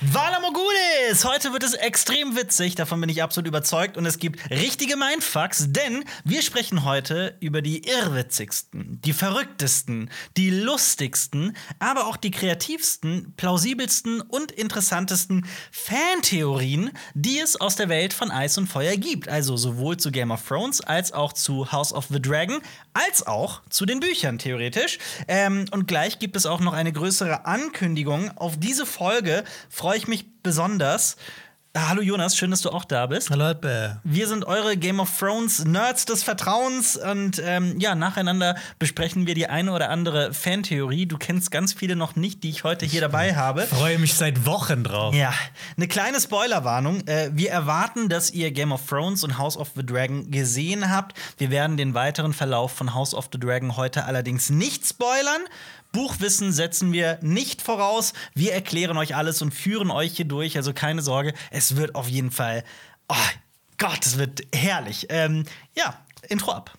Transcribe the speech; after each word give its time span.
Wala 0.00 0.40
Mogulis! 0.40 1.24
Heute 1.24 1.52
wird 1.52 1.62
es 1.62 1.74
extrem 1.74 2.36
witzig, 2.36 2.74
davon 2.74 3.00
bin 3.00 3.08
ich 3.08 3.22
absolut 3.22 3.46
überzeugt. 3.46 3.96
Und 3.96 4.06
es 4.06 4.18
gibt 4.18 4.50
richtige 4.50 4.96
Mindfucks, 4.96 5.66
denn 5.68 6.04
wir 6.24 6.42
sprechen 6.42 6.84
heute 6.84 7.36
über 7.40 7.62
die 7.62 7.86
irrwitzigsten, 7.86 9.00
die 9.04 9.12
verrücktesten, 9.12 10.10
die 10.36 10.50
lustigsten, 10.50 11.56
aber 11.78 12.08
auch 12.08 12.16
die 12.16 12.32
kreativsten, 12.32 13.34
plausibelsten 13.36 14.20
und 14.20 14.50
interessantesten 14.50 15.46
Fantheorien, 15.70 16.90
die 17.14 17.38
es 17.38 17.60
aus 17.60 17.76
der 17.76 17.88
Welt 17.88 18.12
von 18.12 18.32
Eis 18.32 18.58
und 18.58 18.66
Feuer 18.66 18.96
gibt. 18.96 19.28
Also 19.28 19.56
sowohl 19.56 19.96
zu 19.96 20.10
Game 20.10 20.32
of 20.32 20.46
Thrones 20.46 20.80
als 20.80 21.12
auch 21.12 21.32
zu 21.32 21.70
House 21.70 21.92
of 21.92 22.06
the 22.10 22.20
Dragon, 22.20 22.60
als 22.94 23.26
auch 23.26 23.62
zu 23.70 23.86
den 23.86 24.00
Büchern 24.00 24.38
theoretisch. 24.38 24.98
Ähm, 25.28 25.66
und 25.70 25.86
gleich 25.86 26.18
gibt 26.18 26.36
es 26.36 26.46
auch 26.46 26.60
noch 26.60 26.72
eine 26.72 26.92
größere 26.92 27.46
Ankündigung. 27.46 28.36
Auf 28.36 28.58
diese 28.58 28.86
Folge 28.86 29.44
freue 29.84 29.98
ich 29.98 30.08
mich 30.08 30.24
besonders. 30.42 31.18
Hallo 31.76 32.00
Jonas, 32.00 32.36
schön, 32.36 32.50
dass 32.52 32.62
du 32.62 32.70
auch 32.70 32.84
da 32.84 33.04
bist. 33.06 33.30
Hallo 33.30 33.44
Alpe. 33.44 34.00
Wir 34.04 34.28
sind 34.28 34.46
eure 34.46 34.76
Game 34.76 35.00
of 35.00 35.10
Thrones 35.18 35.64
Nerds 35.64 36.06
des 36.06 36.22
Vertrauens 36.22 36.96
und 36.96 37.42
ähm, 37.44 37.78
ja, 37.80 37.94
nacheinander 37.94 38.54
besprechen 38.78 39.26
wir 39.26 39.34
die 39.34 39.48
eine 39.48 39.72
oder 39.72 39.90
andere 39.90 40.32
Fantheorie. 40.32 41.04
Du 41.04 41.18
kennst 41.18 41.50
ganz 41.50 41.74
viele 41.74 41.96
noch 41.96 42.14
nicht, 42.16 42.44
die 42.44 42.48
ich 42.50 42.64
heute 42.64 42.86
hier 42.86 43.02
dabei 43.02 43.34
habe. 43.34 43.62
Freue 43.62 43.98
mich 43.98 44.14
seit 44.14 44.46
Wochen 44.46 44.84
drauf. 44.84 45.14
Ja, 45.14 45.34
eine 45.76 45.88
kleine 45.88 46.18
Spoilerwarnung. 46.18 47.06
Äh, 47.06 47.30
wir 47.34 47.50
erwarten, 47.50 48.08
dass 48.08 48.30
ihr 48.30 48.52
Game 48.52 48.72
of 48.72 48.88
Thrones 48.88 49.22
und 49.22 49.36
House 49.36 49.58
of 49.58 49.72
the 49.74 49.84
Dragon 49.84 50.30
gesehen 50.30 50.90
habt. 50.90 51.18
Wir 51.38 51.50
werden 51.50 51.76
den 51.76 51.92
weiteren 51.92 52.32
Verlauf 52.32 52.72
von 52.72 52.94
House 52.94 53.12
of 53.12 53.28
the 53.32 53.38
Dragon 53.38 53.76
heute 53.76 54.04
allerdings 54.04 54.48
nicht 54.48 54.86
spoilern. 54.86 55.42
Buchwissen 55.94 56.52
setzen 56.52 56.92
wir 56.92 57.18
nicht 57.22 57.62
voraus. 57.62 58.14
Wir 58.34 58.52
erklären 58.52 58.98
euch 58.98 59.14
alles 59.14 59.40
und 59.42 59.54
führen 59.54 59.92
euch 59.92 60.16
hier 60.16 60.24
durch. 60.24 60.56
Also 60.56 60.72
keine 60.74 61.02
Sorge, 61.02 61.32
es 61.52 61.76
wird 61.76 61.94
auf 61.94 62.08
jeden 62.08 62.32
Fall. 62.32 62.64
Oh 63.08 63.14
Gott, 63.78 64.04
es 64.04 64.18
wird 64.18 64.42
herrlich. 64.52 65.06
Ähm, 65.08 65.44
ja, 65.76 65.96
Intro 66.28 66.50
ab. 66.50 66.76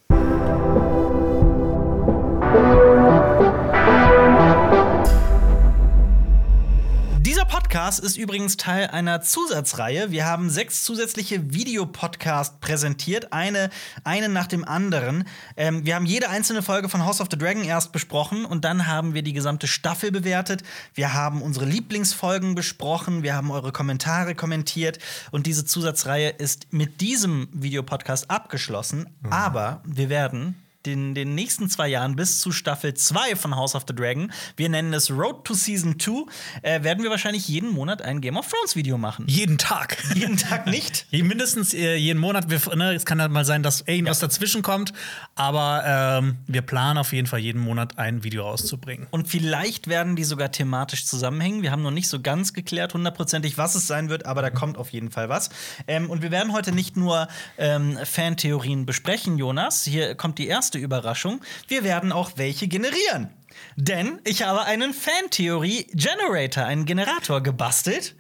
Dieser 7.46 7.60
Podcast 7.60 8.00
ist 8.00 8.18
übrigens 8.18 8.58
Teil 8.58 8.88
einer 8.88 9.22
Zusatzreihe. 9.22 10.10
Wir 10.10 10.26
haben 10.26 10.50
sechs 10.50 10.84
zusätzliche 10.84 11.54
Videopodcasts 11.54 12.60
präsentiert, 12.60 13.34
eine, 13.34 13.70
einen 14.04 14.34
nach 14.34 14.48
dem 14.48 14.66
anderen. 14.66 15.26
Ähm, 15.56 15.86
wir 15.86 15.96
haben 15.96 16.08
jede 16.08 16.30
einzelne 16.30 16.64
Folge 16.64 16.90
von 16.90 17.06
House 17.06 17.22
of 17.22 17.28
the 17.30 17.38
Dragon 17.38 17.64
erst 17.64 17.92
besprochen 17.92 18.46
und 18.46 18.66
dann 18.66 18.88
haben 18.88 19.14
wir 19.14 19.22
die 19.22 19.34
gesamte 19.34 19.68
Staffel 19.68 20.12
bewertet. 20.12 20.64
Wir 20.96 21.14
haben 21.14 21.42
unsere 21.42 21.66
Lieblingsfolgen 21.66 22.56
besprochen, 22.56 23.22
wir 23.22 23.36
haben 23.36 23.52
eure 23.52 23.72
Kommentare 23.72 24.34
kommentiert 24.34 24.98
und 25.32 25.46
diese 25.46 25.66
Zusatzreihe 25.66 26.30
ist 26.30 26.74
mit 26.74 27.00
diesem 27.02 27.48
Videopodcast 27.52 28.32
abgeschlossen. 28.32 29.08
Mhm. 29.22 29.32
Aber 29.32 29.82
wir 29.86 30.10
werden 30.10 30.65
den, 30.86 31.14
den 31.16 31.36
nächsten 31.36 31.70
zwei 31.70 31.88
Jahren 31.88 32.16
bis 32.16 32.40
zu 32.40 32.52
Staffel 32.52 32.94
2 32.94 33.36
von 33.36 33.56
House 33.56 33.76
of 33.76 33.84
the 33.88 33.96
Dragon, 33.96 34.32
wir 34.58 34.70
nennen 34.70 34.94
es 34.94 35.12
Road 35.12 35.44
to 35.46 35.54
Season 35.54 36.00
2, 36.00 36.26
äh, 36.62 36.84
werden 36.84 37.04
wir 37.04 37.10
wahrscheinlich 37.10 37.48
jeden 37.48 37.72
Monat 37.72 38.02
ein 38.02 38.22
Game 38.22 38.38
of 38.38 38.48
Thrones 38.48 38.76
Video 38.76 38.98
machen. 38.98 39.26
Jeden 39.28 39.58
Tag. 39.58 39.98
Jeden 40.16 40.38
Tag 40.38 40.68
nicht? 40.68 41.08
Mindestens 41.12 41.74
äh, 41.74 41.96
jeden 41.96 42.20
Monat. 42.20 42.50
Wir, 42.50 42.76
ne, 42.76 42.94
es 42.94 43.06
kann 43.06 43.22
halt 43.22 43.32
mal 43.32 43.46
sein, 43.46 43.64
dass 43.64 43.82
irgendwas 43.82 44.22
ja. 44.22 44.28
dazwischen 44.28 44.62
kommt, 44.62 44.94
aber 45.36 45.84
ähm, 45.86 46.38
wir 46.48 46.62
planen 46.62 46.98
auf 46.98 47.14
jeden 47.14 47.28
Fall 47.28 47.40
jeden 47.40 47.62
Monat 47.62 47.98
ein 47.98 48.24
Video 48.24 48.44
rauszubringen. 48.44 49.08
Und 49.12 49.28
vielleicht 49.28 49.88
werden 49.88 50.16
die 50.16 50.24
sogar 50.24 50.52
thematisch 50.52 51.06
zusammenhängen. 51.06 51.62
Wir 51.62 51.72
haben 51.72 51.82
noch 51.82 51.92
nicht 51.92 52.08
so 52.08 52.22
ganz 52.22 52.54
geklärt, 52.54 52.94
hundertprozentig, 52.94 53.58
was 53.58 53.76
es 53.76 53.88
sein 53.88 54.10
wird, 54.10 54.26
aber 54.26 54.42
da 54.42 54.50
kommt 54.50 54.78
auf 54.78 54.90
jeden 54.90 55.12
Fall 55.12 55.30
was. 55.30 55.50
Ähm, 55.88 56.10
und 56.10 56.22
wir 56.22 56.32
werden 56.32 56.54
heute 56.54 56.72
nicht 56.72 56.98
nur 56.98 57.28
ähm, 57.58 57.98
Fantheorien 58.04 58.86
besprechen, 58.86 59.38
Jonas. 59.38 59.84
Hier 59.84 60.16
kommt 60.16 60.38
die 60.38 60.48
erste 60.48 60.75
Überraschung. 60.80 61.42
Wir 61.68 61.84
werden 61.84 62.12
auch 62.12 62.32
welche 62.36 62.68
generieren. 62.68 63.30
Denn 63.76 64.20
ich 64.24 64.44
habe 64.44 64.64
einen 64.64 64.94
Fantheorie-Generator, 64.94 66.64
einen 66.66 66.86
Generator 66.86 67.42
gebastelt. 67.42 68.16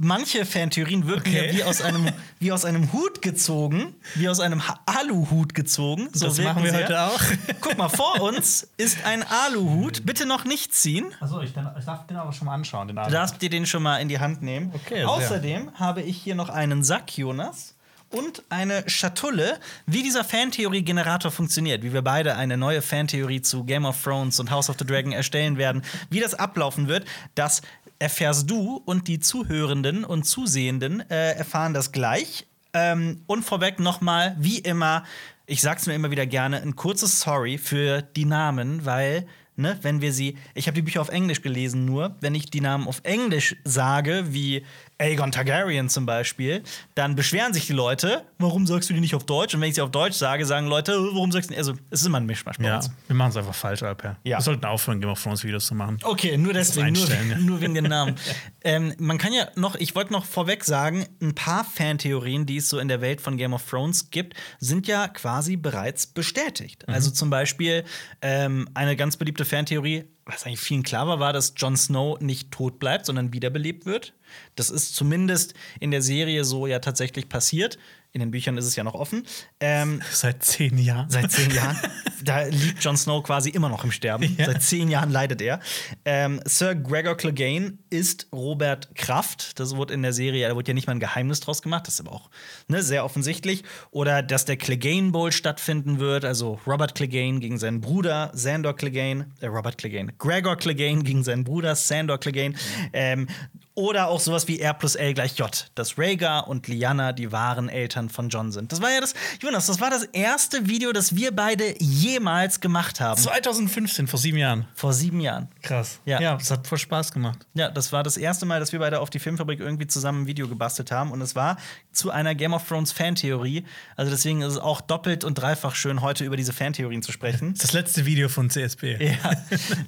Manche 0.00 0.44
Fantheorien 0.44 1.06
wirken 1.06 1.28
okay. 1.28 1.46
ja 1.46 1.52
wie 1.52 1.62
aus, 1.62 1.80
einem, 1.80 2.08
wie 2.40 2.50
aus 2.50 2.64
einem 2.64 2.92
Hut 2.92 3.22
gezogen, 3.22 3.94
wie 4.16 4.28
aus 4.28 4.40
einem 4.40 4.60
Aluhut 4.86 5.54
gezogen. 5.54 6.08
So 6.12 6.26
das 6.26 6.38
machen 6.38 6.64
wir 6.64 6.72
sehr. 6.72 6.82
heute 6.82 7.00
auch. 7.00 7.20
Guck 7.60 7.78
mal, 7.78 7.88
vor 7.88 8.20
uns 8.20 8.68
ist 8.76 9.04
ein 9.04 9.22
Aluhut. 9.22 10.04
Bitte 10.04 10.26
noch 10.26 10.44
nicht 10.44 10.74
ziehen. 10.74 11.14
Achso, 11.20 11.40
ich, 11.40 11.50
ich, 11.50 11.84
darf 11.84 12.06
den 12.08 12.16
aber 12.16 12.32
schon 12.32 12.46
mal 12.46 12.54
anschauen. 12.54 12.88
Den 12.88 12.96
du 12.96 13.08
darfst 13.08 13.40
dir 13.40 13.50
den 13.50 13.66
schon 13.66 13.84
mal 13.84 13.98
in 13.98 14.08
die 14.08 14.18
Hand 14.18 14.42
nehmen. 14.42 14.72
Okay, 14.74 15.04
Außerdem 15.04 15.62
sehr. 15.70 15.78
habe 15.78 16.02
ich 16.02 16.16
hier 16.16 16.34
noch 16.34 16.48
einen 16.48 16.82
Sack, 16.82 17.16
Jonas 17.16 17.73
und 18.14 18.44
eine 18.48 18.88
Schatulle, 18.88 19.58
wie 19.86 20.02
dieser 20.02 20.24
Fantheorie-Generator 20.24 21.30
funktioniert, 21.30 21.82
wie 21.82 21.92
wir 21.92 22.02
beide 22.02 22.36
eine 22.36 22.56
neue 22.56 22.80
Fantheorie 22.80 23.42
zu 23.42 23.64
Game 23.64 23.84
of 23.84 24.00
Thrones 24.02 24.38
und 24.38 24.50
House 24.50 24.70
of 24.70 24.76
the 24.78 24.86
Dragon 24.86 25.12
erstellen 25.12 25.58
werden, 25.58 25.82
wie 26.10 26.20
das 26.20 26.34
ablaufen 26.34 26.86
wird, 26.86 27.06
das 27.34 27.60
erfährst 27.98 28.48
du 28.48 28.80
und 28.84 29.08
die 29.08 29.18
Zuhörenden 29.18 30.04
und 30.04 30.24
Zusehenden 30.24 31.00
äh, 31.10 31.32
erfahren 31.32 31.74
das 31.74 31.90
gleich. 31.90 32.46
Ähm, 32.72 33.22
und 33.26 33.44
vorweg 33.44 33.80
nochmal, 33.80 34.36
wie 34.38 34.58
immer, 34.58 35.04
ich 35.46 35.60
sag's 35.60 35.86
mir 35.86 35.94
immer 35.94 36.10
wieder 36.10 36.26
gerne, 36.26 36.62
ein 36.62 36.76
kurzes 36.76 37.20
Sorry 37.20 37.58
für 37.58 38.02
die 38.02 38.24
Namen, 38.24 38.84
weil 38.84 39.26
Ne, 39.56 39.78
wenn 39.82 40.00
wir 40.00 40.12
sie, 40.12 40.36
ich 40.54 40.66
habe 40.66 40.74
die 40.74 40.82
Bücher 40.82 41.00
auf 41.00 41.10
Englisch 41.10 41.40
gelesen 41.40 41.84
nur, 41.84 42.16
wenn 42.20 42.34
ich 42.34 42.50
die 42.50 42.60
Namen 42.60 42.88
auf 42.88 43.02
Englisch 43.04 43.54
sage, 43.62 44.24
wie 44.30 44.66
Aegon 44.98 45.32
Targaryen 45.32 45.88
zum 45.88 46.06
Beispiel, 46.06 46.62
dann 46.94 47.16
beschweren 47.16 47.52
sich 47.52 47.66
die 47.66 47.72
Leute, 47.72 48.24
warum 48.38 48.66
sagst 48.66 48.88
du 48.88 48.94
die 48.94 49.00
nicht 49.00 49.14
auf 49.14 49.24
Deutsch? 49.24 49.54
Und 49.54 49.60
wenn 49.60 49.68
ich 49.68 49.74
sie 49.74 49.82
auf 49.82 49.90
Deutsch 49.90 50.16
sage, 50.16 50.46
sagen 50.46 50.68
Leute, 50.68 50.92
warum 51.12 51.32
sagst 51.32 51.50
du 51.50 51.52
nicht? 51.52 51.58
Also, 51.58 51.74
es 51.90 52.00
ist 52.00 52.06
immer 52.06 52.18
ein 52.20 52.26
Mischmasch 52.26 52.58
bei 52.58 52.64
ja, 52.64 52.76
uns. 52.76 52.90
Wir 53.08 53.16
machen 53.16 53.30
es 53.30 53.36
einfach 53.36 53.54
falsch, 53.54 53.82
Alper. 53.82 54.16
Ja. 54.22 54.38
Wir 54.38 54.42
sollten 54.42 54.64
aufhören, 54.64 55.00
Game 55.00 55.10
of 55.10 55.22
Thrones 55.22 55.42
Videos 55.42 55.66
zu 55.66 55.74
machen. 55.74 55.98
Okay, 56.02 56.36
nur 56.36 56.52
deswegen, 56.52 56.92
nur, 56.92 57.08
ja. 57.08 57.38
nur, 57.38 57.60
wegen 57.60 57.74
den 57.74 57.84
Namen. 57.84 58.14
ähm, 58.64 58.94
man 58.98 59.18
kann 59.18 59.32
ja 59.32 59.48
noch, 59.56 59.74
ich 59.74 59.94
wollte 59.96 60.12
noch 60.12 60.24
vorweg 60.24 60.64
sagen, 60.64 61.06
ein 61.20 61.34
paar 61.34 61.64
Fantheorien, 61.64 62.46
die 62.46 62.58
es 62.58 62.68
so 62.68 62.78
in 62.78 62.88
der 62.88 63.00
Welt 63.00 63.20
von 63.20 63.36
Game 63.36 63.52
of 63.52 63.68
Thrones 63.68 64.10
gibt, 64.10 64.34
sind 64.60 64.86
ja 64.86 65.08
quasi 65.08 65.56
bereits 65.56 66.06
bestätigt. 66.06 66.84
Mhm. 66.86 66.94
Also 66.94 67.10
zum 67.10 67.30
Beispiel 67.30 67.84
ähm, 68.22 68.68
eine 68.74 68.94
ganz 68.94 69.16
beliebte 69.16 69.44
Fantheorie, 69.44 70.04
was 70.26 70.46
eigentlich 70.46 70.60
vielen 70.60 70.82
klar 70.82 71.06
war, 71.06 71.20
war, 71.20 71.32
dass 71.32 71.54
Jon 71.56 71.76
Snow 71.76 72.20
nicht 72.20 72.50
tot 72.50 72.78
bleibt, 72.78 73.06
sondern 73.06 73.32
wiederbelebt 73.32 73.86
wird. 73.86 74.14
Das 74.54 74.70
ist 74.70 74.94
zumindest 74.94 75.54
in 75.80 75.90
der 75.90 76.02
Serie 76.02 76.44
so 76.44 76.66
ja 76.66 76.78
tatsächlich 76.78 77.28
passiert. 77.28 77.78
In 78.14 78.20
den 78.20 78.30
Büchern 78.30 78.56
ist 78.56 78.66
es 78.66 78.76
ja 78.76 78.84
noch 78.84 78.94
offen. 78.94 79.26
Ähm, 79.58 80.00
seit 80.12 80.44
zehn 80.44 80.78
Jahren. 80.78 81.10
Seit 81.10 81.32
zehn 81.32 81.50
Jahren. 81.54 81.76
da 82.22 82.44
liegt 82.44 82.84
Jon 82.84 82.96
Snow 82.96 83.20
quasi 83.24 83.50
immer 83.50 83.68
noch 83.68 83.82
im 83.82 83.90
Sterben. 83.90 84.36
Ja. 84.38 84.46
Seit 84.46 84.62
zehn 84.62 84.88
Jahren 84.88 85.10
leidet 85.10 85.42
er. 85.42 85.58
Ähm, 86.04 86.40
Sir 86.44 86.76
Gregor 86.76 87.16
Clegane 87.16 87.76
ist 87.90 88.28
Robert 88.32 88.94
Kraft. 88.94 89.58
Das 89.58 89.74
wurde 89.74 89.94
in 89.94 90.02
der 90.02 90.12
Serie, 90.12 90.48
da 90.48 90.54
wurde 90.54 90.68
ja 90.68 90.74
nicht 90.74 90.86
mal 90.86 90.92
ein 90.92 91.00
Geheimnis 91.00 91.40
draus 91.40 91.60
gemacht. 91.60 91.88
Das 91.88 91.94
ist 91.94 92.00
aber 92.02 92.12
auch 92.12 92.30
ne, 92.68 92.84
sehr 92.84 93.04
offensichtlich. 93.04 93.64
Oder 93.90 94.22
dass 94.22 94.44
der 94.44 94.58
Clegane 94.58 95.10
Bowl 95.10 95.32
stattfinden 95.32 95.98
wird. 95.98 96.24
Also 96.24 96.60
Robert 96.68 96.94
Clegane 96.94 97.40
gegen 97.40 97.58
seinen 97.58 97.80
Bruder 97.80 98.30
Sandor 98.32 98.76
Clegane. 98.76 99.26
Äh, 99.40 99.46
Robert 99.46 99.76
Clegane. 99.76 100.12
Gregor 100.18 100.54
Clegane 100.54 101.02
gegen 101.02 101.24
seinen 101.24 101.42
Bruder 101.42 101.74
Sandor 101.74 102.18
Clegane. 102.18 102.54
Ähm, 102.92 103.26
oder 103.74 104.08
auch 104.08 104.20
sowas 104.20 104.46
wie 104.46 104.60
R 104.60 104.72
plus 104.72 104.94
L 104.94 105.14
gleich 105.14 105.36
J, 105.36 105.70
dass 105.74 105.98
Rhaegar 105.98 106.46
und 106.46 106.68
Lyanna 106.68 107.12
die 107.12 107.32
wahren 107.32 107.68
Eltern 107.68 108.08
von 108.08 108.28
John 108.28 108.52
sind. 108.52 108.70
Das 108.70 108.80
war 108.80 108.90
ja 108.90 109.00
das, 109.00 109.14
Jonas, 109.42 109.66
das 109.66 109.80
war 109.80 109.90
das 109.90 110.04
erste 110.04 110.68
Video, 110.68 110.92
das 110.92 111.16
wir 111.16 111.34
beide 111.34 111.74
jemals 111.82 112.60
gemacht 112.60 113.00
haben. 113.00 113.20
2015, 113.20 114.06
vor 114.06 114.20
sieben 114.20 114.38
Jahren. 114.38 114.66
Vor 114.74 114.92
sieben 114.92 115.20
Jahren. 115.20 115.48
Krass. 115.60 115.98
Ja. 116.04 116.20
ja, 116.20 116.36
das 116.36 116.52
hat 116.52 116.66
voll 116.68 116.78
Spaß 116.78 117.12
gemacht. 117.12 117.46
Ja, 117.54 117.68
das 117.68 117.92
war 117.92 118.04
das 118.04 118.16
erste 118.16 118.46
Mal, 118.46 118.60
dass 118.60 118.72
wir 118.72 118.78
beide 118.78 119.00
auf 119.00 119.10
die 119.10 119.18
Filmfabrik 119.18 119.58
irgendwie 119.58 119.88
zusammen 119.88 120.22
ein 120.22 120.26
Video 120.28 120.46
gebastelt 120.46 120.92
haben. 120.92 121.10
Und 121.10 121.20
es 121.20 121.34
war 121.34 121.56
zu 121.90 122.10
einer 122.10 122.36
Game 122.36 122.54
of 122.54 122.66
Thrones 122.68 122.92
Fantheorie. 122.92 123.64
Also 123.96 124.10
deswegen 124.12 124.42
ist 124.42 124.52
es 124.52 124.58
auch 124.58 124.82
doppelt 124.82 125.24
und 125.24 125.34
dreifach 125.34 125.74
schön, 125.74 126.00
heute 126.00 126.24
über 126.24 126.36
diese 126.36 126.52
Fantheorien 126.52 127.02
zu 127.02 127.10
sprechen. 127.10 127.54
Das, 127.60 127.72
letzte 127.72 128.06
Video 128.06 128.28
von 128.28 128.50
CSB. 128.50 129.04
Ja. 129.04 129.32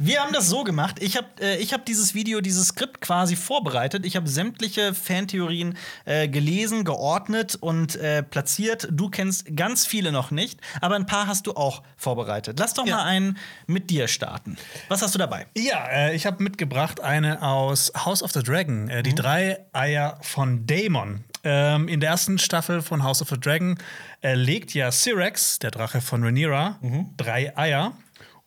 Wir 0.01 0.21
haben 0.21 0.33
das 0.33 0.49
so 0.49 0.65
gemacht. 0.65 0.97
Ich 1.01 1.17
habe 1.17 1.29
äh, 1.41 1.65
hab 1.65 1.87
dieses 1.87 2.15
Video, 2.15 2.41
dieses 2.41 2.69
Skript 2.69 3.01
quasi 3.01 3.37
vorbereitet 3.37 3.76
vorbereitet. 3.77 4.07
Ich 4.07 4.17
habe 4.17 4.27
sämtliche 4.27 4.95
Fantheorien 4.95 5.77
äh, 6.07 6.29
gelesen, 6.29 6.85
geordnet 6.85 7.57
und 7.57 7.97
äh, 7.97 8.23
platziert. 8.23 8.89
Du 8.91 9.11
kennst 9.11 9.55
ganz 9.55 9.87
viele 9.87 10.13
noch 10.13 10.31
nicht, 10.31 10.61
aber 10.81 10.97
ein 10.97 11.05
paar 11.05 11.27
hast 11.27 11.47
du 11.47 11.53
auch 11.53 11.83
vorbereitet. 11.97 12.59
Lass 12.59 12.73
doch 12.73 12.87
ja. 12.87 12.97
mal 12.97 13.05
einen 13.05 13.37
mit 13.67 13.91
dir 13.91 14.09
starten. 14.09 14.57
Was 14.89 15.03
hast 15.03 15.15
du 15.15 15.19
dabei? 15.19 15.47
Ja, 15.57 15.87
äh, 15.89 16.17
ich 16.17 16.25
habe 16.25 16.43
mitgebracht 16.43 17.01
eine 17.01 17.43
aus 17.43 17.93
House 17.95 18.23
of 18.23 18.33
the 18.33 18.43
Dragon, 18.43 18.89
äh, 18.89 19.03
die 19.03 19.11
mhm. 19.11 19.17
drei 19.17 19.59
Eier 19.73 20.19
von 20.23 20.67
Daemon. 20.67 21.25
Ähm, 21.45 21.89
in 21.89 22.01
der 22.01 22.11
ersten 22.11 22.39
Staffel 22.39 22.81
von 22.81 23.03
House 23.03 23.21
of 23.21 23.29
the 23.29 23.39
Dragon 23.39 23.77
äh, 24.23 24.35
legt 24.35 24.73
ja 24.73 24.91
Syrax, 24.91 25.59
der 25.59 25.71
Drache 25.71 26.01
von 26.01 26.25
Rhaenyra, 26.25 26.79
mhm. 26.81 27.11
drei 27.17 27.57
Eier. 27.59 27.93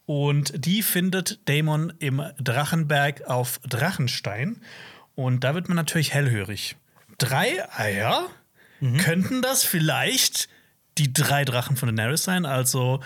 Und 0.09 0.65
die 0.65 0.81
findet 0.81 1.47
Daemon 1.47 1.93
im 1.99 2.23
Drachenberg 2.39 3.27
auf 3.27 3.59
Drachenstein. 3.69 4.59
Und 5.19 5.43
da 5.43 5.53
wird 5.53 5.67
man 5.67 5.75
natürlich 5.75 6.13
hellhörig. 6.13 6.77
Drei 7.17 7.61
Eier? 7.77 8.27
Könnten 8.99 9.41
das 9.41 9.65
vielleicht 9.65 10.47
die 10.97 11.11
drei 11.11 11.43
Drachen 11.43 11.75
von 11.75 11.93
Daenerys 11.93 12.23
sein? 12.23 12.45
Also 12.45 13.01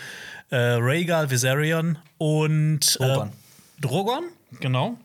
äh, 0.52 0.56
Rhaegal, 0.56 1.32
Viserion 1.32 1.98
und 2.20 2.98
äh, 3.00 3.04
Drogon. 3.04 3.32
Drogon, 3.82 4.24
genau. 4.60 5.00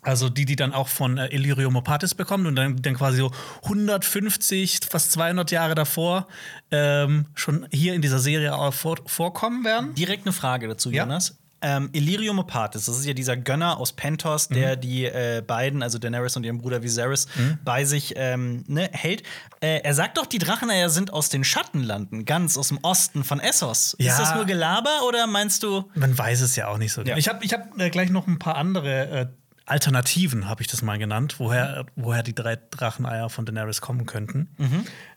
Also 0.00 0.30
die, 0.30 0.46
die 0.46 0.56
dann 0.56 0.72
auch 0.72 0.88
von 0.88 1.18
äh, 1.18 1.26
Illyrio 1.26 1.70
Mopatis 1.70 2.14
bekommt 2.14 2.46
und 2.46 2.56
dann, 2.56 2.80
dann 2.80 2.94
quasi 2.94 3.18
so 3.18 3.30
150, 3.64 4.80
fast 4.88 5.12
200 5.12 5.50
Jahre 5.50 5.74
davor 5.74 6.28
ähm, 6.70 7.26
schon 7.34 7.68
hier 7.70 7.92
in 7.92 8.00
dieser 8.00 8.20
Serie 8.20 8.54
auch 8.54 8.72
vor, 8.72 8.96
vorkommen 9.04 9.66
werden. 9.66 9.94
Direkt 9.94 10.24
eine 10.24 10.32
Frage 10.32 10.66
dazu, 10.66 10.90
Ja. 10.90 11.02
Jonas. 11.02 11.36
Ähm, 11.62 11.90
Illyrio 11.92 12.32
Mopatis, 12.32 12.86
das 12.86 12.98
ist 12.98 13.06
ja 13.06 13.14
dieser 13.14 13.36
Gönner 13.36 13.78
aus 13.78 13.92
Pentos, 13.92 14.48
der 14.48 14.76
die 14.76 15.04
äh, 15.04 15.42
beiden, 15.46 15.82
also 15.82 15.98
Daenerys 15.98 16.36
und 16.36 16.44
ihren 16.44 16.58
Bruder 16.58 16.82
Viserys, 16.82 17.26
bei 17.64 17.84
sich 17.84 18.14
ähm, 18.16 18.64
ne, 18.66 18.88
hält. 18.92 19.22
Äh, 19.60 19.80
er 19.82 19.94
sagt 19.94 20.18
doch, 20.18 20.26
die 20.26 20.38
Dracheneier 20.38 20.90
sind 20.90 21.12
aus 21.12 21.28
den 21.28 21.44
Schattenlanden, 21.44 22.24
ganz 22.24 22.58
aus 22.58 22.68
dem 22.68 22.78
Osten 22.82 23.24
von 23.24 23.40
Essos. 23.40 23.96
Ja. 23.98 24.12
Ist 24.12 24.18
das 24.18 24.34
nur 24.34 24.44
Gelaber 24.44 25.06
oder 25.06 25.26
meinst 25.26 25.62
du? 25.62 25.90
Man 25.94 26.16
weiß 26.16 26.40
es 26.40 26.56
ja 26.56 26.68
auch 26.68 26.78
nicht 26.78 26.92
so. 26.92 27.02
genau. 27.02 27.12
Ja. 27.12 27.18
Ich 27.18 27.28
habe 27.28 27.44
ich 27.44 27.52
hab, 27.52 27.78
äh, 27.78 27.90
gleich 27.90 28.10
noch 28.10 28.26
ein 28.26 28.38
paar 28.38 28.56
andere 28.56 29.08
äh, 29.08 29.26
Alternativen, 29.64 30.48
habe 30.48 30.62
ich 30.62 30.68
das 30.68 30.82
mal 30.82 30.98
genannt, 30.98 31.36
woher, 31.38 31.86
woher 31.94 32.22
die 32.22 32.34
drei 32.34 32.58
Dracheneier 32.70 33.30
von 33.30 33.46
Daenerys 33.46 33.80
kommen 33.80 34.06
könnten. 34.06 34.48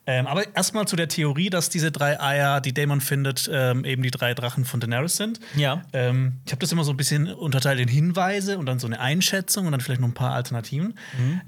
Ähm, 0.08 0.28
aber 0.28 0.56
erstmal 0.56 0.88
zu 0.88 0.96
der 0.96 1.08
Theorie, 1.08 1.50
dass 1.50 1.70
diese 1.70 1.92
drei 1.92 2.20
Eier, 2.20 2.62
die 2.62 2.74
Daemon 2.74 3.02
findet, 3.02 3.50
ähm, 3.52 3.86
eben 3.86 4.04
die 4.04 4.12
drei 4.12 4.34
Drachen 4.34 4.66
von 4.66 4.80
Daenerys 4.80 5.18
sind. 5.18 5.40
Ja. 5.56 5.84
Ähm, 5.94 6.34
ich 6.46 6.52
habe 6.52 6.60
das 6.60 6.72
immer 6.72 6.84
so 6.84 6.92
ein 6.92 6.98
bisschen 6.98 7.34
unterteilt 7.34 7.80
in 7.80 7.88
Hinweise 7.88 8.58
und 8.58 8.66
dann 8.68 8.80
so 8.80 8.88
eine 8.88 9.00
Einschätzung 9.00 9.66
und 9.66 9.72
dann 9.72 9.82
vielleicht 9.82 10.02
noch 10.02 10.08
ein 10.08 10.14
paar 10.14 10.34
Alternativen. 10.34 10.98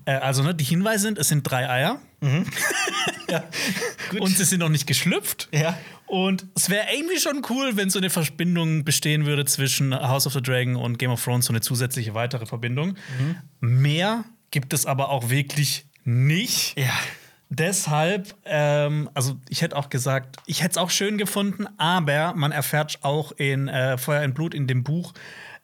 Äh, 0.06 0.13
also, 0.13 0.44
ne, 0.44 0.56
die 0.56 0.63
Hinweise 0.63 1.04
sind, 1.04 1.18
es 1.18 1.27
sind 1.27 1.44
drei 1.44 1.69
Eier. 1.69 2.01
ja. 3.30 3.44
Und 4.19 4.36
sie 4.36 4.44
sind 4.44 4.59
noch 4.59 4.69
nicht 4.69 4.88
geschlüpft. 4.88 5.50
Ja. 5.51 5.77
Und 6.07 6.48
es 6.56 6.69
wäre 6.69 6.88
irgendwie 6.95 7.19
schon 7.19 7.44
cool, 7.50 7.75
wenn 7.75 7.89
so 7.89 8.00
eine 8.00 8.09
Verbindung 8.09 8.83
bestehen 8.83 9.25
würde 9.25 9.45
zwischen 9.45 9.94
House 9.94 10.25
of 10.25 10.33
the 10.33 10.42
Dragon 10.42 10.77
und 10.77 10.98
Game 10.98 11.12
of 11.12 11.24
Thrones, 11.24 11.45
so 11.45 11.54
eine 11.54 11.62
zusätzliche 11.62 12.13
weitere 12.15 12.45
Verbindung. 12.45 12.95
Mehr 13.59 14.24
gibt 14.50 14.74
es 14.74 14.86
aber 14.86 15.09
auch 15.09 15.30
wirklich 15.30 15.86
nicht. 16.06 16.80
Ja. 16.80 16.94
Deshalb, 17.49 18.35
ähm, 18.45 19.09
also 19.13 19.38
ich 19.49 19.61
hätte 19.61 19.75
auch 19.77 19.89
gesagt, 19.89 20.38
ich 20.45 20.61
hätte 20.63 20.71
es 20.71 20.77
auch 20.77 20.89
schön 20.89 21.17
gefunden, 21.17 21.65
aber 21.77 22.33
man 22.35 22.51
erfährt 22.51 22.99
auch 23.03 23.31
in 23.31 23.67
äh, 23.69 23.97
Feuer 23.97 24.23
und 24.23 24.33
Blut 24.33 24.53
in 24.53 24.67
dem 24.67 24.83
Buch, 24.83 25.13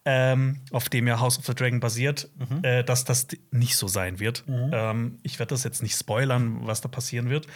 ähm, 0.06 0.60
auf 0.72 0.88
dem 0.90 1.08
ja 1.08 1.20
House 1.20 1.38
of 1.38 1.46
the 1.46 1.54
Dragon 1.54 1.80
basiert, 1.80 2.30
äh, 2.62 2.84
dass 2.84 3.04
das 3.06 3.28
nicht 3.52 3.76
so 3.76 3.88
sein 3.88 4.20
wird. 4.20 4.44
Ähm, 4.48 5.18
ich 5.24 5.40
werde 5.40 5.50
das 5.52 5.64
jetzt 5.64 5.84
nicht 5.84 5.98
spoilern, 5.98 6.60
was 6.62 6.82
da 6.82 6.88
passieren 6.88 7.30
wird. 7.30 7.48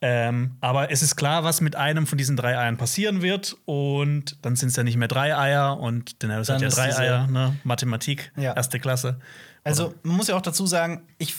Ähm, 0.00 0.56
aber 0.60 0.90
es 0.90 1.02
ist 1.02 1.16
klar, 1.16 1.44
was 1.44 1.60
mit 1.60 1.76
einem 1.76 2.06
von 2.06 2.18
diesen 2.18 2.36
drei 2.36 2.58
Eiern 2.58 2.76
passieren 2.76 3.22
wird. 3.22 3.56
Und 3.64 4.36
dann 4.44 4.54
sind 4.54 4.68
es 4.68 4.76
ja 4.76 4.82
nicht 4.82 4.96
mehr 4.96 5.08
drei 5.08 5.36
Eier 5.36 5.78
und 5.78 6.22
Daenerys 6.22 6.48
Dann 6.48 6.56
hat 6.56 6.62
ja 6.62 6.68
drei 6.68 6.96
Eier, 6.96 7.26
ne? 7.26 7.56
Mathematik, 7.64 8.30
Ja. 8.36 8.54
erste 8.54 8.78
Klasse. 8.80 9.18
Also, 9.62 9.94
man 10.02 10.16
muss 10.16 10.28
ja 10.28 10.36
auch 10.36 10.42
dazu 10.42 10.66
sagen, 10.66 11.06
ich, 11.16 11.34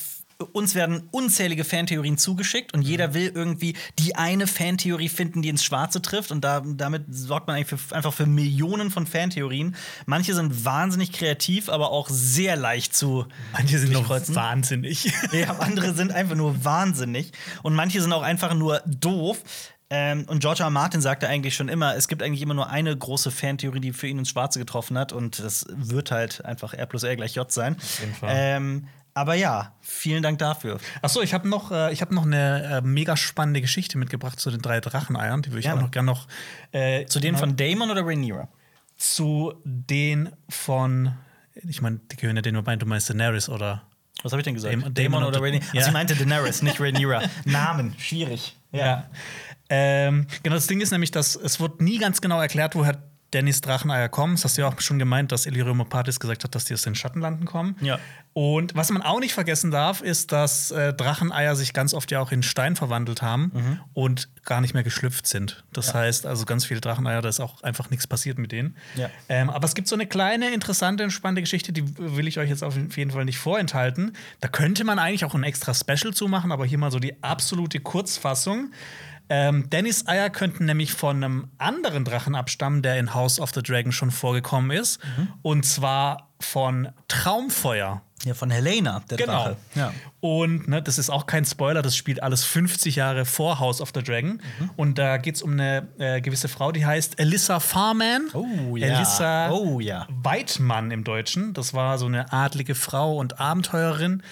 uns 0.52 0.76
werden 0.76 1.08
unzählige 1.12 1.64
Fantheorien 1.64 2.18
zugeschickt 2.18 2.74
und 2.74 2.82
jeder 2.82 3.14
will 3.14 3.32
irgendwie 3.34 3.76
die 4.00 4.16
eine 4.16 4.48
Fantheorie 4.48 5.10
finden, 5.10 5.42
die 5.42 5.50
ins 5.50 5.64
Schwarze 5.64 6.02
trifft. 6.02 6.32
Und 6.32 6.44
da, 6.44 6.62
damit 6.66 7.04
sorgt 7.10 7.48
man 7.48 7.56
eigentlich 7.56 7.80
für, 7.80 7.96
einfach 7.96 8.14
für 8.14 8.26
Millionen 8.26 8.92
von 8.92 9.08
Fantheorien. 9.08 9.76
Manche 10.06 10.34
sind 10.34 10.66
wahnsinnig 10.66 11.14
kreativ, 11.14 11.70
aber 11.70 11.92
auch 11.92 12.10
sehr 12.10 12.58
leicht 12.58 12.96
zu. 12.96 13.26
Manche 13.54 13.80
sind 13.80 13.94
noch 13.94 14.10
wahnsinnig. 14.10 15.12
Ja, 15.32 15.58
andere 15.58 15.94
sind 15.94 16.12
einfach 16.12 16.36
nur 16.36 16.64
wahnsinnig. 16.64 17.32
Und 17.62 17.74
manche 17.74 18.02
sind 18.02 18.14
auch 18.14 18.22
einfach 18.22 18.54
nur 18.54 18.82
doof. 18.86 19.42
Ähm, 19.90 20.26
und 20.28 20.40
George 20.40 20.62
R. 20.62 20.68
R. 20.68 20.72
Martin 20.72 21.02
sagte 21.02 21.28
eigentlich 21.28 21.56
schon 21.56 21.70
immer, 21.70 21.96
es 21.96 22.08
gibt 22.08 22.24
eigentlich 22.24 22.42
immer 22.42 22.54
nur 22.54 22.70
eine 22.70 22.96
große 22.96 23.32
Fantheorie, 23.32 23.80
die 23.80 23.94
für 23.94 24.08
ihn 24.08 24.20
ins 24.20 24.30
Schwarze 24.30 24.60
getroffen 24.60 24.98
hat. 24.98 25.14
Und 25.14 25.40
das 25.40 25.66
wird 25.70 26.12
halt 26.12 26.44
einfach 26.46 26.74
R 26.74 26.86
plus 26.86 27.04
R 27.04 27.16
gleich 27.16 27.36
J 27.36 27.52
sein. 27.52 27.76
Auf 27.76 28.00
jeden 28.00 28.14
Fall. 28.16 28.30
Ähm, 28.34 28.88
aber 29.16 29.34
ja, 29.34 29.74
vielen 29.82 30.22
Dank 30.22 30.38
dafür. 30.38 30.78
Achso, 31.02 31.22
ich 31.22 31.34
habe 31.34 31.48
noch, 31.50 31.72
äh, 31.72 31.92
ich 31.92 32.02
hab 32.04 32.12
noch 32.12 32.24
eine 32.26 32.64
äh, 32.78 32.82
mega 32.82 33.18
spannende 33.18 33.62
Geschichte 33.62 33.98
mitgebracht 33.98 34.40
zu 34.40 34.52
den 34.52 34.62
drei 34.62 34.80
Dracheneiern. 34.82 35.42
Die 35.42 35.50
würde 35.50 35.60
ich 35.60 35.66
Gerne. 35.66 35.80
auch 35.80 35.84
noch 35.86 35.92
gerne 35.92 36.06
noch 36.06 36.28
äh, 36.72 37.06
Zu 37.08 37.20
denen 37.20 37.38
von 37.38 37.56
Damon 37.56 37.90
oder 37.90 38.06
Rhaenyra? 38.06 38.48
zu 38.98 39.54
den 39.66 40.30
von, 40.48 41.16
ich 41.68 41.82
meine, 41.82 42.00
die 42.12 42.16
gehören 42.16 42.36
ja 42.38 42.42
denen 42.42 42.56
vorbei, 42.56 42.76
du 42.78 42.86
meinst 42.86 43.10
Daenerys 43.10 43.50
oder 43.50 43.84
Was 44.24 44.32
habe 44.32 44.40
ich 44.42 44.46
denn 44.46 44.54
gesagt? 44.54 44.74
Damon- 44.74 44.94
Damon, 44.94 45.24
oder 45.24 45.40
und- 45.40 45.44
Rhaenyra? 45.46 45.64
Ja. 45.74 45.80
Also, 45.80 45.88
ich 45.90 45.94
meinte 45.94 46.16
Daenerys, 46.16 46.62
nicht 46.62 46.80
Rhaenyra. 46.80 47.24
Namen, 47.46 47.96
schwierig. 47.98 48.56
Ja. 48.72 49.10
Ähm, 49.70 50.28
genau, 50.44 50.56
das 50.56 50.68
Ding 50.68 50.80
ist 50.82 50.92
nämlich, 50.92 51.12
dass 51.12 51.36
es 51.36 51.60
wird 51.60 51.82
nie 51.82 51.98
ganz 51.98 52.22
genau 52.22 52.40
erklärt, 52.40 52.76
woher 52.76 53.02
Dannys 53.36 53.62
Dracheneier 53.62 54.08
kommen. 54.08 54.36
Das 54.36 54.46
hast 54.46 54.58
du 54.58 54.62
ja 54.62 54.68
auch 54.70 54.80
schon 54.80 54.98
gemeint, 54.98 55.32
dass 55.32 55.46
Illyrio 55.46 55.74
Mopatis 55.74 56.20
gesagt 56.20 56.46
hat, 56.46 56.56
dass 56.56 56.66
die 56.66 56.74
aus 56.74 56.84
den 56.84 56.96
Schattenlanden 56.96 57.46
kommen. 57.46 57.76
Ja. 57.82 58.00
Und 58.34 58.76
was 58.76 58.90
man 58.92 59.02
auch 59.02 59.20
nicht 59.20 59.34
vergessen 59.34 59.72
darf, 59.72 60.02
ist, 60.02 60.32
dass 60.32 60.72
äh, 60.72 60.94
Dracheneier 60.94 61.56
sich 61.56 61.74
ganz 61.74 61.94
oft 61.94 62.12
ja 62.12 62.20
auch 62.20 62.32
in 62.32 62.44
Stein 62.44 62.76
verwandelt 62.76 63.22
haben 63.22 63.80
und 63.94 64.30
gar 64.44 64.62
nicht 64.62 64.74
mehr 64.74 64.84
geschlüpft 64.84 65.28
sind. 65.28 65.64
Das 65.72 65.94
heißt, 65.94 66.26
also 66.26 66.46
ganz 66.46 66.66
viele 66.66 66.82
Dracheneier, 66.82 67.22
da 67.22 67.30
ist 67.30 67.40
auch 67.40 67.64
einfach 67.64 67.90
nichts 67.90 68.08
passiert 68.08 68.38
mit 68.38 68.52
denen. 68.52 68.76
Ja. 68.96 69.10
Ähm, 69.30 69.50
aber 69.50 69.66
es 69.66 69.74
gibt 69.74 69.88
so 69.88 69.96
eine 69.96 70.06
kleine, 70.06 70.54
interessante, 70.54 71.10
spannende 71.12 71.42
Geschichte, 71.42 71.72
die 71.72 71.98
will 71.98 72.28
ich 72.28 72.38
euch 72.40 72.50
jetzt 72.50 72.64
auf 72.64 72.76
jeden 72.76 73.12
Fall 73.12 73.26
nicht 73.26 73.38
vorenthalten. 73.38 74.14
Da 74.42 74.48
könnte 74.48 74.84
man 74.84 75.00
eigentlich 75.00 75.26
auch 75.26 75.34
ein 75.34 75.44
extra 75.44 75.74
Special 75.74 76.14
zu 76.14 76.28
machen, 76.28 76.52
aber 76.52 76.66
hier 76.66 76.78
mal 76.78 76.92
so 76.92 77.00
die 77.00 77.22
absolute 77.24 77.80
Kurzfassung. 77.80 78.72
Ähm, 79.30 79.70
Dannys 79.70 80.08
Eier 80.08 80.30
könnten 80.30 80.66
nämlich 80.66 80.94
von 80.94 81.24
einem 81.24 81.48
anderen 81.58 82.06
Drachen 82.06 82.36
abstammen, 82.36 82.82
der 82.82 83.00
in 83.00 83.14
House 83.14 83.40
of 83.40 83.52
the 83.54 83.62
Dragon 83.64 83.92
schon 83.92 84.12
vorgekommen 84.12 84.72
ist. 84.72 85.00
Und 85.42 85.66
zwar 85.66 86.30
von 86.40 86.90
Traumfeuer. 87.08 88.02
Ja, 88.24 88.34
von 88.34 88.50
Helena, 88.50 89.02
der 89.10 89.18
Genau. 89.18 89.44
Drache. 89.44 89.58
Ja. 89.76 89.94
Und 90.20 90.68
ne, 90.68 90.82
das 90.82 90.98
ist 90.98 91.10
auch 91.12 91.28
kein 91.28 91.46
Spoiler, 91.46 91.82
das 91.84 91.96
spielt 91.96 92.24
alles 92.24 92.44
50 92.44 92.96
Jahre 92.96 93.26
vor 93.26 93.60
House 93.60 93.82
of 93.82 93.92
the 93.94 94.02
Dragon. 94.02 94.42
Mhm. 94.60 94.70
Und 94.78 94.98
da 94.98 95.18
geht 95.18 95.36
es 95.36 95.42
um 95.44 95.52
eine 95.54 95.88
äh, 96.00 96.22
gewisse 96.22 96.48
Frau, 96.48 96.72
die 96.72 96.86
heißt 96.86 97.20
Elissa 97.20 97.60
Farman. 97.60 98.30
Oh, 98.34 98.76
ja. 98.78 98.88
Elissa 98.88 99.50
Oh, 99.52 99.80
ja. 99.80 100.08
Weidmann 100.10 100.90
im 100.92 101.04
Deutschen. 101.04 101.54
Das 101.54 101.74
war 101.76 101.98
so 102.00 102.06
eine 102.08 102.32
adlige 102.34 102.74
Frau 102.74 103.18
und 103.18 103.40
Abenteurerin. 103.40 104.24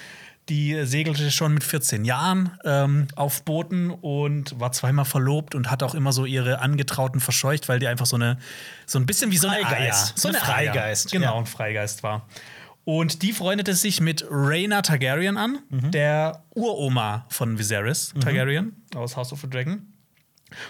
Die 0.49 0.85
segelte 0.85 1.31
schon 1.31 1.53
mit 1.53 1.63
14 1.63 2.03
Jahren 2.03 2.57
ähm, 2.65 3.07
auf 3.15 3.43
Booten 3.43 3.91
und 3.91 4.59
war 4.59 4.73
zweimal 4.73 5.05
verlobt 5.05 5.55
und 5.55 5.71
hat 5.71 5.83
auch 5.83 5.95
immer 5.95 6.11
so 6.11 6.25
ihre 6.25 6.59
Angetrauten 6.59 7.21
verscheucht, 7.21 7.69
weil 7.69 7.79
die 7.79 7.87
einfach 7.87 8.05
so 8.05 8.17
eine 8.17 8.37
so 8.85 8.99
ein 8.99 9.05
bisschen 9.05 9.31
wie 9.31 9.37
so 9.37 9.47
eine 9.47 9.65
Freigeist. 9.65 10.09
Aya, 10.09 10.13
so 10.17 10.27
Ein 10.27 10.35
eine 10.35 10.43
Freigeist. 10.43 11.11
Genau, 11.13 11.33
ja. 11.33 11.37
ein 11.39 11.45
Freigeist 11.45 12.03
war. 12.03 12.27
Und 12.83 13.21
die 13.21 13.31
freundete 13.31 13.73
sich 13.75 14.01
mit 14.01 14.25
Rhaena 14.29 14.81
Targaryen 14.81 15.37
an, 15.37 15.59
Mhm. 15.69 15.91
der 15.91 16.43
Uroma 16.53 17.25
von 17.29 17.57
Viserys 17.57 18.13
Targaryen 18.19 18.83
aus 18.95 19.15
House 19.15 19.31
of 19.31 19.39
the 19.39 19.49
Dragon. 19.49 19.92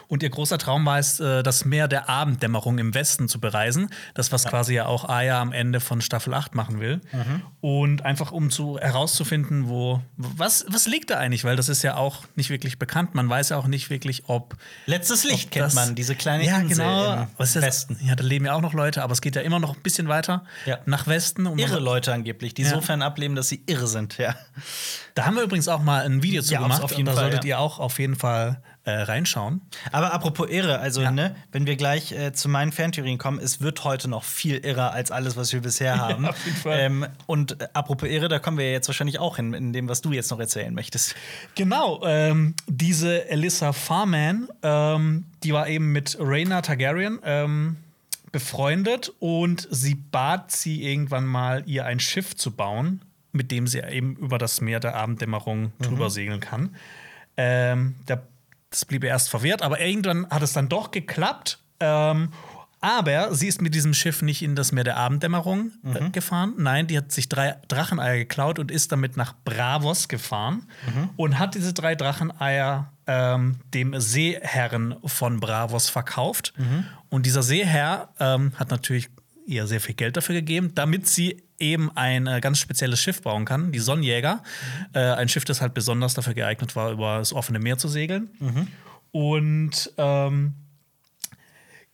Und 0.07 0.23
ihr 0.23 0.29
großer 0.29 0.57
Traum 0.57 0.85
war 0.85 0.99
es, 0.99 1.19
äh, 1.19 1.43
das 1.43 1.65
Meer 1.65 1.87
der 1.87 2.09
Abenddämmerung 2.09 2.77
im 2.77 2.93
Westen 2.93 3.27
zu 3.27 3.39
bereisen. 3.39 3.89
Das, 4.13 4.31
was 4.31 4.45
quasi 4.45 4.73
ja 4.75 4.85
auch 4.85 5.07
Aya 5.09 5.41
am 5.41 5.51
Ende 5.51 5.79
von 5.79 6.01
Staffel 6.01 6.33
8 6.33 6.55
machen 6.55 6.79
will. 6.79 7.01
Mhm. 7.11 7.41
Und 7.61 8.05
einfach 8.05 8.31
um 8.31 8.49
zu 8.49 8.77
herauszufinden, 8.79 9.67
wo, 9.69 10.01
was, 10.17 10.65
was 10.69 10.87
liegt 10.87 11.09
da 11.09 11.17
eigentlich? 11.17 11.43
Weil 11.43 11.55
das 11.55 11.69
ist 11.69 11.83
ja 11.83 11.95
auch 11.95 12.23
nicht 12.35 12.49
wirklich 12.49 12.79
bekannt. 12.79 13.15
Man 13.15 13.29
weiß 13.29 13.49
ja 13.49 13.57
auch 13.57 13.67
nicht 13.67 13.89
wirklich, 13.89 14.23
ob. 14.27 14.55
Letztes 14.85 15.23
Licht 15.23 15.45
ob 15.45 15.51
kennt 15.51 15.65
das- 15.65 15.75
man, 15.75 15.95
diese 15.95 16.15
kleine 16.15 16.45
ja, 16.45 16.59
Insel 16.59 16.77
genau. 16.77 17.13
im 17.13 17.27
Was 17.37 17.55
ist? 17.55 17.61
Westen. 17.63 17.97
Ja, 18.03 18.15
da 18.15 18.23
leben 18.23 18.45
ja 18.45 18.53
auch 18.53 18.61
noch 18.61 18.73
Leute, 18.73 19.03
aber 19.03 19.13
es 19.13 19.21
geht 19.21 19.35
ja 19.35 19.41
immer 19.41 19.59
noch 19.59 19.75
ein 19.75 19.81
bisschen 19.81 20.07
weiter 20.07 20.43
Ja. 20.65 20.79
nach 20.85 21.07
Westen. 21.07 21.45
Und 21.47 21.59
Irre 21.59 21.79
Leute 21.79 22.13
angeblich, 22.13 22.53
die 22.53 22.63
Ja. 22.63 22.69
so 22.69 22.81
fern 22.81 23.01
ableben, 23.01 23.35
dass 23.35 23.49
sie 23.49 23.63
irre 23.65 23.87
sind, 23.87 24.17
ja. 24.17 24.35
Da 25.15 25.25
haben 25.25 25.35
wir 25.35 25.43
übrigens 25.43 25.67
auch 25.67 25.81
mal 25.81 26.05
ein 26.05 26.23
Video 26.23 26.41
zu 26.41 26.53
Ja, 26.53 26.61
gemacht. 26.61 26.81
auf 26.83 26.91
jeden 26.91 27.01
und 27.01 27.05
da 27.07 27.13
Fall, 27.13 27.23
solltet 27.31 27.43
ja. 27.43 27.49
ihr 27.57 27.59
auch 27.59 27.79
auf 27.79 27.99
jeden 27.99 28.15
Fall 28.15 28.61
äh, 28.85 28.91
reinschauen. 28.91 29.61
Aber 29.93 30.13
apropos 30.13 30.49
irre, 30.49 30.79
also 30.79 31.01
Ja. 31.01 31.11
ne, 31.11 31.35
wenn 31.53 31.65
wir 31.65 31.77
gleich 31.77 32.11
äh, 32.11 32.33
zu 32.33 32.49
meinen 32.49 32.71
Fantheorien 32.73 33.17
kommen, 33.17 33.39
es 33.39 33.61
wird 33.61 33.83
heute 33.85 34.09
noch 34.09 34.23
viel 34.25 34.57
irrer 34.57 34.91
als 34.91 35.09
alles, 35.09 35.37
was 35.37 35.53
wir 35.53 35.61
bisher 35.61 35.97
haben. 35.99 36.25
auf 36.27 36.45
jeden 36.45 36.57
Fall. 36.57 36.79
Ähm, 36.79 37.05
und 37.25 37.61
äh, 37.61 37.67
apropos 37.73 38.09
irre, 38.09 38.27
da 38.27 38.39
kommen 38.39 38.57
wir 38.57 38.71
jetzt 38.71 38.87
wahrscheinlich 38.89 39.19
auch 39.19 39.37
hin, 39.37 39.53
in 39.53 39.71
dem, 39.71 39.87
was 39.87 40.01
du 40.01 40.11
jetzt 40.11 40.31
noch 40.31 40.39
erzählen 40.39 40.73
möchtest. 40.73 41.15
Genau, 41.55 42.01
ähm, 42.05 42.55
diese 42.67 43.29
Elissa 43.29 43.71
Farman, 43.71 44.49
ähm, 44.63 45.25
die 45.43 45.53
war 45.53 45.67
eben 45.69 45.91
mit 45.93 46.17
Rhaena 46.19 46.61
Targaryen 46.61 47.19
ähm, 47.23 47.77
befreundet 48.33 49.13
und 49.19 49.67
sie 49.71 49.95
bat 49.95 50.51
sie 50.51 50.83
irgendwann 50.83 51.25
mal, 51.25 51.63
ihr 51.67 51.85
ein 51.85 51.99
Schiff 51.99 52.35
zu 52.35 52.51
bauen, 52.51 53.01
mit 53.31 53.51
dem 53.51 53.67
sie 53.67 53.79
eben 53.79 54.15
über 54.17 54.37
das 54.37 54.59
Meer 54.59 54.79
der 54.79 54.95
Abenddämmerung 54.95 55.71
drüber 55.79 56.09
segeln 56.09 56.39
kann. 56.39 56.75
Ähm, 57.37 57.95
der, 58.07 58.23
das 58.73 58.85
blieb 58.85 59.03
erst 59.03 59.29
verwehrt, 59.29 59.61
aber 59.61 59.79
irgendwann 59.79 60.27
hat 60.29 60.41
es 60.41 60.53
dann 60.53 60.67
doch 60.67 60.91
geklappt. 60.91 61.59
Ähm, 61.79 62.29
Aber 62.81 63.33
sie 63.33 63.47
ist 63.47 63.61
mit 63.61 63.73
diesem 63.75 63.93
Schiff 63.93 64.21
nicht 64.21 64.41
in 64.41 64.55
das 64.57 64.73
Meer 64.73 64.83
der 64.83 64.97
Abenddämmerung 64.97 65.71
äh, 65.85 66.09
gefahren. 66.09 66.53
Nein, 66.57 66.87
die 66.87 66.97
hat 66.97 67.11
sich 67.13 67.29
drei 67.29 67.55
Dracheneier 67.69 68.17
geklaut 68.17 68.59
und 68.59 68.71
ist 68.71 68.91
damit 68.91 69.15
nach 69.15 69.33
Bravos 69.45 70.09
gefahren 70.09 70.67
und 71.15 71.39
hat 71.39 71.55
diese 71.55 71.71
drei 71.73 71.95
Dracheneier 71.95 72.91
ähm, 73.07 73.55
dem 73.73 73.97
Seeherren 74.01 74.95
von 75.05 75.39
Bravos 75.39 75.89
verkauft. 75.89 76.53
Und 77.09 77.25
dieser 77.25 77.43
Seeherr 77.43 78.09
ähm, 78.19 78.51
hat 78.57 78.69
natürlich 78.71 79.09
ihr 79.45 79.67
sehr 79.67 79.79
viel 79.81 79.95
Geld 79.95 80.17
dafür 80.17 80.35
gegeben, 80.35 80.71
damit 80.75 81.07
sie 81.07 81.42
eben 81.60 81.91
ein 81.95 82.27
äh, 82.27 82.41
ganz 82.41 82.60
spezielles 82.60 83.00
Schiff 83.00 83.22
bauen 83.22 83.45
kann, 83.45 83.72
die 83.72 83.79
Sonnenjäger. 83.79 84.43
Äh, 84.93 85.00
ein 85.00 85.29
Schiff, 85.29 85.45
das 85.45 85.62
halt 85.62 85.74
besonders 85.74 86.13
dafür 86.13 86.33
geeignet 86.33 86.75
war, 86.75 86.91
über 86.91 87.17
das 87.17 87.33
offene 87.33 87.60
Meer 87.60 87.77
zu 87.77 87.88
segeln. 87.88 88.29
Und 89.12 89.93
ähm, 89.98 90.53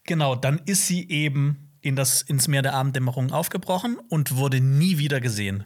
genau, 0.04 0.36
dann 0.36 0.60
ist 0.66 0.88
sie 0.88 1.10
eben 1.10 1.70
in 1.82 1.96
das, 1.96 2.22
ins 2.22 2.48
Meer 2.48 2.62
der 2.62 2.74
Abenddämmerung 2.74 3.32
aufgebrochen 3.32 3.98
und 4.10 4.36
wurde 4.36 4.60
nie 4.62 4.98
wieder 4.98 5.22
gesehen. 5.22 5.66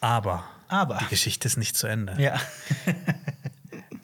Aber 0.00 0.44
Aber. 0.68 0.98
die 1.00 1.08
Geschichte 1.08 1.46
ist 1.46 1.56
nicht 1.56 1.76
zu 1.76 1.86
Ende. 1.86 2.20
Ja. 2.20 2.40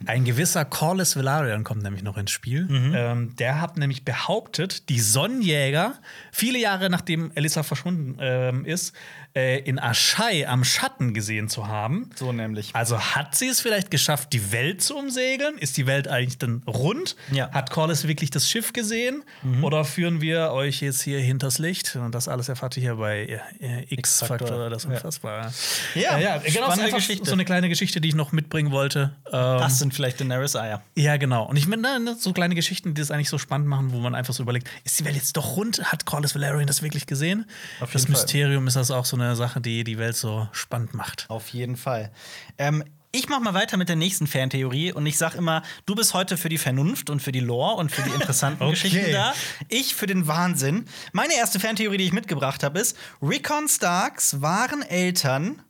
Ein 0.07 0.25
gewisser 0.25 0.64
Corlys 0.64 1.16
Velaryon 1.16 1.62
kommt 1.62 1.83
nämlich 1.83 2.02
noch 2.02 2.16
ins 2.16 2.30
Spiel. 2.30 2.66
Ähm, 2.95 3.37
der 3.37 3.61
hat 3.61 3.76
nämlich 3.76 4.04
behauptet, 4.04 4.88
die 4.88 4.99
Sonnenjäger, 4.99 5.95
viele 6.33 6.59
Jahre 6.59 6.88
nachdem 6.88 7.30
Elissa 7.35 7.62
verschwunden 7.62 8.16
ähm, 8.21 8.64
ist, 8.64 8.95
äh, 9.35 9.61
in 9.61 9.79
Aschai 9.79 10.49
am 10.49 10.65
Schatten 10.65 11.15
gesehen 11.15 11.49
zu 11.49 11.69
haben. 11.69 12.11
So 12.17 12.33
nämlich. 12.33 12.75
Also 12.75 12.99
hat 13.01 13.35
sie 13.35 13.49
es 13.49 13.61
vielleicht 13.61 13.91
geschafft, 13.91 14.33
die 14.33 14.53
Welt 14.53 14.83
zu 14.83 14.97
umsegeln? 14.97 15.59
Ist 15.59 15.77
die 15.77 15.87
Welt 15.87 16.09
eigentlich 16.09 16.39
dann 16.39 16.63
rund? 16.67 17.17
Ja. 17.31 17.49
Mhm. 17.49 17.53
Hat 17.53 17.71
Corlys 17.71 18.07
wirklich 18.07 18.31
das 18.31 18.49
Schiff 18.49 18.73
gesehen? 18.73 19.23
Oder 19.63 19.85
führen 19.85 20.21
wir 20.21 20.51
euch 20.53 20.81
jetzt 20.81 21.03
hier 21.03 21.21
hinters 21.21 21.59
Licht? 21.59 21.97
Und 21.97 22.15
das 22.15 22.29
alles 22.29 22.49
erfahrt 22.49 22.77
ihr 22.77 22.83
hier 22.83 22.97
bei 22.97 23.41
äh. 23.61 23.95
X-Factor, 23.95 24.71
das 24.71 24.85
Unfassbare. 24.85 25.53
Ja, 25.95 26.19
ja, 26.19 26.39
genau. 26.39 26.51
spannende 26.51 26.61
das 26.61 26.77
ist 26.77 26.85
einfach 26.85 26.97
Geschichte. 26.99 27.27
So 27.27 27.33
eine 27.33 27.45
kleine 27.45 27.69
Geschichte, 27.69 28.01
die 28.01 28.09
ich 28.09 28.15
noch 28.15 28.33
mitbringen 28.33 28.71
wollte. 28.71 29.13
Ähm, 29.27 29.33
Das 29.33 29.79
sind 29.79 29.95
vielleicht 29.95 30.21
Daenerys 30.21 30.57
Eier. 30.57 30.83
ja, 30.95 31.17
genau. 31.17 31.45
Und 31.45 31.57
ich 31.57 31.67
meine, 31.67 32.01
ne, 32.01 32.17
so 32.19 32.33
kleine 32.33 32.55
Geschichten, 32.55 32.95
die 32.95 33.01
das 33.01 33.11
eigentlich 33.11 33.29
so 33.29 33.39
spannend 33.39 33.69
machen, 33.69 33.93
wo 33.93 33.99
man 33.99 34.15
einfach 34.15 34.35
so 34.35 34.43
überlegt, 34.43 34.69
ist 34.85 34.99
die 35.01 35.05
Welt 35.05 35.17
jetzt 35.17 35.37
doch 35.37 35.57
rund? 35.57 35.83
Hat 35.85 36.05
Corlys 36.07 36.35
Valerian 36.35 36.67
das 36.67 36.83
wirklich 36.83 37.07
gesehen? 37.07 37.47
Auf 37.81 37.93
das 37.93 38.03
Fall. 38.03 38.13
Mysterium 38.13 38.67
ist 38.67 38.77
das 38.77 38.91
auch 38.91 39.05
so 39.05 39.17
eine 39.21 39.37
Sache, 39.37 39.61
die 39.61 39.85
die 39.85 39.99
Welt 39.99 40.17
so 40.17 40.49
spannend 40.53 40.95
macht. 40.95 41.27
Auf 41.29 41.49
jeden 41.50 41.77
Fall. 41.77 42.11
Ähm, 42.59 42.85
ich 43.12 43.29
mach 43.29 43.41
mal 43.41 43.55
weiter 43.55 43.77
mit 43.77 43.89
der 43.89 43.97
nächsten 43.97 44.29
Fantheorie 44.29 44.93
und 44.93 45.05
ich 45.05 45.19
sag 45.19 45.35
immer, 45.35 45.62
du 45.85 45.97
bist 45.97 46.15
heute 46.15 46.37
für 46.37 46.49
die 46.49 46.59
Vernunft 46.59 47.11
und 47.11 47.21
für 47.21 47.33
die 47.33 47.41
Lore 47.41 47.75
und 47.77 47.91
für 47.91 48.03
die 48.03 48.11
interessanten 48.11 48.62
Okay. 48.62 48.71
Geschichten 48.73 49.12
da. 49.12 49.35
Ich 49.69 49.95
für 49.97 50.07
den 50.07 50.29
Wahnsinn. 50.29 50.85
Meine 51.12 51.35
erste 51.35 51.59
Fantheorie, 51.59 51.97
die 51.97 52.05
ich 52.05 52.12
mitgebracht 52.12 52.62
habe, 52.62 52.79
ist: 52.79 52.97
Rickon 53.21 53.69
Starks 53.69 54.41
wahren 54.43 54.83
Eltern, 54.83 55.61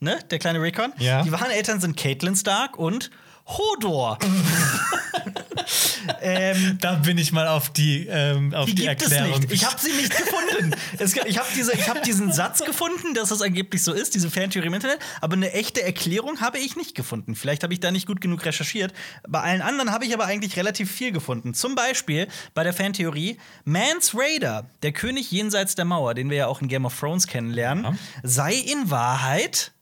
ne, 0.00 0.18
der 0.32 0.38
kleine 0.40 0.60
Rickon, 0.60 0.92
Ja. 0.98 1.22
die 1.22 1.30
wahren 1.30 1.50
Eltern 1.52 1.80
sind 1.80 1.96
Caitlin 1.96 2.34
Stark 2.34 2.76
und 2.76 3.10
Hodor. 3.46 4.18
ähm, 6.20 6.78
Da 6.80 6.94
bin 6.94 7.18
ich 7.18 7.32
mal 7.32 7.48
auf 7.48 7.70
die, 7.70 8.06
ähm, 8.08 8.54
auf 8.54 8.66
die, 8.66 8.74
die, 8.74 8.86
gibt 8.86 9.02
Erklärung. 9.02 9.32
es 9.34 9.40
nicht. 9.40 9.52
Ich 9.52 9.64
habe 9.64 9.80
sie 9.80 9.92
nicht 9.92 10.16
gefunden. 10.16 10.74
Es, 10.98 11.14
ich 11.16 11.38
habe 11.38 11.48
diese, 11.54 11.72
ich 11.74 11.88
hab 11.88 12.02
diesen 12.02 12.32
Satz 12.32 12.64
gefunden, 12.64 13.14
dass 13.14 13.30
es 13.30 13.42
angeblich 13.42 13.82
so 13.82 13.92
ist, 13.92 14.14
diese 14.14 14.30
Fantheorie 14.30 14.66
im 14.68 14.74
Internet, 14.74 14.98
aber 15.20 15.34
eine 15.34 15.52
echte 15.52 15.82
Erklärung 15.82 16.40
habe 16.40 16.58
ich 16.58 16.76
nicht 16.76 16.94
gefunden. 16.94 17.34
Vielleicht 17.34 17.62
habe 17.62 17.72
ich 17.72 17.80
da 17.80 17.90
nicht 17.90 18.06
gut 18.06 18.20
genug 18.20 18.44
recherchiert. 18.44 18.92
Bei 19.28 19.40
allen 19.40 19.62
anderen 19.62 19.92
habe 19.92 20.04
ich 20.04 20.14
aber 20.14 20.24
eigentlich 20.26 20.56
relativ 20.56 20.90
viel 20.90 21.12
gefunden. 21.12 21.54
Zum 21.54 21.74
Beispiel 21.74 22.28
bei 22.54 22.64
der 22.64 22.72
Fantheorie 22.72 23.38
Mans 23.64 24.12
Raider, 24.14 24.66
der 24.82 24.92
König 24.92 25.30
jenseits 25.30 25.74
der 25.74 25.84
Mauer, 25.84 26.14
den 26.14 26.30
wir 26.30 26.36
ja 26.36 26.46
auch 26.46 26.60
in 26.62 26.68
Game 26.68 26.84
of 26.84 26.98
Thrones 26.98 27.26
kennenlernen, 27.26 27.84
Ja. 27.84 27.94
sei 28.22 28.54
in 28.54 28.90
Wahrheit, 28.90 29.72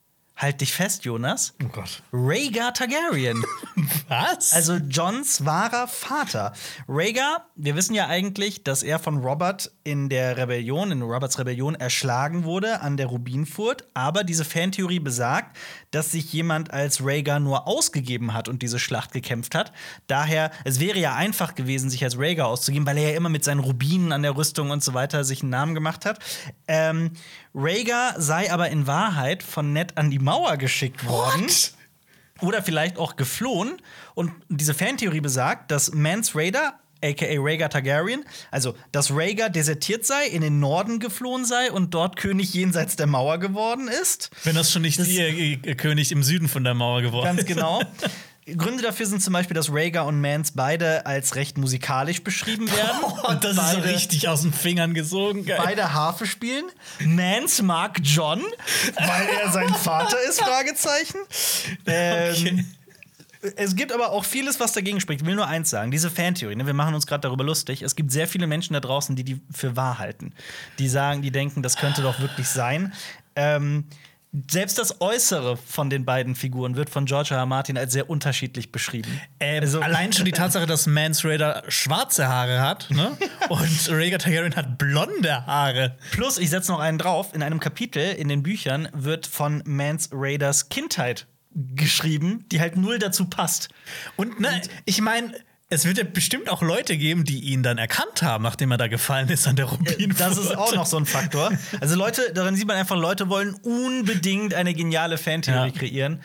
halt 0.40 0.60
dich 0.60 0.72
fest, 0.72 1.04
Jonas, 1.04 1.54
oh 1.62 1.68
Gott. 1.68 2.02
Rhaegar 2.12 2.72
Targaryen. 2.72 3.42
Was? 4.08 4.52
Also 4.52 4.74
Johns 4.74 5.44
wahrer 5.44 5.86
Vater. 5.86 6.52
Rhaegar, 6.88 7.46
wir 7.56 7.76
wissen 7.76 7.94
ja 7.94 8.06
eigentlich, 8.06 8.64
dass 8.64 8.82
er 8.82 8.98
von 8.98 9.18
Robert 9.18 9.70
in 9.84 10.08
der 10.08 10.36
Rebellion, 10.36 10.90
in 10.90 11.02
Roberts 11.02 11.38
Rebellion 11.38 11.74
erschlagen 11.74 12.44
wurde 12.44 12.80
an 12.80 12.96
der 12.96 13.06
Rubinfurt. 13.06 13.86
Aber 13.94 14.24
diese 14.24 14.44
Fantheorie 14.44 15.00
besagt, 15.00 15.56
dass 15.90 16.12
sich 16.12 16.32
jemand 16.32 16.72
als 16.72 17.04
Rhaegar 17.04 17.40
nur 17.40 17.66
ausgegeben 17.66 18.34
hat 18.34 18.48
und 18.48 18.62
diese 18.62 18.78
Schlacht 18.78 19.12
gekämpft 19.12 19.54
hat. 19.54 19.72
Daher, 20.06 20.50
es 20.64 20.80
wäre 20.80 20.98
ja 20.98 21.14
einfach 21.14 21.54
gewesen, 21.54 21.90
sich 21.90 22.04
als 22.04 22.18
Rhaegar 22.18 22.46
auszugeben, 22.46 22.86
weil 22.86 22.98
er 22.98 23.10
ja 23.10 23.16
immer 23.16 23.28
mit 23.28 23.44
seinen 23.44 23.60
Rubinen 23.60 24.12
an 24.12 24.22
der 24.22 24.36
Rüstung 24.36 24.70
und 24.70 24.82
so 24.82 24.94
weiter 24.94 25.24
sich 25.24 25.42
einen 25.42 25.50
Namen 25.50 25.74
gemacht 25.74 26.04
hat. 26.04 26.18
Ähm, 26.68 27.12
Rhaegar 27.54 28.20
sei 28.20 28.52
aber 28.52 28.68
in 28.70 28.86
Wahrheit 28.86 29.42
von 29.42 29.72
Ned 29.72 29.96
an 29.98 30.10
die 30.10 30.18
Mauer 30.18 30.56
geschickt 30.56 31.06
worden. 31.06 31.46
Oder 32.40 32.62
vielleicht 32.62 32.98
auch 32.98 33.16
geflohen. 33.16 33.82
Und 34.14 34.32
diese 34.48 34.72
Fantheorie 34.74 35.20
besagt, 35.20 35.70
dass 35.70 35.92
Mans 35.92 36.34
Raider, 36.34 36.79
aka 37.02 37.26
Rhaegar 37.38 37.70
Targaryen, 37.70 38.24
also 38.50 38.74
dass 38.92 39.10
Rhaegar 39.10 39.50
desertiert 39.50 40.04
sei, 40.06 40.26
in 40.26 40.42
den 40.42 40.60
Norden 40.60 40.98
geflohen 40.98 41.44
sei 41.44 41.70
und 41.72 41.94
dort 41.94 42.16
König 42.16 42.54
jenseits 42.54 42.96
der 42.96 43.06
Mauer 43.06 43.38
geworden 43.38 43.88
ist. 43.88 44.30
Wenn 44.44 44.54
das 44.54 44.70
schon 44.72 44.82
nicht 44.82 44.98
ihr 44.98 45.28
äh, 45.28 45.74
König 45.74 46.12
im 46.12 46.22
Süden 46.22 46.48
von 46.48 46.64
der 46.64 46.74
Mauer 46.74 47.02
geworden 47.02 47.24
Ganz 47.24 47.40
ist. 47.40 47.46
genau. 47.46 47.82
Gründe 48.56 48.82
dafür 48.82 49.06
sind 49.06 49.22
zum 49.22 49.32
Beispiel, 49.32 49.54
dass 49.54 49.70
Rhaegar 49.72 50.06
und 50.06 50.20
Mans 50.20 50.52
beide 50.52 51.06
als 51.06 51.36
recht 51.36 51.58
musikalisch 51.58 52.22
beschrieben 52.22 52.68
werden. 52.72 52.98
Oh, 53.02 53.32
das 53.40 53.52
ist 53.52 53.56
so 53.56 53.76
beide, 53.78 53.88
richtig 53.94 54.28
aus 54.28 54.42
den 54.42 54.52
Fingern 54.52 54.94
gesogen. 54.94 55.44
Geil. 55.44 55.60
beide 55.62 55.92
Harfe 55.92 56.26
spielen. 56.26 56.64
Mans 57.04 57.62
mag 57.62 57.98
John, 58.02 58.42
weil 58.96 59.28
er 59.44 59.52
sein 59.52 59.68
Vater 59.68 60.16
ist, 60.28 60.40
Fragezeichen. 60.42 61.18
Ähm, 61.86 62.30
Okay. 62.32 62.64
Es 63.56 63.74
gibt 63.74 63.92
aber 63.92 64.10
auch 64.10 64.24
vieles, 64.24 64.60
was 64.60 64.72
dagegen 64.72 65.00
spricht. 65.00 65.22
Ich 65.22 65.26
will 65.26 65.34
nur 65.34 65.46
eins 65.46 65.70
sagen: 65.70 65.90
diese 65.90 66.10
Fantheorie, 66.10 66.56
ne, 66.56 66.66
wir 66.66 66.74
machen 66.74 66.94
uns 66.94 67.06
gerade 67.06 67.22
darüber 67.22 67.44
lustig. 67.44 67.82
Es 67.82 67.96
gibt 67.96 68.12
sehr 68.12 68.28
viele 68.28 68.46
Menschen 68.46 68.74
da 68.74 68.80
draußen, 68.80 69.16
die 69.16 69.24
die 69.24 69.40
für 69.50 69.76
wahr 69.76 69.98
halten. 69.98 70.34
Die 70.78 70.88
sagen, 70.88 71.22
die 71.22 71.30
denken, 71.30 71.62
das 71.62 71.76
könnte 71.76 72.02
doch 72.02 72.20
wirklich 72.20 72.48
sein. 72.48 72.92
Ähm, 73.36 73.84
selbst 74.48 74.78
das 74.78 75.00
Äußere 75.00 75.56
von 75.56 75.90
den 75.90 76.04
beiden 76.04 76.36
Figuren 76.36 76.76
wird 76.76 76.88
von 76.88 77.04
George 77.06 77.30
R. 77.34 77.38
R. 77.38 77.46
Martin 77.46 77.76
als 77.76 77.92
sehr 77.92 78.08
unterschiedlich 78.08 78.70
beschrieben. 78.70 79.20
Ähm, 79.40 79.62
Also- 79.62 79.80
allein 79.80 80.12
schon 80.12 80.24
die 80.24 80.30
Tatsache, 80.30 80.66
dass 80.66 80.86
Mans 80.86 81.24
Raider 81.24 81.64
schwarze 81.66 82.28
Haare 82.28 82.60
hat 82.60 82.88
ne? 82.90 83.16
und 83.48 83.88
Rhaegar 83.90 84.20
Targaryen 84.20 84.54
hat 84.54 84.78
blonde 84.78 85.46
Haare. 85.46 85.96
Plus, 86.12 86.38
ich 86.38 86.50
setze 86.50 86.70
noch 86.70 86.78
einen 86.78 86.98
drauf: 86.98 87.34
in 87.34 87.42
einem 87.42 87.58
Kapitel 87.58 88.02
in 88.12 88.28
den 88.28 88.42
Büchern 88.44 88.88
wird 88.92 89.26
von 89.26 89.62
Mans 89.66 90.10
Raiders 90.12 90.68
Kindheit 90.68 91.26
geschrieben, 91.54 92.44
die 92.52 92.60
halt 92.60 92.76
null 92.76 92.98
dazu 92.98 93.24
passt. 93.26 93.68
Und 94.16 94.40
ne, 94.40 94.60
ich 94.84 95.00
meine, 95.00 95.32
es 95.72 95.84
wird 95.84 95.98
ja 95.98 96.04
bestimmt 96.04 96.50
auch 96.50 96.62
Leute 96.62 96.96
geben, 96.96 97.24
die 97.24 97.40
ihn 97.40 97.62
dann 97.62 97.78
erkannt 97.78 98.22
haben, 98.22 98.42
nachdem 98.42 98.72
er 98.72 98.76
da 98.76 98.88
gefallen 98.88 99.28
ist 99.28 99.46
an 99.46 99.54
der 99.54 99.66
Rubin. 99.66 100.14
Das 100.18 100.36
ist 100.36 100.56
auch 100.56 100.74
noch 100.74 100.86
so 100.86 100.96
ein 100.96 101.06
Faktor. 101.06 101.52
Also 101.80 101.94
Leute, 101.96 102.32
daran 102.34 102.56
sieht 102.56 102.66
man 102.66 102.76
einfach, 102.76 102.96
Leute 102.96 103.28
wollen 103.28 103.54
unbedingt 103.62 104.52
eine 104.54 104.74
geniale 104.74 105.16
Fantheorie 105.16 105.68
Ja. 105.68 105.70
kreieren. 105.70 106.22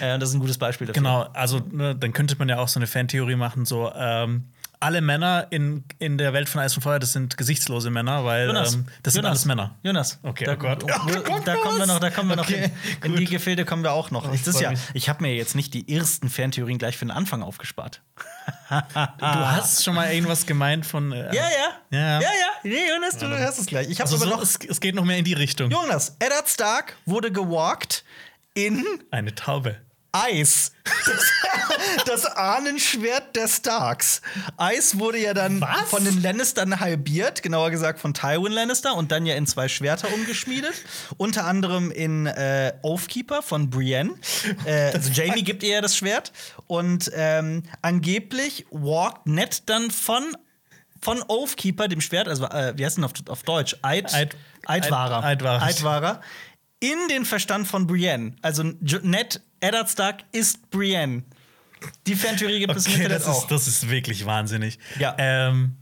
Äh, 0.00 0.18
das 0.18 0.30
ist 0.30 0.34
ein 0.34 0.40
gutes 0.40 0.58
Beispiel 0.58 0.88
dafür. 0.88 1.00
Genau, 1.00 1.22
also 1.32 1.60
ne, 1.70 1.94
dann 1.94 2.12
könnte 2.12 2.34
man 2.38 2.48
ja 2.48 2.58
auch 2.58 2.68
so 2.68 2.80
eine 2.80 2.88
Fantheorie 2.88 3.36
machen, 3.36 3.64
so 3.66 3.92
ähm, 3.94 4.48
alle 4.80 5.00
Männer 5.00 5.46
in, 5.50 5.84
in 5.98 6.18
der 6.18 6.32
Welt 6.32 6.48
von 6.48 6.60
Eis 6.60 6.76
und 6.76 6.82
Feuer, 6.82 6.98
das 6.98 7.12
sind 7.12 7.36
gesichtslose 7.36 7.90
Männer, 7.90 8.24
weil 8.24 8.46
Jonas, 8.46 8.74
ähm, 8.74 8.86
das 9.02 9.14
sind 9.14 9.22
Jonas, 9.24 9.30
alles 9.38 9.44
Männer. 9.46 9.74
Jonas. 9.82 10.18
Okay, 10.22 10.44
da, 10.44 10.52
oh 10.52 10.56
Gott. 10.56 10.88
Da, 10.88 11.02
Oh 11.06 11.22
Gott, 11.22 11.46
da 11.46 11.56
kommen 11.56 11.78
wir 11.78 11.86
noch, 11.86 11.98
da 11.98 12.10
kommen 12.10 12.28
wir 12.28 12.36
noch 12.36 12.44
Okay, 12.44 12.70
hin. 13.02 13.12
In 13.12 13.16
die 13.16 13.24
Gefilde 13.24 13.64
kommen 13.64 13.82
wir 13.82 13.92
auch 13.92 14.10
noch. 14.10 14.28
Oh, 14.28 14.32
ich, 14.32 14.44
ja, 14.60 14.72
ich 14.94 15.08
habe 15.08 15.22
mir 15.22 15.34
jetzt 15.34 15.54
nicht 15.54 15.74
die 15.74 15.92
ersten 15.94 16.28
Fantheorien 16.28 16.78
gleich 16.78 16.96
für 16.96 17.04
den 17.06 17.10
Anfang 17.10 17.42
aufgespart. 17.42 18.02
Du 18.70 18.74
hast 19.24 19.84
schon 19.84 19.94
mal 19.94 20.12
irgendwas 20.12 20.46
gemeint 20.46 20.86
von. 20.86 21.12
Äh, 21.12 21.34
Ja, 21.34 21.42
ja. 21.42 21.48
Ja. 21.90 22.20
Ja, 22.20 22.20
ja. 22.20 22.28
Nee, 22.64 22.88
Jonas, 22.88 23.16
du 23.18 23.26
hörst 23.28 23.58
es 23.58 23.66
gleich. 23.66 23.88
Ich 23.88 24.00
habe 24.00 24.10
Also 24.10 24.16
aber 24.24 24.30
so, 24.30 24.36
noch. 24.36 24.42
es, 24.42 24.58
es 24.68 24.80
geht 24.80 24.94
noch 24.94 25.04
mehr 25.04 25.18
in 25.18 25.24
die 25.24 25.32
Richtung. 25.34 25.70
Jonas, 25.70 26.16
Eddard 26.18 26.48
Stark 26.48 26.96
wurde 27.06 27.32
gewalkt 27.32 28.04
in 28.54 28.84
Eine 29.10 29.34
Taube. 29.34 29.76
Eis. 30.12 30.72
Das, 30.84 32.04
das 32.06 32.24
Ahnenschwert 32.26 33.36
der 33.36 33.46
Starks. 33.48 34.22
Eis 34.56 34.98
wurde 34.98 35.18
ja 35.18 35.34
dann 35.34 35.60
Was? 35.60 35.88
von 35.90 36.04
den 36.04 36.22
Lannistern 36.22 36.80
halbiert, 36.80 37.42
genauer 37.42 37.70
gesagt 37.70 37.98
von 38.00 38.14
Tywin 38.14 38.52
Lannister 38.52 38.94
und 38.96 39.12
dann 39.12 39.26
ja 39.26 39.34
in 39.36 39.46
zwei 39.46 39.68
Schwerter 39.68 40.12
umgeschmiedet. 40.12 40.72
Unter 41.18 41.44
anderem 41.44 41.90
in 41.90 42.26
äh, 42.26 42.72
Oathkeeper 42.82 43.42
von 43.42 43.68
Brienne. 43.70 44.14
Äh, 44.64 44.90
also 44.94 45.10
Jamie 45.10 45.42
gibt 45.42 45.62
ihr 45.62 45.74
ja 45.74 45.80
das 45.80 45.96
Schwert. 45.96 46.32
Und 46.66 47.10
ähm, 47.14 47.64
angeblich 47.82 48.66
walkt 48.70 49.26
Ned 49.26 49.68
dann 49.68 49.90
von 49.90 50.24
von 51.00 51.22
Oathkeeper, 51.28 51.86
dem 51.86 52.00
Schwert, 52.00 52.26
also 52.26 52.44
äh, 52.46 52.72
wie 52.76 52.84
heißt 52.84 52.96
denn 52.96 53.04
auf, 53.04 53.12
auf 53.28 53.44
Deutsch? 53.44 53.76
Eid, 53.82 54.12
Eid- 54.12 54.34
Eidwahrer. 54.66 55.18
Eid- 55.22 55.38
Eidwahrer. 55.38 55.62
Eidwahrer. 55.62 56.20
In 56.80 56.98
den 57.10 57.24
Verstand 57.24 57.66
von 57.66 57.86
Brienne. 57.86 58.36
Also 58.42 58.62
Ned 58.62 59.40
Eddard 59.60 59.90
Stark 59.90 60.24
ist 60.32 60.70
Brienne. 60.70 61.24
Die 62.06 62.14
Fantheorie 62.14 62.60
gibt 62.60 62.76
es 62.76 62.86
im 62.86 62.94
Internet 62.94 63.20
das 63.20 63.26
auch. 63.26 63.42
ist, 63.42 63.50
das 63.50 63.66
ist 63.68 63.88
wirklich 63.88 64.26
wahnsinnig. 64.26 64.78
Ja. 64.98 65.14
Ähm, 65.18 65.76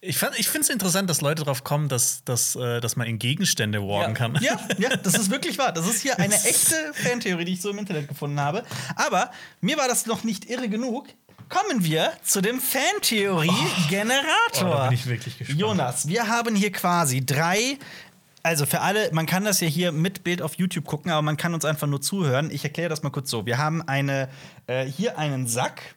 Ich, 0.00 0.18
fand- 0.18 0.38
ich 0.38 0.48
finde 0.48 0.62
es 0.66 0.70
interessant, 0.70 1.10
dass 1.10 1.20
Leute 1.20 1.42
drauf 1.42 1.64
kommen, 1.64 1.88
dass, 1.88 2.22
dass, 2.24 2.54
äh, 2.54 2.80
dass 2.80 2.94
man 2.96 3.06
in 3.08 3.18
Gegenstände 3.18 3.80
wargen 3.82 4.14
kann. 4.14 4.38
Ja, 4.40 4.58
ja, 4.78 4.96
das 4.96 5.14
ist 5.14 5.30
wirklich 5.30 5.58
wahr. 5.58 5.72
Das 5.72 5.86
ist 5.88 6.02
hier 6.02 6.18
eine 6.20 6.34
echte 6.34 6.76
Fantheorie, 6.94 7.44
die 7.44 7.52
ich 7.54 7.60
so 7.60 7.70
im 7.70 7.78
Internet 7.78 8.06
gefunden 8.08 8.38
habe. 8.40 8.62
Aber 8.94 9.30
mir 9.60 9.76
war 9.78 9.88
das 9.88 10.06
noch 10.06 10.22
nicht 10.22 10.48
irre 10.50 10.68
genug. 10.68 11.08
Kommen 11.48 11.84
wir 11.84 12.12
zu 12.24 12.40
dem 12.40 12.60
Fantheorie-Generator. 12.60 14.62
Oh, 14.62 14.64
da 14.64 14.84
bin 14.88 14.94
ich 14.94 15.06
wirklich 15.06 15.38
gespannt. 15.38 15.60
Jonas, 15.60 16.08
wir 16.08 16.26
haben 16.28 16.54
hier 16.56 16.72
quasi 16.72 17.24
drei. 17.24 17.78
Also 18.46 18.64
für 18.64 18.80
alle, 18.80 19.10
man 19.12 19.26
kann 19.26 19.42
das 19.42 19.60
ja 19.60 19.66
hier 19.66 19.90
mit 19.90 20.22
Bild 20.22 20.40
auf 20.40 20.54
YouTube 20.54 20.84
gucken, 20.84 21.10
aber 21.10 21.20
man 21.20 21.36
kann 21.36 21.52
uns 21.52 21.64
einfach 21.64 21.88
nur 21.88 22.00
zuhören. 22.00 22.48
Ich 22.52 22.62
erkläre 22.62 22.88
das 22.88 23.02
mal 23.02 23.10
kurz 23.10 23.28
so. 23.28 23.44
Wir 23.44 23.58
haben 23.58 23.82
eine, 23.82 24.28
äh, 24.68 24.84
hier 24.84 25.18
einen 25.18 25.48
Sack 25.48 25.96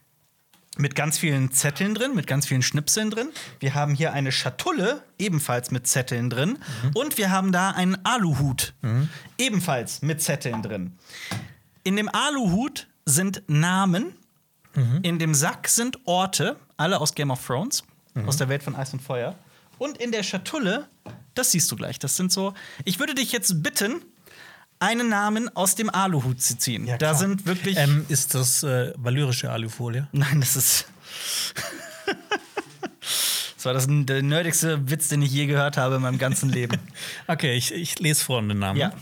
mit 0.75 0.95
ganz 0.95 1.19
vielen 1.19 1.51
Zetteln 1.51 1.93
drin, 1.93 2.15
mit 2.15 2.25
ganz 2.25 2.47
vielen 2.47 2.63
Schnipseln 2.63 3.11
drin. 3.11 3.29
Wir 3.59 3.75
haben 3.75 3.93
hier 3.93 4.13
eine 4.13 4.31
Schatulle, 4.31 5.03
ebenfalls 5.19 5.69
mit 5.69 5.85
Zetteln 5.85 6.31
drin. 6.31 6.57
Und 6.95 7.19
wir 7.19 7.29
haben 7.29 7.51
da 7.51 7.69
einen 7.69 8.03
Aluhut, 8.03 8.73
ebenfalls 9.37 10.01
mit 10.01 10.19
Zetteln 10.19 10.63
drin. 10.63 10.97
In 11.83 11.97
dem 11.97 12.09
Aluhut 12.09 12.87
sind 13.05 13.43
Namen, 13.45 14.13
in 15.03 15.19
dem 15.19 15.35
Sack 15.35 15.67
sind 15.67 15.99
Orte, 16.05 16.55
alle 16.77 16.99
aus 16.99 17.13
Game 17.13 17.29
of 17.29 17.45
Thrones, 17.45 17.83
aus 18.25 18.37
der 18.37 18.49
Welt 18.49 18.63
von 18.63 18.75
Eis 18.75 18.91
und 18.91 19.03
Feuer. 19.03 19.35
Und 19.79 19.97
in 19.97 20.11
der 20.11 20.21
Schatulle, 20.21 20.87
das 21.33 21.51
siehst 21.51 21.71
du 21.71 21.75
gleich, 21.75 21.97
das 21.97 22.15
sind 22.15 22.31
so. 22.31 22.53
Ich 22.85 22.99
würde 22.99 23.15
dich 23.15 23.31
jetzt 23.31 23.63
bitten, 23.63 24.01
einen 24.79 25.09
Namen 25.09 25.49
aus 25.55 25.75
dem 25.75 25.89
Aluhut 25.89 26.41
zu 26.41 26.57
ziehen. 26.57 26.85
da 26.85 26.97
klar. 26.97 27.15
sind 27.15 27.45
wirklich. 27.45 27.77
Ähm, 27.77 28.05
ist 28.09 28.35
das 28.35 28.63
äh, 28.63 28.93
valyrische 28.97 29.51
Alufolie? 29.51 30.07
Nein, 30.11 30.39
das 30.39 30.55
ist. 30.55 30.85
das 33.55 33.65
war 33.65 33.73
das 33.73 33.87
der 33.89 34.21
nerdigste 34.21 34.89
Witz, 34.89 35.09
den 35.09 35.21
ich 35.21 35.31
je 35.31 35.47
gehört 35.47 35.77
habe 35.77 35.95
in 35.95 36.01
meinem 36.01 36.17
ganzen 36.17 36.49
Leben. 36.49 36.77
Okay, 37.27 37.55
ich, 37.55 37.73
ich 37.73 37.99
lese 37.99 38.23
vor 38.23 38.41
den 38.41 38.59
Namen. 38.59 38.79
Ja. 38.79 38.93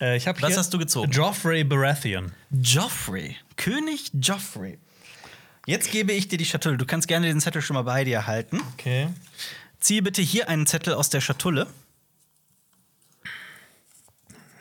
Äh, 0.00 0.16
ich 0.16 0.26
Was 0.26 0.56
hast 0.56 0.72
du 0.74 0.78
gezogen? 0.78 1.10
Joffrey 1.10 1.64
Baratheon. 1.64 2.32
Joffrey. 2.50 3.36
König 3.56 4.10
Joffrey. 4.14 4.78
Jetzt 5.66 5.90
gebe 5.90 6.12
ich 6.12 6.28
dir 6.28 6.36
die 6.36 6.44
Schatulle. 6.44 6.76
Du 6.76 6.84
kannst 6.84 7.08
gerne 7.08 7.26
den 7.26 7.40
Zettel 7.40 7.62
schon 7.62 7.74
mal 7.74 7.82
bei 7.82 8.04
dir 8.04 8.26
halten. 8.26 8.60
Okay. 8.74 9.08
Ziehe 9.84 10.00
bitte 10.00 10.22
hier 10.22 10.48
einen 10.48 10.66
Zettel 10.66 10.94
aus 10.94 11.10
der 11.10 11.20
Schatulle. 11.20 11.66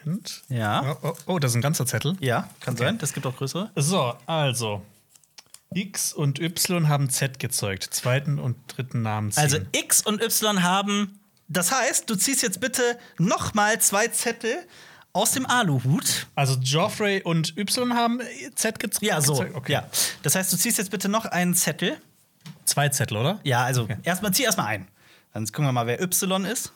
Und? 0.06 0.42
Ja. 0.50 0.98
Oh, 1.02 1.08
oh, 1.08 1.14
oh, 1.28 1.40
das 1.40 1.52
ist 1.52 1.56
ein 1.56 1.62
ganzer 1.62 1.86
Zettel. 1.86 2.18
Ja, 2.20 2.50
kann 2.60 2.74
Okay. 2.74 2.84
sein. 2.84 2.98
Das 2.98 3.14
gibt 3.14 3.26
auch 3.26 3.38
größere. 3.38 3.72
So, 3.78 4.16
also. 4.26 4.82
X 5.74 6.12
und 6.12 6.40
Y 6.42 6.90
haben 6.90 7.10
Z 7.10 7.40
gezeugt. 7.40 7.86
Zweiten 7.94 8.38
und 8.38 8.58
dritten 8.68 9.02
Namen 9.02 9.32
ziehen. 9.32 9.44
Also 9.44 9.60
X 9.72 10.02
und 10.02 10.22
Y 10.22 10.62
haben. 10.62 11.22
Das 11.48 11.72
heißt, 11.72 12.10
du 12.10 12.16
ziehst 12.18 12.42
jetzt 12.44 12.60
bitte 12.60 13.00
noch 13.18 13.54
mal 13.54 13.80
zwei 13.80 14.10
Zettel 14.10 14.58
aus 15.14 15.32
dem 15.32 15.46
Aluhut. 15.46 16.28
Also 16.36 16.56
Joffrey 16.60 17.22
und 17.24 17.58
Y 17.58 17.94
haben 17.94 18.20
Z 18.56 18.78
gez 18.78 18.98
Ja, 19.00 19.22
so. 19.22 19.36
gezeugt. 19.36 19.56
Okay. 19.56 19.72
Ja. 19.72 19.88
Das 20.22 20.36
heißt, 20.36 20.52
du 20.52 20.58
ziehst 20.58 20.80
jetzt 20.80 20.92
bitte 20.92 21.08
noch 21.08 21.24
einen 21.24 21.54
Zettel. 21.54 21.98
Zwei 22.66 22.90
Zettel, 22.90 23.16
oder? 23.16 23.40
Ja, 23.46 23.64
also 23.64 23.88
erstmal 24.04 24.34
zieh 24.34 24.44
erstmal 24.44 24.68
ein. 24.68 24.88
Dann 25.34 25.46
gucken 25.48 25.66
wir 25.66 25.72
mal, 25.72 25.88
wer 25.88 26.02
Y 26.02 26.46
ist. 26.46 26.72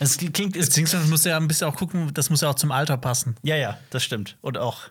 Es 0.00 0.16
klingt 0.18 0.54
ist 0.56 0.66
Beziehungsweise 0.66 1.08
muss 1.08 1.24
ja 1.24 1.36
ein 1.36 1.48
bisschen 1.48 1.66
auch 1.68 1.74
gucken, 1.76 2.12
das 2.14 2.30
muss 2.30 2.40
ja 2.42 2.50
auch 2.50 2.54
zum 2.54 2.70
Alter 2.70 2.96
passen. 2.96 3.36
Ja, 3.42 3.56
ja, 3.56 3.78
das 3.90 4.04
stimmt. 4.04 4.36
Und 4.42 4.56
auch. 4.58 4.82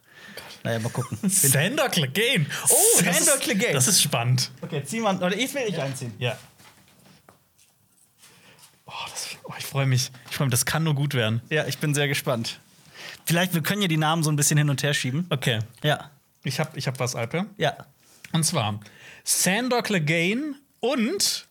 Naja, 0.63 0.79
mal 0.79 0.89
gucken. 0.89 1.17
Sandor 1.29 1.87
Clegane. 1.89 2.45
Oh, 2.69 2.99
ist- 2.99 3.39
Clegane. 3.41 3.73
Das 3.73 3.87
ist 3.87 4.01
spannend. 4.01 4.51
Okay, 4.61 4.83
zieh 4.83 4.99
mal. 4.99 5.15
Oder 5.17 5.37
ich 5.37 5.53
will 5.53 5.61
ich 5.67 5.79
einziehen. 5.79 6.13
Ja. 6.19 6.37
Oh, 8.85 8.91
das, 9.09 9.27
oh, 9.43 9.53
ich 9.57 9.65
freue 9.65 9.85
mich. 9.85 10.11
Ich 10.29 10.35
freue 10.35 10.47
mich, 10.47 10.51
das 10.51 10.65
kann 10.65 10.83
nur 10.83 10.95
gut 10.95 11.13
werden. 11.13 11.41
Ja, 11.49 11.65
ich 11.67 11.77
bin 11.77 11.93
sehr 11.93 12.07
gespannt. 12.07 12.59
Vielleicht, 13.25 13.53
wir 13.53 13.61
können 13.61 13.81
ja 13.81 13.87
die 13.87 13.97
Namen 13.97 14.23
so 14.23 14.31
ein 14.31 14.35
bisschen 14.35 14.57
hin 14.57 14.69
und 14.69 14.83
her 14.83 14.93
schieben. 14.93 15.25
Okay. 15.29 15.59
Ja. 15.83 16.09
Ich 16.43 16.59
habe 16.59 16.77
ich 16.77 16.87
hab 16.87 16.99
was, 16.99 17.15
Alpe. 17.15 17.45
Ja. 17.57 17.75
Und 18.33 18.43
zwar 18.43 18.79
Sandor 19.23 19.83
Clegane 19.83 20.55
und 20.79 21.46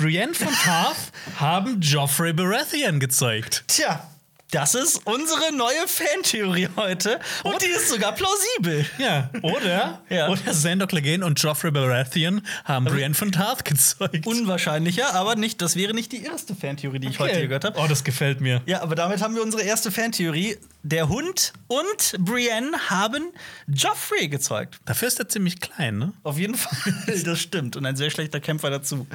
Brienne 0.00 0.32
von 0.32 0.48
Tarth 0.64 1.12
haben 1.38 1.78
Joffrey 1.82 2.32
Baratheon 2.32 3.00
gezeugt. 3.00 3.64
Tja, 3.68 4.08
das 4.50 4.74
ist 4.74 5.06
unsere 5.06 5.52
neue 5.54 5.86
Fantheorie 5.86 6.68
heute. 6.76 7.20
Und 7.44 7.62
die 7.62 7.66
ist 7.66 7.88
sogar 7.88 8.12
plausibel. 8.12 8.84
Ja, 8.98 9.30
oder? 9.42 10.02
Ja. 10.10 10.28
Oder 10.28 10.52
Sandor 10.52 10.88
Clegane 10.88 11.24
und 11.24 11.40
Joffrey 11.40 11.70
Baratheon 11.70 12.42
haben 12.64 12.84
Brienne 12.86 13.14
von 13.14 13.30
Tarth 13.30 13.64
gezeugt. 13.64 14.26
Unwahrscheinlicher, 14.26 15.14
aber 15.14 15.36
nicht, 15.36 15.62
das 15.62 15.76
wäre 15.76 15.94
nicht 15.94 16.10
die 16.10 16.24
erste 16.24 16.54
Fantheorie, 16.56 16.98
die 16.98 17.08
ich 17.08 17.20
heute 17.20 17.36
hier 17.36 17.46
gehört 17.46 17.64
habe. 17.64 17.78
Oh, 17.78 17.86
das 17.88 18.02
gefällt 18.02 18.40
mir. 18.40 18.60
Ja, 18.66 18.82
aber 18.82 18.96
damit 18.96 19.22
haben 19.22 19.36
wir 19.36 19.42
unsere 19.42 19.62
erste 19.62 19.90
Fantheorie. 19.92 20.56
Der 20.82 21.08
Hund 21.08 21.52
und 21.68 22.16
Brienne 22.18 22.72
haben 22.88 23.28
Joffrey 23.68 24.28
gezeugt. 24.28 24.78
Dafür 24.84 25.08
ist 25.08 25.18
er 25.20 25.28
ziemlich 25.28 25.60
klein, 25.60 25.98
ne? 25.98 26.12
Auf 26.24 26.38
jeden 26.38 26.54
Fall, 26.56 26.94
das 27.24 27.40
stimmt. 27.40 27.76
Und 27.76 27.86
ein 27.86 27.96
sehr 27.96 28.10
schlechter 28.10 28.40
Kämpfer 28.40 28.70
dazu. 28.70 29.06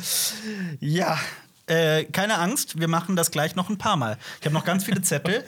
Ja, 0.80 1.19
äh, 1.67 2.04
keine 2.06 2.38
Angst, 2.38 2.80
wir 2.80 2.88
machen 2.88 3.15
das 3.15 3.32
gleich 3.32 3.56
noch 3.56 3.69
ein 3.69 3.78
paar 3.78 3.97
Mal. 3.97 4.17
Ich 4.39 4.45
habe 4.45 4.54
noch 4.54 4.65
ganz 4.65 4.84
viele 4.86 5.01
Zettel. 5.01 5.43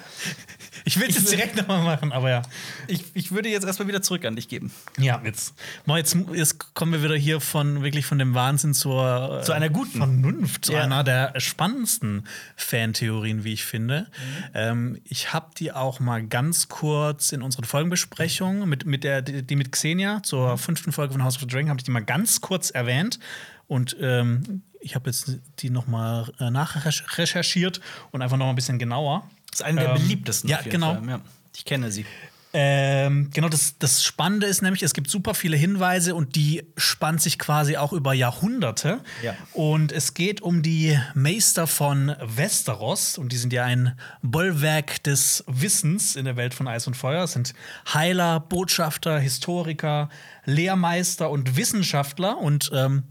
Ich 0.85 0.99
will 0.99 1.09
es 1.09 1.15
jetzt 1.15 1.31
direkt 1.31 1.55
nochmal 1.57 1.83
machen, 1.83 2.11
aber 2.11 2.29
ja. 2.29 2.41
Ich, 2.87 3.03
ich 3.13 3.31
würde 3.31 3.49
jetzt 3.49 3.65
erstmal 3.65 3.87
wieder 3.87 4.01
zurück 4.01 4.23
an 4.25 4.35
dich 4.35 4.47
geben. 4.47 4.71
Ja, 4.97 5.21
jetzt, 5.25 5.53
jetzt, 5.87 6.17
jetzt 6.33 6.73
kommen 6.73 6.93
wir 6.93 7.03
wieder 7.03 7.15
hier 7.15 7.41
von 7.41 7.83
wirklich 7.83 8.05
von 8.05 8.17
dem 8.19 8.33
Wahnsinn 8.33 8.73
zur, 8.73 9.39
äh, 9.41 9.43
Zu 9.43 9.53
einer 9.53 9.69
guten. 9.69 9.97
Vernunft, 9.97 10.65
zu 10.65 10.73
Ja. 10.73 10.81
einer 10.81 11.03
der 11.03 11.33
spannendsten 11.39 12.27
Fantheorien, 12.55 13.43
wie 13.43 13.53
ich 13.53 13.65
finde. 13.65 14.07
Ähm, 14.53 14.99
ich 15.03 15.33
habe 15.33 15.51
die 15.57 15.71
auch 15.71 15.99
mal 15.99 16.25
ganz 16.25 16.67
kurz 16.67 17.31
in 17.31 17.41
unseren 17.41 17.65
Folgenbesprechungen 17.65 18.67
mit, 18.67 18.85
mit 18.85 19.03
der, 19.03 19.21
die 19.21 19.43
die 19.43 19.55
mit 19.55 19.71
Xenia 19.71 20.21
zur 20.23 20.57
fünften 20.57 20.91
Folge 20.91 21.13
von 21.13 21.23
House 21.23 21.35
of 21.35 21.41
the 21.41 21.47
Dragon 21.47 21.69
habe 21.69 21.79
ich 21.79 21.83
die 21.83 21.91
mal 21.91 22.03
ganz 22.03 22.41
kurz 22.41 22.69
erwähnt 22.69 23.19
und 23.67 23.95
ähm, 23.99 24.61
ich 24.87 24.95
habe 24.95 25.09
jetzt 25.09 25.37
die 25.59 25.69
noch 25.69 25.85
mal 25.87 26.31
äh, 26.39 26.49
nachrecherchiert 26.49 27.81
und 28.11 28.21
einfach 28.21 28.37
noch 28.37 28.45
mal 28.45 28.51
ein 28.53 28.55
bisschen 28.55 28.79
genauer. 28.79 29.29
Das 29.51 29.59
ist 29.59 29.65
eine 29.65 29.81
der 29.81 29.89
Ähm, 29.89 30.01
beliebtesten. 30.01 30.49
ja, 30.49 30.61
genau. 30.61 30.95
Fall. 30.95 31.09
Ja, 31.09 31.21
ich 31.55 31.65
kenne 31.65 31.91
sie. 31.91 32.05
Ähm, 32.53 33.29
genau, 33.33 33.49
das, 33.49 33.77
das 33.77 34.03
Spannende 34.03 34.47
ist 34.47 34.61
nämlich, 34.61 34.81
es 34.81 34.93
gibt 34.93 35.09
super 35.09 35.33
viele 35.35 35.57
Hinweise 35.57 36.15
und 36.15 36.35
die 36.35 36.63
spannt 36.77 37.21
sich 37.21 37.37
quasi 37.37 37.75
auch 37.75 37.91
über 37.91 38.13
Jahrhunderte. 38.13 39.01
Ja. 39.21 39.35
Und 39.53 39.91
es 39.91 40.13
geht 40.13 40.41
um 40.41 40.63
die 40.63 40.97
Meister 41.13 41.67
von 41.67 42.15
Westeros 42.23 43.17
und 43.17 43.31
die 43.33 43.37
sind 43.37 43.51
ja 43.51 43.65
ein 43.65 43.99
Bollwerk 44.21 45.03
des 45.03 45.43
Wissens 45.47 46.15
in 46.15 46.23
der 46.25 46.37
Welt 46.37 46.53
von 46.53 46.67
Eis 46.69 46.87
und 46.87 46.95
Feuer. 46.95 47.25
Es 47.25 47.33
sind 47.33 47.53
Heiler, 47.93 48.39
Botschafter, 48.39 49.19
Historiker, 49.19 50.09
Lehrmeister 50.45 51.29
und 51.29 51.57
Wissenschaftler 51.57 52.37
und 52.37 52.71
ähm, 52.73 53.03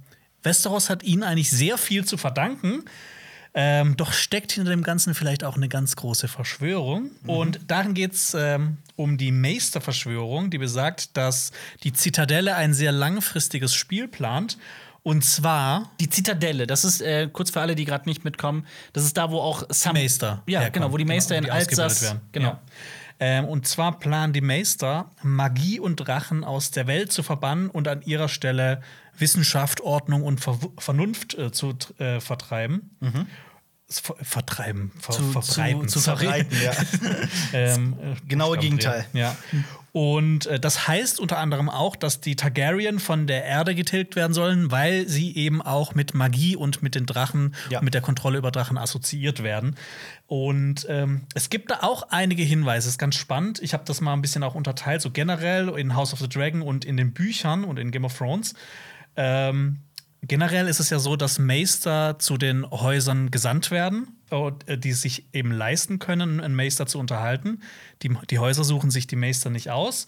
Westeros 0.47 0.89
hat 0.89 1.03
ihnen 1.03 1.23
eigentlich 1.23 1.51
sehr 1.51 1.77
viel 1.77 2.07
zu 2.07 2.17
verdanken. 2.17 2.85
Ähm, 3.59 3.97
doch 3.97 4.13
steckt 4.13 4.53
hinter 4.53 4.71
dem 4.71 4.83
Ganzen 4.83 5.15
vielleicht 5.15 5.43
auch 5.43 5.57
eine 5.57 5.69
ganz 5.69 5.97
große 5.97 6.29
Verschwörung. 6.29 7.11
Und 7.27 7.61
darin 7.69 7.95
geht 7.95 8.13
es 8.13 8.35
ähm, 8.35 8.77
um 8.97 9.17
die 9.17 9.33
Meister-Verschwörung, 9.33 10.51
die 10.51 10.59
besagt, 10.59 11.17
dass 11.17 11.53
die 11.83 11.93
Zitadelle 11.95 12.55
ein 12.57 12.75
sehr 12.75 12.93
langfristiges 12.93 13.75
Spiel 13.75 14.09
plant. 14.09 14.59
Und 15.03 15.25
zwar 15.25 15.91
Die 16.01 16.11
Zitadelle, 16.11 16.67
das 16.67 16.85
ist 16.85 17.01
äh, 17.01 17.29
kurz 17.33 17.51
für 17.51 17.61
alle, 17.61 17.75
die 17.77 17.85
gerade 17.85 18.07
nicht 18.09 18.25
mitkommen, 18.25 18.67
das 18.93 19.05
ist 19.05 19.17
da, 19.17 19.31
wo 19.31 19.39
auch 19.41 19.63
Sam 19.71 19.95
Meister. 19.95 20.43
Ja, 20.47 20.61
herkommen. 20.61 20.73
genau, 20.83 20.93
wo 20.93 20.97
die 20.99 21.05
Meister 21.05 21.37
Genau, 21.37 21.47
in 21.47 21.53
Alsace. 21.55 22.03
werden. 22.03 22.21
Genau. 22.33 22.49
Ja. 22.49 22.61
Ähm, 23.19 23.45
und 23.47 23.67
zwar 23.67 23.99
planen 23.99 24.33
die 24.33 24.41
Meister, 24.43 25.11
Magie 25.23 25.81
und 25.81 25.97
Drachen 25.97 26.45
aus 26.45 26.71
der 26.71 26.87
Welt 26.87 27.13
zu 27.13 27.23
verbannen 27.23 27.71
und 27.71 27.89
an 27.89 28.03
ihrer 28.03 28.29
Stelle 28.29 28.83
Wissenschaft, 29.19 29.81
Ordnung 29.81 30.23
und 30.23 30.41
Ver 30.41 30.59
Vernunft 30.79 31.35
äh, 31.35 31.51
zu 31.51 31.75
äh, 31.99 32.21
vertreiben. 32.21 32.91
S- 33.89 34.01
Ver 34.01 34.17
vertreiben, 34.21 34.93
ver 35.01 35.15
Mhm. 35.15 35.33
Zu- 35.33 35.43
verbreiten. 35.43 35.89
zu- 35.89 35.99
zu 36.01 36.05
verbreiten, 36.05 36.59
ja. 36.63 36.73
ähm, 37.53 37.95
äh, 38.03 38.15
Genaue 38.29 38.57
Buchstaben 38.57 38.61
Gegenteil. 38.79 39.07
Ja. 39.13 39.37
Und 39.99 40.45
äh, 40.45 40.61
das 40.61 40.89
heißt 40.89 41.19
unter 41.21 41.39
anderem 41.39 41.71
auch, 41.71 41.97
dass 41.97 42.21
die 42.21 42.37
Targaryen 42.37 42.99
von 42.99 43.27
der 43.27 43.47
Erde 43.47 43.75
getilgt 43.75 44.15
werden 44.15 44.35
sollen, 44.35 44.71
weil 44.71 45.09
sie 45.09 45.35
eben 45.35 45.63
auch 45.63 45.95
mit 45.95 46.13
Magie 46.13 46.55
und 46.55 46.83
mit 46.83 46.95
den 46.95 47.07
Drachen, 47.07 47.55
Ja. 47.71 47.81
mit 47.81 47.95
der 47.95 48.03
Kontrolle 48.03 48.37
über 48.37 48.51
Drachen 48.51 48.77
assoziiert 48.77 49.43
werden. 49.43 49.75
Und 50.27 50.85
ähm, 50.91 51.23
es 51.35 51.49
gibt 51.49 51.71
da 51.71 51.79
auch 51.81 52.09
einige 52.11 52.43
Hinweise, 52.43 52.91
ist 52.91 52.99
ganz 52.99 53.15
spannend. 53.15 53.59
Ich 53.63 53.73
habe 53.73 53.85
das 53.87 54.03
mal 54.03 54.13
ein 54.13 54.21
bisschen 54.21 54.43
auch 54.43 54.55
unterteilt, 54.55 55.01
so 55.01 55.11
generell 55.11 55.71
in 55.79 55.95
House 55.97 56.13
of 56.13 56.19
the 56.19 56.29
Dragon 56.29 56.61
und 56.61 56.85
in 56.85 56.99
den 56.99 57.15
Büchern 57.15 57.65
und 57.65 57.79
in 57.79 57.91
Game 57.91 58.05
of 58.05 58.19
Thrones. 58.19 58.53
Ähm, 59.17 59.79
generell 60.21 60.69
ist 60.69 60.79
es 60.79 60.91
ja 60.91 60.99
so, 60.99 61.17
dass 61.17 61.39
Meister 61.39 62.19
zu 62.19 62.37
den 62.37 62.71
Häusern 62.71 63.31
gesandt 63.31 63.71
werden, 63.71 64.09
äh, 64.31 64.79
die 64.79 64.93
sich 64.93 65.27
eben 65.33 65.53
leisten 65.53 65.99
können, 65.99 66.41
einen 66.41 66.55
Meister 66.55 66.87
zu 66.87 66.99
unterhalten. 66.99 67.61
Die, 68.03 68.17
die 68.31 68.39
Häuser 68.39 68.65
suchen 68.65 68.91
sich 68.91 69.07
die 69.07 69.17
Meister 69.17 69.51
nicht 69.51 69.71
aus. 69.71 70.07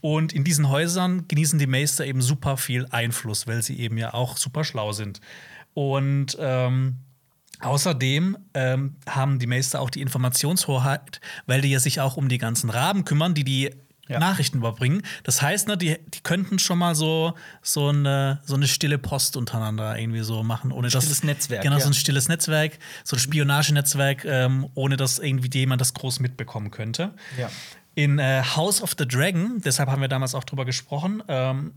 Und 0.00 0.32
in 0.32 0.44
diesen 0.44 0.68
Häusern 0.68 1.26
genießen 1.28 1.58
die 1.58 1.66
Meister 1.66 2.06
eben 2.06 2.22
super 2.22 2.56
viel 2.56 2.86
Einfluss, 2.90 3.46
weil 3.46 3.62
sie 3.62 3.78
eben 3.78 3.98
ja 3.98 4.14
auch 4.14 4.36
super 4.36 4.64
schlau 4.64 4.92
sind. 4.92 5.20
Und 5.74 6.36
ähm, 6.40 6.98
Außerdem 7.60 8.38
ähm, 8.54 8.94
haben 9.08 9.40
die 9.40 9.48
Meister 9.48 9.80
auch 9.80 9.90
die 9.90 10.00
Informationshoheit, 10.00 11.20
weil 11.46 11.60
die 11.60 11.70
ja 11.70 11.80
sich 11.80 12.00
auch 12.00 12.16
um 12.16 12.28
die 12.28 12.38
ganzen 12.38 12.70
Raben 12.70 13.04
kümmern, 13.04 13.34
die 13.34 13.42
die 13.42 13.70
Ja. 14.08 14.18
Nachrichten 14.18 14.58
überbringen. 14.58 15.02
Das 15.22 15.42
heißt, 15.42 15.68
ne, 15.68 15.76
die, 15.76 15.98
die 16.06 16.20
könnten 16.22 16.58
schon 16.58 16.78
mal 16.78 16.94
so, 16.94 17.34
so, 17.62 17.88
eine, 17.88 18.40
so 18.44 18.54
eine 18.54 18.66
stille 18.66 18.98
Post 18.98 19.36
untereinander 19.36 19.98
irgendwie 19.98 20.22
so 20.22 20.42
machen, 20.42 20.72
ohne 20.72 20.88
dass 20.88 21.04
stilles 21.04 21.24
Netzwerk, 21.24 21.62
Genau, 21.62 21.76
ja. 21.76 21.82
so 21.82 21.90
ein 21.90 21.94
stilles 21.94 22.28
Netzwerk, 22.28 22.78
so 23.04 23.16
ein 23.16 23.18
Spionagenetzwerk, 23.18 24.24
ähm, 24.24 24.68
ohne 24.74 24.96
dass 24.96 25.18
irgendwie 25.18 25.50
jemand 25.58 25.80
das 25.80 25.92
groß 25.94 26.20
mitbekommen 26.20 26.70
könnte. 26.70 27.12
Ja. 27.38 27.50
In 27.94 28.18
äh, 28.18 28.42
House 28.56 28.80
of 28.80 28.94
the 28.98 29.06
Dragon, 29.06 29.60
deshalb 29.64 29.90
haben 29.90 30.00
wir 30.00 30.08
damals 30.08 30.34
auch 30.34 30.44
drüber 30.44 30.64
gesprochen, 30.64 31.22
ähm, 31.28 31.74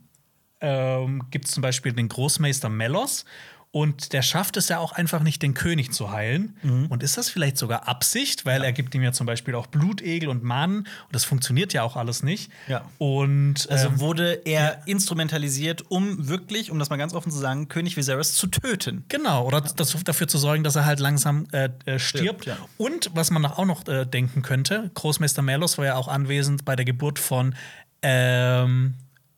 ähm, 0.62 1.24
gibt 1.32 1.46
es 1.46 1.52
zum 1.52 1.62
Beispiel 1.62 1.92
den 1.94 2.08
Großmeister 2.08 2.70
Melos. 2.70 3.26
Und 3.74 4.12
der 4.12 4.22
schafft 4.22 4.58
es 4.58 4.68
ja 4.68 4.80
auch 4.80 4.92
einfach 4.92 5.24
nicht, 5.24 5.42
den 5.42 5.54
König 5.54 5.94
zu 5.94 6.12
heilen. 6.12 6.58
Mhm. 6.62 6.88
Und 6.88 7.04
ist 7.04 7.18
das 7.18 7.30
vielleicht 7.30 7.58
sogar 7.58 7.88
Absicht, 7.88 8.46
weil 8.46 8.64
er 8.66 8.74
gibt 8.74 8.94
ihm 8.96 9.02
ja 9.02 9.14
zum 9.14 9.26
Beispiel 9.26 9.56
auch 9.56 9.68
Blutegel 9.68 10.28
und 10.28 10.44
Manen. 10.44 10.80
Und 10.80 10.88
das 11.12 11.24
funktioniert 11.24 11.72
ja 11.72 11.84
auch 11.84 11.96
alles 11.96 12.22
nicht. 12.22 12.52
Ja. 12.68 12.84
Und 12.98 13.70
Also 13.70 13.88
ähm, 13.88 14.00
wurde 14.02 14.42
er 14.44 14.86
instrumentalisiert, 14.88 15.90
um 15.90 16.28
wirklich, 16.28 16.70
um 16.70 16.80
das 16.80 16.90
mal 16.90 16.98
ganz 16.98 17.14
offen 17.14 17.32
zu 17.32 17.38
sagen, 17.38 17.70
König 17.70 17.96
Viserys 17.96 18.34
zu 18.34 18.48
töten. 18.48 19.06
Genau, 19.08 19.48
oder 19.48 19.62
das, 19.62 20.04
dafür 20.04 20.28
zu 20.28 20.38
sorgen, 20.38 20.66
dass 20.66 20.76
er 20.76 20.86
halt 20.86 21.00
langsam 21.00 21.48
äh, 21.54 21.70
äh, 21.86 21.98
stirbt. 21.98 22.44
Stirbt, 22.44 22.46
ja. 22.48 22.58
Und 22.78 23.12
was 23.14 23.32
man 23.32 23.46
auch 23.46 23.66
noch 23.66 23.88
äh, 23.88 24.06
denken 24.06 24.42
könnte, 24.42 24.92
Großmeister 24.96 25.42
Melos 25.42 25.78
war 25.78 25.86
ja 25.86 25.96
auch 25.96 26.10
anwesend 26.10 26.66
bei 26.66 26.76
der 26.76 26.84
Geburt 26.84 27.20
von, 27.20 27.56
ähm, 28.02 28.96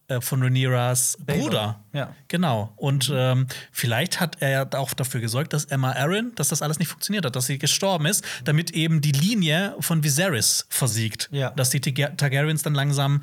äh, 0.07 0.19
von 0.21 0.41
Rhaenyras 0.41 1.17
Bruder. 1.25 1.83
ja. 1.93 2.15
Genau. 2.27 2.73
Und 2.75 3.11
ähm, 3.13 3.47
vielleicht 3.71 4.19
hat 4.19 4.37
er 4.41 4.67
auch 4.77 4.93
dafür 4.93 5.21
gesorgt, 5.21 5.53
dass 5.53 5.65
Emma 5.65 5.91
Arryn, 5.93 6.31
dass 6.35 6.49
das 6.49 6.61
alles 6.61 6.79
nicht 6.79 6.87
funktioniert 6.89 7.25
hat, 7.25 7.35
dass 7.35 7.45
sie 7.45 7.57
gestorben 7.57 8.05
ist, 8.05 8.23
damit 8.43 8.71
eben 8.71 9.01
die 9.01 9.11
Linie 9.11 9.75
von 9.79 10.03
Viserys 10.03 10.65
versiegt. 10.69 11.29
Ja. 11.31 11.51
Dass 11.51 11.69
die 11.69 11.79
Targa- 11.79 12.15
Targaryens 12.17 12.63
dann 12.63 12.73
langsam 12.73 13.21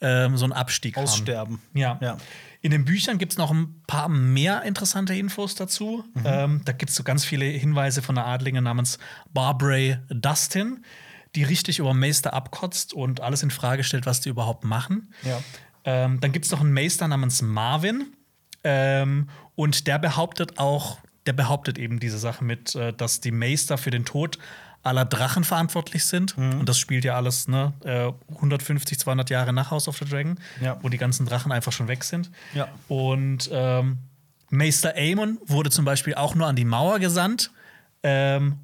ähm, 0.00 0.36
so 0.36 0.44
einen 0.44 0.52
Abstieg 0.52 0.96
haben. 0.96 1.04
Aussterben. 1.04 1.60
Ja. 1.74 1.98
Ja. 2.00 2.16
In 2.62 2.70
den 2.72 2.84
Büchern 2.84 3.16
gibt 3.16 3.32
es 3.32 3.38
noch 3.38 3.50
ein 3.50 3.82
paar 3.86 4.08
mehr 4.10 4.62
interessante 4.64 5.14
Infos 5.14 5.54
dazu. 5.54 6.04
Ähm, 6.26 6.60
da 6.66 6.72
gibt 6.72 6.90
es 6.90 6.96
so 6.96 7.02
ganz 7.02 7.24
viele 7.24 7.46
Hinweise 7.46 8.02
von 8.02 8.18
einer 8.18 8.26
Adlinge 8.26 8.60
namens 8.60 8.98
Barbara 9.32 9.94
Dustin, 10.10 10.84
die 11.34 11.42
richtig 11.44 11.78
über 11.78 11.94
Meister 11.94 12.34
abkotzt 12.34 12.92
und 12.92 13.20
alles 13.22 13.42
in 13.42 13.50
Frage 13.50 13.82
stellt, 13.82 14.04
was 14.04 14.20
die 14.20 14.28
überhaupt 14.28 14.64
machen. 14.64 15.12
Ja. 15.22 15.40
Ähm, 15.84 16.20
dann 16.20 16.32
gibt 16.32 16.44
es 16.46 16.50
noch 16.52 16.60
einen 16.60 16.72
Meister 16.72 17.08
namens 17.08 17.42
Marvin. 17.42 18.06
Ähm, 18.64 19.28
und 19.54 19.86
der 19.86 19.98
behauptet 19.98 20.58
auch, 20.58 20.98
der 21.26 21.32
behauptet 21.32 21.78
eben 21.78 22.00
diese 22.00 22.18
Sache 22.18 22.44
mit, 22.44 22.74
äh, 22.74 22.92
dass 22.92 23.20
die 23.20 23.30
Meister 23.30 23.78
für 23.78 23.90
den 23.90 24.04
Tod 24.04 24.38
aller 24.82 25.04
Drachen 25.04 25.44
verantwortlich 25.44 26.04
sind. 26.06 26.38
Und 26.38 26.66
das 26.66 26.78
spielt 26.78 27.04
ja 27.04 27.14
alles 27.14 27.48
ne, 27.48 27.72
äh, 27.84 28.10
150, 28.34 28.98
200 28.98 29.28
Jahre 29.28 29.52
nach 29.52 29.70
House 29.70 29.88
of 29.88 29.98
the 29.98 30.06
Dragon, 30.06 30.38
Ja. 30.60 30.78
wo 30.82 30.88
die 30.88 30.96
ganzen 30.96 31.26
Drachen 31.26 31.52
einfach 31.52 31.72
schon 31.72 31.88
weg 31.88 32.02
sind. 32.04 32.30
Ja. 32.54 32.68
Und 32.88 33.50
ähm, 33.52 33.98
Meister 34.48 34.94
Aemon 34.96 35.38
wurde 35.46 35.70
zum 35.70 35.84
Beispiel 35.84 36.14
auch 36.14 36.34
nur 36.34 36.46
an 36.46 36.56
die 36.56 36.64
Mauer 36.64 36.98
gesandt, 36.98 37.50
ähm, 38.02 38.56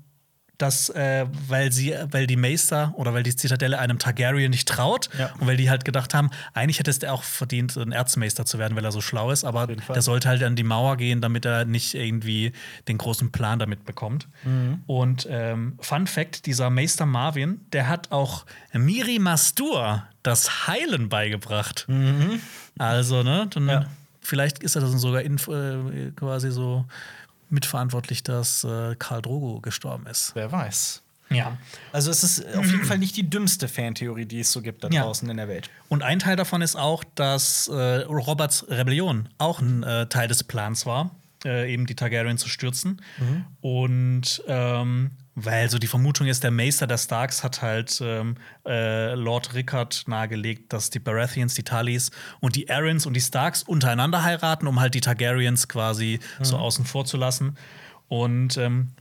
dass, 0.58 0.88
äh, 0.90 1.26
weil 1.48 1.70
sie, 1.72 1.94
weil 2.10 2.26
die 2.26 2.36
Meister 2.36 2.92
oder 2.96 3.12
weil 3.12 3.22
die 3.22 3.36
Zitadelle 3.36 3.78
einem 3.78 3.98
Targaryen 3.98 4.50
nicht 4.50 4.66
traut 4.68 5.10
Ja. 5.18 5.30
und 5.38 5.46
weil 5.46 5.56
die 5.56 5.68
halt 5.68 5.84
gedacht 5.84 6.14
haben, 6.14 6.30
eigentlich 6.54 6.78
hätte 6.78 6.90
es 6.90 6.98
der 6.98 7.12
auch 7.12 7.22
verdient, 7.22 7.76
ein 7.76 7.92
Erzmeister 7.92 8.44
zu 8.46 8.58
werden, 8.58 8.76
weil 8.76 8.84
er 8.84 8.92
so 8.92 9.00
schlau 9.00 9.30
ist, 9.30 9.44
aber 9.44 9.66
der 9.66 10.02
sollte 10.02 10.28
halt 10.28 10.42
an 10.42 10.56
die 10.56 10.62
Mauer 10.62 10.96
gehen, 10.96 11.20
damit 11.20 11.44
er 11.44 11.64
nicht 11.66 11.94
irgendwie 11.94 12.52
den 12.88 12.96
großen 12.98 13.32
Plan 13.32 13.58
damit 13.58 13.84
bekommt. 13.84 14.28
Mhm. 14.44 14.82
Und 14.86 15.26
ähm, 15.30 15.74
Fun 15.80 16.06
Fact: 16.06 16.46
Dieser 16.46 16.70
Meister 16.70 17.06
Marvin, 17.06 17.60
der 17.72 17.88
hat 17.88 18.10
auch 18.12 18.46
Miri 18.72 19.18
Mastur 19.18 20.04
das 20.22 20.66
Heilen 20.66 21.08
beigebracht. 21.08 21.86
Also, 22.78 23.22
ne, 23.22 23.46
dann 23.50 23.62
Mhm. 23.64 23.68
Ja. 23.68 23.86
vielleicht 24.20 24.62
ist 24.62 24.74
er 24.74 24.82
dann 24.82 24.98
sogar 24.98 25.22
in, 25.22 25.36
äh, 25.36 26.10
quasi 26.16 26.50
so 26.50 26.84
mitverantwortlich, 27.48 28.22
dass 28.22 28.64
äh, 28.64 28.94
Karl 28.98 29.22
Drogo 29.22 29.60
gestorben 29.60 30.06
ist. 30.06 30.32
Wer 30.34 30.50
weiß. 30.52 31.02
Ja. 31.28 31.58
Also 31.92 32.10
es 32.12 32.22
ist 32.22 32.46
auf 32.56 32.66
jeden 32.66 32.84
Fall 32.84 32.98
nicht 32.98 33.16
die 33.16 33.28
dümmste 33.28 33.66
Fantheorie, 33.66 34.26
die 34.26 34.40
es 34.40 34.52
so 34.52 34.62
gibt 34.62 34.84
da 34.84 34.88
Ja. 34.90 35.02
draußen 35.02 35.28
in 35.28 35.36
der 35.36 35.48
Welt. 35.48 35.68
Und 35.88 36.02
ein 36.04 36.20
Teil 36.20 36.36
davon 36.36 36.62
ist 36.62 36.76
auch, 36.76 37.02
dass 37.16 37.66
äh, 37.66 37.72
Roberts 38.02 38.64
Rebellion 38.68 39.28
auch 39.38 39.60
ein 39.60 39.82
äh, 39.82 40.06
Teil 40.06 40.28
des 40.28 40.44
Plans 40.44 40.86
war, 40.86 41.10
äh, 41.44 41.72
eben 41.72 41.86
die 41.86 41.96
Targaryen 41.96 42.38
zu 42.38 42.48
stürzen. 42.48 43.02
Und 43.60 44.42
ähm, 44.46 45.10
weil 45.36 45.70
so 45.70 45.78
die 45.78 45.86
Vermutung 45.86 46.26
ist, 46.26 46.42
der 46.42 46.50
Meister 46.50 46.86
der 46.86 46.96
Starks 46.96 47.44
hat 47.44 47.60
halt 47.60 48.00
ähm, 48.02 48.36
äh, 48.66 49.14
Lord 49.14 49.54
Rickard 49.54 50.04
nahegelegt, 50.06 50.72
dass 50.72 50.88
die 50.88 50.98
Baratheons, 50.98 51.52
die 51.54 51.62
Tullys 51.62 52.10
und 52.40 52.56
die 52.56 52.70
Arryns 52.70 53.04
und 53.04 53.12
die 53.12 53.20
Starks 53.20 53.62
untereinander 53.62 54.24
heiraten, 54.24 54.66
um 54.66 54.80
halt 54.80 54.94
die 54.94 55.02
Targaryens 55.02 55.68
quasi 55.68 56.20
so 56.40 56.56
außen 56.56 56.86
vor 56.86 57.04
zu 57.04 57.18
lassen. 57.18 57.56
Und 58.08 58.56
ähm, 58.56 58.92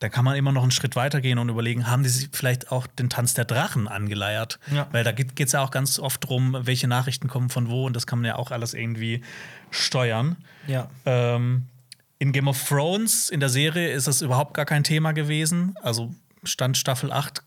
da 0.00 0.08
kann 0.08 0.24
man 0.24 0.34
immer 0.34 0.50
noch 0.50 0.62
einen 0.62 0.72
Schritt 0.72 0.96
weiter 0.96 1.20
gehen 1.20 1.38
und 1.38 1.48
überlegen, 1.48 1.86
haben 1.86 2.02
die 2.02 2.08
sich 2.08 2.28
vielleicht 2.32 2.72
auch 2.72 2.88
den 2.88 3.08
Tanz 3.08 3.34
der 3.34 3.44
Drachen 3.44 3.86
angeleiert? 3.86 4.58
Ja. 4.72 4.88
Weil 4.90 5.04
da 5.04 5.12
geht 5.12 5.38
es 5.38 5.52
ja 5.52 5.62
auch 5.62 5.70
ganz 5.70 6.00
oft 6.00 6.24
darum, 6.24 6.56
welche 6.60 6.88
Nachrichten 6.88 7.28
kommen 7.28 7.50
von 7.50 7.70
wo 7.70 7.86
und 7.86 7.94
das 7.94 8.06
kann 8.06 8.18
man 8.18 8.26
ja 8.26 8.36
auch 8.36 8.50
alles 8.50 8.74
irgendwie 8.74 9.22
steuern. 9.70 10.36
Ja. 10.66 10.90
Ähm, 11.06 11.68
in 12.24 12.32
Game 12.32 12.48
of 12.48 12.68
Thrones, 12.68 13.28
in 13.28 13.38
der 13.40 13.50
Serie, 13.50 13.92
ist 13.92 14.06
das 14.06 14.22
überhaupt 14.22 14.54
gar 14.54 14.64
kein 14.64 14.82
Thema 14.82 15.12
gewesen. 15.12 15.74
Also 15.82 16.14
Stand 16.42 16.78
Staffel 16.78 17.12
8. 17.12 17.42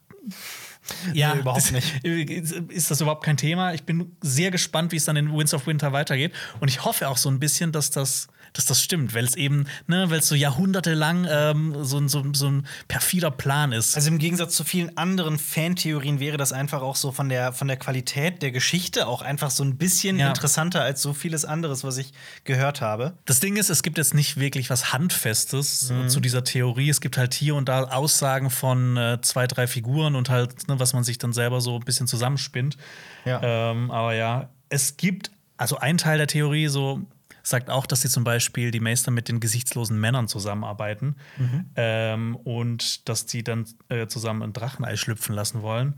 Ja, 1.13 1.33
Nee, 1.33 1.39
überhaupt 1.41 1.71
nicht. 1.71 2.05
Ist 2.69 2.91
das 2.91 3.01
überhaupt 3.01 3.25
kein 3.25 3.37
Thema? 3.37 3.73
Ich 3.73 3.83
bin 3.83 4.15
sehr 4.21 4.51
gespannt, 4.51 4.91
wie 4.91 4.97
es 4.97 5.05
dann 5.05 5.17
in 5.17 5.35
Winds 5.35 5.53
of 5.55 5.65
Winter 5.65 5.93
weitergeht. 5.93 6.31
Und 6.59 6.67
ich 6.69 6.85
hoffe 6.85 7.09
auch 7.09 7.17
so 7.17 7.27
ein 7.27 7.39
bisschen, 7.39 7.71
dass 7.71 7.89
das, 7.89 8.27
dass 8.53 8.65
das 8.65 8.81
stimmt, 8.83 9.13
weil 9.13 9.25
es 9.25 9.35
eben, 9.35 9.65
ne, 9.87 10.09
weil 10.09 10.19
es 10.19 10.27
so 10.27 10.35
jahrhundertelang 10.35 11.27
ähm, 11.29 11.75
so, 11.83 11.97
ein- 11.97 12.09
so, 12.09 12.23
so 12.33 12.47
ein 12.47 12.67
perfider 12.87 13.31
Plan 13.31 13.71
ist. 13.71 13.95
Also 13.95 14.09
im 14.09 14.17
Gegensatz 14.17 14.55
zu 14.55 14.63
vielen 14.63 14.97
anderen 14.97 15.37
Fantheorien 15.37 16.19
wäre 16.19 16.37
das 16.37 16.53
einfach 16.53 16.81
auch 16.81 16.95
so 16.95 17.11
von 17.11 17.29
der, 17.29 17.53
von 17.53 17.67
der 17.67 17.77
Qualität 17.77 18.41
der 18.41 18.51
Geschichte 18.51 19.07
auch 19.07 19.21
einfach 19.21 19.51
so 19.51 19.63
ein 19.63 19.77
bisschen 19.77 20.19
Ja. 20.19 20.27
interessanter 20.29 20.81
als 20.83 21.01
so 21.01 21.13
vieles 21.13 21.45
anderes, 21.45 21.83
was 21.83 21.97
ich 21.97 22.13
gehört 22.43 22.81
habe. 22.81 23.13
Das 23.25 23.39
Ding 23.39 23.55
ist, 23.57 23.69
es 23.69 23.83
gibt 23.83 23.97
jetzt 23.97 24.13
nicht 24.13 24.37
wirklich 24.39 24.69
was 24.69 24.93
Handfestes 24.93 25.89
Mhm. 25.89 26.09
zu 26.09 26.19
dieser 26.19 26.43
Theorie. 26.43 26.89
Es 26.89 27.01
gibt 27.01 27.17
halt 27.17 27.33
hier 27.33 27.55
und 27.55 27.69
da 27.69 27.83
Aussagen 27.85 28.49
von 28.49 28.97
äh, 28.97 29.19
zwei, 29.21 29.47
drei 29.47 29.67
Figuren 29.67 30.15
und 30.15 30.29
halt, 30.29 30.67
ne, 30.67 30.79
was 30.79 30.93
man 30.93 31.03
sich 31.03 31.17
dann 31.17 31.33
selber 31.33 31.61
so 31.61 31.75
ein 31.75 31.81
bisschen 31.85 32.07
zusammenspinnt. 32.07 32.77
Ja. 33.25 33.41
Ähm, 33.71 33.91
aber 33.91 34.13
ja, 34.13 34.49
es 34.69 34.97
gibt, 34.97 35.31
also 35.57 35.77
ein 35.77 35.97
Teil 35.97 36.17
der 36.17 36.27
Theorie 36.27 36.67
so 36.67 37.01
sagt 37.49 37.69
auch, 37.69 37.85
dass 37.85 38.01
sie 38.01 38.09
zum 38.09 38.23
Beispiel 38.23 38.71
die 38.71 38.79
Meister 38.79 39.11
mit 39.11 39.29
den 39.29 39.39
gesichtslosen 39.39 39.99
Männern 39.99 40.27
zusammenarbeiten 40.27 41.15
Mhm. 41.37 41.65
ähm, 41.75 42.35
und 42.35 43.07
dass 43.09 43.25
die 43.25 43.43
dann 43.43 43.65
äh, 43.89 44.07
zusammen 44.07 44.41
ein 44.43 44.53
Drachenei 44.53 44.95
schlüpfen 44.97 45.33
lassen 45.35 45.61
wollen. 45.61 45.95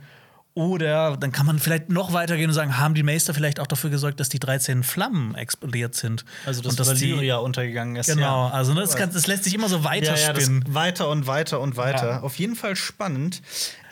Oder 0.59 1.15
dann 1.15 1.31
kann 1.31 1.45
man 1.45 1.57
vielleicht 1.57 1.87
noch 1.89 2.11
weitergehen 2.11 2.49
und 2.49 2.53
sagen, 2.53 2.77
haben 2.77 2.93
die 2.93 3.03
Meister 3.03 3.33
vielleicht 3.33 3.61
auch 3.61 3.67
dafür 3.67 3.89
gesorgt, 3.89 4.19
dass 4.19 4.27
die 4.27 4.39
13 4.39 4.83
Flammen 4.83 5.33
explodiert 5.35 5.95
sind? 5.95 6.25
Also 6.45 6.61
dass 6.61 6.71
und 6.71 6.79
dass 6.81 6.95
die 6.95 7.11
Valyria 7.11 7.37
untergegangen 7.37 7.95
ist. 7.95 8.07
Genau, 8.07 8.47
ja. 8.47 8.53
also 8.53 8.73
ne, 8.73 8.81
das, 8.81 8.97
kann, 8.97 9.09
das 9.13 9.25
lässt 9.27 9.45
sich 9.45 9.53
immer 9.53 9.69
so 9.69 9.77
Ja, 9.77 9.83
ja, 9.83 9.89
weiterspinnen. 9.91 10.65
weiter 10.73 11.07
und 11.07 11.27
weiter 11.27 11.61
und 11.61 11.77
weiter. 11.77 12.09
Ja. 12.09 12.19
Auf 12.23 12.35
jeden 12.35 12.57
Fall 12.57 12.75
spannend. 12.75 13.41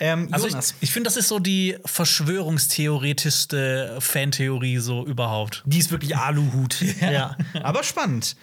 Ähm, 0.02 0.28
also 0.32 0.48
ich, 0.48 0.52
Jonas, 0.52 0.76
ich 0.82 0.92
finde, 0.92 1.08
das 1.08 1.16
ist 1.16 1.30
so 1.30 1.40
die 1.40 1.78
verschwörungstheoretischste 1.86 3.96
Fantheorie 4.00 4.80
so 4.80 5.06
überhaupt. 5.06 5.64
die 5.66 5.80
ist 5.80 5.92
wirklich 5.92 6.18
Aluhut. 6.18 6.82
ja. 7.02 7.38
Aber 7.64 7.84
spannend. 7.84 8.36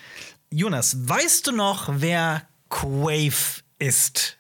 Jonas, 0.51 0.97
weißt 1.09 1.49
du 1.49 1.53
noch, 1.53 1.91
wer 1.97 2.43
Quave 2.71 3.61
ist? 3.79 4.39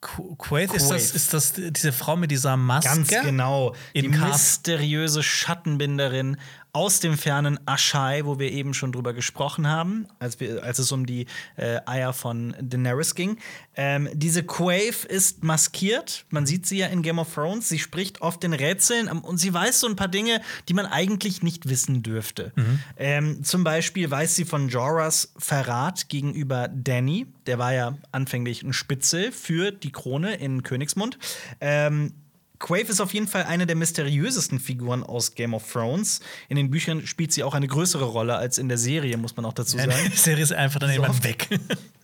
Qu- 0.00 0.36
Quaith, 0.36 0.72
ist 0.74 0.90
das, 0.90 1.10
ist 1.10 1.34
das 1.34 1.52
diese 1.56 1.92
Frau 1.92 2.16
mit 2.16 2.30
dieser 2.30 2.56
Maske? 2.56 2.88
Ganz 2.88 3.08
genau. 3.08 3.74
Die 3.94 4.00
In 4.04 4.12
Karth. 4.12 4.32
mysteriöse 4.32 5.22
Schattenbinderin 5.24 6.36
aus 6.78 7.00
dem 7.00 7.18
fernen 7.18 7.58
Aschai, 7.66 8.24
wo 8.24 8.38
wir 8.38 8.52
eben 8.52 8.72
schon 8.72 8.92
drüber 8.92 9.12
gesprochen 9.12 9.66
haben, 9.66 10.06
als, 10.20 10.38
wir, 10.38 10.62
als 10.62 10.78
es 10.78 10.92
um 10.92 11.06
die 11.06 11.26
äh, 11.56 11.80
Eier 11.86 12.12
von 12.12 12.54
Daenerys 12.60 13.16
ging. 13.16 13.38
Ähm, 13.74 14.08
diese 14.12 14.44
Quave 14.44 15.04
ist 15.08 15.42
maskiert. 15.42 16.24
Man 16.30 16.46
sieht 16.46 16.66
sie 16.66 16.78
ja 16.78 16.86
in 16.86 17.02
Game 17.02 17.18
of 17.18 17.34
Thrones. 17.34 17.68
Sie 17.68 17.80
spricht 17.80 18.20
oft 18.20 18.44
in 18.44 18.52
Rätseln 18.52 19.08
und 19.08 19.38
sie 19.38 19.52
weiß 19.52 19.80
so 19.80 19.88
ein 19.88 19.96
paar 19.96 20.06
Dinge, 20.06 20.40
die 20.68 20.74
man 20.74 20.86
eigentlich 20.86 21.42
nicht 21.42 21.68
wissen 21.68 22.04
dürfte. 22.04 22.52
Ähm, 22.96 23.42
zum 23.42 23.64
Beispiel 23.64 24.08
weiß 24.08 24.36
sie 24.36 24.44
von 24.44 24.68
Jorahs 24.68 25.32
Verrat 25.36 26.08
gegenüber 26.08 26.68
Danny. 26.68 27.26
Der 27.46 27.58
war 27.58 27.72
ja 27.72 27.98
anfänglich 28.12 28.62
ein 28.62 28.72
Spitzel 28.72 29.32
für 29.32 29.72
die 29.72 29.90
Krone 29.90 30.36
in 30.36 30.62
Königsmund. 30.62 31.18
Ähm, 31.60 32.12
Quave 32.58 32.88
ist 32.88 33.00
auf 33.00 33.14
jeden 33.14 33.28
Fall 33.28 33.44
eine 33.44 33.66
der 33.66 33.76
mysteriösesten 33.76 34.58
Figuren 34.58 35.02
aus 35.02 35.34
Game 35.34 35.54
of 35.54 35.70
Thrones. 35.70 36.20
In 36.48 36.56
den 36.56 36.70
Büchern 36.70 37.06
spielt 37.06 37.32
sie 37.32 37.44
auch 37.44 37.54
eine 37.54 37.68
größere 37.68 38.04
Rolle 38.04 38.36
als 38.36 38.58
in 38.58 38.68
der 38.68 38.78
Serie, 38.78 39.16
muss 39.16 39.36
man 39.36 39.44
auch 39.44 39.52
dazu 39.52 39.76
sagen. 39.76 39.92
Die 40.12 40.16
Serie 40.16 40.42
ist 40.42 40.52
einfach 40.52 40.80
dann 40.80 40.90
irgendwann 40.90 41.22
weg. 41.24 41.48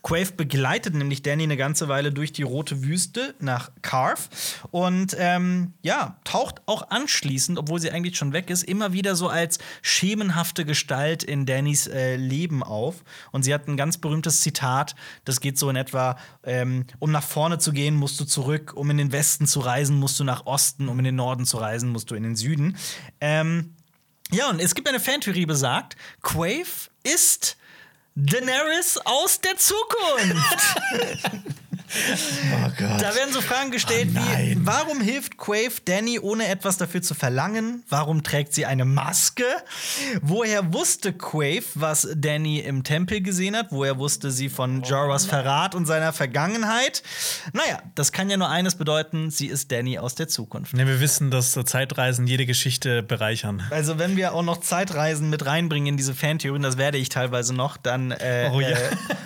Quaife 0.05 0.33
begleitet 0.33 0.93
nämlich 0.93 1.23
Danny 1.23 1.43
eine 1.43 1.57
ganze 1.57 1.87
Weile 1.87 2.11
durch 2.11 2.31
die 2.31 2.43
rote 2.43 2.83
Wüste 2.83 3.33
nach 3.39 3.71
Carve 3.81 4.21
und 4.69 5.15
ähm, 5.17 5.73
ja, 5.81 6.19
taucht 6.23 6.61
auch 6.67 6.91
anschließend, 6.91 7.57
obwohl 7.57 7.79
sie 7.79 7.89
eigentlich 7.89 8.15
schon 8.15 8.31
weg 8.31 8.51
ist, 8.51 8.63
immer 8.63 8.93
wieder 8.93 9.15
so 9.15 9.29
als 9.29 9.57
schemenhafte 9.81 10.63
Gestalt 10.63 11.23
in 11.23 11.47
Dannys 11.47 11.87
äh, 11.87 12.17
Leben 12.17 12.61
auf. 12.61 13.03
Und 13.31 13.43
sie 13.43 13.53
hat 13.53 13.67
ein 13.67 13.77
ganz 13.77 13.97
berühmtes 13.97 14.41
Zitat, 14.41 14.93
das 15.25 15.41
geht 15.41 15.57
so 15.57 15.71
in 15.71 15.75
etwa, 15.75 16.17
ähm, 16.43 16.85
um 16.99 17.11
nach 17.11 17.23
vorne 17.23 17.57
zu 17.57 17.71
gehen, 17.71 17.95
musst 17.95 18.19
du 18.19 18.25
zurück, 18.25 18.73
um 18.75 18.91
in 18.91 18.97
den 18.97 19.11
Westen 19.11 19.47
zu 19.47 19.59
reisen, 19.59 19.97
musst 19.97 20.19
du 20.19 20.23
nach 20.23 20.44
Osten, 20.45 20.87
um 20.87 20.97
in 20.99 21.05
den 21.05 21.15
Norden 21.15 21.45
zu 21.45 21.57
reisen, 21.57 21.89
musst 21.89 22.11
du 22.11 22.15
in 22.15 22.23
den 22.23 22.35
Süden. 22.35 22.77
Ähm, 23.21 23.75
ja, 24.31 24.49
und 24.49 24.59
es 24.59 24.75
gibt 24.75 24.87
eine 24.87 24.99
Fantheorie 24.99 25.45
besagt, 25.45 25.95
Quaife 26.21 26.89
ist 27.03 27.57
Daenerys 28.15 28.97
aus 29.03 29.41
der 29.41 29.57
Zukunft. 29.57 30.77
Oh 32.53 32.69
Gott. 32.77 33.01
Da 33.01 33.15
werden 33.15 33.31
so 33.33 33.41
Fragen 33.41 33.71
gestellt 33.71 34.09
Oh 34.15 34.19
wie. 34.19 34.57
Warum 34.61 35.01
hilft 35.01 35.37
Quaife 35.37 35.81
Danny, 35.85 36.19
ohne 36.19 36.47
etwas 36.47 36.77
dafür 36.77 37.01
zu 37.01 37.13
verlangen? 37.13 37.83
Warum 37.89 38.23
trägt 38.23 38.53
sie 38.53 38.65
eine 38.65 38.85
Maske? 38.85 39.43
Woher 40.21 40.73
wusste 40.73 41.13
Quaife, 41.13 41.69
was 41.75 42.07
Danny 42.15 42.59
im 42.59 42.83
Tempel 42.83 43.21
gesehen 43.21 43.55
hat? 43.55 43.67
Woher 43.71 43.97
wusste 43.97 44.31
sie 44.31 44.49
von 44.49 44.81
Jorahs 44.83 45.25
Verrat 45.25 45.75
und 45.75 45.85
seiner 45.85 46.13
Vergangenheit? 46.13 47.03
Naja, 47.53 47.81
das 47.95 48.11
kann 48.11 48.29
ja 48.29 48.37
nur 48.37 48.49
eines 48.49 48.75
bedeuten: 48.75 49.31
Sie 49.31 49.47
ist 49.47 49.71
Danny 49.71 49.97
aus 49.97 50.15
der 50.15 50.27
Zukunft. 50.27 50.73
Ne, 50.73 50.87
wir 50.87 50.99
wissen, 50.99 51.31
dass 51.31 51.51
Zeitreisen 51.65 52.27
jede 52.27 52.45
Geschichte 52.45 53.03
bereichern. 53.03 53.63
Also, 53.69 53.97
wenn 53.99 54.17
wir 54.17 54.33
auch 54.33 54.43
noch 54.43 54.59
Zeitreisen 54.61 55.29
mit 55.29 55.45
reinbringen 55.45 55.87
in 55.87 55.97
diese 55.97 56.13
Fantheorien, 56.13 56.63
das 56.63 56.77
werde 56.77 56.97
ich 56.97 57.09
teilweise 57.09 57.53
noch, 57.53 57.77
dann. 57.77 58.11
Äh, 58.11 58.49
Oh 58.51 58.59
ja. 58.59 58.69
äh, 58.69 58.75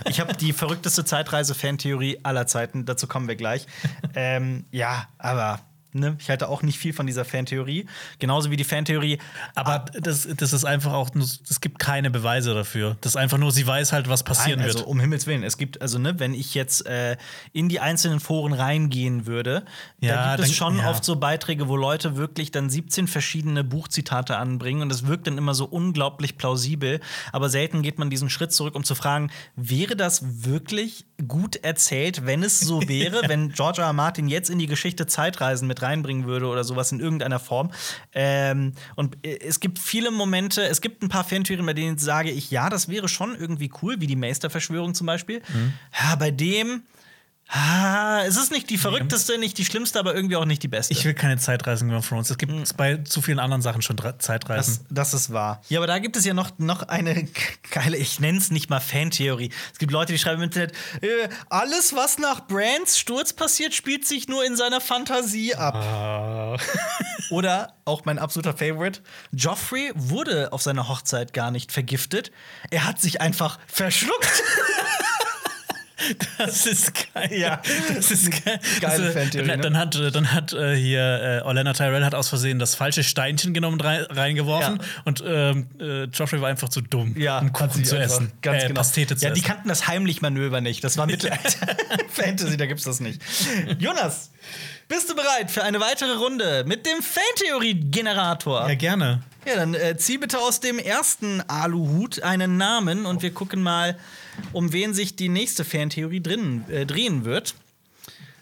ich 0.09 0.19
habe 0.19 0.33
die 0.33 0.53
verrückteste 0.53 1.03
Zeitreise-Fantheorie 1.05 2.19
aller 2.23 2.47
Zeiten, 2.47 2.58
dazu 2.67 3.07
kommen 3.07 3.27
wir 3.27 3.35
gleich. 3.35 3.67
ähm, 4.15 4.65
ja, 4.71 5.07
aber. 5.17 5.59
Ne, 5.91 6.15
ich 6.19 6.29
halte 6.29 6.49
auch 6.49 6.61
nicht 6.61 6.77
viel 6.77 6.93
von 6.93 7.07
dieser 7.07 7.25
Fantheorie. 7.25 7.87
Genauso 8.19 8.51
wie 8.51 8.55
die 8.57 8.63
Fantheorie. 8.63 9.17
Aber 9.55 9.85
das, 9.99 10.27
das 10.37 10.53
ist 10.53 10.63
einfach 10.63 10.93
auch, 10.93 11.09
es 11.15 11.61
gibt 11.61 11.79
keine 11.79 12.11
Beweise 12.11 12.53
dafür. 12.53 12.95
Das 13.01 13.13
ist 13.13 13.15
einfach 13.15 13.39
nur, 13.39 13.51
sie 13.51 13.65
weiß 13.65 13.91
halt, 13.91 14.07
was 14.07 14.21
passieren 14.23 14.59
Nein, 14.59 14.67
also 14.67 14.79
wird. 14.79 14.87
um 14.87 14.99
Himmels 14.99 15.25
Willen. 15.25 15.41
Es 15.41 15.57
gibt, 15.57 15.81
also, 15.81 15.97
ne, 15.97 16.19
wenn 16.19 16.35
ich 16.35 16.53
jetzt 16.53 16.85
äh, 16.85 17.17
in 17.53 17.69
die 17.69 17.79
einzelnen 17.79 18.19
Foren 18.19 18.53
reingehen 18.53 19.25
würde, 19.25 19.63
da 19.99 20.07
Ja, 20.07 20.35
gibt 20.35 20.43
es 20.43 20.49
dann- 20.49 20.55
schon 20.55 20.77
ja. 20.77 20.91
oft 20.91 21.03
so 21.03 21.15
Beiträge, 21.15 21.67
wo 21.67 21.75
Leute 21.75 22.15
wirklich 22.17 22.51
dann 22.51 22.69
17 22.69 23.07
verschiedene 23.07 23.63
Buchzitate 23.63 24.37
anbringen 24.37 24.83
und 24.83 24.91
es 24.91 25.07
wirkt 25.07 25.25
dann 25.25 25.39
immer 25.39 25.55
so 25.55 25.65
unglaublich 25.65 26.37
plausibel. 26.37 26.99
Aber 27.31 27.49
selten 27.49 27.81
geht 27.81 27.97
man 27.97 28.11
diesen 28.11 28.29
Schritt 28.29 28.51
zurück, 28.53 28.75
um 28.75 28.83
zu 28.83 28.93
fragen, 28.93 29.31
wäre 29.55 29.95
das 29.95 30.43
wirklich 30.45 31.07
gut 31.27 31.55
erzählt, 31.55 32.27
wenn 32.27 32.43
es 32.43 32.59
so 32.59 32.81
wäre, 32.87 33.23
wenn 33.27 33.49
George 33.53 33.81
R. 33.81 33.87
R. 33.87 33.93
Martin 33.93 34.27
jetzt 34.27 34.51
in 34.51 34.59
die 34.59 34.67
Geschichte 34.67 35.07
Zeitreisen 35.07 35.67
mit 35.67 35.78
reinbringen 35.81 36.25
würde 36.25 36.47
oder 36.47 36.63
sowas 36.63 36.91
in 36.91 36.99
irgendeiner 36.99 37.39
Form. 37.39 37.71
Ähm, 38.13 38.73
und 38.95 39.17
äh, 39.25 39.39
es 39.39 39.59
gibt 39.59 39.79
viele 39.79 40.11
Momente, 40.11 40.63
es 40.63 40.81
gibt 40.81 41.03
ein 41.03 41.09
paar 41.09 41.23
Fantheorien, 41.23 41.65
bei 41.65 41.73
denen 41.73 41.97
sage 41.97 42.31
ich, 42.31 42.51
ja, 42.51 42.69
das 42.69 42.87
wäre 42.89 43.07
schon 43.07 43.35
irgendwie 43.35 43.71
cool, 43.81 43.99
wie 43.99 44.07
die 44.07 44.15
Meister-Verschwörung 44.15 44.93
zum 44.93 45.07
Beispiel. 45.07 45.41
Ja, 46.01 46.15
bei 46.15 46.31
dem. 46.31 46.83
Ah, 47.51 48.21
es 48.27 48.37
ist 48.37 48.51
nicht 48.51 48.69
die 48.69 48.77
verrückteste, 48.77 49.39
nicht 49.39 49.57
die 49.57 49.65
schlimmste, 49.65 49.97
aber 49.97 50.13
irgendwie 50.13 50.35
auch 50.35 50.45
nicht 50.45 50.61
die 50.61 50.67
beste. 50.67 50.93
Ich 50.93 51.03
will 51.03 51.15
keine 51.15 51.37
Zeitreisen 51.37 51.87
Game 51.87 51.97
of 51.97 52.07
Thrones. 52.07 52.29
Es 52.29 52.37
gibt 52.37 52.77
bei 52.77 52.97
zu 52.97 53.23
vielen 53.23 53.39
anderen 53.39 53.63
Sachen 53.63 53.81
schon 53.81 53.97
Zeitreisen. 54.19 54.85
Das, 54.89 55.11
das 55.11 55.13
ist 55.15 55.33
wahr. 55.33 55.59
Ja, 55.67 55.79
aber 55.79 55.87
da 55.87 55.97
gibt 55.97 56.15
es 56.15 56.25
ja 56.25 56.35
noch, 56.35 56.51
noch 56.59 56.83
eine 56.83 57.27
geile, 57.71 57.97
ich 57.97 58.19
nenne 58.19 58.37
es 58.37 58.51
nicht 58.51 58.69
mal 58.69 58.79
Fantheorie. 58.79 59.49
Es 59.73 59.79
gibt 59.79 59.91
Leute, 59.91 60.13
die 60.13 60.19
schreiben 60.19 60.43
im 60.43 60.43
Internet, 60.43 60.73
äh, 61.01 61.07
alles, 61.49 61.95
was 61.95 62.19
nach 62.19 62.45
Brands 62.45 62.99
Sturz 62.99 63.33
passiert, 63.33 63.73
spielt 63.73 64.05
sich 64.05 64.27
nur 64.27 64.45
in 64.45 64.55
seiner 64.55 64.79
Fantasie 64.79 65.55
ab. 65.55 65.73
Ah. 65.73 66.57
Oder 67.31 67.73
auch 67.83 68.05
mein 68.05 68.19
absoluter 68.19 68.55
Favorite: 68.55 69.01
Joffrey 69.31 69.91
wurde 69.95 70.53
auf 70.53 70.61
seiner 70.61 70.87
Hochzeit 70.87 71.33
gar 71.33 71.49
nicht 71.49 71.71
vergiftet. 71.71 72.31
Er 72.69 72.85
hat 72.85 73.01
sich 73.01 73.21
einfach 73.21 73.57
verschluckt. 73.67 74.43
Das 76.37 76.65
ist 76.65 76.93
geil. 77.13 77.29
Ja. 77.31 77.61
das 77.93 78.11
ist 78.11 78.31
geil. 78.45 78.59
Geile 78.79 79.03
Also, 79.07 79.19
Fantheorie, 79.19 79.47
Dann, 79.47 79.57
ne? 79.59 79.63
dann 79.63 79.77
hat, 79.77 79.95
dann 80.15 80.33
hat 80.33 80.53
äh, 80.53 80.75
hier 80.75 81.41
äh, 81.43 81.45
Orlando 81.45 81.73
Tyrell 81.73 82.03
hat 82.05 82.15
aus 82.15 82.29
Versehen 82.29 82.59
das 82.59 82.75
falsche 82.75 83.03
Steinchen 83.03 83.53
genommen 83.53 83.79
rein, 83.81 84.03
reingeworfen 84.09 84.77
Ja. 84.77 84.83
und 85.05 85.23
ähm, 85.25 85.67
äh, 85.79 86.03
Joffrey 86.05 86.41
war 86.41 86.49
einfach 86.49 86.69
zu 86.69 86.81
dumm, 86.81 87.15
um 87.15 87.23
hat 87.25 87.53
Kuchen 87.53 87.83
zu 87.83 87.97
essen. 87.97 88.31
Ganz 88.41 88.63
äh, 88.63 88.67
genau. 88.67 88.79
Pastete 88.79 89.15
zu 89.17 89.25
ja, 89.25 89.31
die 89.31 89.39
essen. 89.41 89.47
kannten 89.47 89.69
das 89.69 89.87
heimlich 89.87 90.21
Manöver 90.21 90.61
nicht. 90.61 90.83
Das 90.83 90.97
war 90.97 91.05
Mittelalter. 91.07 91.75
Fantasy, 92.09 92.57
da 92.57 92.65
gibt's 92.65 92.83
das 92.85 92.99
nicht. 92.99 93.21
Jonas, 93.79 94.31
bist 94.87 95.09
du 95.09 95.15
bereit 95.15 95.51
für 95.51 95.63
eine 95.63 95.79
weitere 95.79 96.13
Runde 96.13 96.63
mit 96.65 96.85
dem 96.85 96.99
Fantheorie-Generator? 97.01 98.67
ja, 98.67 98.75
gerne. 98.75 99.21
Ja, 99.47 99.55
dann 99.55 99.73
äh, 99.73 99.97
zieh 99.97 100.17
bitte 100.17 100.37
aus 100.39 100.59
dem 100.59 100.79
ersten 100.79 101.41
Aluhut 101.47 102.21
einen 102.23 102.57
Namen 102.57 103.05
und 103.05 103.21
wir 103.21 103.33
gucken 103.33 103.61
mal, 103.63 103.97
um 104.53 104.71
wen 104.73 104.93
sich 104.93 105.15
die 105.15 105.29
nächste 105.29 105.63
Fantheorie 105.65 106.21
drin, 106.21 106.63
äh, 106.69 106.85
drehen 106.85 107.25
wird. 107.25 107.55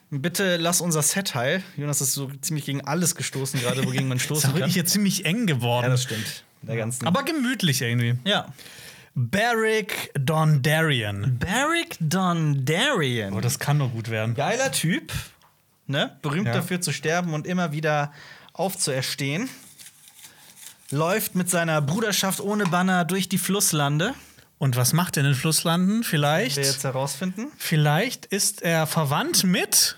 Bitte 0.09 0.55
lass 0.57 0.79
unser 0.79 1.01
Set 1.01 1.35
heil. 1.35 1.61
Jonas 1.75 1.99
ist 1.99 2.13
so 2.13 2.31
ziemlich 2.41 2.65
gegen 2.65 2.81
alles 2.81 3.15
gestoßen, 3.15 3.59
gerade 3.59 3.83
wogegen 3.85 4.07
man 4.07 4.17
Das 4.17 4.23
ist 4.23 4.25
stoßen 4.25 4.49
wirklich 4.51 4.61
kann. 4.63 4.71
hier 4.73 4.85
ziemlich 4.85 5.25
eng 5.25 5.45
geworden. 5.47 5.83
Ja, 5.85 5.89
das 5.89 6.03
stimmt. 6.03 6.43
Der 6.61 6.77
ganzen. 6.77 7.05
Aber 7.07 7.23
gemütlich 7.23 7.81
irgendwie. 7.81 8.15
ja. 8.23 8.53
Barrick 9.19 10.11
Dondarrion. 10.13 11.39
Barrick 11.39 11.97
Dondarrion. 11.99 13.33
Oh, 13.33 13.41
das 13.41 13.57
kann 13.57 13.79
nur 13.79 13.89
gut 13.89 14.09
werden. 14.11 14.35
Geiler 14.35 14.71
Typ, 14.71 15.11
ne? 15.87 16.15
Berühmt 16.21 16.45
Ja. 16.45 16.53
dafür 16.53 16.81
zu 16.81 16.93
sterben 16.93 17.33
und 17.33 17.47
immer 17.47 17.71
wieder 17.71 18.13
aufzuerstehen. 18.53 19.49
Läuft 20.91 21.33
mit 21.33 21.49
seiner 21.49 21.81
Bruderschaft 21.81 22.39
ohne 22.39 22.65
Banner 22.67 23.05
durch 23.05 23.27
die 23.27 23.39
Flusslande. 23.39 24.13
Und 24.59 24.75
was 24.75 24.93
macht 24.93 25.17
er 25.17 25.21
in 25.21 25.27
den 25.27 25.35
Flusslanden? 25.35 26.03
Vielleicht, 26.03 26.57
Wir 26.57 26.63
jetzt 26.63 26.83
herausfinden. 26.83 27.47
vielleicht 27.57 28.25
ist 28.25 28.61
er 28.63 28.87
verwandt 28.87 29.43
mit. 29.43 29.97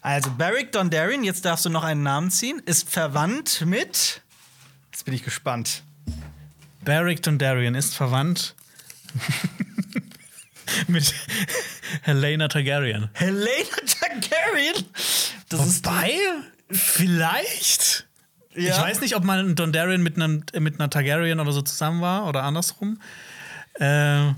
Also 0.00 0.30
Barrick 0.30 0.72
Dondarrion, 0.72 1.24
jetzt 1.24 1.44
darfst 1.44 1.66
du 1.66 1.68
noch 1.70 1.84
einen 1.84 2.02
Namen 2.02 2.30
ziehen, 2.30 2.62
ist 2.64 2.88
verwandt 2.88 3.62
mit. 3.66 4.22
Jetzt 4.92 5.04
bin 5.04 5.12
ich 5.12 5.22
gespannt. 5.24 5.82
Barrick 6.84 7.22
Dondarrion 7.22 7.74
ist 7.74 7.94
verwandt 7.94 8.54
mit 10.86 11.14
Helena 12.02 12.48
Targaryen. 12.48 13.10
Helena 13.12 13.76
Targaryen. 14.00 14.84
Das 15.50 15.66
ist 15.66 15.84
Wobei, 15.84 16.12
vielleicht. 16.70 18.06
Ja. 18.54 18.74
Ich 18.76 18.80
weiß 18.82 19.00
nicht, 19.02 19.16
ob 19.16 19.24
man 19.24 19.54
Dondarrion 19.54 20.02
mit, 20.02 20.16
einem, 20.16 20.44
mit 20.58 20.80
einer 20.80 20.88
Targaryen 20.88 21.40
oder 21.40 21.52
so 21.52 21.60
zusammen 21.62 22.00
war 22.00 22.26
oder 22.26 22.44
andersrum. 22.44 22.98
Äh, 23.78 24.32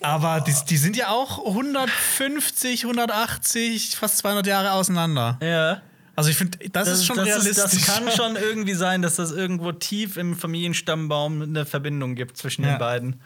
aber 0.00 0.40
die, 0.40 0.54
die 0.68 0.76
sind 0.76 0.96
ja 0.96 1.08
auch 1.08 1.46
150, 1.46 2.84
180, 2.84 3.96
fast 3.96 4.18
200 4.18 4.46
Jahre 4.46 4.72
auseinander. 4.72 5.38
ja. 5.42 5.80
Also 6.16 6.30
ich 6.30 6.36
finde, 6.36 6.58
das, 6.70 6.86
ist 6.86 7.06
schon 7.06 7.16
das 7.16 7.26
realistisch. 7.26 7.56
das 7.56 7.86
kann 7.86 8.08
schon 8.16 8.36
irgendwie 8.36 8.74
sein, 8.74 9.02
dass 9.02 9.16
das 9.16 9.32
irgendwo 9.32 9.72
tief 9.72 10.16
im 10.16 10.36
Familienstammbaum 10.36 11.42
eine 11.42 11.66
Verbindung 11.66 12.14
gibt 12.14 12.36
zwischen 12.36 12.62
Ja. 12.62 12.74
den 12.74 12.78
beiden. 12.78 13.20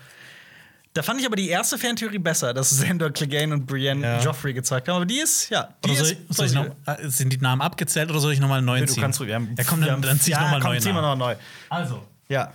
Da 0.95 1.03
fand 1.03 1.21
ich 1.21 1.27
aber 1.27 1.37
die 1.37 1.51
erste 1.51 1.77
Fantheorie 1.77 2.17
besser, 2.19 2.55
dass 2.55 2.71
Sandor 2.71 3.11
Clegane 3.11 3.53
und 3.53 3.67
Brienne 3.67 4.01
Ja. 4.07 4.21
Joffrey 4.23 4.55
gezeigt 4.55 4.89
haben. 4.89 4.97
Aber 4.97 5.05
die 5.05 5.19
ist, 5.19 5.51
ja, 5.51 5.69
die 5.85 5.91
Oder 5.91 5.99
soll, 5.99 6.17
ist 6.31 6.35
soll 6.35 6.51
noch, 6.53 6.67
äh, 6.87 7.09
sind 7.11 7.31
die 7.31 7.37
Namen 7.37 7.61
abgezählt 7.61 8.09
oder 8.09 8.21
soll 8.21 8.33
ich 8.33 8.41
nochmal 8.41 8.59
einen 8.59 8.67
neuen 8.67 8.87
Du 8.87 8.93
ziehen? 8.95 9.03
kannst, 9.03 9.21
wir 9.21 9.35
haben, 9.35 9.55
ja, 9.59 9.65
komm, 9.65 9.83
dann, 9.83 10.01
dann 10.01 10.19
zieh 10.19 10.31
ich 10.31 10.37
ja, 10.39 10.51
nochmal 10.51 10.73
einen 10.73 10.81
zieh 10.81 10.91
noch 10.95 11.15
neu. 11.15 11.37
Also, 11.69 12.03
Ja. 12.31 12.55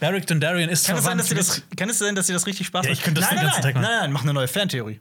Barrick 0.00 0.26
Dondarrion 0.26 0.68
ist 0.68 0.86
Kann 0.86 0.96
es, 0.96 1.04
sein, 1.04 1.18
verwandt 1.18 1.38
dass 1.40 1.46
das, 1.56 1.62
kann 1.76 1.88
es 1.90 1.98
sein, 1.98 2.14
dass 2.14 2.26
dir 2.26 2.32
das 2.32 2.46
richtig 2.46 2.66
Spaß 2.66 2.84
Ja, 2.86 2.90
macht? 2.90 2.98
ich 2.98 3.04
könnte 3.04 3.20
das 3.20 3.30
nein, 3.30 3.38
den 3.38 3.46
nein, 3.46 3.52
ganzen 3.54 3.62
nein, 3.66 3.74
Tag 3.74 3.82
nein, 3.82 3.90
machen. 3.90 4.00
nein, 4.02 4.12
mach 4.12 4.22
eine 4.22 4.32
neue 4.32 4.48
Fantheorie. 4.48 5.00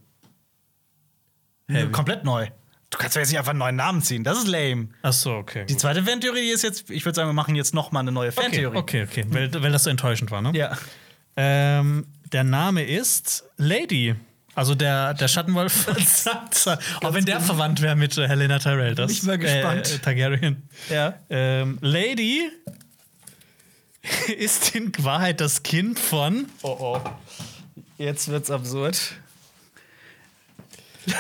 Wie? 1.68 1.86
Komplett 1.92 2.24
neu. 2.24 2.48
Du 2.90 2.98
kannst 2.98 3.16
doch 3.16 3.20
jetzt 3.22 3.30
nicht 3.30 3.38
einfach 3.38 3.52
einen 3.52 3.60
neuen 3.60 3.76
Namen 3.76 4.02
ziehen. 4.02 4.24
Das 4.24 4.38
ist 4.40 4.48
lame. 4.48 4.90
Ach 5.04 5.14
so, 5.14 5.34
okay. 5.36 5.66
Die 5.68 5.74
gut. 5.74 5.82
zweite 5.82 6.04
Fantheorie 6.04 6.42
die 6.42 6.50
ist 6.50 6.64
jetzt, 6.64 6.90
ich 6.90 7.06
würde 7.06 7.16
sagen, 7.16 7.30
wir 7.30 7.34
machen 7.34 7.56
jetzt 7.56 7.74
noch 7.76 7.92
mal 7.92 8.00
eine 8.00 8.12
neue 8.12 8.30
Okay, 8.30 8.42
Fantheorie. 8.42 8.78
okay, 8.78 9.04
okay. 9.04 9.26
Weil, 9.30 9.54
weil 9.62 9.72
das 9.72 9.84
so 9.84 9.90
enttäuschend 9.92 10.32
war, 10.32 10.42
ne? 10.42 10.52
Ja. 10.56 10.76
Ähm, 11.36 12.08
der 12.32 12.44
Name 12.44 12.84
ist 12.84 13.44
Lady. 13.58 14.16
Also 14.56 14.74
der, 14.74 15.14
der 15.14 15.28
Schattenwolf 15.28 15.72
von 15.86 15.96
Sansa. 16.04 16.80
Auch 17.04 17.14
wenn 17.14 17.26
der 17.26 17.40
verwandt 17.40 17.82
wäre 17.82 17.96
mit 17.96 18.18
äh, 18.18 18.28
Helena 18.28 18.58
Tyrell. 18.58 18.96
Das, 18.96 19.08
Bin 19.08 19.16
ich 19.16 19.24
mal 19.24 19.38
gespannt. 19.38 19.94
Äh, 19.94 20.00
Targaryen. 20.00 20.68
Ja. 20.90 21.14
Ähm, 21.30 21.78
Lady 21.82 22.50
ist 24.38 24.76
in 24.76 24.92
Wahrheit 25.00 25.42
das 25.42 25.64
Kind 25.64 26.00
von. 26.00 26.48
Oh 26.62 26.78
oh. 26.80 27.02
Jetzt 27.98 28.30
wird's 28.30 28.50
absurd. 28.50 29.16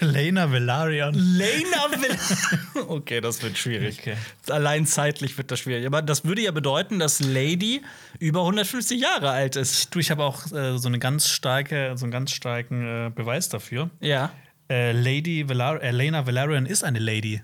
Lena 0.00 0.50
Velaryon. 0.50 1.14
Lena 1.14 1.90
Velaryon. 1.90 2.88
okay, 2.88 3.20
das 3.20 3.42
wird 3.42 3.58
schwierig. 3.58 3.98
Okay. 4.00 4.16
Allein 4.48 4.86
zeitlich 4.86 5.36
wird 5.36 5.50
das 5.50 5.60
schwierig. 5.60 5.86
Aber 5.86 6.02
das 6.02 6.24
würde 6.24 6.42
ja 6.42 6.50
bedeuten, 6.50 6.98
dass 6.98 7.20
Lady 7.20 7.82
über 8.18 8.40
150 8.40 9.00
Jahre 9.00 9.30
alt 9.30 9.56
ist. 9.56 9.94
Du, 9.94 9.98
ich 9.98 10.10
habe 10.10 10.24
auch 10.24 10.50
äh, 10.52 10.78
so 10.78 10.88
eine 10.88 10.98
ganz 10.98 11.28
starke, 11.28 11.94
so 11.96 12.04
einen 12.04 12.12
ganz 12.12 12.32
starken 12.32 13.06
äh, 13.06 13.10
Beweis 13.14 13.48
dafür. 13.48 13.90
Ja. 14.00 14.32
Äh, 14.70 14.92
Lady 14.92 15.48
Velar 15.48 15.82
äh, 15.82 15.90
Lena 15.90 16.26
Valerian 16.26 16.66
ist 16.66 16.84
eine 16.84 16.98
Lady. 16.98 17.42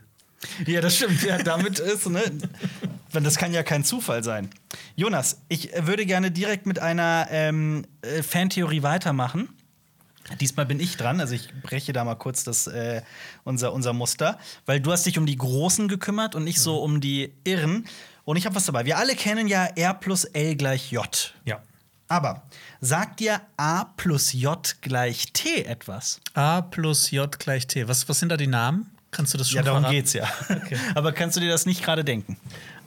Ja, 0.66 0.81
das 0.81 0.96
stimmt. 0.96 1.22
Ja, 1.22 1.38
damit 1.38 1.79
ist, 1.79 2.09
ne? 2.09 2.22
Das 3.12 3.37
kann 3.37 3.53
ja 3.53 3.62
kein 3.62 3.85
Zufall 3.85 4.22
sein. 4.24 4.50
Jonas, 4.96 5.42
ich 5.48 5.70
würde 5.76 6.07
gerne 6.07 6.31
direkt 6.31 6.66
mit 6.66 6.79
einer 6.79 7.26
ähm, 7.31 7.85
äh, 8.03 8.22
Fantheorie 8.22 8.83
weitermachen. 8.83 9.48
Diesmal 10.38 10.64
bin 10.64 10.79
ich 10.79 10.96
dran, 10.96 11.20
also 11.20 11.35
ich 11.35 11.48
breche 11.62 11.92
da 11.92 12.05
mal 12.05 12.14
kurz 12.14 12.44
das, 12.44 12.68
äh, 12.68 13.03
unser, 13.42 13.72
unser 13.72 13.92
Muster, 13.92 14.38
weil 14.64 14.81
du 14.81 14.92
hast 14.92 15.07
dich 15.07 15.18
um 15.18 15.26
die 15.26 15.37
Großen 15.37 15.88
gekümmert 15.88 16.37
und 16.37 16.44
nicht 16.44 16.61
so 16.61 16.79
um 16.83 17.00
die 17.00 17.33
Irren. 17.42 17.87
Und 18.24 18.37
ich 18.37 18.46
habe 18.46 18.55
was 18.55 18.66
dabei. 18.66 18.85
Wir 18.85 18.98
alle 18.98 19.16
kennen 19.16 19.48
ja 19.48 19.64
R 19.64 19.94
plus 19.94 20.24
L 20.24 20.55
gleich 20.55 20.92
J. 20.92 21.35
Ja. 21.44 21.61
Aber 22.07 22.42
sagt 22.81 23.20
dir 23.20 23.40
A 23.57 23.85
plus 23.85 24.33
J 24.33 24.76
gleich 24.83 25.33
T 25.33 25.64
etwas? 25.64 26.20
A 26.35 26.61
plus 26.61 27.11
J 27.11 27.38
gleich 27.38 27.66
T. 27.66 27.88
Was, 27.88 28.09
was 28.09 28.20
sind 28.20 28.29
da 28.29 28.37
die 28.37 28.46
Namen? 28.46 28.90
Kannst 29.10 29.34
du 29.34 29.38
das 29.38 29.48
schon 29.48 29.56
Ja, 29.58 29.62
darum 29.62 29.80
verraten? 29.82 29.96
geht's 29.96 30.12
ja. 30.12 30.24
Aber 30.94 31.12
kannst 31.12 31.36
du 31.36 31.40
dir 31.40 31.50
das 31.50 31.66
nicht 31.66 31.82
gerade 31.82 32.04
denken? 32.04 32.36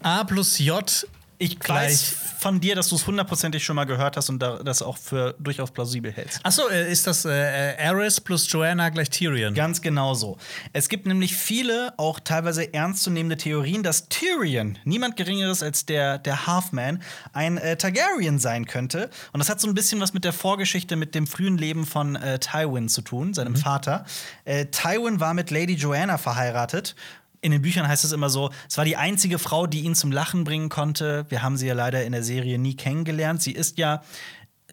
A 0.02 0.24
plus 0.24 0.58
J 0.60 1.06
Ich 1.44 1.60
Gleich. 1.60 1.92
weiß 1.92 2.16
von 2.44 2.60
dir, 2.60 2.76
dass 2.76 2.90
du 2.90 2.96
es 2.96 3.08
hundertprozentig 3.08 3.64
schon 3.64 3.78
mal 3.78 3.86
gehört 3.86 4.18
hast 4.18 4.30
und 4.30 4.40
da, 4.40 4.62
das 4.62 4.82
auch 4.82 4.98
für 4.98 5.34
durchaus 5.40 5.72
plausibel 5.72 6.12
hältst. 6.12 6.42
Achso, 6.44 6.68
äh, 6.68 6.92
ist 6.92 7.08
das 7.08 7.24
äh, 7.24 7.30
Aerys 7.30 8.20
plus 8.20 8.52
Joanna 8.52 8.90
gleich 8.90 9.10
Tyrion? 9.10 9.54
Ganz 9.54 9.82
genau 9.82 10.14
so. 10.14 10.38
Es 10.74 10.90
gibt 10.90 11.06
nämlich 11.06 11.36
viele, 11.36 11.94
auch 11.98 12.20
teilweise 12.20 12.74
ernstzunehmende 12.74 13.38
Theorien, 13.38 13.82
dass 13.82 14.10
Tyrion, 14.10 14.78
niemand 14.84 15.16
Geringeres 15.16 15.64
als 15.64 15.86
der, 15.86 16.18
der 16.18 16.46
Halfman, 16.46 17.02
ein 17.32 17.58
äh, 17.58 17.78
Targaryen 17.78 18.40
sein 18.40 18.66
könnte. 18.66 19.10
Und 19.32 19.40
das 19.40 19.50
hat 19.50 19.62
so 19.62 19.68
ein 19.70 19.74
bisschen 19.74 20.02
was 20.02 20.14
mit 20.14 20.26
der 20.26 20.34
Vorgeschichte, 20.34 20.98
mit 20.98 21.16
dem 21.16 21.28
frühen 21.28 21.58
Leben 21.58 21.86
von 21.86 22.18
äh, 22.18 22.40
Tywin 22.40 22.90
zu 22.90 23.02
tun, 23.02 23.34
seinem 23.34 23.56
Vater. 23.56 24.06
Äh, 24.44 24.66
Tywin 24.66 25.22
war 25.22 25.34
mit 25.34 25.50
Lady 25.50 25.76
Joanna 25.76 26.18
verheiratet. 26.18 26.96
In 27.44 27.52
den 27.52 27.62
Büchern 27.62 27.88
heißt 27.88 28.06
es 28.06 28.14
immer 28.14 28.30
so, 28.30 28.52
es 28.70 28.78
war 28.78 28.86
die 28.86 28.96
einzige 28.96 29.38
Frau, 29.38 29.68
die 29.68 29.82
ihn 29.82 29.96
zum 29.96 30.12
Lachen 30.12 30.46
bringen 30.46 30.70
konnte. 30.70 31.26
Wir 31.28 31.44
haben 31.44 31.58
sie 31.58 31.68
ja 31.68 31.74
leider 31.74 32.06
in 32.06 32.14
der 32.14 32.24
Serie 32.24 32.58
nie 32.58 32.76
kennengelernt. 32.76 33.42
Sie 33.42 33.52
ist 33.52 33.78
ja 33.78 34.02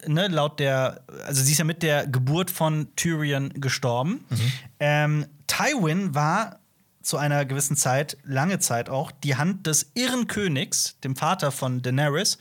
ne, 0.07 0.27
laut 0.29 0.59
der, 0.59 1.03
also 1.25 1.43
sie 1.43 1.51
ist 1.51 1.57
ja 1.57 1.65
mit 1.65 1.83
der 1.83 2.07
Geburt 2.07 2.49
von 2.49 2.87
Tyrion 2.95 3.49
gestorben. 3.49 4.25
Ähm, 4.79 5.25
Tywin 5.47 6.15
war 6.15 6.59
zu 7.01 7.17
einer 7.17 7.45
gewissen 7.45 7.75
Zeit, 7.75 8.17
lange 8.23 8.59
Zeit 8.59 8.89
auch, 8.89 9.11
die 9.11 9.35
Hand 9.35 9.67
des 9.67 9.91
irren 9.95 10.27
Königs, 10.27 10.97
dem 11.03 11.15
Vater 11.15 11.51
von 11.51 11.81
Daenerys, 11.81 12.37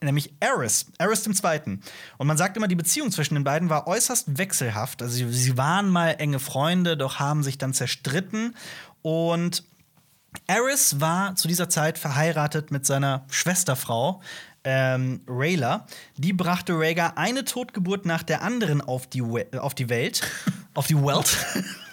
nämlich 0.00 0.32
Aerys, 0.40 0.86
Aerys 0.98 1.26
II. 1.26 1.78
Und 2.18 2.26
man 2.26 2.36
sagt 2.36 2.56
immer, 2.56 2.68
die 2.68 2.74
Beziehung 2.74 3.10
zwischen 3.10 3.34
den 3.34 3.44
beiden 3.44 3.70
war 3.70 3.86
äußerst 3.86 4.38
wechselhaft. 4.38 5.02
Also 5.02 5.14
sie, 5.14 5.32
sie 5.32 5.56
waren 5.56 5.88
mal 5.88 6.10
enge 6.18 6.38
Freunde, 6.38 6.96
doch 6.96 7.18
haben 7.18 7.42
sich 7.42 7.58
dann 7.58 7.74
zerstritten. 7.74 8.54
Und 9.02 9.64
Aerys 10.46 11.00
war 11.00 11.36
zu 11.36 11.48
dieser 11.48 11.68
Zeit 11.68 11.98
verheiratet 11.98 12.70
mit 12.70 12.86
seiner 12.86 13.24
Schwesterfrau 13.30 14.20
ähm, 14.64 15.20
Rayla. 15.28 15.86
Die 16.16 16.32
brachte 16.32 16.74
Rhaegar 16.74 17.18
eine 17.18 17.44
Totgeburt 17.44 18.06
nach 18.06 18.22
der 18.22 18.42
anderen 18.42 18.80
auf 18.80 19.06
die, 19.06 19.22
We 19.22 19.46
auf 19.60 19.74
die 19.74 19.88
Welt. 19.88 20.22
auf 20.74 20.86
die 20.86 20.96
Welt. 20.96 21.36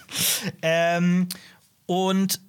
ähm, 0.62 1.28
und 1.86 2.40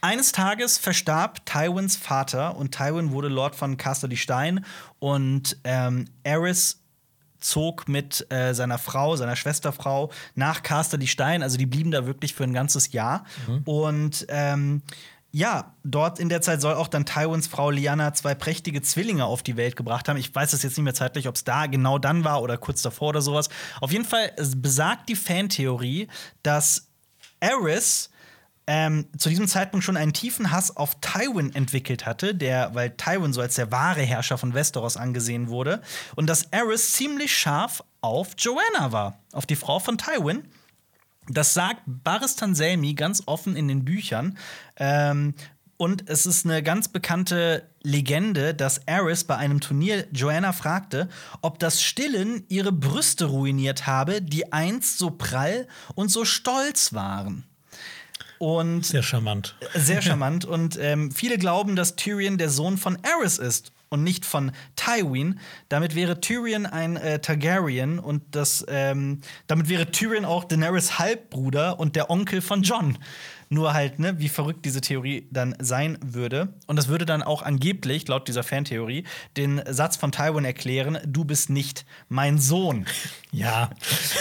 eines 0.00 0.32
Tages 0.32 0.78
verstarb 0.78 1.44
Tywins 1.46 1.96
Vater 1.96 2.56
und 2.56 2.72
Tywin 2.72 3.10
wurde 3.10 3.28
Lord 3.28 3.56
von 3.56 3.76
Casterly 3.76 4.16
Stein 4.16 4.64
und 4.98 5.56
ähm, 5.64 6.06
Aerys 6.24 6.80
zog 7.40 7.88
mit 7.88 8.26
äh, 8.30 8.54
seiner 8.54 8.78
Frau, 8.78 9.16
seiner 9.16 9.36
Schwesterfrau 9.36 10.10
nach 10.34 10.62
Casterly 10.62 11.06
Stein. 11.06 11.42
Also 11.42 11.58
die 11.58 11.66
blieben 11.66 11.90
da 11.90 12.06
wirklich 12.06 12.34
für 12.34 12.44
ein 12.44 12.54
ganzes 12.54 12.92
Jahr. 12.92 13.24
Und 13.64 14.26
ähm, 14.28 14.82
ja, 15.34 15.74
dort 15.82 16.20
in 16.20 16.28
der 16.28 16.42
Zeit 16.42 16.60
soll 16.60 16.74
auch 16.74 16.86
dann 16.86 17.06
Tywins 17.06 17.48
Frau 17.48 17.68
Lyanna 17.68 18.14
zwei 18.14 18.36
prächtige 18.36 18.82
Zwillinge 18.82 19.24
auf 19.24 19.42
die 19.42 19.56
Welt 19.56 19.74
gebracht 19.74 20.08
haben. 20.08 20.16
Ich 20.16 20.32
weiß 20.32 20.52
es 20.52 20.62
jetzt 20.62 20.76
nicht 20.76 20.84
mehr 20.84 20.94
zeitlich, 20.94 21.26
ob 21.26 21.34
es 21.34 21.42
da 21.42 21.66
genau 21.66 21.98
dann 21.98 22.22
war 22.22 22.40
oder 22.40 22.56
kurz 22.56 22.82
davor 22.82 23.08
oder 23.08 23.20
sowas. 23.20 23.48
Auf 23.80 23.90
jeden 23.90 24.04
Fall 24.04 24.30
es 24.36 24.62
besagt 24.62 25.08
die 25.08 25.16
Fantheorie, 25.16 26.06
dass 26.44 26.86
Aerys 27.40 28.10
ähm, 28.68 29.06
zu 29.18 29.28
diesem 29.28 29.48
Zeitpunkt 29.48 29.84
schon 29.84 29.96
einen 29.96 30.12
tiefen 30.12 30.52
Hass 30.52 30.76
auf 30.76 31.00
Tywin 31.00 31.52
entwickelt 31.52 32.06
hatte, 32.06 32.36
der, 32.36 32.72
weil 32.76 32.90
Tywin 32.90 33.32
so 33.32 33.40
als 33.40 33.56
der 33.56 33.72
wahre 33.72 34.02
Herrscher 34.02 34.38
von 34.38 34.54
Westeros 34.54 34.96
angesehen 34.96 35.48
wurde, 35.48 35.82
und 36.14 36.28
dass 36.28 36.52
Aerys 36.52 36.92
ziemlich 36.92 37.36
scharf 37.36 37.82
auf 38.02 38.36
Joanna 38.38 38.92
war, 38.92 39.18
auf 39.32 39.46
die 39.46 39.56
Frau 39.56 39.80
von 39.80 39.98
Tywin. 39.98 40.44
Das 41.28 41.54
sagt 41.54 41.82
Baristan 41.86 42.54
Selmy 42.54 42.94
ganz 42.94 43.22
offen 43.26 43.56
in 43.56 43.68
den 43.68 43.84
Büchern. 43.84 44.36
Ähm, 44.76 45.34
und 45.76 46.08
es 46.08 46.24
ist 46.24 46.44
eine 46.46 46.62
ganz 46.62 46.88
bekannte 46.88 47.68
Legende, 47.82 48.54
dass 48.54 48.86
Aerys 48.86 49.24
bei 49.24 49.36
einem 49.36 49.60
Turnier 49.60 50.06
Joanna 50.12 50.52
fragte, 50.52 51.08
ob 51.42 51.58
das 51.58 51.82
Stillen 51.82 52.44
ihre 52.48 52.72
Brüste 52.72 53.24
ruiniert 53.26 53.86
habe, 53.86 54.22
die 54.22 54.52
einst 54.52 54.98
so 54.98 55.10
prall 55.10 55.66
und 55.94 56.10
so 56.10 56.24
stolz 56.24 56.92
waren. 56.92 57.44
Und 58.38 58.86
Sehr 58.86 59.02
charmant. 59.02 59.56
sehr 59.74 60.00
charmant. 60.02 60.44
und 60.44 60.78
ähm, 60.80 61.10
viele 61.10 61.38
glauben, 61.38 61.76
dass 61.76 61.96
Tyrion 61.96 62.38
der 62.38 62.50
Sohn 62.50 62.78
von 62.78 62.98
Aerys 63.02 63.38
ist 63.38 63.72
und 63.94 64.02
nicht 64.02 64.26
von 64.26 64.52
Tywin. 64.76 65.40
Damit 65.70 65.94
wäre 65.94 66.20
Tyrion 66.20 66.66
ein 66.66 66.96
äh, 66.96 67.20
Targaryen 67.20 67.98
und 67.98 68.22
das, 68.32 68.66
ähm, 68.68 69.20
damit 69.46 69.68
wäre 69.68 69.90
Tyrion 69.90 70.24
auch 70.24 70.44
Daenerys 70.44 70.98
Halbbruder 70.98 71.80
und 71.80 71.96
der 71.96 72.10
Onkel 72.10 72.42
von 72.42 72.62
Jon. 72.62 72.98
Nur 73.54 73.72
halt, 73.72 74.00
ne, 74.00 74.18
wie 74.18 74.28
verrückt 74.28 74.64
diese 74.64 74.80
Theorie 74.80 75.28
dann 75.30 75.54
sein 75.60 75.96
würde. 76.02 76.48
Und 76.66 76.74
das 76.74 76.88
würde 76.88 77.06
dann 77.06 77.22
auch 77.22 77.42
angeblich, 77.42 78.08
laut 78.08 78.26
dieser 78.26 78.42
Fantheorie, 78.42 79.04
den 79.36 79.62
Satz 79.68 79.96
von 79.96 80.10
Tywin 80.10 80.44
erklären: 80.44 80.98
Du 81.06 81.24
bist 81.24 81.50
nicht 81.50 81.86
mein 82.08 82.38
Sohn. 82.38 82.86
Ja. 83.32 83.70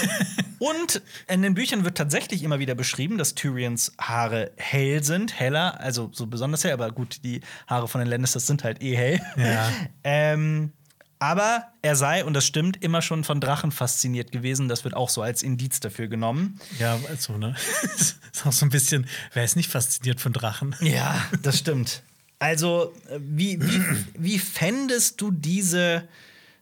Und 0.57 1.03
in 1.27 1.43
den 1.43 1.53
Büchern 1.53 1.85
wird 1.85 1.99
tatsächlich 1.99 2.41
immer 2.41 2.57
wieder 2.57 2.73
beschrieben, 2.73 3.19
dass 3.19 3.35
Tyrions 3.35 3.93
Haare 4.01 4.49
hell 4.57 5.03
sind, 5.03 5.39
heller, 5.39 5.79
also 5.79 6.09
so 6.11 6.25
besonders 6.25 6.63
hell, 6.63 6.71
aber 6.71 6.91
gut, 6.91 7.23
die 7.23 7.41
Haare 7.67 7.87
von 7.87 7.99
den 7.99 8.07
Lannisters 8.07 8.47
sind 8.47 8.63
halt 8.63 8.81
eh 8.81 8.95
hell. 8.95 9.21
Ja. 9.37 9.69
ähm, 10.03 10.71
aber 11.19 11.67
er 11.81 11.95
sei, 11.95 12.25
und 12.25 12.33
das 12.33 12.45
stimmt, 12.45 12.83
immer 12.83 13.01
schon 13.01 13.23
von 13.23 13.39
Drachen 13.39 13.71
fasziniert 13.71 14.31
gewesen. 14.31 14.67
Das 14.67 14.83
wird 14.83 14.95
auch 14.95 15.09
so 15.09 15.21
als 15.21 15.43
Indiz 15.43 15.79
dafür 15.79 16.07
genommen. 16.07 16.59
Ja, 16.79 16.99
also, 17.09 17.37
ne? 17.37 17.55
ist 17.95 18.17
auch 18.45 18.51
so 18.51 18.65
ein 18.65 18.69
bisschen, 18.69 19.07
wer 19.33 19.43
ist 19.43 19.55
nicht 19.55 19.69
fasziniert 19.71 20.19
von 20.19 20.33
Drachen? 20.33 20.75
Ja, 20.81 21.25
das 21.41 21.59
stimmt. 21.59 22.03
Also, 22.39 22.93
äh, 23.09 23.19
wie, 23.19 23.61
wie, 23.61 23.81
wie 24.17 24.39
fändest 24.39 25.21
du 25.21 25.31
diese, 25.31 26.07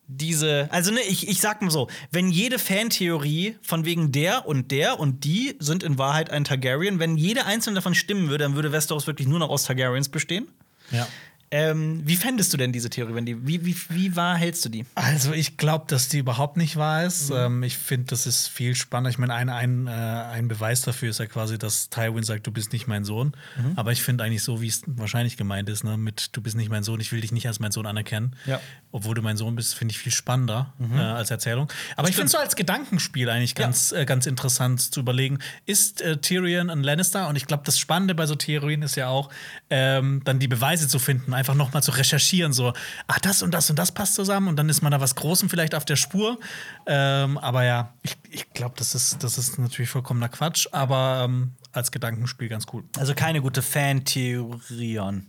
diese, 0.08 0.68
also 0.72 0.92
ne, 0.92 1.02
ich, 1.02 1.28
ich 1.28 1.40
sag 1.40 1.62
mal 1.62 1.72
so, 1.72 1.88
wenn 2.12 2.30
jede 2.30 2.60
Fantheorie 2.60 3.58
von 3.62 3.86
wegen 3.86 4.12
der 4.12 4.46
und 4.46 4.72
der 4.72 5.00
und 5.00 5.24
die 5.24 5.56
sind 5.60 5.84
in 5.84 5.98
Wahrheit 5.98 6.30
ein 6.30 6.44
Targaryen, 6.44 7.00
wenn 7.00 7.18
jede 7.18 7.46
einzelne 7.46 7.76
davon 7.76 7.96
stimmen 7.96 8.30
würde, 8.30 8.44
dann 8.44 8.56
würde 8.56 8.72
Westeros 8.72 9.08
wirklich 9.08 9.28
nur 9.28 9.40
noch 9.40 9.50
aus 9.50 9.64
Targaryens 9.64 10.10
bestehen. 10.10 10.48
Ja. 10.92 11.08
Ähm, 11.54 12.02
wie 12.06 12.16
fändest 12.16 12.54
du 12.54 12.58
denn 12.58 12.72
diese 12.72 12.90
Theorie, 12.90 13.14
wenn 13.14 13.26
die, 13.26 13.46
wie, 13.46 13.66
wie, 13.66 13.76
wie 13.90 14.16
wahr 14.16 14.38
hältst 14.38 14.64
du 14.64 14.70
die? 14.70 14.86
Also 14.96 15.34
ich 15.34 15.58
glaube, 15.58 15.86
dass 15.88 16.08
die 16.08 16.20
überhaupt 16.20 16.56
nicht 16.56 16.78
wahr 16.78 17.04
ist. 17.04 17.30
Ähm, 17.30 17.62
ich 17.64 17.78
finde, 17.78 18.08
das 18.08 18.26
ist 18.26 18.48
viel 18.48 18.74
spannender. 18.74 19.10
Ich 19.10 19.18
meine, 19.18 19.34
ein, 19.34 19.50
ein, 19.50 19.88
äh, 19.88 19.92
ein 19.92 20.48
Beweis 20.48 20.82
dafür 20.82 21.10
ist 21.10 21.20
ja 21.20 21.26
quasi, 21.26 21.58
dass 21.58 21.90
Tywin 21.90 22.24
sagt, 22.24 22.48
du 22.48 22.52
bist 22.52 22.72
nicht 22.72 22.88
mein 22.88 23.04
Sohn. 23.04 23.34
Aber 23.76 23.92
ich 23.92 24.02
finde 24.02 24.24
eigentlich 24.24 24.44
so, 24.44 24.62
wie 24.62 24.68
es 24.68 24.82
wahrscheinlich 24.86 25.36
gemeint 25.36 25.68
ist, 25.68 25.84
ne? 25.84 25.98
mit 25.98 26.30
du 26.32 26.42
bist 26.42 26.56
nicht 26.56 26.70
mein 26.70 26.84
Sohn, 26.84 27.00
ich 27.00 27.12
will 27.12 27.22
dich 27.22 27.32
nicht 27.32 27.48
als 27.48 27.60
mein 27.60 27.72
Sohn 27.72 27.86
anerkennen. 27.86 28.36
Ja. 28.46 28.62
Obwohl 28.92 29.16
du 29.16 29.22
mein 29.22 29.38
Sohn 29.38 29.56
bist, 29.56 29.76
finde 29.76 29.92
ich 29.92 30.00
viel 30.00 30.12
spannender 30.12 30.74
äh, 30.80 31.00
als 31.00 31.32
Erzählung. 31.32 31.72
Aber 31.98 32.10
ich 32.10 32.16
finde 32.16 32.30
so 32.30 32.38
als 32.38 32.56
Gedankenspiel 32.56 33.30
eigentlich 33.30 33.56
ganz, 33.56 33.92
äh, 33.92 34.06
ganz 34.06 34.26
interessant 34.26 34.82
zu 34.82 35.00
überlegen, 35.00 35.40
ist 35.65 36.02
äh, 36.02 36.17
Tyrion 36.17 36.69
ein 36.69 36.84
Lannister? 36.84 37.28
Und 37.28 37.36
ich 37.36 37.46
glaube, 37.46 37.63
das 37.65 37.78
Spannende 37.78 38.15
bei 38.15 38.25
so 38.25 38.36
Theorien 38.36 38.82
ist 38.82 38.96
ja 38.96 39.08
auch, 39.08 39.30
ähm, 39.69 40.21
dann 40.23 40.40
die 40.40 40.48
Beweise 40.48 40.88
zu 40.88 41.00
finden, 41.00 41.34
einfach 41.42 41.56
nochmal 41.56 41.81
zu 41.81 41.92
recherchieren, 41.92 42.54
so, 42.54 42.73
ach, 43.08 43.19
das 43.19 43.42
und 43.42 43.52
das 43.52 43.69
und 43.69 43.77
das 43.77 43.92
passt 43.92 44.13
zusammen 44.13 44.48
und 44.48 44.56
dann 44.58 44.69
ist 44.69 44.81
man 44.81 44.92
da 44.92 45.02
was 45.02 45.15
Großem 45.15 45.50
vielleicht 45.50 45.73
auf 45.73 45.85
der 45.85 45.96
Spur. 45.96 46.39
Ähm, 46.85 47.37
aber 47.39 47.63
ja, 47.63 47.94
ich, 48.04 48.15
ich 48.29 48.54
glaube, 48.54 48.75
das 48.77 48.94
ist, 48.94 49.23
das 49.23 49.37
ist 49.37 49.58
natürlich 49.58 49.89
vollkommener 49.89 50.29
Quatsch, 50.29 50.67
aber 50.71 51.25
ähm, 51.25 51.54
als 51.73 51.92
Gedankenspiel 51.92 52.48
ganz 52.48 52.65
cool. 52.71 52.83
Also 52.98 53.15
keine 53.15 53.42
gute 53.42 53.63
Fantheorion. 53.63 55.27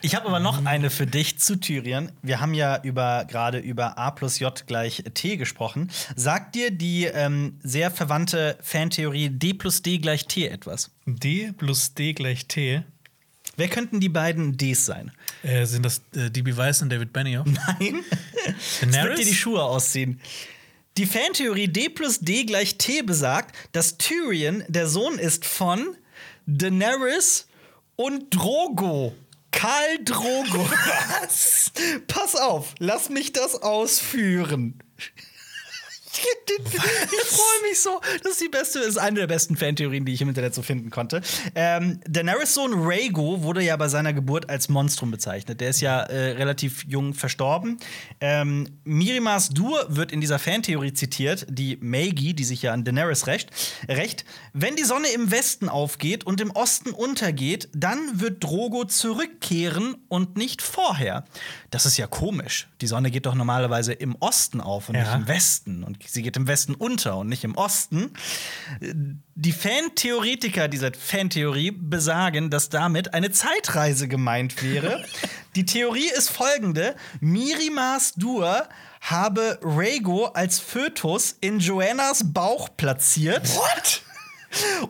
Ich 0.00 0.14
habe 0.14 0.26
aber 0.26 0.38
noch 0.38 0.64
eine 0.64 0.90
für 0.90 1.06
dich 1.06 1.40
zu 1.40 1.56
Tyrion. 1.56 2.12
Wir 2.22 2.40
haben 2.40 2.54
ja 2.54 2.80
über 2.82 3.24
gerade 3.24 3.58
über 3.58 3.98
A 3.98 4.12
plus 4.12 4.38
J 4.38 4.64
gleich 4.66 5.02
T 5.14 5.36
gesprochen. 5.36 5.90
Sagt 6.14 6.54
dir 6.54 6.70
die 6.70 7.06
ähm, 7.06 7.58
sehr 7.62 7.90
verwandte 7.90 8.56
Fantheorie 8.62 9.30
D 9.30 9.54
plus 9.54 9.82
D 9.82 9.98
gleich 9.98 10.26
T 10.26 10.46
etwas? 10.46 10.92
D 11.06 11.52
plus 11.52 11.94
D 11.94 12.12
gleich 12.12 12.46
T. 12.46 12.84
Wer 13.58 13.68
könnten 13.68 13.98
die 13.98 14.08
beiden 14.08 14.56
Ds 14.56 14.86
sein? 14.86 15.10
Äh, 15.42 15.66
sind 15.66 15.84
das 15.84 16.00
äh, 16.14 16.30
DB 16.30 16.56
Weiss 16.56 16.80
und 16.80 16.90
David 16.90 17.12
Benioff? 17.12 17.44
Nein. 17.80 18.04
Wird 18.82 19.18
dir 19.18 19.24
die 19.24 19.34
Schuhe 19.34 19.64
ausziehen. 19.64 20.20
Die 20.96 21.06
Fantheorie 21.06 21.66
D 21.66 21.88
plus 21.88 22.20
D 22.20 22.44
gleich 22.44 22.78
T 22.78 23.02
besagt, 23.02 23.56
dass 23.72 23.98
Tyrion 23.98 24.62
der 24.68 24.86
Sohn 24.86 25.18
ist 25.18 25.44
von 25.44 25.96
Daenerys 26.46 27.48
und 27.96 28.32
Drogo. 28.32 29.16
Karl 29.50 30.04
Drogo. 30.04 30.70
Was? 31.20 31.72
Pass 32.06 32.36
auf, 32.36 32.76
lass 32.78 33.08
mich 33.08 33.32
das 33.32 33.56
ausführen. 33.60 34.78
Ich 36.60 37.36
freue 37.36 37.68
mich 37.68 37.80
so. 37.80 38.00
Das 38.22 38.32
ist 38.32 38.40
die 38.40 38.48
beste, 38.48 38.80
ist 38.80 38.98
eine 38.98 39.20
der 39.20 39.26
besten 39.26 39.56
Fantheorien, 39.56 40.04
die 40.04 40.12
ich 40.14 40.20
im 40.20 40.28
Internet 40.28 40.54
so 40.54 40.62
finden 40.62 40.90
konnte. 40.90 41.22
Ähm, 41.54 42.00
Daenerys 42.08 42.54
Sohn 42.54 42.72
Rhaego 42.74 43.42
wurde 43.42 43.62
ja 43.62 43.76
bei 43.76 43.88
seiner 43.88 44.12
Geburt 44.12 44.48
als 44.50 44.68
Monstrum 44.68 45.10
bezeichnet. 45.10 45.60
Der 45.60 45.70
ist 45.70 45.80
ja 45.80 46.02
äh, 46.02 46.32
relativ 46.32 46.84
jung 46.86 47.14
verstorben. 47.14 47.78
Ähm, 48.20 48.68
Mirimas 48.84 49.50
Dur 49.50 49.86
wird 49.88 50.12
in 50.12 50.20
dieser 50.20 50.38
Fantheorie 50.38 50.92
zitiert, 50.92 51.46
die 51.48 51.78
Maggie, 51.80 52.34
die 52.34 52.44
sich 52.44 52.62
ja 52.62 52.72
an 52.72 52.84
Daenerys 52.84 53.26
recht, 53.26 53.50
recht. 53.88 54.24
Wenn 54.52 54.76
die 54.76 54.84
Sonne 54.84 55.08
im 55.08 55.30
Westen 55.30 55.68
aufgeht 55.68 56.24
und 56.24 56.40
im 56.40 56.50
Osten 56.50 56.90
untergeht, 56.90 57.68
dann 57.74 58.20
wird 58.20 58.42
Drogo 58.42 58.84
zurückkehren 58.84 59.96
und 60.08 60.36
nicht 60.36 60.62
vorher. 60.62 61.24
Das 61.70 61.84
ist 61.84 61.98
ja 61.98 62.06
komisch. 62.06 62.66
Die 62.80 62.86
Sonne 62.86 63.10
geht 63.10 63.26
doch 63.26 63.34
normalerweise 63.34 63.92
im 63.92 64.14
Osten 64.20 64.60
auf 64.62 64.88
und 64.88 64.94
Ja. 64.94 65.02
nicht 65.02 65.14
im 65.14 65.28
Westen. 65.28 65.84
Und 65.84 65.98
sie 66.06 66.22
geht 66.22 66.36
im 66.38 66.46
Westen 66.46 66.74
unter 66.74 67.18
und 67.18 67.28
nicht 67.28 67.44
im 67.44 67.56
Osten. 67.56 68.12
Die 69.34 69.52
Fantheoretiker 69.52 70.68
dieser 70.68 70.92
Fantheorie 70.94 71.70
besagen, 71.70 72.48
dass 72.50 72.70
damit 72.70 73.12
eine 73.12 73.30
Zeitreise 73.32 74.08
gemeint 74.08 74.62
wäre. 74.62 75.04
Die 75.56 75.66
Theorie 75.66 76.08
ist 76.16 76.30
folgende: 76.30 76.94
Mirimas 77.20 78.14
Dur 78.14 78.66
habe 79.00 79.58
Rhaego 79.62 80.26
als 80.26 80.58
Fötus 80.60 81.36
in 81.40 81.58
Joannas 81.60 82.22
Bauch 82.32 82.68
platziert. 82.76 83.46
What? 83.56 84.02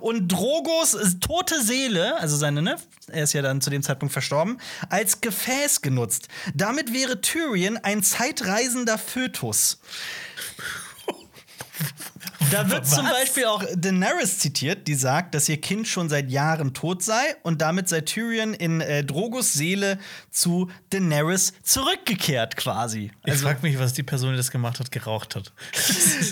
Und 0.01 0.29
Drogos 0.29 0.97
tote 1.21 1.61
Seele, 1.61 2.17
also 2.21 2.37
seine, 2.37 2.63
ne, 2.63 2.77
er 3.11 3.25
ist 3.25 3.33
ja 3.33 3.43
dann 3.43 3.61
zu 3.61 3.71
dem 3.71 3.83
Zeitpunkt 3.83 4.13
verstorben, 4.13 4.59
als 4.89 5.21
Gefäß 5.21 5.83
genutzt. 5.83 6.29
Damit 6.55 6.93
wäre 6.93 7.21
Tyrion 7.21 7.77
ein 7.79 8.03
zeitreisender 8.03 8.99
Fötus. 8.99 9.79
Da 12.53 12.71
wird 12.71 12.87
zum 12.87 13.05
Was? 13.05 13.13
Beispiel 13.13 13.45
auch 13.47 13.63
Daenerys 13.75 14.39
zitiert, 14.39 14.87
die 14.89 14.95
sagt, 14.95 15.35
dass 15.35 15.49
ihr 15.49 15.61
Kind 15.61 15.87
schon 15.89 16.09
seit 16.09 16.31
Jahren 16.31 16.73
tot 16.73 17.03
sei 17.03 17.21
und 17.43 17.61
damit 17.61 17.89
sei 17.89 18.01
Tyrion 18.01 18.55
in 18.55 18.81
äh, 18.81 19.05
Drogos 19.05 19.53
Seele 19.53 19.99
zu 20.31 20.71
Daenerys 20.91 21.53
zurückgekehrt 21.63 22.57
quasi. 22.57 23.11
Ich 23.27 23.33
Also, 23.33 23.47
frage 23.47 23.59
mich, 23.63 23.79
was 23.79 23.93
die 23.93 24.03
Person, 24.05 24.31
die 24.31 24.37
das 24.37 24.51
gemacht 24.51 24.79
hat, 24.81 24.91
geraucht 24.91 25.35
hat. 25.37 25.53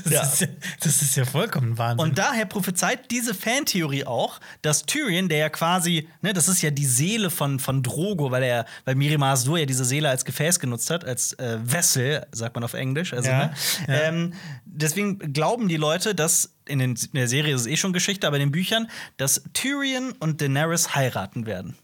Das, 0.04 0.10
Ja. 0.12 0.22
ist, 0.22 0.40
ja, 0.40 0.46
das 0.80 1.02
ist 1.02 1.16
ja 1.16 1.24
vollkommen 1.24 1.76
Wahnsinn. 1.76 1.98
Und 2.08 2.18
daher 2.18 2.46
prophezeit 2.46 3.10
diese 3.10 3.34
Fantheorie 3.34 4.04
auch, 4.06 4.40
dass 4.62 4.86
Tyrion, 4.86 5.28
der 5.28 5.38
ja 5.38 5.48
quasi, 5.48 6.08
ne, 6.22 6.32
das 6.32 6.48
ist 6.48 6.62
ja 6.62 6.70
die 6.70 6.86
Seele 6.86 7.30
von, 7.30 7.58
von 7.58 7.82
Drogo, 7.82 8.30
weil 8.30 8.44
er, 8.44 8.64
weil 8.84 8.94
Miriam 8.94 9.24
Dur 9.44 9.58
ja 9.58 9.66
diese 9.66 9.84
Seele 9.84 10.08
als 10.08 10.24
Gefäß 10.24 10.60
genutzt 10.60 10.88
hat, 10.90 11.04
als 11.04 11.32
äh, 11.34 11.58
Vessel, 11.62 12.26
sagt 12.32 12.54
man 12.54 12.64
auf 12.64 12.74
Englisch. 12.74 13.12
Also, 13.12 13.28
Ja, 13.28 13.46
ne? 13.46 13.54
Ähm, 13.88 14.32
deswegen 14.64 15.18
glauben 15.36 15.68
die 15.68 15.76
Leute, 15.76 16.14
dass 16.14 16.54
in, 16.66 16.78
den, 16.78 16.92
in 16.96 17.10
der 17.12 17.28
Serie 17.28 17.54
ist 17.54 17.60
es 17.62 17.66
eh 17.66 17.76
schon 17.76 17.92
Geschichte, 17.92 18.26
aber 18.26 18.36
in 18.36 18.40
den 18.46 18.52
Büchern, 18.52 18.88
dass 19.18 19.42
Tyrion 19.52 20.12
und 20.12 20.40
Daenerys 20.40 20.94
heiraten 20.94 21.44
werden. 21.44 21.76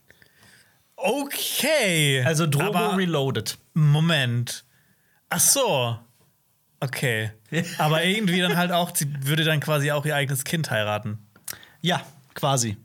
okay. 0.97 2.23
Also 2.25 2.47
Drogo 2.47 2.79
Aber- 2.79 2.97
reloaded. 2.97 3.59
Moment. 3.75 4.65
Ach 5.29 5.41
so. 5.41 5.99
Okay. 6.81 7.31
Aber 7.79 8.03
irgendwie 8.05 8.41
dann 8.41 8.57
halt 8.57 8.73
auch, 8.73 8.95
sie 8.97 9.07
würde 9.27 9.45
dann 9.45 9.61
quasi 9.61 9.91
auch 9.93 10.05
ihr 10.07 10.17
eigenes 10.17 10.45
Kind 10.45 10.71
heiraten. 10.71 11.19
Ja, 11.81 12.03
quasi. 12.35 12.77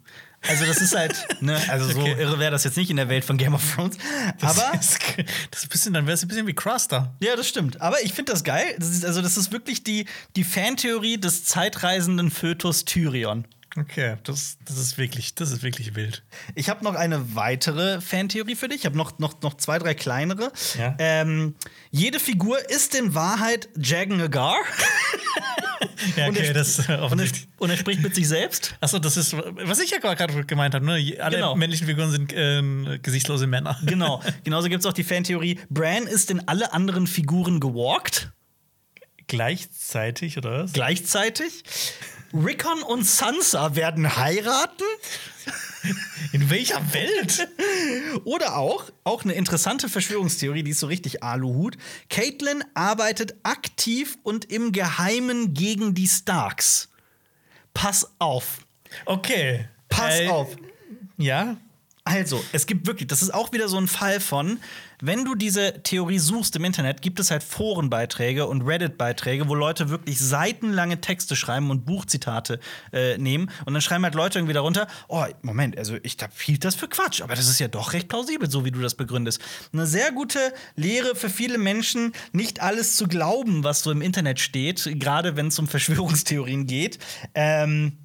Also 0.42 0.66
das 0.66 0.78
ist 0.82 0.96
halt, 0.96 1.16
ne, 1.42 1.60
also 1.70 1.90
so 1.92 2.00
Okay. 2.00 2.16
irre 2.20 2.40
wäre 2.40 2.52
das 2.52 2.64
jetzt 2.64 2.78
nicht 2.78 2.90
in 2.90 2.96
der 2.98 3.10
Welt 3.10 3.26
von 3.26 3.38
Game 3.38 3.54
of 3.54 3.74
Thrones. 3.76 3.98
Aber 4.42 4.72
das 4.74 4.92
ist, 4.92 5.00
das 5.52 5.60
ist 5.62 5.66
ein 5.66 5.70
bisschen, 5.70 5.94
dann 5.94 6.06
wäre 6.06 6.14
es 6.14 6.24
ein 6.24 6.28
bisschen 6.28 6.48
wie 6.48 6.54
Cruster. 6.54 7.14
Ja, 7.20 7.36
das 7.36 7.48
stimmt. 7.48 7.82
Aber 7.82 8.02
ich 8.04 8.14
finde 8.14 8.32
das 8.32 8.44
geil. 8.44 8.76
Das 8.78 8.90
ist, 8.90 9.04
also, 9.04 9.22
das 9.22 9.36
ist 9.36 9.52
wirklich 9.52 9.84
die, 9.84 10.06
die 10.36 10.44
Fantheorie 10.44 11.18
des 11.18 11.44
zeitreisenden 11.46 12.32
Fötus 12.32 12.86
Tyrion. 12.86 13.46
Okay, 13.80 14.16
das, 14.24 14.58
das 14.66 14.78
ist 14.78 14.98
wirklich, 14.98 15.36
das 15.36 15.52
ist 15.52 15.62
wirklich 15.62 15.94
wild. 15.96 16.24
Ich 16.56 16.68
habe 16.70 16.84
noch 16.84 16.96
eine 16.96 17.36
weitere 17.36 18.02
Fantheorie 18.02 18.56
für 18.56 18.68
dich. 18.68 18.80
Ich 18.80 18.86
habe 18.86 18.98
noch, 18.98 19.20
noch, 19.20 19.40
noch 19.42 19.54
zwei, 19.56 19.78
drei 19.78 19.94
kleinere. 19.94 20.52
Ja. 20.80 20.96
Ähm, 20.98 21.54
jede 21.92 22.20
Figur 22.20 22.58
ist 22.72 22.96
in 22.96 23.14
Wahrheit 23.14 23.70
Jagan 23.78 24.20
Agar. 24.22 24.56
Ja, 26.16 26.28
Und 26.28 26.38
okay, 26.38 26.48
er- 26.48 26.54
das 26.54 26.88
äh, 26.90 26.96
Und 26.98 27.20
er, 27.20 27.28
und 27.58 27.70
er 27.70 27.78
spricht 27.78 28.02
mit 28.02 28.14
sich 28.16 28.28
selbst. 28.28 28.76
Achso, 28.82 28.98
das 29.00 29.18
ist, 29.18 29.34
was 29.36 29.80
ich 29.80 29.92
ja 29.92 29.98
gerade 30.00 30.46
gemeint 30.46 30.74
habe, 30.74 30.86
ne? 30.86 30.94
Alle 31.20 31.36
Genau. 31.36 31.56
männlichen 31.56 31.86
Figuren 31.88 32.12
sind 32.12 32.34
äh, 32.34 32.98
gesichtslose 33.00 33.46
Männer. 33.48 33.78
Genau. 33.86 34.22
Genauso 34.44 34.70
gibt 34.70 34.82
es 34.82 34.86
auch 34.90 34.94
die 34.94 35.04
Fantheorie, 35.04 35.60
Bran 35.70 36.08
ist 36.08 36.32
in 36.32 36.48
alle 36.48 36.74
anderen 36.74 37.06
Figuren 37.08 37.60
gewalkt. 37.60 38.32
Gleichzeitig, 39.28 40.38
oder 40.38 40.64
was? 40.64 40.74
Gleichzeitig. 40.74 41.64
Rickon 42.34 42.84
und 42.84 43.04
Sansa 43.06 43.76
werden 43.76 44.18
heiraten. 44.18 44.84
In 46.34 46.50
welcher 46.50 46.82
Welt? 46.94 47.48
Oder 48.26 48.58
auch, 48.58 48.86
auch 49.04 49.24
eine 49.24 49.34
interessante 49.34 49.88
Verschwörungstheorie, 49.88 50.64
die 50.64 50.72
ist 50.72 50.80
so 50.82 50.88
richtig 50.88 51.24
Aluhut. 51.24 51.78
Caitlin 52.10 52.64
arbeitet 52.74 53.36
aktiv 53.44 54.18
und 54.24 54.46
im 54.52 54.72
Geheimen 54.74 55.54
gegen 55.54 55.94
die 55.94 56.08
Starks. 56.08 56.90
Pass 57.74 58.12
auf. 58.20 58.60
Okay. 59.06 59.68
Pass 59.88 60.20
Äh, 60.20 60.28
auf. 60.30 60.56
Ja. 61.18 61.58
Also, 62.08 62.42
es 62.54 62.66
gibt 62.68 62.88
wirklich, 62.88 63.08
das 63.08 63.22
ist 63.22 63.34
auch 63.34 63.52
wieder 63.52 63.68
so 63.68 63.78
ein 63.78 63.88
Fall 63.88 64.22
von, 64.22 64.60
wenn 65.02 65.26
du 65.26 65.36
diese 65.36 65.84
Theorie 65.84 66.20
suchst 66.20 66.56
im 66.56 66.64
Internet, 66.64 67.02
gibt 67.02 67.20
es 67.20 67.32
halt 67.32 67.44
Forenbeiträge 67.44 68.48
und 68.48 68.62
Reddit-Beiträge, 68.62 69.50
wo 69.50 69.56
Leute 69.56 69.90
wirklich 69.90 70.18
seitenlange 70.18 71.02
Texte 71.02 71.36
schreiben 71.36 71.70
und 71.70 71.86
Buchzitate 71.86 72.62
äh, 72.94 73.18
nehmen. 73.18 73.52
Und 73.66 73.74
dann 73.74 73.82
schreiben 73.82 74.06
halt 74.06 74.16
Leute 74.16 74.40
irgendwie 74.40 74.54
darunter: 74.54 74.88
Oh, 75.10 75.26
Moment, 75.42 75.78
also 75.78 75.98
ich 76.02 76.16
hielt 76.46 76.64
das 76.64 76.76
für 76.76 76.88
Quatsch, 76.88 77.22
aber 77.22 77.36
das 77.36 77.50
ist 77.50 77.60
ja 77.60 77.68
doch 77.68 77.92
recht 77.92 78.08
plausibel, 78.08 78.50
so 78.50 78.64
wie 78.64 78.72
du 78.72 78.80
das 78.80 78.96
begründest. 78.96 79.42
Eine 79.74 79.86
sehr 79.86 80.14
gute 80.14 80.40
Lehre 80.76 81.14
für 81.14 81.30
viele 81.30 81.58
Menschen, 81.58 82.14
nicht 82.32 82.62
alles 82.62 82.96
zu 82.96 83.08
glauben, 83.08 83.66
was 83.66 83.82
so 83.82 83.92
im 83.92 84.02
Internet 84.02 84.40
steht, 84.40 84.90
gerade 84.98 85.36
wenn 85.36 85.48
es 85.48 85.60
um 85.60 85.68
Verschwörungstheorien 85.68 86.68
geht. 86.68 87.00
Ähm, 87.36 87.98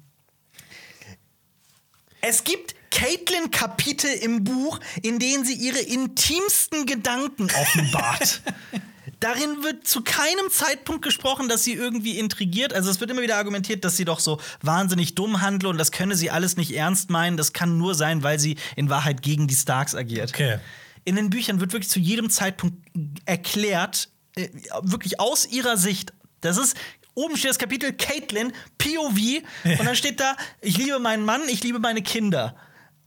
es 2.21 2.43
gibt 2.43 2.75
Caitlin-Kapitel 2.93 4.11
im 4.21 4.43
Buch, 4.43 4.79
in 5.01 5.17
denen 5.17 5.43
sie 5.43 5.55
ihre 5.55 5.79
intimsten 5.79 6.85
Gedanken 6.85 7.45
offenbart. 7.45 8.41
Darin 9.19 9.63
wird 9.63 9.87
zu 9.87 10.01
keinem 10.01 10.51
Zeitpunkt 10.51 11.01
gesprochen, 11.01 11.47
dass 11.47 11.63
sie 11.63 11.73
irgendwie 11.73 12.19
intrigiert. 12.19 12.73
Also 12.73 12.91
es 12.91 12.99
wird 12.99 13.09
immer 13.09 13.21
wieder 13.21 13.37
argumentiert, 13.37 13.83
dass 13.85 13.97
sie 13.97 14.05
doch 14.05 14.19
so 14.19 14.39
wahnsinnig 14.61 15.15
dumm 15.15 15.41
handle 15.41 15.69
und 15.69 15.77
das 15.77 15.91
könne 15.91 16.15
sie 16.15 16.29
alles 16.29 16.57
nicht 16.57 16.75
ernst 16.75 17.09
meinen. 17.09 17.37
Das 17.37 17.53
kann 17.53 17.77
nur 17.77 17.95
sein, 17.95 18.21
weil 18.21 18.37
sie 18.37 18.57
in 18.75 18.89
Wahrheit 18.89 19.21
gegen 19.21 19.47
die 19.47 19.55
Starks 19.55 19.95
agiert. 19.95 20.29
Okay. 20.29 20.59
In 21.05 21.15
den 21.15 21.29
Büchern 21.29 21.59
wird 21.61 21.73
wirklich 21.73 21.89
zu 21.89 21.99
jedem 21.99 22.29
Zeitpunkt 22.29 22.77
erklärt, 23.25 24.09
äh, 24.35 24.49
wirklich 24.81 25.19
aus 25.19 25.45
ihrer 25.45 25.77
Sicht. 25.77 26.13
Das 26.41 26.57
ist 26.57 26.75
oben 27.13 27.37
steht 27.37 27.51
das 27.51 27.59
Kapitel 27.59 27.93
Caitlin 27.93 28.51
POV 28.77 29.41
und 29.79 29.85
dann 29.85 29.95
steht 29.95 30.19
da: 30.19 30.35
Ich 30.61 30.77
liebe 30.77 30.99
meinen 30.99 31.25
Mann, 31.25 31.41
ich 31.47 31.63
liebe 31.63 31.79
meine 31.79 32.01
Kinder. 32.01 32.55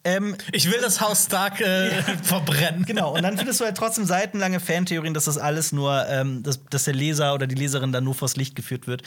Ähm, 0.06 0.36
Ich 0.52 0.70
will 0.70 0.80
das 0.80 1.00
Haus 1.00 1.24
Stark 1.24 1.60
äh, 1.60 1.90
verbrennen. 2.22 2.84
Genau, 2.86 3.14
und 3.14 3.22
dann 3.22 3.36
findest 3.36 3.60
du 3.60 3.64
halt 3.64 3.76
trotzdem 3.76 4.04
seitenlange 4.06 4.60
Fantheorien, 4.60 5.12
dass 5.14 5.24
das 5.24 5.36
alles 5.38 5.72
nur, 5.72 6.06
ähm, 6.08 6.42
dass, 6.42 6.64
dass 6.66 6.84
der 6.84 6.94
Leser 6.94 7.34
oder 7.34 7.46
die 7.46 7.54
Leserin 7.56 7.92
dann 7.92 8.04
nur 8.04 8.14
vors 8.14 8.36
Licht 8.36 8.54
geführt 8.54 8.86
wird. 8.86 9.02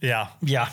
Ja. 0.00 0.30
Ja, 0.40 0.68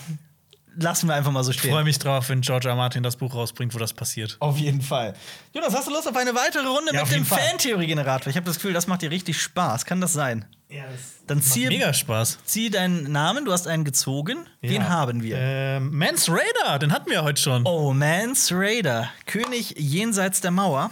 lassen 0.78 1.08
wir 1.08 1.16
einfach 1.16 1.32
mal 1.32 1.44
so 1.44 1.52
Ich 1.52 1.60
freue 1.62 1.72
stehen. 1.72 1.84
mich 1.86 2.00
drauf, 2.00 2.30
wenn 2.30 2.42
George 2.42 2.70
R. 2.70 2.76
Martin 2.76 3.04
das 3.04 3.16
Buch 3.18 3.34
rausbringt, 3.34 3.74
wo 3.74 3.80
das 3.80 3.94
passiert. 3.94 4.38
Auf 4.40 4.58
jeden 4.58 4.82
Fall. 4.82 5.14
Jonas, 5.54 5.74
hast 5.74 5.88
du 5.88 5.92
Lust 5.92 6.08
auf 6.08 6.16
eine 6.16 6.36
weitere 6.36 6.68
Runde 6.68 6.94
Ja, 6.94 7.04
mit 7.04 7.12
dem. 7.12 7.26
Fantheorie-Generator? 7.26 8.30
Ich 8.30 8.36
habe 8.36 8.46
das 8.46 8.56
Gefühl, 8.56 8.74
das 8.74 8.88
macht 8.88 9.02
dir 9.02 9.12
richtig 9.12 9.42
Spaß. 9.42 9.86
Kann 9.86 10.00
das 10.02 10.14
sein? 10.14 10.46
Ja, 10.72 10.86
Dann 11.28 11.40
Macht 11.40 11.48
zieh, 11.48 11.68
mega 11.68 11.94
Spaß. 11.94 12.40
zieh 12.46 12.70
deinen 12.70 13.12
Namen, 13.12 13.44
du 13.44 13.52
hast 13.52 13.68
einen 13.68 13.84
gezogen. 13.84 14.48
Den 14.62 14.82
Ja. 14.84 14.90
haben 14.90 15.22
wir. 15.22 15.36
Ähm, 15.38 15.92
Mans 15.98 16.30
Raider, 16.30 16.80
den 16.80 16.94
hatten 16.94 17.10
wir 17.10 17.24
heute 17.24 17.42
schon. 17.42 17.66
Oh, 17.66 17.92
Mans 17.94 18.52
Raider, 18.54 19.10
König 19.26 19.76
jenseits 19.78 20.40
der 20.40 20.52
Mauer. 20.52 20.90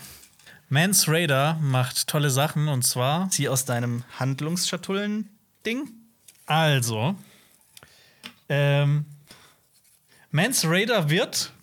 Mans 0.67 1.07
Raider 1.07 1.57
macht 1.61 2.07
tolle 2.07 2.29
Sachen 2.29 2.67
und 2.67 2.83
zwar. 2.83 3.29
Zieh 3.29 3.47
aus 3.47 3.63
deinem 3.65 4.03
Handlungsschatullen-Ding. 4.19 5.89
Also. 6.45 7.15
Ähm, 8.49 9.05
Mans 10.31 10.65
Raider 10.65 11.09
wird 11.09 11.53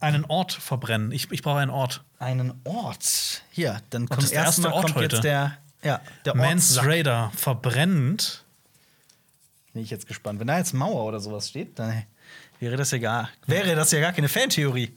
einen 0.00 0.24
Ort 0.26 0.52
verbrennen. 0.52 1.10
Ich, 1.12 1.30
ich 1.32 1.42
brauche 1.42 1.58
einen 1.58 1.70
Ort. 1.72 2.04
Einen 2.20 2.54
Ort. 2.64 3.42
Hier, 3.50 3.80
dann 3.90 4.08
kommt 4.08 4.30
erstmal 4.32 4.72
Ort 4.72 4.84
kommt 4.84 4.96
heute. 4.96 5.16
jetzt 5.16 5.24
der, 5.24 5.58
ja, 5.88 6.02
der 6.26 6.34
Mans. 6.34 6.84
Raider 6.84 7.32
verbrennt. 7.34 8.44
Bin 9.72 9.82
ich 9.82 9.90
jetzt 9.90 10.06
gespannt. 10.06 10.38
Wenn 10.38 10.46
da 10.46 10.58
jetzt 10.58 10.74
Mauer 10.74 11.04
oder 11.04 11.18
sowas 11.18 11.48
steht, 11.48 11.78
dann 11.78 12.04
wäre 12.60 12.76
das 12.76 12.90
ja 12.90 12.98
gar, 12.98 13.30
wäre 13.46 13.74
das 13.74 13.90
ja 13.90 14.00
gar 14.00 14.12
keine 14.12 14.28
Fantheorie. 14.28 14.94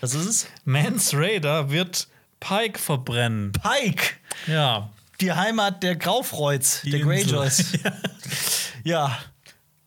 Was 0.00 0.14
ist 0.14 0.26
es? 0.26 0.46
Mans 0.64 1.12
Raider 1.14 1.70
wird 1.70 2.06
Pike 2.38 2.78
verbrennen. 2.78 3.52
Pike! 3.52 4.14
Ja. 4.46 4.90
Die 5.20 5.32
Heimat 5.32 5.82
der 5.82 5.96
Graufreuds, 5.96 6.82
der 6.82 7.00
Insel. 7.00 7.06
Greyjoys. 7.06 7.72
ja. 8.84 9.18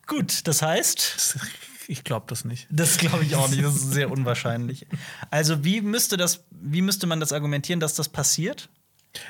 Gut, 0.08 0.48
das 0.48 0.62
heißt, 0.62 1.38
Ich 1.92 2.04
glaube 2.04 2.26
das 2.30 2.46
nicht. 2.46 2.68
das 2.70 2.98
glaube 2.98 3.24
ich 3.24 3.36
auch 3.36 3.50
nicht, 3.50 3.64
das 3.64 3.76
ist 3.76 3.92
sehr 3.94 4.12
unwahrscheinlich. 4.12 4.86
Also, 5.32 5.64
wie 5.64 5.82
müsste 5.82 6.18
das, 6.18 6.44
wie 6.52 6.82
müsste 6.84 7.08
man 7.08 7.20
das 7.20 7.34
argumentieren, 7.34 7.80
dass 7.80 7.96
das 7.96 8.10
passiert? 8.10 8.70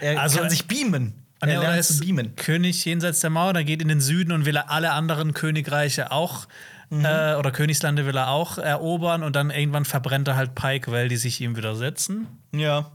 Er 0.02 0.20
Also, 0.20 0.40
kann 0.40 0.50
sich 0.50 0.68
beamen. 0.68 1.14
Er 1.40 1.54
Ja, 1.54 1.60
oder 1.60 1.70
lernt 1.72 1.86
zu 1.86 2.00
beamen. 2.02 2.36
König 2.36 2.84
jenseits 2.84 3.22
der 3.22 3.30
Mauer, 3.30 3.54
der 3.54 3.64
geht 3.64 3.82
in 3.82 3.88
den 3.88 4.02
Süden 4.02 4.34
und 4.34 4.46
will 4.46 4.58
er 4.58 4.70
alle 4.70 4.92
anderen 4.92 5.34
Königreiche 5.34 6.12
auch 6.12 6.48
Mhm. 6.92 7.06
äh, 7.06 7.36
oder 7.36 7.52
Königslande 7.52 8.08
will 8.08 8.18
er 8.18 8.30
auch 8.32 8.58
erobern 8.58 9.22
und 9.24 9.36
dann 9.36 9.52
irgendwann 9.52 9.86
verbrennt 9.86 10.28
er 10.28 10.36
halt 10.36 10.56
Pike, 10.56 10.92
weil 10.92 11.08
die 11.08 11.18
sich 11.18 11.40
ihm 11.40 11.56
widersetzen. 11.56 12.26
Ja. 12.52 12.92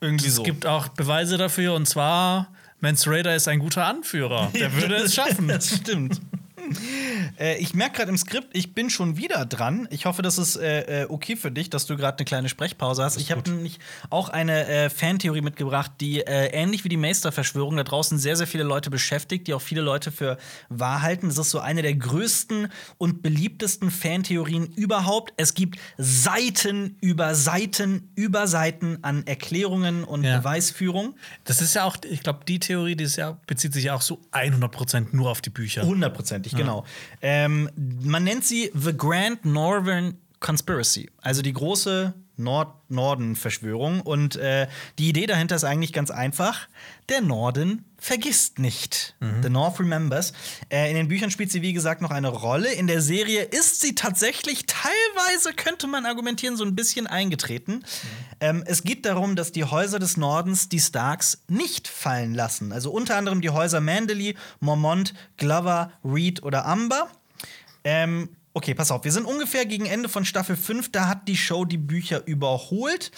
Irgendwie 0.00 0.26
Es 0.28 0.42
gibt 0.42 0.64
auch 0.66 0.88
Beweise 0.88 1.36
dafür 1.36 1.74
und 1.74 1.86
zwar 1.86 2.48
Mans 2.80 3.06
Raider 3.06 3.34
ist 3.36 3.46
ein 3.48 3.58
guter 3.58 3.84
Anführer. 3.86 4.50
Der 4.54 4.72
würde 4.80 4.96
es 4.96 5.14
schaffen. 5.14 5.48
Das 5.48 5.76
stimmt. 5.76 6.20
äh, 7.38 7.56
ich 7.58 7.74
merke 7.74 7.98
gerade 7.98 8.10
im 8.10 8.18
Skript, 8.18 8.48
ich 8.52 8.74
bin 8.74 8.90
schon 8.90 9.16
wieder 9.16 9.44
dran. 9.46 9.86
Ich 9.90 10.06
hoffe, 10.06 10.22
das 10.22 10.38
ist 10.38 10.56
äh, 10.56 11.02
äh, 11.02 11.06
okay 11.08 11.36
für 11.36 11.50
dich, 11.50 11.70
dass 11.70 11.86
du 11.86 11.96
gerade 11.96 12.18
eine 12.18 12.24
kleine 12.24 12.48
Sprechpause 12.48 13.02
hast. 13.04 13.16
Ich 13.18 13.30
habe 13.30 13.48
nämlich 13.50 13.78
auch 14.10 14.28
eine 14.28 14.66
äh, 14.66 14.90
Fantheorie 14.90 15.40
mitgebracht, 15.40 15.92
die 16.00 16.20
äh, 16.20 16.48
ähnlich 16.52 16.84
wie 16.84 16.88
die 16.88 16.96
Meisterverschwörung 16.96 17.76
da 17.76 17.84
draußen 17.84 18.18
sehr, 18.18 18.36
sehr 18.36 18.46
viele 18.46 18.64
Leute 18.64 18.90
beschäftigt, 18.90 19.46
die 19.46 19.54
auch 19.54 19.62
viele 19.62 19.80
Leute 19.80 20.10
für 20.12 20.38
wahr 20.68 21.02
halten. 21.02 21.28
Das 21.28 21.38
ist 21.38 21.50
so 21.50 21.60
eine 21.60 21.82
der 21.82 21.94
größten 21.94 22.68
und 22.98 23.22
beliebtesten 23.22 23.90
Fantheorien 23.90 24.66
überhaupt. 24.76 25.32
Es 25.36 25.54
gibt 25.54 25.78
Seiten 25.98 26.96
über 27.00 27.34
Seiten 27.34 28.10
über 28.14 28.46
Seiten 28.46 28.98
an 29.02 29.26
Erklärungen 29.26 30.04
und 30.04 30.24
Ja. 30.24 30.38
Beweisführung. 30.38 31.14
Das 31.44 31.60
ist 31.60 31.74
ja 31.74 31.84
auch, 31.84 31.96
ich 32.08 32.22
glaube, 32.22 32.40
die 32.46 32.58
Theorie, 32.58 32.96
die 32.96 33.04
ist 33.04 33.16
ja, 33.16 33.38
bezieht 33.46 33.72
sich 33.72 33.84
ja 33.84 33.94
auch 33.94 34.02
so 34.02 34.20
100% 34.32 35.08
nur 35.12 35.30
auf 35.30 35.40
die 35.40 35.50
Bücher. 35.50 35.82
Hundertprozentig, 36.58 36.64
genau. 36.64 36.84
Ähm, 37.22 37.70
man 38.02 38.24
nennt 38.24 38.44
sie 38.44 38.70
The 38.74 38.96
Grand 38.96 39.44
Northern 39.44 40.18
Conspiracy, 40.40 41.10
also 41.22 41.42
die 41.42 41.52
große 41.52 42.14
Nord-Norden-Verschwörung. 42.36 44.00
Und 44.00 44.36
äh, 44.36 44.68
die 44.98 45.08
Idee 45.08 45.26
dahinter 45.26 45.56
ist 45.56 45.64
eigentlich 45.64 45.92
ganz 45.92 46.10
einfach: 46.10 46.68
Der 47.08 47.20
Norden 47.20 47.84
vergisst 47.98 48.58
nicht. 48.58 49.16
The 49.42 49.48
North 49.48 49.80
remembers. 49.80 50.32
Äh, 50.70 50.90
in 50.90 50.96
den 50.96 51.08
Büchern 51.08 51.30
spielt 51.30 51.50
sie, 51.50 51.62
wie 51.62 51.72
gesagt, 51.72 52.02
noch 52.02 52.10
eine 52.10 52.28
Rolle. 52.28 52.72
In 52.72 52.86
der 52.86 53.00
Serie 53.00 53.42
ist 53.42 53.80
sie 53.80 53.94
tatsächlich 53.94 54.66
teilweise, 54.66 55.52
könnte 55.54 55.86
man 55.86 56.06
argumentieren, 56.06 56.56
so 56.56 56.64
ein 56.64 56.76
bisschen 56.76 57.06
eingetreten. 57.06 57.84
Ähm, 58.40 58.62
es 58.66 58.84
geht 58.84 59.06
darum, 59.06 59.34
dass 59.34 59.50
die 59.50 59.64
Häuser 59.64 59.98
des 59.98 60.16
Nordens 60.16 60.68
die 60.68 60.80
Starks 60.80 61.42
nicht 61.48 61.88
fallen 61.88 62.34
lassen. 62.34 62.72
Also 62.72 62.90
unter 62.90 63.16
anderem 63.16 63.40
die 63.40 63.50
Häuser 63.50 63.80
Manderly, 63.80 64.36
Mormont, 64.60 65.14
Glover, 65.36 65.90
Reed 66.04 66.42
oder 66.42 66.66
Amber. 66.66 67.08
Ähm, 67.82 68.28
okay, 68.56 68.72
pass 68.72 68.90
auf. 68.90 69.04
Wir 69.04 69.12
sind 69.12 69.26
ungefähr 69.26 69.66
gegen 69.66 69.84
Ende 69.84 70.08
von 70.08 70.24
Staffel 70.24 70.56
5. 70.56 70.90
Da 70.90 71.08
hat 71.08 71.28
die 71.28 71.36
Show 71.36 71.66
die 71.66 71.76
Bücher 71.76 72.26
überholt. 72.26 73.10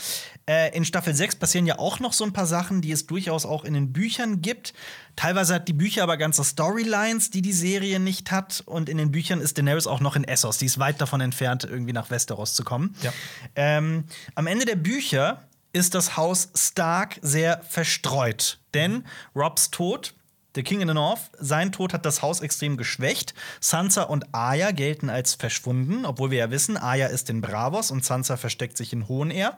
Äh, 0.49 0.77
in 0.77 0.85
Staffel 0.85 1.15
6 1.15 1.37
passieren 1.37 1.65
ja 1.65 1.79
auch 1.79 2.01
noch 2.01 2.13
so 2.13 2.25
ein 2.25 2.33
paar 2.33 2.47
Sachen, 2.47 2.81
die 2.81 2.91
es 2.91 3.07
durchaus 3.07 3.47
auch 3.47 3.65
in 3.65 3.73
den 3.73 3.93
Büchern 3.93 4.43
gibt. 4.43 4.75
Teilweise 5.15 5.55
hat 5.55 5.69
die 5.69 5.75
Bücher 5.75 6.03
aber 6.03 6.17
ganze 6.17 6.43
Storylines, 6.43 7.31
die 7.31 7.41
die 7.41 7.53
Serie 7.53 8.01
nicht 8.01 8.33
hat. 8.33 8.65
Und 8.67 8.89
in 8.89 8.99
den 8.99 9.13
Büchern 9.13 9.41
ist 9.41 9.57
Daenerys 9.59 9.87
auch 9.87 10.01
noch 10.01 10.17
in 10.17 10.25
Essos. 10.25 10.59
Die 10.59 10.67
ist 10.67 10.81
weit 10.81 11.01
davon 11.01 11.21
entfernt, 11.21 11.63
irgendwie 11.63 11.93
nach 11.93 12.11
Westeros 12.11 12.55
zu 12.55 12.65
kommen. 12.65 12.97
Ja. 13.03 13.13
Ähm, 13.55 14.07
am 14.35 14.49
Ende 14.49 14.65
der 14.65 14.77
Bücher 14.77 15.45
ist 15.73 15.95
das 15.95 16.17
Haus 16.17 16.49
Stark 16.57 17.21
sehr 17.23 17.63
verstreut. 17.63 18.59
Denn 18.75 19.05
Robs 19.37 19.71
Tod, 19.71 20.15
der 20.59 20.65
King 20.65 20.81
in 20.81 20.89
the 20.89 20.95
North, 20.95 21.31
sein 21.39 21.71
Tod 21.71 21.95
hat 21.95 22.05
das 22.05 22.21
Haus 22.21 22.41
extrem 22.41 22.77
geschwächt. 22.77 23.33
Sansa 23.61 24.03
und 24.03 24.35
Arya 24.35 24.73
gelten 24.73 25.09
als 25.09 25.35
verschwunden, 25.35 26.05
obwohl 26.05 26.33
wir 26.33 26.39
ja 26.39 26.51
wissen, 26.51 26.77
Arya 26.77 27.07
ist 27.07 27.31
in 27.31 27.41
Bravos 27.41 27.93
und 27.93 28.05
Sansa 28.05 28.37
versteckt 28.37 28.77
sich 28.77 28.93
in 28.93 29.07
Hohenair. 29.07 29.57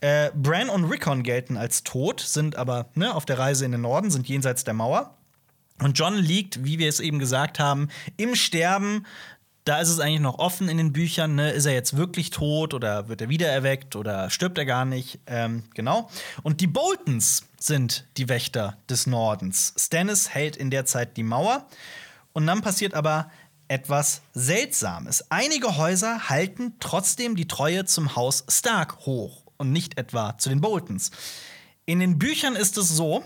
Äh, 0.00 0.30
Bran 0.36 0.68
und 0.68 0.84
Rickon 0.84 1.24
gelten 1.24 1.56
als 1.56 1.82
tot, 1.82 2.20
sind 2.20 2.54
aber 2.54 2.86
ne, 2.94 3.12
auf 3.12 3.24
der 3.24 3.40
Reise 3.40 3.64
in 3.64 3.72
den 3.72 3.80
Norden, 3.80 4.12
sind 4.12 4.28
jenseits 4.28 4.62
der 4.62 4.74
Mauer. 4.74 5.16
Und 5.82 5.98
John 5.98 6.14
liegt, 6.14 6.64
wie 6.64 6.78
wir 6.78 6.88
es 6.88 7.00
eben 7.00 7.18
gesagt 7.18 7.58
haben, 7.58 7.88
im 8.16 8.36
Sterben. 8.36 9.06
Da 9.68 9.80
ist 9.80 9.90
es 9.90 10.00
eigentlich 10.00 10.20
noch 10.20 10.38
offen 10.38 10.70
in 10.70 10.78
den 10.78 10.94
Büchern. 10.94 11.34
Ne? 11.34 11.50
Ist 11.50 11.66
er 11.66 11.74
jetzt 11.74 11.94
wirklich 11.94 12.30
tot 12.30 12.72
oder 12.72 13.08
wird 13.08 13.20
er 13.20 13.28
wiedererweckt 13.28 13.96
oder 13.96 14.30
stirbt 14.30 14.56
er 14.56 14.64
gar 14.64 14.86
nicht? 14.86 15.18
Ähm, 15.26 15.64
genau. 15.74 16.08
Und 16.42 16.62
die 16.62 16.66
Boltons 16.66 17.44
sind 17.58 18.06
die 18.16 18.30
Wächter 18.30 18.78
des 18.88 19.06
Nordens. 19.06 19.74
Stannis 19.76 20.30
hält 20.30 20.56
in 20.56 20.70
der 20.70 20.86
Zeit 20.86 21.18
die 21.18 21.22
Mauer. 21.22 21.66
Und 22.32 22.46
dann 22.46 22.62
passiert 22.62 22.94
aber 22.94 23.30
etwas 23.68 24.22
Seltsames. 24.32 25.30
Einige 25.30 25.76
Häuser 25.76 26.30
halten 26.30 26.76
trotzdem 26.80 27.36
die 27.36 27.46
Treue 27.46 27.84
zum 27.84 28.16
Haus 28.16 28.46
Stark 28.48 29.00
hoch 29.00 29.42
und 29.58 29.70
nicht 29.70 29.98
etwa 29.98 30.38
zu 30.38 30.48
den 30.48 30.62
Boltons. 30.62 31.10
In 31.84 32.00
den 32.00 32.18
Büchern 32.18 32.56
ist 32.56 32.78
es 32.78 32.88
so, 32.88 33.22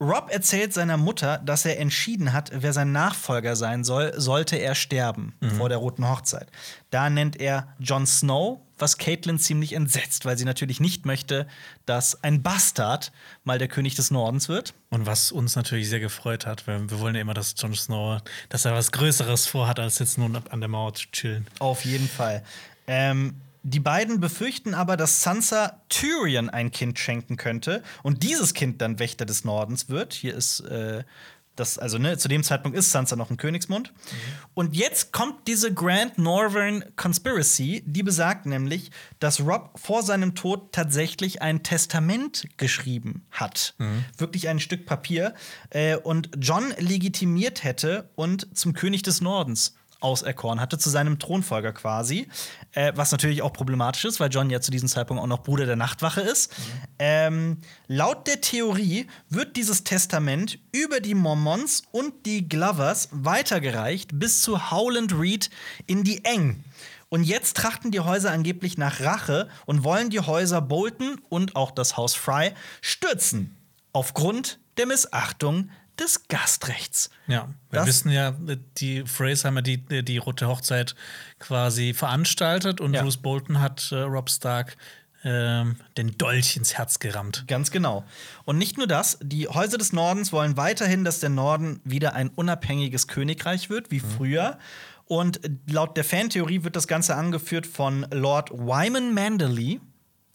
Rob 0.00 0.28
erzählt 0.30 0.74
seiner 0.74 0.96
Mutter, 0.96 1.38
dass 1.38 1.64
er 1.64 1.78
entschieden 1.78 2.32
hat, 2.32 2.50
wer 2.52 2.72
sein 2.72 2.90
Nachfolger 2.90 3.54
sein 3.54 3.84
soll, 3.84 4.12
sollte 4.16 4.56
er 4.56 4.74
sterben 4.74 5.34
vor 5.56 5.68
der 5.68 5.78
Roten 5.78 6.08
Hochzeit. 6.08 6.48
Da 6.90 7.08
nennt 7.10 7.40
er 7.40 7.68
Jon 7.78 8.04
Snow, 8.06 8.60
was 8.76 8.98
Caitlin 8.98 9.38
ziemlich 9.38 9.72
entsetzt, 9.72 10.24
weil 10.24 10.36
sie 10.36 10.44
natürlich 10.44 10.80
nicht 10.80 11.06
möchte, 11.06 11.46
dass 11.86 12.24
ein 12.24 12.42
Bastard 12.42 13.12
mal 13.44 13.58
der 13.58 13.68
König 13.68 13.94
des 13.94 14.10
Nordens 14.10 14.48
wird. 14.48 14.74
Und 14.90 15.06
was 15.06 15.30
uns 15.30 15.54
natürlich 15.54 15.88
sehr 15.88 16.00
gefreut 16.00 16.44
hat, 16.44 16.66
weil 16.66 16.90
wir 16.90 16.98
wollen 16.98 17.14
ja 17.14 17.20
immer, 17.20 17.34
dass 17.34 17.54
Jon 17.56 17.74
Snow, 17.74 18.20
dass 18.48 18.64
er 18.64 18.72
was 18.72 18.90
Größeres 18.90 19.46
vorhat, 19.46 19.78
als 19.78 20.00
jetzt 20.00 20.18
nur 20.18 20.28
an 20.50 20.60
der 20.60 20.68
Mauer 20.68 20.94
zu 20.94 21.06
chillen. 21.12 21.46
Auf 21.60 21.84
jeden 21.84 22.08
Fall. 22.08 22.42
Ähm, 22.88 23.34
die 23.64 23.80
beiden 23.80 24.20
befürchten 24.20 24.74
aber, 24.74 24.96
dass 24.96 25.22
Sansa 25.22 25.80
Tyrion 25.88 26.50
ein 26.50 26.70
Kind 26.70 26.98
schenken 26.98 27.36
könnte 27.36 27.82
und 28.02 28.22
dieses 28.22 28.52
Kind 28.52 28.82
dann 28.82 28.98
Wächter 28.98 29.24
des 29.24 29.44
Nordens 29.44 29.88
wird. 29.88 30.12
Hier 30.12 30.34
ist 30.34 30.60
äh, 30.60 31.02
das, 31.56 31.78
also 31.78 31.98
ne, 31.98 32.18
zu 32.18 32.28
dem 32.28 32.42
Zeitpunkt 32.42 32.76
ist 32.76 32.90
Sansa 32.90 33.16
noch 33.16 33.30
ein 33.30 33.36
Königsmund. 33.36 33.92
Und 34.54 34.74
jetzt 34.76 35.12
kommt 35.12 35.46
diese 35.46 35.72
Grand 35.72 36.18
Northern 36.18 36.84
Conspiracy, 36.96 37.82
die 37.86 38.02
besagt 38.02 38.44
nämlich, 38.46 38.90
dass 39.18 39.40
Rob 39.40 39.70
vor 39.76 40.02
seinem 40.02 40.34
Tod 40.34 40.72
tatsächlich 40.72 41.42
ein 41.42 41.62
Testament 41.62 42.46
geschrieben 42.56 43.24
hat. 43.30 43.74
Wirklich 44.18 44.48
ein 44.48 44.60
Stück 44.60 44.84
Papier. 44.84 45.34
Äh, 45.70 45.96
und 45.96 46.30
John 46.38 46.74
legitimiert 46.78 47.64
hätte 47.64 48.10
und 48.14 48.48
zum 48.56 48.74
König 48.74 49.02
des 49.02 49.20
Nordens 49.20 49.74
auserkoren 50.00 50.60
hatte, 50.60 50.78
zu 50.78 50.90
seinem 50.90 51.18
Thronfolger 51.18 51.72
quasi. 51.72 52.28
Äh, 52.72 52.92
was 52.94 53.12
natürlich 53.12 53.42
auch 53.42 53.52
problematisch 53.52 54.04
ist, 54.04 54.20
weil 54.20 54.30
John 54.30 54.50
ja 54.50 54.60
zu 54.60 54.70
diesem 54.70 54.88
Zeitpunkt 54.88 55.22
auch 55.22 55.26
noch 55.26 55.42
Bruder 55.42 55.66
der 55.66 55.76
Nachtwache 55.76 56.20
ist. 56.20 56.54
Ähm, 56.98 57.58
laut 57.86 58.26
der 58.26 58.40
Theorie 58.40 59.06
wird 59.28 59.56
dieses 59.56 59.84
Testament 59.84 60.58
über 60.72 61.00
die 61.00 61.14
Mormons 61.14 61.82
und 61.92 62.26
die 62.26 62.48
Glovers 62.48 63.08
weitergereicht 63.12 64.10
bis 64.18 64.42
zu 64.42 64.70
Howland 64.70 65.18
Reed 65.18 65.50
in 65.86 66.04
die 66.04 66.24
Eng. 66.24 66.64
Und 67.08 67.22
jetzt 67.22 67.56
trachten 67.56 67.92
die 67.92 68.00
Häuser 68.00 68.32
angeblich 68.32 68.76
nach 68.76 69.00
Rache 69.00 69.48
und 69.66 69.84
wollen 69.84 70.10
die 70.10 70.20
Häuser 70.20 70.60
Bolton 70.60 71.20
und 71.28 71.54
auch 71.54 71.70
das 71.70 71.96
Haus 71.96 72.14
Fry 72.14 72.52
stürzen. 72.80 73.56
Aufgrund 73.92 74.58
der 74.78 74.86
Missachtung 74.86 75.70
des 75.98 76.26
Gastrechts. 76.28 77.10
Ja, 77.26 77.48
wir 77.70 77.80
Das- 77.80 77.86
wissen 77.86 78.10
ja, 78.10 78.34
die 78.78 79.04
Freys 79.06 79.44
haben 79.44 79.56
ja 79.56 79.62
die, 79.62 79.78
die 80.04 80.18
Rote 80.18 80.48
Hochzeit 80.48 80.94
quasi 81.38 81.94
veranstaltet 81.94 82.80
und 82.80 82.94
Ja. 82.94 83.02
Bruce 83.02 83.16
Bolton 83.18 83.60
hat 83.60 83.90
äh, 83.92 83.96
Rob 84.00 84.30
Stark 84.30 84.76
ähm, 85.26 85.76
den 85.96 86.18
Dolch 86.18 86.56
ins 86.56 86.74
Herz 86.74 86.98
gerammt. 86.98 87.44
Ganz 87.48 87.70
genau. 87.70 88.04
Und 88.44 88.58
nicht 88.58 88.76
nur 88.76 88.86
das, 88.86 89.18
die 89.22 89.48
Häuser 89.48 89.78
des 89.78 89.92
Nordens 89.94 90.32
wollen 90.32 90.56
weiterhin, 90.58 91.02
dass 91.04 91.20
der 91.20 91.30
Norden 91.30 91.80
wieder 91.84 92.14
ein 92.14 92.28
unabhängiges 92.28 93.08
Königreich 93.08 93.70
wird, 93.70 93.90
wie 93.90 94.00
früher. 94.00 94.58
Und 95.06 95.40
laut 95.66 95.96
der 95.96 96.04
Fantheorie 96.04 96.62
wird 96.64 96.76
das 96.76 96.86
Ganze 96.88 97.14
angeführt 97.14 97.66
von 97.66 98.06
Lord 98.10 98.50
Wyman 98.50 99.14
Manderley. 99.14 99.80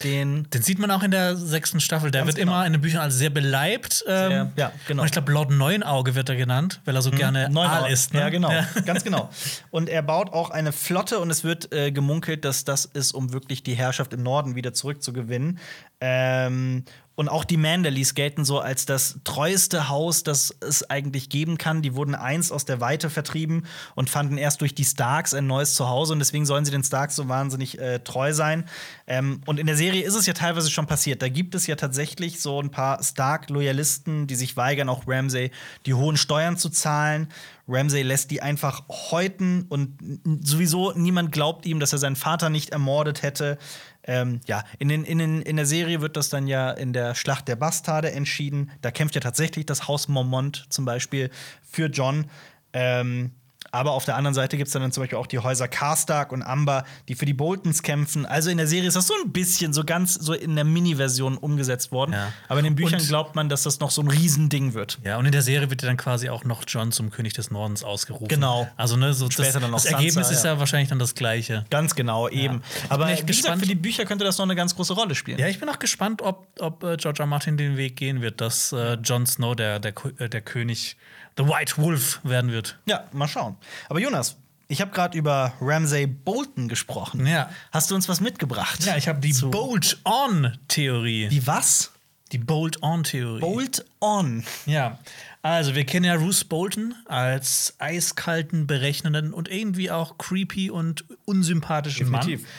Den 0.01 0.49
Den 0.51 0.61
sieht 0.61 0.79
man 0.79 0.91
auch 0.91 1.03
in 1.03 1.11
der 1.11 1.35
sechsten 1.35 1.81
Staffel. 1.81 2.09
Der 2.09 2.25
wird 2.25 2.37
genau. 2.37 2.53
immer 2.53 2.65
in 2.65 2.71
den 2.71 2.81
Büchern 2.81 3.01
als 3.01 3.15
sehr 3.15 3.29
beleibt. 3.29 4.05
Ähm, 4.07 4.29
Sehr- 4.31 4.51
ja, 4.55 4.71
genau. 4.87 5.01
Und 5.01 5.07
ich 5.07 5.11
glaube, 5.11 5.31
Lord 5.31 5.51
Neunauge 5.51 6.15
wird 6.15 6.29
er 6.29 6.37
genannt, 6.37 6.79
weil 6.85 6.95
er 6.95 7.01
so 7.01 7.11
gerne 7.11 7.49
Neunauer. 7.49 7.83
Aal 7.83 7.91
ist. 7.91 8.13
Ne? 8.13 8.21
Ja, 8.21 8.29
genau. 8.29 8.49
Ganz 8.85 9.03
genau. 9.03 9.29
Und 9.71 9.89
er 9.89 10.01
baut 10.01 10.31
auch 10.31 10.51
eine 10.51 10.71
Flotte 10.71 11.19
und 11.19 11.29
es 11.29 11.43
wird 11.43 11.71
äh, 11.73 11.91
gemunkelt, 11.91 12.43
dass 12.45 12.65
das 12.65 12.85
ist, 12.85 13.11
um 13.11 13.33
wirklich 13.33 13.61
die 13.61 13.73
Herrschaft 13.75 14.13
im 14.13 14.23
Norden 14.23 14.55
wieder 14.55 14.73
zurückzugewinnen. 14.73 15.59
Ähm, 16.01 16.85
und 17.19 17.27
auch 17.27 17.43
die 17.43 17.57
Manderleys 17.57 18.13
gelten 18.13 18.45
so 18.45 18.61
als 18.61 18.85
das 18.85 19.19
treueste 19.25 19.89
Haus, 19.89 20.23
das 20.23 20.55
es 20.61 20.89
eigentlich 20.89 21.27
geben 21.27 21.57
kann. 21.57 21.81
Die 21.81 21.93
wurden 21.93 22.15
einst 22.15 22.49
aus 22.49 22.63
der 22.63 22.79
Weite 22.79 23.09
vertrieben 23.09 23.65
und 23.93 24.09
fanden 24.09 24.37
erst 24.37 24.61
durch 24.61 24.73
die 24.73 24.85
Starks 24.85 25.33
ein 25.33 25.45
neues 25.45 25.75
Zuhause. 25.75 26.13
Und 26.13 26.19
deswegen 26.19 26.45
sollen 26.45 26.63
sie 26.63 26.71
den 26.71 26.85
Starks 26.85 27.17
so 27.17 27.27
wahnsinnig 27.27 27.77
äh, 27.77 27.99
treu 27.99 28.31
sein. 28.31 28.63
Ähm, 29.05 29.41
und 29.45 29.59
in 29.59 29.67
der 29.67 29.75
Serie 29.75 30.05
ist 30.05 30.15
es 30.15 30.27
ja 30.27 30.33
teilweise 30.33 30.71
schon 30.71 30.87
passiert. 30.87 31.21
Da 31.21 31.27
gibt 31.27 31.55
es 31.55 31.67
ja 31.67 31.75
tatsächlich 31.75 32.39
so 32.39 32.61
ein 32.61 32.71
paar 32.71 33.03
Stark-Loyalisten, 33.03 34.27
die 34.27 34.35
sich 34.35 34.55
weigern, 34.55 34.87
auch 34.87 35.03
Ramsay 35.05 35.51
die 35.85 35.95
hohen 35.95 36.15
Steuern 36.15 36.55
zu 36.55 36.69
zahlen. 36.69 37.27
Ramsay 37.67 38.01
lässt 38.01 38.31
die 38.31 38.41
einfach 38.41 38.83
häuten 39.11 39.65
und 39.67 39.99
sowieso 40.41 40.93
niemand 40.93 41.33
glaubt 41.33 41.65
ihm, 41.65 41.81
dass 41.81 41.91
er 41.91 41.99
seinen 41.99 42.15
Vater 42.15 42.49
nicht 42.49 42.69
ermordet 42.69 43.21
hätte. 43.23 43.57
Ähm, 44.03 44.41
ja, 44.47 44.63
in, 44.79 44.87
den, 44.87 45.03
in, 45.03 45.17
den, 45.17 45.41
in 45.41 45.55
der 45.55 45.65
Serie 45.65 46.01
wird 46.01 46.17
das 46.17 46.29
dann 46.29 46.47
ja 46.47 46.71
in 46.71 46.93
der 46.93 47.15
Schlacht 47.15 47.47
der 47.47 47.55
Bastarde 47.55 48.11
entschieden. 48.11 48.71
Da 48.81 48.91
kämpft 48.91 49.15
ja 49.15 49.21
tatsächlich 49.21 49.65
das 49.65 49.87
Haus 49.87 50.07
Mormont 50.07 50.65
zum 50.69 50.85
Beispiel 50.85 51.29
für 51.61 51.87
John. 51.87 52.25
Ähm, 52.73 53.31
aber 53.71 53.91
auf 53.91 54.05
der 54.05 54.15
anderen 54.15 54.33
Seite 54.33 54.57
gibt 54.57 54.67
es 54.67 54.73
dann 54.73 54.91
zum 54.91 55.03
Beispiel 55.03 55.17
auch 55.17 55.27
die 55.27 55.39
Häuser 55.39 55.67
Karstark 55.67 56.31
und 56.31 56.41
Amber, 56.41 56.83
die 57.07 57.15
für 57.15 57.25
die 57.25 57.33
Boltons 57.33 57.83
kämpfen. 57.83 58.25
Also 58.25 58.49
in 58.49 58.57
der 58.57 58.67
Serie 58.67 58.87
ist 58.87 58.95
das 58.95 59.07
so 59.07 59.13
ein 59.23 59.31
bisschen, 59.31 59.73
so 59.73 59.83
ganz 59.83 60.13
so 60.15 60.33
in 60.33 60.55
der 60.55 60.65
Mini-Version 60.65 61.37
umgesetzt 61.37 61.91
worden. 61.91 62.13
Ja. 62.13 62.31
Aber 62.47 62.59
in 62.59 62.65
den 62.65 62.75
Büchern 62.75 62.99
Und- 62.99 63.07
glaubt 63.07 63.35
man, 63.35 63.49
dass 63.49 63.63
das 63.63 63.79
noch 63.79 63.91
so 63.91 64.01
ein 64.01 64.07
Riesending 64.07 64.73
wird. 64.73 64.99
Ja, 65.03 65.17
und 65.17 65.25
in 65.25 65.31
der 65.31 65.41
Serie 65.41 65.69
wird 65.69 65.81
ja 65.81 65.87
dann 65.87 65.97
quasi 65.97 66.29
auch 66.29 66.43
noch 66.43 66.63
John 66.67 66.91
zum 66.91 67.09
König 67.11 67.33
des 67.33 67.51
Nordens 67.51 67.83
ausgerufen. 67.83 68.27
Genau. 68.27 68.67
Also, 68.77 68.95
ne, 68.97 69.13
so 69.13 69.29
Später 69.29 69.53
das, 69.53 69.61
dann 69.61 69.71
noch 69.71 69.81
das 69.81 69.85
Ergebnis 69.85 70.13
Sansa, 70.15 70.31
ist 70.31 70.45
ja 70.45 70.59
wahrscheinlich 70.59 70.89
dann 70.89 70.99
das 70.99 71.15
gleiche. 71.15 71.65
Ganz 71.69 71.95
genau, 71.95 72.27
eben. 72.29 72.61
Aber 72.89 73.05
bin 73.05 73.09
wie 73.09 73.13
echt 73.19 73.27
gesagt, 73.27 73.43
gespannt. 73.43 73.61
für 73.61 73.67
die 73.67 73.75
Bücher 73.75 74.05
könnte 74.05 74.25
das 74.25 74.37
noch 74.37 74.45
eine 74.45 74.55
ganz 74.55 74.75
große 74.75 74.93
Rolle 74.93 75.15
spielen. 75.15 75.39
Ja, 75.39 75.47
ich 75.47 75.59
bin 75.59 75.69
auch 75.69 75.79
gespannt, 75.79 76.21
ob, 76.21 76.47
ob 76.59 76.83
äh, 76.83 76.97
George 76.97 77.21
R. 77.21 77.25
Martin 77.27 77.57
den 77.57 77.77
Weg 77.77 77.95
gehen 77.95 78.21
wird, 78.21 78.41
dass 78.41 78.71
äh, 78.71 78.93
Jon 79.03 79.25
Snow 79.25 79.55
der, 79.55 79.79
der, 79.79 79.93
äh, 80.17 80.29
der 80.29 80.41
König, 80.41 80.97
The 81.39 81.47
White 81.47 81.77
Wolf 81.77 82.19
werden 82.23 82.51
wird. 82.51 82.77
Ja, 82.85 83.05
mal 83.13 83.29
schauen. 83.29 83.55
Aber 83.87 84.01
Jonas, 84.01 84.35
ich 84.67 84.81
habe 84.81 84.91
gerade 84.91 85.17
über 85.17 85.53
Ramsay 85.61 86.05
Bolton 86.05 86.67
gesprochen. 86.67 87.25
Ja. 87.25 87.49
Hast 87.71 87.89
du 87.89 87.95
uns 87.95 88.09
was 88.09 88.19
mitgebracht? 88.19 88.83
Ja, 88.83 88.97
ich 88.97 89.07
habe 89.07 89.21
die 89.21 89.31
Bolt-On-Theorie. 89.31 91.29
Die 91.29 91.47
was? 91.47 91.93
Die 92.33 92.39
Bolt-On-Theorie. 92.39 93.39
Bolt 93.39 93.85
on. 94.01 94.43
Ja, 94.65 94.99
also 95.41 95.75
wir 95.75 95.85
kennen 95.85 96.03
ja 96.03 96.17
Bruce 96.17 96.43
Bolton 96.43 96.93
als 97.05 97.73
eiskalten, 97.79 98.67
berechnenden 98.67 99.33
und 99.33 99.47
irgendwie 99.49 99.91
auch 99.91 100.17
creepy 100.17 100.69
und 100.69 101.05
unsympathischen 101.23 102.11
Definitiv. 102.11 102.41
Mann. 102.41 102.49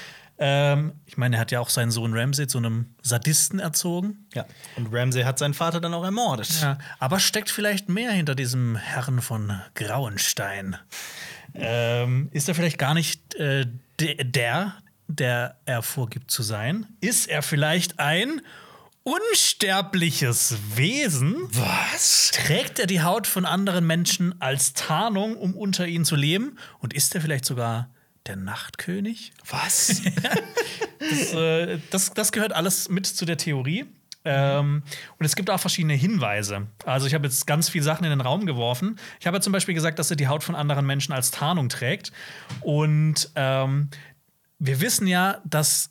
Ähm, 0.43 0.95
ich 1.05 1.18
meine, 1.18 1.36
er 1.36 1.41
hat 1.41 1.51
ja 1.53 1.61
auch 1.61 1.68
seinen 1.68 1.91
Sohn 1.91 2.16
Ramsay 2.16 2.47
zu 2.47 2.57
einem 2.59 2.95
Sadisten 3.03 3.59
erzogen. 3.59 4.26
Ja. 4.34 4.47
Und 4.76 4.88
Ramsay 4.91 5.24
hat 5.24 5.38
seinen 5.38 5.53
Vater 5.53 5.80
dann 5.80 5.93
auch 5.93 6.03
ermordet. 6.05 6.62
Ja, 6.62 6.78
aber 6.99 7.20
steckt 7.20 7.51
vielleicht 7.51 7.91
mehr 7.91 8.11
hinter 8.12 8.34
diesem 8.34 8.74
Herrn 8.76 9.20
von 9.20 9.61
Grauenstein? 9.74 10.76
Ähm, 11.55 12.28
ist 12.32 12.49
er 12.49 12.55
vielleicht 12.55 12.78
gar 12.78 12.95
nicht 12.95 13.34
äh, 13.34 13.66
de- 14.01 14.24
der, 14.24 14.74
der 15.09 15.59
er 15.66 15.82
vorgibt 15.82 16.30
zu 16.30 16.43
sein? 16.43 16.86
Ist 17.01 17.28
er 17.28 17.43
vielleicht 17.43 17.99
ein 17.99 18.41
unsterbliches 19.03 20.57
Wesen? 20.74 21.36
Was? 21.51 22.30
Trägt 22.32 22.78
er 22.78 22.86
die 22.86 23.03
Haut 23.03 23.26
von 23.26 23.45
anderen 23.45 23.86
Menschen 23.86 24.41
als 24.41 24.72
Tarnung, 24.72 25.36
um 25.36 25.55
unter 25.55 25.86
ihnen 25.86 26.05
zu 26.05 26.16
leben? 26.16 26.57
Und 26.78 26.95
ist 26.95 27.14
er 27.14 27.20
vielleicht 27.20 27.45
sogar 27.45 27.91
der 28.27 28.37
Nachtkönig? 28.37 29.33
Was? 29.49 30.03
Das, 31.01 31.33
äh, 31.33 31.79
das, 31.91 32.12
das 32.12 32.31
gehört 32.31 32.53
alles 32.53 32.91
mit 32.91 33.07
zu 33.07 33.25
der 33.25 33.39
Theorie. 33.39 33.87
Ähm, 34.25 34.83
und 35.18 35.25
es 35.25 35.35
gibt 35.35 35.49
auch 35.49 35.59
verschiedene 35.59 35.95
Hinweise. 35.95 36.66
Also 36.85 37.07
ich 37.07 37.14
habe 37.14 37.27
jetzt 37.27 37.47
ganz 37.47 37.71
viele 37.71 37.85
Sachen 37.85 38.05
in 38.05 38.11
den 38.11 38.21
Raum 38.21 38.45
geworfen. 38.45 38.99
Ich 39.18 39.27
habe 39.27 39.39
ja 39.39 39.41
zum 39.41 39.53
Beispiel 39.53 39.75
gesagt, 39.75 39.99
dass 39.99 40.11
er 40.11 40.16
die 40.16 40.29
Haut 40.29 40.45
von 40.45 40.55
anderen 40.55 40.85
Menschen 40.85 41.12
als 41.12 41.31
Tarnung 41.31 41.71
trägt. 41.71 42.12
Und 42.61 43.31
ähm, 43.35 43.89
wir 44.59 44.81
wissen 44.83 45.07
ja, 45.07 45.41
dass 45.45 45.91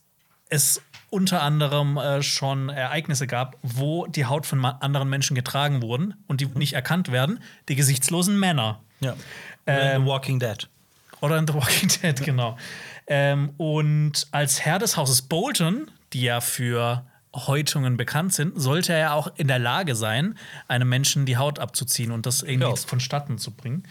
es 0.49 0.81
unter 1.09 1.41
anderem 1.41 1.97
äh, 1.97 2.21
schon 2.21 2.69
Ereignisse 2.69 3.25
gab, 3.25 3.57
wo 3.63 4.05
die 4.05 4.25
Haut 4.25 4.45
von 4.45 4.63
anderen 4.63 5.09
Menschen 5.09 5.33
getragen 5.33 5.81
wurden 5.81 6.13
und 6.27 6.41
die 6.41 6.45
nicht 6.45 6.73
erkannt 6.73 7.11
werden. 7.11 7.39
Die 7.67 7.75
gesichtslosen 7.75 8.39
Männer. 8.39 8.83
ja. 8.99 9.15
Ähm, 9.65 10.05
Walking 10.05 10.39
Dead. 10.39 10.67
Oder 11.21 11.37
in 11.37 11.47
The 11.47 11.53
Walking 11.53 11.89
Dead, 12.01 12.21
genau. 12.23 12.57
Ähm, 13.07 13.51
und 13.57 14.27
als 14.31 14.61
Herr 14.61 14.79
des 14.79 14.95
Hauses 14.97 15.21
Bolton, 15.23 15.89
die 16.13 16.21
ja 16.21 16.41
für 16.41 17.05
Häutungen 17.35 17.97
bekannt 17.97 18.33
sind, 18.33 18.59
sollte 18.59 18.93
er 18.93 18.99
ja 18.99 19.13
auch 19.13 19.31
in 19.35 19.47
der 19.47 19.59
Lage 19.59 19.95
sein, 19.95 20.35
einem 20.67 20.89
Menschen 20.89 21.25
die 21.25 21.37
Haut 21.37 21.59
abzuziehen 21.59 22.11
und 22.11 22.25
das 22.25 22.41
irgendwie 22.43 22.67
Ja. 22.69 22.75
vonstatten 22.75 23.37
zu 23.37 23.51
bringen. 23.51 23.83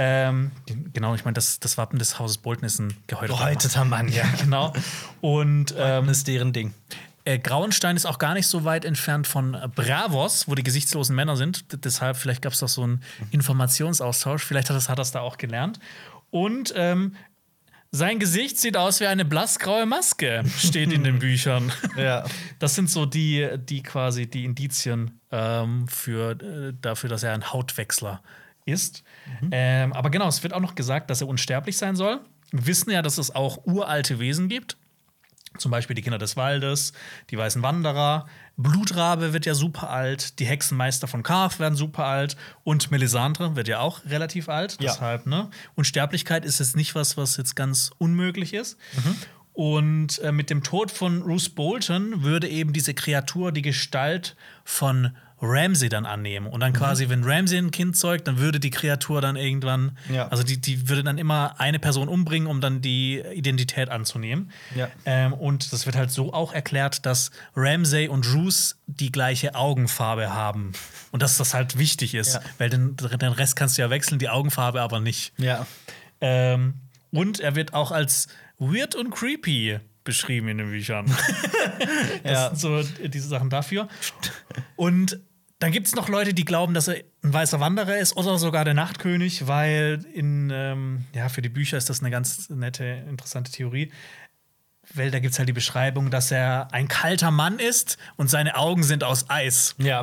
Ähm, 0.00 0.52
genau, 0.92 1.14
ich 1.16 1.24
meine, 1.24 1.34
das, 1.34 1.58
das 1.58 1.76
Wappen 1.76 1.98
des 1.98 2.20
Hauses 2.20 2.38
Bolton 2.38 2.64
ist 2.64 2.78
ein 2.78 2.96
gehäuteter 3.08 3.36
Gehäuteter 3.38 3.84
Mann, 3.84 4.08
ja. 4.08 4.22
Genau. 4.40 4.72
Und 5.20 5.74
ähm, 5.76 6.06
Das 6.06 6.18
ist 6.18 6.28
deren 6.28 6.52
Ding. 6.52 6.72
äh, 7.24 7.38
Grauenstein 7.40 7.96
ist 7.96 8.06
auch 8.06 8.18
gar 8.18 8.34
nicht 8.34 8.46
so 8.46 8.64
weit 8.64 8.84
entfernt 8.84 9.26
von 9.26 9.56
Bravos, 9.74 10.46
wo 10.46 10.54
die 10.54 10.62
gesichtslosen 10.62 11.16
Männer 11.16 11.36
sind. 11.36 11.72
D 11.72 11.78
deshalb, 11.78 12.16
vielleicht 12.16 12.42
gab 12.42 12.52
es 12.52 12.60
doch 12.60 12.68
so 12.68 12.84
einen 12.84 13.02
Informationsaustausch. 13.32 14.44
Vielleicht 14.44 14.70
hat 14.70 14.76
das, 14.76 14.88
hat 14.88 14.98
das 15.00 15.10
da 15.10 15.20
auch 15.20 15.36
gelernt. 15.36 15.80
Und 16.30 16.72
ähm, 16.76 17.14
sein 17.90 18.18
Gesicht 18.18 18.58
sieht 18.58 18.76
aus 18.76 19.00
wie 19.00 19.06
eine 19.06 19.24
blassgraue 19.24 19.86
Maske, 19.86 20.44
steht 20.58 20.92
in 20.92 21.04
den 21.04 21.18
Büchern. 21.20 21.72
Ja. 21.96 22.24
Das 22.58 22.74
sind 22.74 22.90
so 22.90 23.06
die, 23.06 23.48
die 23.58 23.82
quasi 23.82 24.26
die 24.26 24.44
Indizien 24.44 25.20
ähm, 25.32 25.88
für, 25.88 26.32
äh, 26.32 26.74
dafür, 26.80 27.08
dass 27.08 27.22
er 27.22 27.32
ein 27.32 27.50
Hautwechsler 27.52 28.22
ist. 28.66 29.02
Ähm, 29.50 29.94
aber 29.94 30.10
genau, 30.10 30.28
es 30.28 30.42
wird 30.42 30.52
auch 30.52 30.60
noch 30.60 30.74
gesagt, 30.74 31.08
dass 31.08 31.22
er 31.22 31.28
unsterblich 31.28 31.78
sein 31.78 31.96
soll. 31.96 32.20
Wir 32.50 32.66
wissen 32.66 32.90
ja, 32.90 33.00
dass 33.00 33.16
es 33.16 33.34
auch 33.34 33.64
uralte 33.64 34.18
Wesen 34.18 34.48
gibt. 34.48 34.76
Zum 35.58 35.70
Beispiel 35.70 35.94
die 35.94 36.02
Kinder 36.02 36.18
des 36.18 36.36
Waldes, 36.36 36.92
die 37.30 37.38
weißen 37.38 37.62
Wanderer, 37.62 38.26
Blutrabe 38.56 39.32
wird 39.32 39.46
ja 39.46 39.54
super 39.54 39.90
alt, 39.90 40.40
die 40.40 40.44
Hexenmeister 40.44 41.06
von 41.06 41.22
Karth 41.22 41.60
werden 41.60 41.76
super 41.76 42.04
alt 42.06 42.36
und 42.64 42.90
Melisandre 42.90 43.54
wird 43.54 43.68
ja 43.68 43.78
auch 43.80 44.04
relativ 44.04 44.48
alt. 44.48 44.78
Ja. 44.80 44.90
Deshalb, 44.90 45.26
ne? 45.26 45.48
Unsterblichkeit 45.76 46.44
ist 46.44 46.58
jetzt 46.58 46.76
nicht 46.76 46.94
was, 46.94 47.16
was 47.16 47.36
jetzt 47.36 47.54
ganz 47.54 47.92
unmöglich 47.98 48.54
ist. 48.54 48.76
Mhm. 48.96 49.16
Und 49.52 50.18
äh, 50.20 50.32
mit 50.32 50.50
dem 50.50 50.62
Tod 50.62 50.90
von 50.90 51.22
Bruce 51.22 51.48
Bolton 51.48 52.22
würde 52.22 52.48
eben 52.48 52.72
diese 52.72 52.94
Kreatur 52.94 53.50
die 53.50 53.62
Gestalt 53.62 54.36
von 54.64 55.16
Ramsay 55.40 55.88
dann 55.88 56.04
annehmen. 56.06 56.46
Und 56.46 56.54
Mhm. 56.56 56.60
dann 56.60 56.72
quasi, 56.72 57.08
wenn 57.08 57.22
Ramsay 57.24 57.58
ein 57.58 57.70
Kind 57.70 57.96
zeugt, 57.96 58.26
dann 58.26 58.38
würde 58.38 58.58
die 58.60 58.70
Kreatur 58.70 59.20
dann 59.20 59.36
irgendwann, 59.36 59.96
Ja. 60.12 60.28
also 60.28 60.42
die, 60.42 60.60
die 60.60 60.88
würde 60.88 61.02
dann 61.04 61.18
immer 61.18 61.60
eine 61.60 61.78
Person 61.78 62.08
umbringen, 62.08 62.48
um 62.48 62.60
dann 62.60 62.80
die 62.80 63.20
Identität 63.34 63.88
anzunehmen. 63.90 64.50
Ja. 64.74 64.88
Ähm, 65.04 65.32
und 65.32 65.72
das 65.72 65.86
wird 65.86 65.96
halt 65.96 66.10
so 66.10 66.32
auch 66.32 66.52
erklärt, 66.52 67.06
dass 67.06 67.30
Ramsay 67.54 68.08
und 68.08 68.26
Roos 68.34 68.76
die 68.86 69.12
gleiche 69.12 69.54
Augenfarbe 69.54 70.34
haben. 70.34 70.72
Und 71.12 71.22
dass 71.22 71.36
das 71.38 71.54
halt 71.54 71.78
wichtig 71.78 72.14
ist, 72.14 72.34
Ja. 72.34 72.40
weil 72.58 72.70
den, 72.70 72.96
den 72.96 73.32
Rest 73.32 73.54
kannst 73.56 73.78
du 73.78 73.82
ja 73.82 73.90
wechseln, 73.90 74.18
die 74.18 74.28
Augenfarbe 74.28 74.80
aber 74.82 75.00
nicht. 75.00 75.32
Ja. 75.38 75.66
Ähm, 76.20 76.74
und 77.12 77.40
er 77.40 77.54
wird 77.54 77.74
auch 77.74 77.92
als 77.92 78.28
weird 78.58 78.94
und 78.96 79.10
creepy 79.10 79.78
beschrieben 80.08 80.48
in 80.48 80.58
den 80.58 80.70
Büchern. 80.70 81.06
das 82.24 82.32
Ja. 82.32 82.48
sind 82.54 82.58
so 82.58 82.82
diese 83.08 83.28
Sachen 83.28 83.50
dafür. 83.50 83.86
Und 84.76 85.20
dann 85.60 85.70
gibt 85.72 85.86
es 85.88 85.94
noch 85.94 86.08
Leute, 86.08 86.34
die 86.34 86.44
glauben, 86.44 86.72
dass 86.74 86.88
er 86.88 86.96
ein 87.22 87.32
weißer 87.32 87.60
Wanderer 87.60 87.98
ist 87.98 88.16
oder 88.16 88.38
sogar 88.38 88.64
der 88.64 88.74
Nachtkönig, 88.74 89.46
weil 89.46 90.04
in, 90.14 90.50
ähm, 90.52 91.04
ja, 91.14 91.28
für 91.28 91.42
die 91.42 91.48
Bücher 91.48 91.76
ist 91.76 91.90
das 91.90 92.00
eine 92.00 92.10
ganz 92.10 92.48
nette, 92.48 92.84
interessante 93.08 93.50
Theorie. 93.52 93.92
Weil 94.94 95.10
da 95.10 95.18
gibt 95.18 95.32
es 95.34 95.38
halt 95.38 95.48
die 95.48 95.52
Beschreibung, 95.52 96.10
dass 96.10 96.30
er 96.30 96.68
ein 96.72 96.88
kalter 96.88 97.30
Mann 97.30 97.58
ist 97.58 97.98
und 98.16 98.30
seine 98.30 98.56
Augen 98.56 98.82
sind 98.82 99.04
aus 99.04 99.28
Eis. 99.28 99.74
Ja. 99.78 100.02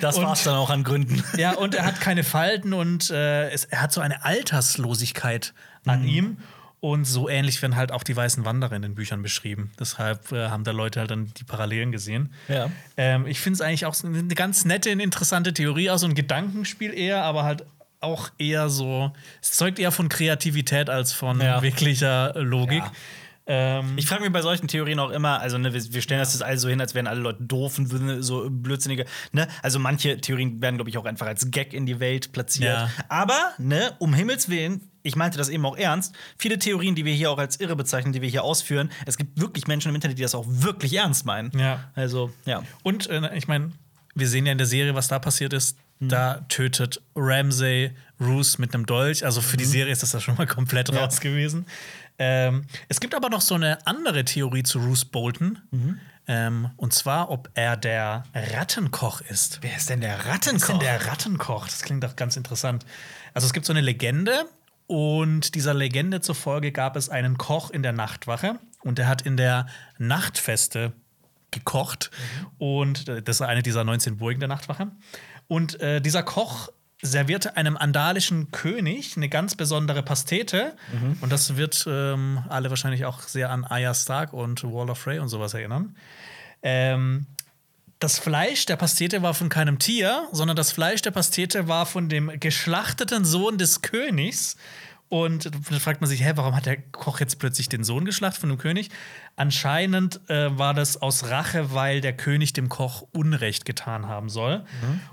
Das 0.00 0.16
Und- 0.18 0.24
war's 0.24 0.44
dann 0.44 0.54
auch 0.54 0.70
an 0.70 0.84
Gründen. 0.84 1.22
Ja, 1.36 1.52
und 1.56 1.74
er 1.74 1.84
hat 1.84 2.00
keine 2.00 2.24
Falten 2.24 2.72
und 2.72 3.10
äh, 3.10 3.50
es, 3.50 3.66
er 3.66 3.82
hat 3.82 3.92
so 3.92 4.00
eine 4.00 4.24
Alterslosigkeit 4.24 5.52
an 5.84 6.00
Mhm. 6.02 6.08
ihm. 6.08 6.36
Und 6.84 7.06
so 7.06 7.30
ähnlich 7.30 7.62
werden 7.62 7.76
halt 7.76 7.92
auch 7.92 8.02
die 8.02 8.14
weißen 8.14 8.44
Wanderer 8.44 8.76
in 8.76 8.82
den 8.82 8.94
Büchern 8.94 9.22
beschrieben. 9.22 9.70
Deshalb 9.80 10.32
äh, 10.32 10.48
haben 10.48 10.64
da 10.64 10.70
Leute 10.72 11.00
halt 11.00 11.10
dann 11.10 11.32
die 11.38 11.44
Parallelen 11.44 11.92
gesehen. 11.92 12.30
Ja. 12.46 12.70
Ähm, 12.98 13.26
ich 13.26 13.40
finde 13.40 13.54
es 13.54 13.60
eigentlich 13.62 13.86
auch 13.86 13.96
eine 14.04 14.22
ganz 14.34 14.66
nette, 14.66 14.90
interessante 14.90 15.54
Theorie, 15.54 15.88
auch 15.88 15.96
so 15.96 16.06
ein 16.06 16.14
Gedankenspiel 16.14 16.92
eher, 16.92 17.24
aber 17.24 17.44
halt 17.44 17.64
auch 18.00 18.28
eher 18.36 18.68
so, 18.68 19.12
es 19.40 19.52
zeugt 19.52 19.78
eher 19.78 19.92
von 19.92 20.10
Kreativität 20.10 20.90
als 20.90 21.14
von 21.14 21.40
Ja. 21.40 21.62
wirklicher 21.62 22.34
Logik. 22.38 22.82
Ja. 22.84 22.92
Ähm, 23.46 23.94
Ich 23.98 24.06
frage 24.06 24.22
mich 24.22 24.32
bei 24.32 24.40
solchen 24.42 24.68
Theorien 24.68 24.98
auch 24.98 25.10
immer, 25.10 25.40
also 25.40 25.58
ne, 25.58 25.74
wir, 25.74 25.92
wir 25.92 26.00
stellen 26.02 26.20
das 26.20 26.32
jetzt 26.32 26.42
alle 26.42 26.58
so 26.58 26.68
hin, 26.68 26.80
als 26.80 26.94
wären 26.94 27.06
alle 27.06 27.20
Leute 27.20 27.42
doof 27.42 27.78
und 27.78 27.90
würden 27.90 28.22
so 28.22 28.48
blödsinnige, 28.50 29.04
ne? 29.32 29.48
Also 29.62 29.78
manche 29.78 30.18
Theorien 30.18 30.62
werden, 30.62 30.76
glaube 30.76 30.88
ich, 30.90 30.96
auch 30.96 31.04
einfach 31.04 31.26
als 31.26 31.50
Gag 31.50 31.74
in 31.74 31.84
die 31.84 32.00
Welt 32.00 32.32
platziert. 32.32 32.72
Ja. 32.74 32.90
Aber, 33.08 33.52
ne, 33.58 33.92
um 33.98 34.14
Himmels 34.14 34.48
Willen, 34.48 34.80
ich 35.02 35.14
meinte 35.16 35.36
das 35.36 35.50
eben 35.50 35.66
auch 35.66 35.76
ernst, 35.76 36.14
viele 36.38 36.58
Theorien, 36.58 36.94
die 36.94 37.04
wir 37.04 37.12
hier 37.12 37.30
auch 37.30 37.38
als 37.38 37.60
irre 37.60 37.76
bezeichnen, 37.76 38.14
die 38.14 38.22
wir 38.22 38.30
hier 38.30 38.44
ausführen, 38.44 38.90
es 39.04 39.18
gibt 39.18 39.38
wirklich 39.38 39.66
Menschen 39.66 39.90
im 39.90 39.94
Internet, 39.94 40.16
die 40.18 40.22
das 40.22 40.34
auch 40.34 40.46
wirklich 40.48 40.94
ernst 40.94 41.26
meinen. 41.26 41.50
Ja. 41.58 41.90
Also, 41.94 42.32
ja. 42.46 42.62
Und 42.82 43.10
äh, 43.10 43.36
ich 43.36 43.46
meine, 43.46 43.72
wir 44.14 44.28
sehen 44.28 44.46
ja 44.46 44.52
in 44.52 44.58
der 44.58 44.66
Serie, 44.66 44.94
was 44.94 45.08
da 45.08 45.18
passiert 45.18 45.52
ist. 45.52 45.76
Mhm. 45.98 46.08
Da 46.08 46.34
tötet 46.48 47.02
Ramsay 47.14 47.92
Roos 48.20 48.58
mit 48.58 48.72
einem 48.74 48.86
Dolch. 48.86 49.24
Also 49.24 49.40
für 49.40 49.56
die 49.56 49.64
Serie 49.64 49.92
ist 49.92 50.02
das 50.02 50.12
ja 50.12 50.20
schon 50.20 50.36
mal 50.36 50.46
komplett 50.46 50.88
Mhm. 50.90 50.96
Ja. 50.96 51.04
raus 51.04 51.20
gewesen. 51.20 51.66
Ähm, 52.18 52.66
es 52.88 53.00
gibt 53.00 53.14
aber 53.14 53.28
noch 53.28 53.40
so 53.40 53.54
eine 53.54 53.86
andere 53.86 54.24
Theorie 54.24 54.62
zu 54.62 54.78
Roos 54.78 55.04
Bolton. 55.04 55.58
Mhm. 55.70 56.00
Ähm, 56.26 56.70
und 56.76 56.94
zwar, 56.94 57.30
ob 57.30 57.50
er 57.54 57.76
der 57.76 58.22
Rattenkoch 58.34 59.20
ist. 59.20 59.58
Wer 59.60 59.76
ist 59.76 59.90
denn 59.90 60.00
der 60.00 60.18
Was 60.18 60.24
ist 60.24 60.28
Rattenkoch? 60.28 60.66
denn 60.68 60.78
der 60.78 61.06
Rattenkoch? 61.06 61.66
Das 61.66 61.82
klingt 61.82 62.02
doch 62.02 62.16
ganz 62.16 62.36
interessant. 62.36 62.86
Also 63.34 63.46
es 63.46 63.52
gibt 63.52 63.66
so 63.66 63.72
eine 63.72 63.82
Legende 63.82 64.46
und 64.86 65.54
dieser 65.54 65.74
Legende 65.74 66.20
zufolge 66.20 66.72
gab 66.72 66.96
es 66.96 67.10
einen 67.10 67.36
Koch 67.36 67.70
in 67.70 67.82
der 67.82 67.92
Nachtwache 67.92 68.58
und 68.82 68.98
der 68.98 69.08
hat 69.08 69.22
in 69.22 69.36
der 69.36 69.66
Nachtfeste 69.98 70.92
gekocht 71.50 72.10
und 72.58 73.08
äh, 73.08 73.22
das 73.22 73.36
ist 73.36 73.42
eine 73.42 73.62
dieser 73.62 73.84
19 73.84 74.16
Burgen 74.16 74.40
der 74.40 74.48
Nachtwache. 74.48 74.90
Und 75.46 75.78
äh, 75.80 76.00
dieser 76.00 76.22
Koch 76.22 76.70
servierte 77.04 77.56
einem 77.56 77.76
andalischen 77.76 78.50
König 78.50 79.16
eine 79.16 79.28
ganz 79.28 79.54
besondere 79.54 80.02
Pastete 80.02 80.74
und 81.20 81.30
das 81.30 81.56
wird 81.56 81.84
ähm, 81.86 82.42
alle 82.48 82.70
wahrscheinlich 82.70 83.04
auch 83.04 83.20
sehr 83.20 83.50
an 83.50 83.64
Arya 83.64 83.94
Stark 83.94 84.32
und 84.32 84.64
Wall 84.64 84.90
of 84.90 84.98
Frey 84.98 85.18
und 85.18 85.28
sowas 85.28 85.54
erinnern. 85.54 85.94
Ähm, 86.62 87.26
das 88.00 88.18
Fleisch 88.18 88.66
der 88.66 88.76
Pastete 88.76 89.22
war 89.22 89.34
von 89.34 89.48
keinem 89.48 89.78
Tier, 89.78 90.28
sondern 90.32 90.56
das 90.56 90.72
Fleisch 90.72 91.02
der 91.02 91.10
Pastete 91.10 91.68
war 91.68 91.86
von 91.86 92.08
dem 92.08 92.38
geschlachteten 92.40 93.24
Sohn 93.24 93.56
des 93.56 93.82
Königs. 93.82 94.56
Und 95.08 95.46
dann 95.46 95.80
fragt 95.80 96.00
man 96.00 96.10
sich, 96.10 96.24
hä, 96.24 96.32
warum 96.34 96.56
hat 96.56 96.66
der 96.66 96.76
Koch 96.76 97.20
jetzt 97.20 97.38
plötzlich 97.38 97.68
den 97.68 97.84
Sohn 97.84 98.04
geschlachtet 98.04 98.40
von 98.40 98.48
dem 98.48 98.58
König? 98.58 98.90
Anscheinend 99.36 100.20
äh, 100.28 100.58
war 100.58 100.74
das 100.74 101.00
aus 101.00 101.30
Rache, 101.30 101.72
weil 101.72 102.00
der 102.00 102.14
König 102.14 102.52
dem 102.52 102.68
Koch 102.68 103.06
Unrecht 103.12 103.64
getan 103.64 104.08
haben 104.08 104.28
soll. 104.28 104.64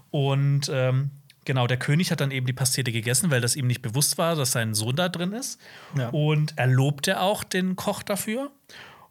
Und 0.09 0.69
ähm, 0.73 1.11
genau, 1.45 1.67
der 1.67 1.77
König 1.77 2.11
hat 2.11 2.21
dann 2.21 2.31
eben 2.31 2.45
die 2.45 2.53
Pastete 2.53 2.91
gegessen, 2.91 3.31
weil 3.31 3.41
das 3.41 3.55
ihm 3.55 3.67
nicht 3.67 3.81
bewusst 3.81 4.17
war, 4.17 4.35
dass 4.35 4.51
sein 4.51 4.73
Sohn 4.73 4.95
da 4.95 5.09
drin 5.09 5.33
ist. 5.33 5.59
Ja. 5.97 6.09
Und 6.09 6.53
er 6.57 6.67
lobte 6.67 7.19
auch 7.19 7.43
den 7.43 7.75
Koch 7.75 8.03
dafür. 8.03 8.51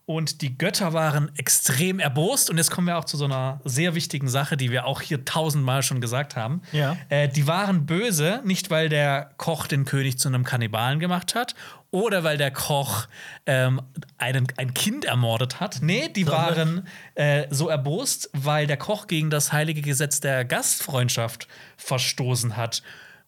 Und 0.06 0.42
die 0.42 0.58
Götter 0.58 0.92
waren 0.92 1.30
extrem 1.36 2.00
erbost. 2.00 2.50
Und 2.50 2.56
jetzt 2.56 2.72
kommen 2.72 2.88
wir 2.88 2.98
auch 2.98 3.04
zu 3.04 3.16
so 3.16 3.26
einer 3.26 3.60
sehr 3.64 3.94
wichtigen 3.94 4.28
Sache, 4.28 4.56
die 4.56 4.72
wir 4.72 4.84
auch 4.84 5.02
hier 5.02 5.24
tausendmal 5.24 5.84
schon 5.84 6.00
gesagt 6.00 6.34
haben. 6.34 6.62
Ja. 6.72 6.96
Äh, 7.10 7.28
die 7.28 7.46
waren 7.46 7.86
böse, 7.86 8.40
nicht 8.44 8.70
weil 8.70 8.88
der 8.88 9.30
Koch 9.36 9.68
den 9.68 9.84
König 9.84 10.18
zu 10.18 10.26
einem 10.26 10.42
Kannibalen 10.42 10.98
gemacht 10.98 11.36
hat 11.36 11.54
oder 11.90 12.22
weil 12.24 12.38
der 12.38 12.50
Koch 12.50 13.06
ähm, 13.46 13.82
einen, 14.18 14.46
ein 14.56 14.74
Kind 14.74 15.04
ermordet 15.04 15.60
hat. 15.60 15.78
Nee, 15.82 16.08
die 16.08 16.26
waren 16.26 16.86
äh, 17.14 17.46
so 17.50 17.68
erbost, 17.68 18.30
weil 18.32 18.66
der 18.66 18.76
Koch 18.76 19.06
gegen 19.06 19.30
das 19.30 19.52
heilige 19.52 19.82
Gesetz 19.82 20.20
der 20.20 20.44
Gastfreundschaft 20.44 21.48
verstoßen 21.76 22.56
hat. 22.56 22.82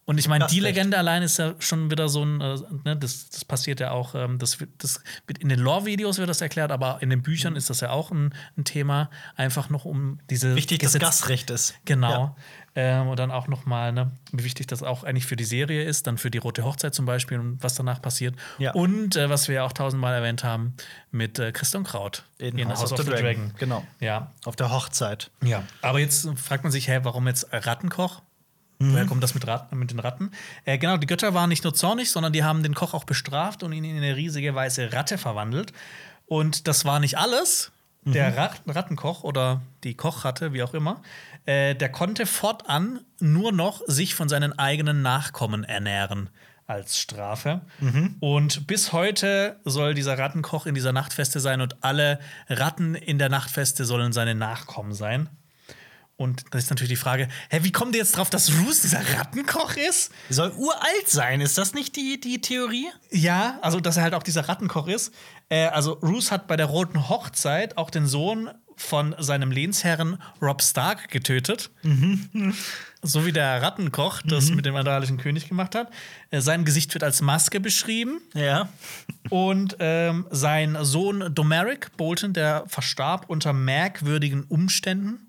Und 0.05 0.17
ich 0.17 0.27
meine, 0.27 0.47
die 0.47 0.57
Gastrecht. 0.57 0.75
Legende 0.75 0.97
allein 0.97 1.23
ist 1.23 1.37
ja 1.39 1.55
schon 1.59 1.89
wieder 1.89 2.09
so 2.09 2.25
ein, 2.25 2.41
äh, 2.41 2.57
ne, 2.83 2.97
das, 2.97 3.29
das 3.29 3.45
passiert 3.45 3.79
ja 3.79 3.91
auch, 3.91 4.15
ähm, 4.15 4.37
das, 4.37 4.57
das 4.77 5.01
in 5.39 5.47
den 5.47 5.59
Lore-Videos 5.59 6.17
wird 6.17 6.29
das 6.29 6.41
erklärt, 6.41 6.71
aber 6.71 7.01
in 7.01 7.09
den 7.09 7.21
Büchern 7.21 7.55
ist 7.55 7.69
das 7.69 7.79
ja 7.79 7.89
auch 7.89 8.11
ein, 8.11 8.33
ein 8.57 8.65
Thema, 8.65 9.09
einfach 9.37 9.69
noch 9.69 9.85
um 9.85 10.19
diese 10.29 10.57
Wichtig, 10.57 10.79
dass 10.79 10.93
Gesetz- 10.93 11.01
Gastrecht 11.01 11.49
ist. 11.51 11.75
Genau. 11.85 12.11
Ja. 12.11 12.35
Ähm, 12.75 13.07
und 13.07 13.19
dann 13.19 13.29
auch 13.29 13.47
noch 13.47 13.65
mal, 13.65 13.91
ne, 13.91 14.11
wie 14.31 14.43
wichtig 14.43 14.65
das 14.67 14.81
auch 14.81 15.03
eigentlich 15.03 15.27
für 15.27 15.35
die 15.35 15.43
Serie 15.43 15.83
ist, 15.83 16.07
dann 16.07 16.17
für 16.17 16.31
die 16.31 16.39
Rote 16.39 16.63
Hochzeit 16.63 16.95
zum 16.95 17.05
Beispiel 17.05 17.39
und 17.39 17.61
was 17.61 17.75
danach 17.75 18.01
passiert. 18.01 18.35
Ja. 18.57 18.71
Und 18.73 19.15
äh, 19.15 19.29
was 19.29 19.47
wir 19.47 19.55
ja 19.55 19.63
auch 19.63 19.73
tausendmal 19.73 20.13
erwähnt 20.13 20.43
haben, 20.43 20.73
mit 21.11 21.37
äh, 21.37 21.51
Christian 21.51 21.83
Kraut 21.83 22.23
In 22.39 22.67
House 22.67 22.91
of 22.91 22.97
the 22.97 23.09
Dragon. 23.09 23.53
Genau. 23.59 23.85
Ja. 23.99 24.31
Auf 24.45 24.55
der 24.55 24.71
Hochzeit. 24.71 25.29
ja. 25.43 25.63
Aber 25.81 25.99
jetzt 25.99 26.27
fragt 26.35 26.63
man 26.63 26.71
sich, 26.71 26.87
hä, 26.87 26.99
warum 27.03 27.27
jetzt 27.27 27.47
Rattenkoch? 27.51 28.21
Mhm. 28.79 28.93
Woher 28.93 29.05
kommt 29.05 29.23
das 29.23 29.33
mit, 29.33 29.47
Rat 29.47 29.71
mit 29.73 29.91
den 29.91 29.99
Ratten? 29.99 30.31
Äh, 30.65 30.77
genau, 30.77 30.97
die 30.97 31.07
Götter 31.07 31.33
waren 31.33 31.49
nicht 31.49 31.63
nur 31.63 31.73
zornig, 31.73 32.11
sondern 32.11 32.33
die 32.33 32.43
haben 32.43 32.63
den 32.63 32.73
Koch 32.73 32.93
auch 32.93 33.03
bestraft 33.03 33.63
und 33.63 33.71
ihn 33.71 33.83
in 33.83 33.97
eine 33.97 34.15
riesige 34.15 34.53
weiße 34.55 34.93
Ratte 34.93 35.17
verwandelt. 35.17 35.73
Und 36.25 36.67
das 36.67 36.85
war 36.85 36.99
nicht 36.99 37.17
alles. 37.17 37.71
Mhm. 38.05 38.11
Der 38.13 38.37
Rat 38.37 38.61
Rattenkoch 38.67 39.23
oder 39.23 39.61
die 39.83 39.95
Kochratte, 39.95 40.53
wie 40.53 40.63
auch 40.63 40.73
immer, 40.73 41.01
äh, 41.45 41.75
der 41.75 41.89
konnte 41.89 42.25
fortan 42.25 43.01
nur 43.19 43.51
noch 43.51 43.81
sich 43.87 44.15
von 44.15 44.29
seinen 44.29 44.57
eigenen 44.57 45.01
Nachkommen 45.01 45.63
ernähren 45.63 46.29
als 46.65 46.97
Strafe. 46.97 47.61
Mhm. 47.79 48.15
Und 48.19 48.67
bis 48.67 48.93
heute 48.93 49.59
soll 49.65 49.93
dieser 49.93 50.17
Rattenkoch 50.17 50.65
in 50.65 50.75
dieser 50.75 50.93
Nachtfeste 50.93 51.39
sein 51.39 51.61
und 51.61 51.83
alle 51.83 52.19
Ratten 52.47 52.95
in 52.95 53.19
der 53.19 53.29
Nachtfeste 53.29 53.85
sollen 53.85 54.13
seine 54.13 54.35
Nachkommen 54.35 54.93
sein. 54.93 55.29
Und 56.15 56.43
da 56.51 56.59
ist 56.59 56.69
natürlich 56.69 56.91
die 56.91 56.95
Frage, 56.95 57.27
hä, 57.49 57.59
wie 57.63 57.71
kommt 57.71 57.95
ihr 57.95 58.01
jetzt 58.01 58.17
drauf, 58.17 58.29
dass 58.29 58.51
Roos 58.51 58.81
dieser 58.81 59.01
Rattenkoch 59.17 59.75
ist? 59.75 60.11
Soll 60.29 60.51
uralt 60.51 61.07
sein, 61.07 61.41
ist 61.41 61.57
das 61.57 61.73
nicht 61.73 61.95
die, 61.95 62.19
die 62.19 62.39
Theorie? 62.39 62.87
Ja, 63.09 63.57
also 63.61 63.79
dass 63.79 63.97
er 63.97 64.03
halt 64.03 64.13
auch 64.13 64.23
dieser 64.23 64.47
Rattenkoch 64.47 64.87
ist. 64.87 65.11
Äh, 65.49 65.65
also 65.67 65.93
Roos 65.93 66.31
hat 66.31 66.47
bei 66.47 66.55
der 66.55 66.67
Roten 66.67 67.09
Hochzeit 67.09 67.77
auch 67.77 67.89
den 67.89 68.05
Sohn 68.05 68.51
von 68.75 69.15
seinem 69.19 69.51
Lehnsherren 69.51 70.21
Rob 70.41 70.61
Stark 70.61 71.09
getötet. 71.09 71.71
So 73.03 73.25
wie 73.25 73.31
der 73.31 73.61
Rattenkoch 73.61 74.21
das 74.23 74.49
mit 74.49 74.65
dem 74.65 74.75
andalischen 74.75 75.17
König 75.17 75.47
gemacht 75.47 75.75
hat. 75.75 75.91
Äh, 76.31 76.41
sein 76.41 76.65
Gesicht 76.65 76.93
wird 76.93 77.03
als 77.03 77.21
Maske 77.21 77.59
beschrieben. 77.59 78.21
Ja. 78.33 78.69
Und 79.29 79.75
ähm, 79.79 80.25
sein 80.31 80.77
Sohn 80.81 81.33
Domeric 81.33 81.95
Bolton, 81.97 82.33
der 82.33 82.63
verstarb 82.67 83.29
unter 83.29 83.53
merkwürdigen 83.53 84.43
Umständen. 84.45 85.27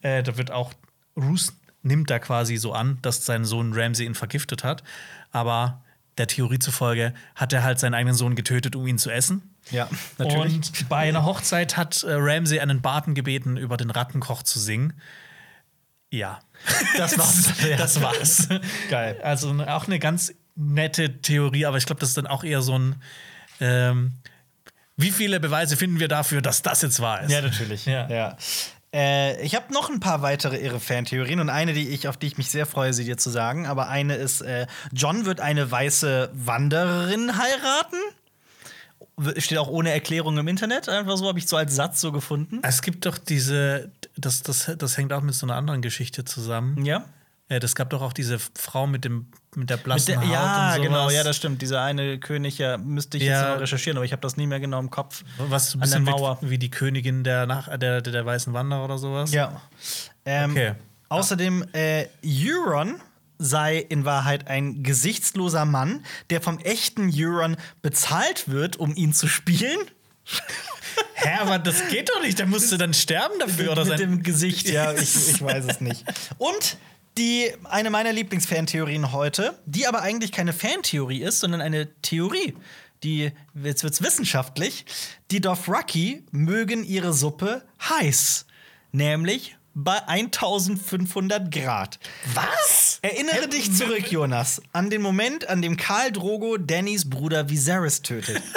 Äh, 0.00 0.22
da 0.22 0.36
wird 0.36 0.50
auch 0.50 0.72
Roos 1.16 1.52
nimmt 1.82 2.10
da 2.10 2.18
quasi 2.18 2.56
so 2.56 2.72
an, 2.72 2.98
dass 3.02 3.26
sein 3.26 3.44
Sohn 3.44 3.72
Ramsay 3.74 4.06
ihn 4.06 4.14
vergiftet 4.14 4.64
hat. 4.64 4.82
Aber 5.30 5.82
der 6.18 6.26
Theorie 6.26 6.58
zufolge 6.58 7.14
hat 7.34 7.52
er 7.52 7.62
halt 7.62 7.78
seinen 7.78 7.94
eigenen 7.94 8.14
Sohn 8.14 8.34
getötet, 8.34 8.76
um 8.76 8.86
ihn 8.86 8.98
zu 8.98 9.10
essen. 9.10 9.54
Ja, 9.70 9.88
natürlich. 10.18 10.54
Und 10.54 10.88
bei 10.88 11.08
einer 11.08 11.24
Hochzeit 11.24 11.76
hat 11.76 12.02
äh, 12.02 12.12
Ramsay 12.14 12.60
einen 12.60 12.82
Barten 12.82 13.14
gebeten, 13.14 13.56
über 13.56 13.76
den 13.76 13.90
Rattenkoch 13.90 14.42
zu 14.42 14.58
singen. 14.58 14.92
Ja. 16.12 16.38
Das 16.96 17.18
war's. 17.18 17.52
das 17.78 18.00
war's. 18.00 18.48
Geil. 18.90 19.18
Also 19.24 19.52
ne- 19.52 19.74
auch 19.74 19.86
eine 19.86 19.98
ganz 19.98 20.32
nette 20.54 21.20
Theorie, 21.20 21.66
aber 21.66 21.78
ich 21.78 21.86
glaube, 21.86 21.98
das 22.00 22.10
ist 22.10 22.18
dann 22.18 22.26
auch 22.28 22.44
eher 22.44 22.62
so 22.62 22.78
ein. 22.78 23.02
Ähm, 23.60 24.12
wie 24.96 25.10
viele 25.10 25.40
Beweise 25.40 25.76
finden 25.76 25.98
wir 25.98 26.08
dafür, 26.08 26.42
dass 26.42 26.62
das 26.62 26.82
jetzt 26.82 27.00
wahr 27.00 27.22
ist? 27.22 27.32
Ja, 27.32 27.40
natürlich. 27.40 27.86
Ja. 27.86 28.08
Ja. 28.08 28.36
Äh, 28.94 29.42
ich 29.42 29.54
habe 29.54 29.72
noch 29.72 29.88
ein 29.90 30.00
paar 30.00 30.20
weitere 30.22 30.58
irre 30.58 30.78
Fantheorien 30.78 31.40
und 31.40 31.48
eine, 31.48 31.72
die 31.72 31.88
ich, 31.88 32.06
auf 32.08 32.18
die 32.18 32.26
ich 32.26 32.36
mich 32.38 32.50
sehr 32.50 32.66
freue, 32.66 32.92
sie 32.92 33.04
dir 33.04 33.16
zu 33.16 33.30
sagen. 33.30 33.66
Aber 33.66 33.88
eine 33.88 34.14
ist, 34.16 34.42
äh, 34.42 34.66
John 34.92 35.24
wird 35.24 35.40
eine 35.40 35.70
weiße 35.70 36.30
Wandererin 36.34 37.38
heiraten. 37.38 37.96
Steht 39.38 39.58
auch 39.58 39.68
ohne 39.68 39.90
Erklärung 39.90 40.38
im 40.38 40.48
Internet. 40.48 40.88
Einfach 40.88 41.16
so 41.16 41.26
habe 41.28 41.38
ich 41.38 41.46
so 41.46 41.56
als 41.56 41.74
Satz 41.74 42.00
so 42.00 42.12
gefunden. 42.12 42.60
Es 42.62 42.82
gibt 42.82 43.06
doch 43.06 43.18
diese. 43.18 43.90
Das, 44.16 44.42
das, 44.42 44.70
das 44.78 44.96
hängt 44.96 45.12
auch 45.12 45.22
mit 45.22 45.34
so 45.34 45.46
einer 45.46 45.56
anderen 45.56 45.82
Geschichte 45.82 46.24
zusammen. 46.24 46.84
Ja. 46.84 47.04
Äh, 47.48 47.60
das 47.60 47.74
gab 47.74 47.90
doch 47.90 48.02
auch 48.02 48.12
diese 48.12 48.38
Frau 48.38 48.86
mit, 48.86 49.04
dem, 49.04 49.26
mit 49.54 49.68
der 49.70 49.78
Mit 49.78 49.84
blassen 49.84 50.06
der, 50.06 50.20
Haut 50.20 50.28
ja, 50.30 50.66
und 50.68 50.72
sowas. 50.74 50.86
genau, 50.86 51.10
ja, 51.10 51.24
das 51.24 51.36
stimmt. 51.36 51.60
Dieser 51.62 51.82
eine 51.82 52.18
König, 52.18 52.58
ja, 52.58 52.76
müsste 52.78 53.16
ich 53.16 53.24
jetzt 53.24 53.32
Ja. 53.40 53.54
noch 53.54 53.60
recherchieren, 53.60 53.96
aber 53.96 54.04
ich 54.04 54.12
habe 54.12 54.22
das 54.22 54.36
nie 54.36 54.46
mehr 54.46 54.60
genau 54.60 54.78
im 54.78 54.90
Kopf. 54.90 55.24
Was 55.38 55.74
ein 55.74 55.82
An 55.82 55.90
der 55.90 55.98
bisschen 55.98 56.04
Mauer. 56.04 56.38
wirkt 56.40 56.50
wie 56.50 56.58
die 56.58 56.70
Königin 56.70 57.24
der, 57.24 57.46
Nach 57.46 57.68
der, 57.68 58.00
der, 58.00 58.12
der 58.12 58.24
weißen 58.26 58.52
Wanderer 58.52 58.84
oder 58.84 58.98
sowas. 58.98 59.32
Ja. 59.32 59.60
Ähm, 60.24 60.50
Okay. 60.52 60.74
Außerdem, 61.08 61.64
äh, 61.74 62.06
Euron 62.24 62.94
sei 63.42 63.78
in 63.78 64.04
Wahrheit 64.04 64.48
ein 64.48 64.82
gesichtsloser 64.82 65.64
Mann, 65.64 66.04
der 66.30 66.40
vom 66.40 66.58
echten 66.58 67.10
Euron 67.14 67.56
bezahlt 67.82 68.48
wird, 68.48 68.76
um 68.76 68.94
ihn 68.94 69.12
zu 69.12 69.26
spielen. 69.26 69.78
Hä, 71.14 71.38
aber 71.40 71.58
das 71.58 71.88
geht 71.88 72.10
doch 72.10 72.22
nicht. 72.22 72.38
Der 72.38 72.46
musste 72.46 72.78
dann 72.78 72.94
sterben 72.94 73.38
dafür 73.38 73.72
oder 73.72 73.84
mit 73.84 73.98
sein. 73.98 74.00
dem 74.00 74.22
Gesicht, 74.22 74.68
ja, 74.68 74.92
ich, 74.92 75.14
ich 75.30 75.42
weiß 75.42 75.64
es 75.66 75.80
nicht. 75.80 76.04
Und 76.38 76.76
die, 77.18 77.52
eine 77.64 77.90
meiner 77.90 78.12
Lieblingsfantheorien 78.12 79.12
heute, 79.12 79.58
die 79.66 79.86
aber 79.86 80.02
eigentlich 80.02 80.32
keine 80.32 80.52
Fantheorie 80.52 81.22
ist, 81.22 81.40
sondern 81.40 81.60
eine 81.60 81.88
Theorie. 82.02 82.54
Die, 83.02 83.32
jetzt 83.54 83.82
wird's 83.82 84.02
wissenschaftlich. 84.02 84.86
Die 85.30 85.40
Dothraki 85.40 86.24
mögen 86.30 86.84
ihre 86.84 87.12
Suppe 87.12 87.64
heiß. 87.88 88.46
Nämlich 88.92 89.56
bei 89.74 90.06
1500 90.06 91.50
Grad. 91.50 91.98
Was? 92.34 92.91
Erinnere 93.04 93.48
dich 93.48 93.74
zurück, 93.74 94.12
Jonas, 94.12 94.62
an 94.72 94.88
den 94.88 95.02
Moment, 95.02 95.48
an 95.48 95.60
dem 95.60 95.76
Karl 95.76 96.12
Drogo 96.12 96.56
Dannys 96.56 97.10
Bruder 97.10 97.50
Viserys 97.50 98.02
tötet. 98.02 98.40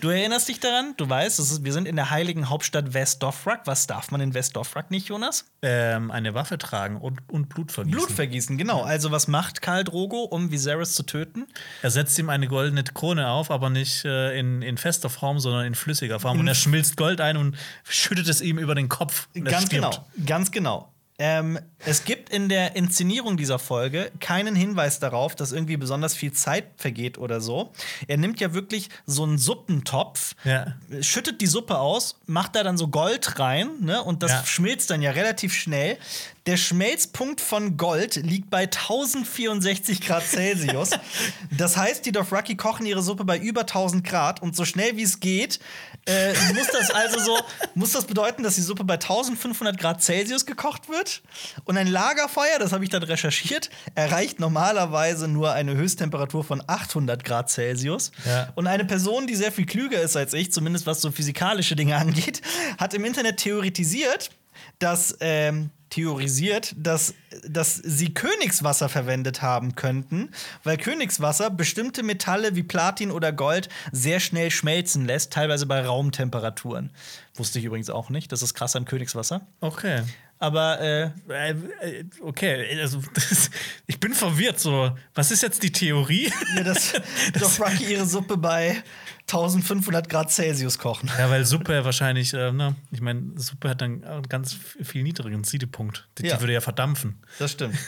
Du 0.00 0.10
erinnerst 0.10 0.50
dich 0.50 0.60
daran? 0.60 0.92
Du 0.98 1.08
weißt, 1.08 1.38
ist, 1.38 1.64
wir 1.64 1.72
sind 1.72 1.88
in 1.88 1.96
der 1.96 2.10
heiligen 2.10 2.50
Hauptstadt 2.50 2.92
West 2.92 3.22
Dothraki. 3.22 3.62
Was 3.64 3.86
darf 3.86 4.10
man 4.10 4.20
in 4.20 4.34
West 4.34 4.54
Dothraki 4.54 4.92
nicht, 4.92 5.08
Jonas? 5.08 5.46
Ähm, 5.62 6.10
eine 6.10 6.34
Waffe 6.34 6.58
tragen 6.58 6.98
und, 7.00 7.20
und 7.30 7.48
Blut 7.48 7.72
vergießen. 7.72 7.98
Blut 7.98 8.10
vergießen, 8.10 8.58
genau. 8.58 8.82
Also 8.82 9.12
was 9.12 9.28
macht 9.28 9.62
Karl 9.62 9.82
Drogo, 9.82 10.24
um 10.24 10.50
Viserys 10.50 10.94
zu 10.94 11.04
töten? 11.04 11.46
Er 11.80 11.90
setzt 11.90 12.18
ihm 12.18 12.28
eine 12.28 12.48
goldene 12.48 12.84
Krone 12.84 13.30
auf, 13.30 13.50
aber 13.50 13.70
nicht 13.70 14.04
äh, 14.04 14.38
in, 14.38 14.60
in 14.60 14.76
fester 14.76 15.08
Form, 15.08 15.38
sondern 15.38 15.64
in 15.64 15.74
flüssiger 15.74 16.20
Form. 16.20 16.38
Und 16.38 16.48
er 16.48 16.54
schmilzt 16.54 16.98
Gold 16.98 17.22
ein 17.22 17.38
und 17.38 17.56
schüttet 17.88 18.28
es 18.28 18.42
ihm 18.42 18.58
über 18.58 18.74
den 18.74 18.90
Kopf. 18.90 19.28
Ganz 19.32 19.70
genau, 19.70 20.06
ganz 20.26 20.50
genau. 20.50 20.93
Ähm, 21.18 21.60
es 21.78 22.04
gibt 22.04 22.30
in 22.30 22.48
der 22.48 22.74
Inszenierung 22.74 23.36
dieser 23.36 23.60
Folge 23.60 24.10
keinen 24.18 24.56
Hinweis 24.56 24.98
darauf, 24.98 25.36
dass 25.36 25.52
irgendwie 25.52 25.76
besonders 25.76 26.14
viel 26.16 26.32
Zeit 26.32 26.64
vergeht 26.76 27.18
oder 27.18 27.40
so. 27.40 27.72
Er 28.08 28.16
nimmt 28.16 28.40
ja 28.40 28.52
wirklich 28.52 28.88
so 29.06 29.22
einen 29.22 29.38
Suppentopf, 29.38 30.34
Ja. 30.44 30.74
schüttet 31.00 31.40
die 31.40 31.46
Suppe 31.46 31.78
aus, 31.78 32.18
macht 32.26 32.56
da 32.56 32.64
dann 32.64 32.76
so 32.76 32.88
Gold 32.88 33.38
rein, 33.38 33.70
ne? 33.80 34.02
Und 34.02 34.24
das 34.24 34.32
Ja. 34.32 34.44
schmilzt 34.44 34.90
dann 34.90 35.02
ja 35.02 35.12
relativ 35.12 35.54
schnell. 35.54 35.98
Der 36.46 36.58
Schmelzpunkt 36.58 37.40
von 37.40 37.78
Gold 37.78 38.16
liegt 38.16 38.50
bei 38.50 38.64
1064 38.64 40.02
Grad 40.02 40.24
Celsius. 40.24 40.90
das 41.50 41.78
heißt, 41.78 42.04
die 42.04 42.12
Dothraki 42.12 42.54
kochen 42.54 42.84
ihre 42.84 43.02
Suppe 43.02 43.24
bei 43.24 43.38
über 43.38 43.62
1000 43.62 44.04
Grad 44.04 44.42
und 44.42 44.54
so 44.54 44.66
schnell 44.66 44.98
wie 44.98 45.04
es 45.04 45.20
geht, 45.20 45.58
äh, 46.06 46.34
muss 46.52 46.66
das 46.66 46.90
also 46.90 47.18
so, 47.18 47.38
muss 47.74 47.92
das 47.92 48.04
bedeuten, 48.04 48.42
dass 48.42 48.56
die 48.56 48.60
Suppe 48.60 48.84
bei 48.84 48.94
1500 48.94 49.78
Grad 49.78 50.02
Celsius 50.02 50.44
gekocht 50.44 50.90
wird? 50.90 51.22
Und 51.64 51.78
ein 51.78 51.86
Lagerfeuer, 51.86 52.58
das 52.58 52.72
habe 52.72 52.84
ich 52.84 52.90
dann 52.90 53.02
recherchiert, 53.02 53.70
erreicht 53.94 54.38
normalerweise 54.38 55.28
nur 55.28 55.52
eine 55.52 55.74
Höchsttemperatur 55.74 56.44
von 56.44 56.62
800 56.66 57.24
Grad 57.24 57.48
Celsius. 57.48 58.12
Ja. 58.26 58.52
Und 58.54 58.66
eine 58.66 58.84
Person, 58.84 59.26
die 59.26 59.34
sehr 59.34 59.50
viel 59.50 59.64
klüger 59.64 60.02
ist 60.02 60.14
als 60.14 60.34
ich, 60.34 60.52
zumindest 60.52 60.86
was 60.86 61.00
so 61.00 61.10
physikalische 61.10 61.74
Dinge 61.74 61.96
angeht, 61.98 62.42
hat 62.76 62.92
im 62.92 63.06
Internet 63.06 63.38
theoretisiert, 63.38 64.28
dass 64.78 65.16
ähm, 65.20 65.70
theorisiert, 65.94 66.74
dass, 66.76 67.14
dass 67.48 67.76
sie 67.76 68.12
Königswasser 68.12 68.88
verwendet 68.88 69.42
haben 69.42 69.76
könnten, 69.76 70.30
weil 70.64 70.76
Königswasser 70.76 71.50
bestimmte 71.50 72.02
Metalle 72.02 72.56
wie 72.56 72.64
Platin 72.64 73.12
oder 73.12 73.32
Gold 73.32 73.68
sehr 73.92 74.18
schnell 74.18 74.50
schmelzen 74.50 75.04
lässt, 75.06 75.32
teilweise 75.32 75.66
bei 75.66 75.86
Raumtemperaturen. 75.86 76.90
Wusste 77.36 77.60
ich 77.60 77.64
übrigens 77.64 77.90
auch 77.90 78.10
nicht. 78.10 78.32
Das 78.32 78.42
ist 78.42 78.54
krass 78.54 78.74
an 78.74 78.86
Königswasser. 78.86 79.46
Okay. 79.60 80.02
Aber 80.40 80.80
äh, 80.80 81.10
Äh, 81.28 81.50
äh, 81.80 82.04
Okay, 82.20 82.80
also 82.80 83.00
das, 83.14 83.50
ich 83.86 84.00
bin 84.00 84.14
verwirrt. 84.14 84.58
So, 84.58 84.90
was 85.14 85.30
ist 85.30 85.42
jetzt 85.42 85.62
die 85.62 85.70
Theorie? 85.70 86.32
ja, 86.56 86.64
dass 86.64 86.92
Dothraki 87.38 87.84
ihre 87.92 88.04
Suppe 88.06 88.36
bei 88.36 88.82
1500 89.26 90.08
Grad 90.08 90.30
Celsius 90.30 90.78
kochen. 90.78 91.10
Ja, 91.18 91.30
weil 91.30 91.44
Suppe 91.44 91.84
wahrscheinlich, 91.84 92.34
äh, 92.34 92.52
ne, 92.52 92.76
ich 92.90 93.00
meine, 93.00 93.22
Suppe 93.36 93.70
hat 93.70 93.80
dann 93.80 94.04
einen 94.04 94.22
ganz 94.28 94.56
viel 94.82 95.02
niedrigen 95.02 95.44
Siedepunkt. 95.44 96.06
Die, 96.18 96.26
Ja. 96.26 96.34
die 96.36 96.42
würde 96.42 96.52
ja 96.52 96.60
verdampfen. 96.60 97.18
Das 97.38 97.52
stimmt. 97.52 97.74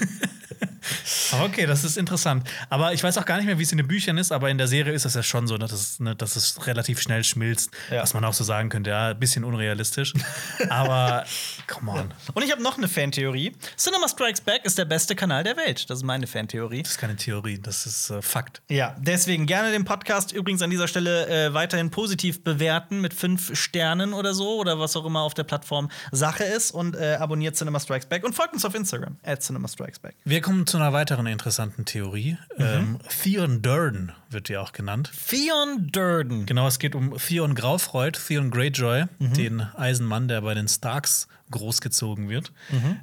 Aber 1.32 1.44
okay, 1.46 1.66
das 1.66 1.82
ist 1.84 1.96
interessant. 1.96 2.48
Aber 2.70 2.92
ich 2.92 3.02
weiß 3.02 3.18
auch 3.18 3.24
gar 3.24 3.36
nicht 3.38 3.46
mehr, 3.46 3.58
wie 3.58 3.62
es 3.64 3.72
in 3.72 3.78
den 3.78 3.88
Büchern 3.88 4.18
ist, 4.18 4.30
aber 4.30 4.50
in 4.50 4.58
der 4.58 4.68
Serie 4.68 4.92
ist 4.92 5.04
es 5.04 5.14
ja 5.14 5.22
schon 5.22 5.48
so, 5.48 5.58
dass 5.58 5.72
es, 5.72 5.98
ne, 5.98 6.14
dass 6.14 6.36
es 6.36 6.64
relativ 6.66 7.00
schnell 7.00 7.24
schmilzt. 7.24 7.70
Ja. 7.90 8.02
Was 8.02 8.14
man 8.14 8.24
auch 8.24 8.32
so 8.32 8.44
sagen 8.44 8.68
könnte, 8.68 8.90
ja, 8.90 9.08
ein 9.10 9.18
bisschen 9.18 9.42
unrealistisch. 9.44 10.12
aber 10.70 11.24
come 11.66 11.90
on. 11.90 12.14
Und 12.34 12.42
ich 12.44 12.52
habe 12.52 12.62
noch 12.62 12.78
eine 12.78 12.86
Fantheorie. 12.88 13.52
Cinema 13.76 14.08
Strikes 14.08 14.40
Back 14.40 14.64
ist 14.64 14.78
der 14.78 14.84
beste 14.84 15.16
Kanal 15.16 15.42
der 15.42 15.56
Welt. 15.56 15.90
Das 15.90 15.98
ist 15.98 16.04
meine 16.04 16.26
Fantheorie. 16.28 16.82
Das 16.82 16.92
ist 16.92 16.98
keine 16.98 17.16
Theorie, 17.16 17.58
das 17.58 17.86
ist 17.86 18.10
äh, 18.10 18.22
Fakt. 18.22 18.62
Ja, 18.68 18.94
deswegen 19.00 19.46
gerne 19.46 19.72
den 19.72 19.84
Podcast 19.84 20.32
übrigens 20.32 20.62
an 20.62 20.70
dieser 20.70 20.86
Stelle 20.88 21.25
äh, 21.26 21.52
weiterhin 21.54 21.90
positiv 21.90 22.42
bewerten 22.42 23.00
mit 23.00 23.14
fünf 23.14 23.56
Sternen 23.58 24.12
oder 24.12 24.34
so 24.34 24.58
oder 24.60 24.78
was 24.78 24.96
auch 24.96 25.04
immer 25.04 25.20
auf 25.20 25.34
der 25.34 25.44
Plattform 25.44 25.90
Sache 26.12 26.44
ist 26.44 26.70
und 26.70 26.96
äh, 26.96 27.16
abonniert 27.20 27.56
Cinema 27.56 27.80
Strikes 27.80 28.06
Back 28.06 28.24
und 28.24 28.34
folgt 28.34 28.54
uns 28.54 28.64
auf 28.64 28.74
Instagram 28.74 29.16
at 29.24 29.42
Cinema 29.42 29.68
Strikes 29.68 29.98
Back. 29.98 30.16
Wir 30.24 30.40
kommen 30.40 30.66
zu 30.66 30.76
einer 30.76 30.92
weiteren 30.92 31.26
interessanten 31.26 31.84
Theorie. 31.84 32.38
Ähm, 32.58 32.98
Theon 33.22 33.62
Durden 33.62 34.12
wird 34.30 34.48
die 34.48 34.56
auch 34.56 34.72
genannt. 34.72 35.10
Theon 35.28 35.88
Durden. 35.92 36.46
Genau, 36.46 36.66
es 36.66 36.78
geht 36.78 36.94
um 36.94 37.16
Theon 37.16 37.54
Graufreud, 37.54 38.18
Theon 38.26 38.50
Greyjoy, 38.50 39.04
den 39.18 39.60
Eisenmann, 39.76 40.28
der 40.28 40.42
bei 40.42 40.54
den 40.54 40.68
Starks 40.68 41.28
großgezogen 41.50 42.28
wird. 42.28 42.52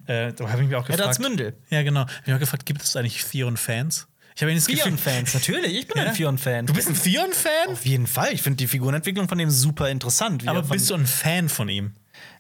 Äh, 0.06 0.34
da 0.34 0.50
habe 0.50 0.62
ich 0.62 0.68
mich 0.68 0.76
auch 0.76 0.86
gefragt. 0.86 1.08
Erzmündel. 1.08 1.54
Ja, 1.70 1.84
genau. 1.84 2.06
Ich 2.22 2.28
habe 2.28 2.36
auch 2.36 2.40
gefragt, 2.40 2.66
gibt 2.66 2.82
es 2.82 2.96
eigentlich 2.96 3.24
Theon-Fans? 3.24 4.08
Ich 4.36 4.42
habe 4.42 4.54
das 4.54 4.66
Theon-Fans, 4.66 5.34
natürlich. 5.34 5.76
Ich 5.76 5.88
bin 5.88 6.02
Ja? 6.02 6.10
ein 6.10 6.16
Theon-Fan. 6.16 6.66
Du 6.66 6.74
bist 6.74 6.90
ein 6.90 6.96
Theon-Fan? 7.00 7.70
Auf 7.70 7.86
jeden 7.86 8.08
Fall. 8.08 8.34
Ich 8.34 8.42
finde 8.42 8.58
die 8.58 8.68
Figurenentwicklung 8.68 9.28
von 9.30 9.38
dem 9.38 9.50
super 9.52 9.90
interessant. 9.90 10.48
Aber 10.48 10.60
er 10.60 10.64
bist 10.64 10.90
du 10.90 10.96
ein 10.96 11.06
Fan 11.06 11.50
von 11.50 11.70
ihm? 11.70 11.94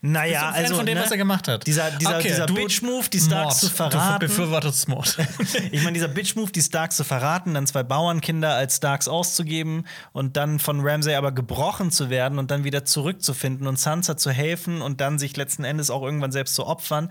Naja, 0.05 0.49
also 0.49 0.75
von 0.75 0.85
dem, 0.85 0.97
ne, 0.97 1.03
was 1.03 1.11
er 1.11 1.17
gemacht 1.17 1.47
hat? 1.47 1.65
Dieser, 1.65 1.91
dieser, 1.91 2.17
Okay, 2.17 2.27
dieser 2.27 2.45
Bitch-Move, 2.45 3.09
die 3.09 3.19
Starks 3.21 3.59
zu 3.59 3.67
Mord. 3.67 3.75
verraten. 3.93 4.19
Du 4.19 4.27
befürwortest 4.27 4.87
Mord. 4.89 5.17
Ich 5.71 5.81
meine, 5.83 5.93
dieser 5.93 6.09
Bitch-Move, 6.09 6.51
die 6.51 6.61
Starks 6.61 6.97
zu 6.97 7.03
verraten, 7.05 7.53
dann 7.53 7.65
zwei 7.67 7.83
Bauernkinder 7.83 8.53
als 8.53 8.77
Starks 8.77 9.07
auszugeben 9.07 9.85
und 10.11 10.35
dann 10.35 10.59
von 10.59 10.81
Ramsay 10.81 11.15
aber 11.15 11.31
gebrochen 11.31 11.89
zu 11.91 12.09
werden 12.09 12.37
und 12.37 12.51
dann 12.51 12.63
wieder 12.65 12.83
zurückzufinden 12.83 13.65
und 13.67 13.79
Sansa 13.79 14.17
zu 14.17 14.29
helfen 14.31 14.81
und 14.81 14.99
dann 14.99 15.19
sich 15.19 15.37
letzten 15.37 15.63
Endes 15.63 15.89
auch 15.89 16.03
irgendwann 16.03 16.31
selbst 16.33 16.55
zu 16.55 16.65
opfern. 16.67 17.09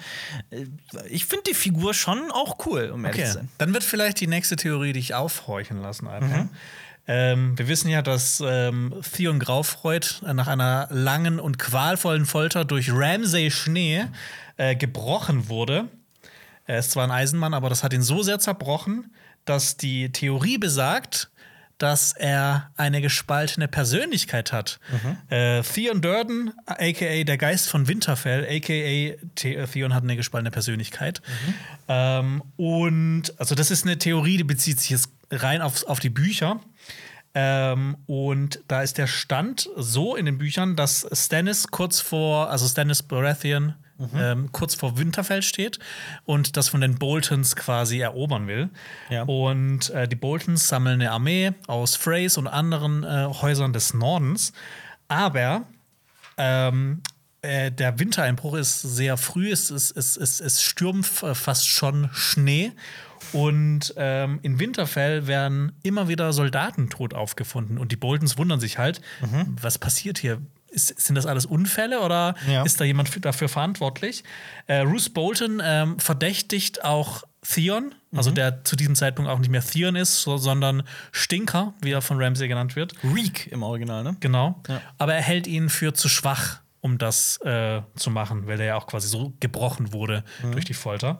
Äh, 0.50 0.66
Ich 1.08 1.24
finde 1.26 1.44
die 1.48 1.54
Figur 1.54 1.94
schon 1.94 2.30
auch 2.30 2.66
cool, 2.66 2.90
um 2.92 3.04
ehrlich 3.06 3.22
zu 3.24 3.28
Okay, 3.30 3.32
sein. 3.38 3.48
dann 3.58 3.72
wird 3.72 3.84
vielleicht 3.84 4.20
die 4.20 4.26
nächste 4.26 4.56
Theorie 4.56 4.92
dich 4.92 5.14
aufhorchen 5.14 5.80
lassen, 5.80 6.08
Alper. 6.08 6.26
Mhm. 6.26 6.50
Ähm, 7.06 7.58
wir 7.58 7.68
wissen 7.68 7.88
ja, 7.88 8.00
dass 8.00 8.42
ähm, 8.44 8.94
Theon 9.14 9.38
Graufreud 9.38 10.22
äh, 10.24 10.34
nach 10.34 10.46
einer 10.46 10.88
langen 10.90 11.40
und 11.40 11.58
qualvollen 11.58 12.26
Folter 12.26 12.64
durch 12.64 12.90
Ramsay 12.92 13.50
Schnee 13.50 14.04
äh, 14.56 14.76
gebrochen 14.76 15.48
wurde. 15.48 15.88
Er 16.66 16.78
ist 16.78 16.92
zwar 16.92 17.04
ein 17.04 17.10
Eisenmann, 17.10 17.54
aber 17.54 17.68
das 17.68 17.82
hat 17.82 17.92
ihn 17.92 18.02
so 18.02 18.22
sehr 18.22 18.38
zerbrochen, 18.38 19.12
dass 19.44 19.76
die 19.76 20.12
Theorie 20.12 20.58
besagt, 20.58 21.30
dass 21.78 22.12
er 22.12 22.70
eine 22.76 23.00
gespaltene 23.00 23.66
Persönlichkeit 23.66 24.52
hat. 24.52 24.78
Äh, 25.28 25.62
Theon 25.62 26.00
Durden, 26.00 26.52
aka 26.66 27.24
der 27.24 27.36
Geist 27.36 27.68
von 27.68 27.88
Winterfell, 27.88 28.44
aka 28.44 29.16
The 29.36 29.66
Theon 29.72 29.92
hat 29.92 30.04
eine 30.04 30.14
gespaltene 30.14 30.52
Persönlichkeit. 30.52 31.22
Ähm, 31.88 32.44
und 32.56 33.34
also 33.38 33.56
das 33.56 33.72
ist 33.72 33.84
eine 33.84 33.98
Theorie, 33.98 34.36
die 34.36 34.44
bezieht 34.44 34.78
sich 34.78 34.90
jetzt 34.90 35.10
rein 35.32 35.62
auf, 35.62 35.84
auf 35.86 35.98
die 35.98 36.10
Bücher. 36.10 36.60
Ähm, 37.34 37.96
und 38.06 38.60
da 38.68 38.82
ist 38.82 38.98
der 38.98 39.06
Stand 39.06 39.68
so 39.76 40.14
in 40.16 40.26
den 40.26 40.38
Büchern, 40.38 40.76
dass 40.76 41.06
Stannis 41.12 41.68
kurz 41.68 42.00
vor, 42.00 42.50
also 42.50 42.66
Stannis 42.66 43.02
Baratheon 43.02 43.74
ähm, 44.16 44.50
kurz 44.52 44.74
vor 44.74 44.98
Winterfell 44.98 45.42
steht 45.42 45.78
und 46.24 46.56
das 46.56 46.68
von 46.68 46.80
den 46.80 46.96
Boltons 46.96 47.56
quasi 47.56 48.00
erobern 48.00 48.46
will. 48.46 48.70
Ja. 49.10 49.22
Und 49.24 49.90
äh, 49.90 50.08
die 50.08 50.16
Boltons 50.16 50.68
sammeln 50.68 51.00
eine 51.00 51.10
Armee 51.10 51.52
aus 51.66 51.96
Freys 51.96 52.36
und 52.36 52.48
anderen 52.48 53.04
äh, 53.04 53.28
Häusern 53.40 53.72
des 53.72 53.94
Nordens. 53.94 54.52
Aber 55.08 55.64
ähm, 56.36 57.02
äh, 57.42 57.70
der 57.70 57.98
Wintereinbruch 57.98 58.54
ist 58.54 58.80
sehr 58.80 59.16
früh, 59.16 59.50
es, 59.50 59.70
es, 59.70 59.90
es, 59.90 60.16
es, 60.16 60.40
es 60.40 60.62
stürmt 60.62 61.06
fast 61.06 61.68
schon 61.68 62.10
Schnee. 62.12 62.72
Und 63.32 63.94
ähm, 63.96 64.38
in 64.42 64.58
Winterfell 64.58 65.26
werden 65.26 65.72
immer 65.82 66.08
wieder 66.08 66.32
Soldaten 66.32 66.90
tot 66.90 67.14
aufgefunden. 67.14 67.78
Und 67.78 67.92
die 67.92 67.96
Boltons 67.96 68.36
wundern 68.38 68.60
sich 68.60 68.78
halt, 68.78 69.00
was 69.60 69.78
passiert 69.78 70.18
hier? 70.18 70.40
Ist, 70.68 70.98
sind 71.00 71.16
das 71.16 71.26
alles 71.26 71.44
Unfälle 71.44 72.00
oder 72.00 72.34
Ja. 72.48 72.62
ist 72.62 72.80
da 72.80 72.84
jemand 72.84 73.08
für, 73.10 73.20
dafür 73.20 73.48
verantwortlich? 73.50 74.24
Äh, 74.66 74.78
Roose 74.78 75.10
Bolton 75.10 75.60
ähm, 75.62 75.98
verdächtigt 75.98 76.82
auch 76.84 77.24
Theon, 77.46 77.94
also 78.14 78.30
der 78.30 78.64
zu 78.64 78.76
diesem 78.76 78.94
Zeitpunkt 78.94 79.30
auch 79.30 79.38
nicht 79.38 79.50
mehr 79.50 79.62
Theon 79.64 79.96
ist, 79.96 80.22
so, 80.22 80.36
sondern 80.38 80.84
Stinker, 81.10 81.74
wie 81.82 81.90
er 81.90 82.00
von 82.00 82.22
Ramsay 82.22 82.48
genannt 82.48 82.74
wird. 82.76 82.94
Reek 83.04 83.48
im 83.48 83.62
Original, 83.62 84.02
ne? 84.04 84.16
Genau. 84.20 84.62
Ja. 84.68 84.80
Aber 84.96 85.12
er 85.14 85.20
hält 85.22 85.46
ihn 85.46 85.68
für 85.68 85.92
zu 85.92 86.08
schwach, 86.08 86.60
um 86.80 86.96
das 86.98 87.38
äh, 87.44 87.82
zu 87.96 88.10
machen, 88.10 88.46
weil 88.46 88.58
er 88.60 88.66
ja 88.66 88.76
auch 88.76 88.86
quasi 88.86 89.08
so 89.08 89.34
gebrochen 89.40 89.92
wurde 89.92 90.24
durch 90.52 90.64
die 90.64 90.74
Folter. 90.74 91.18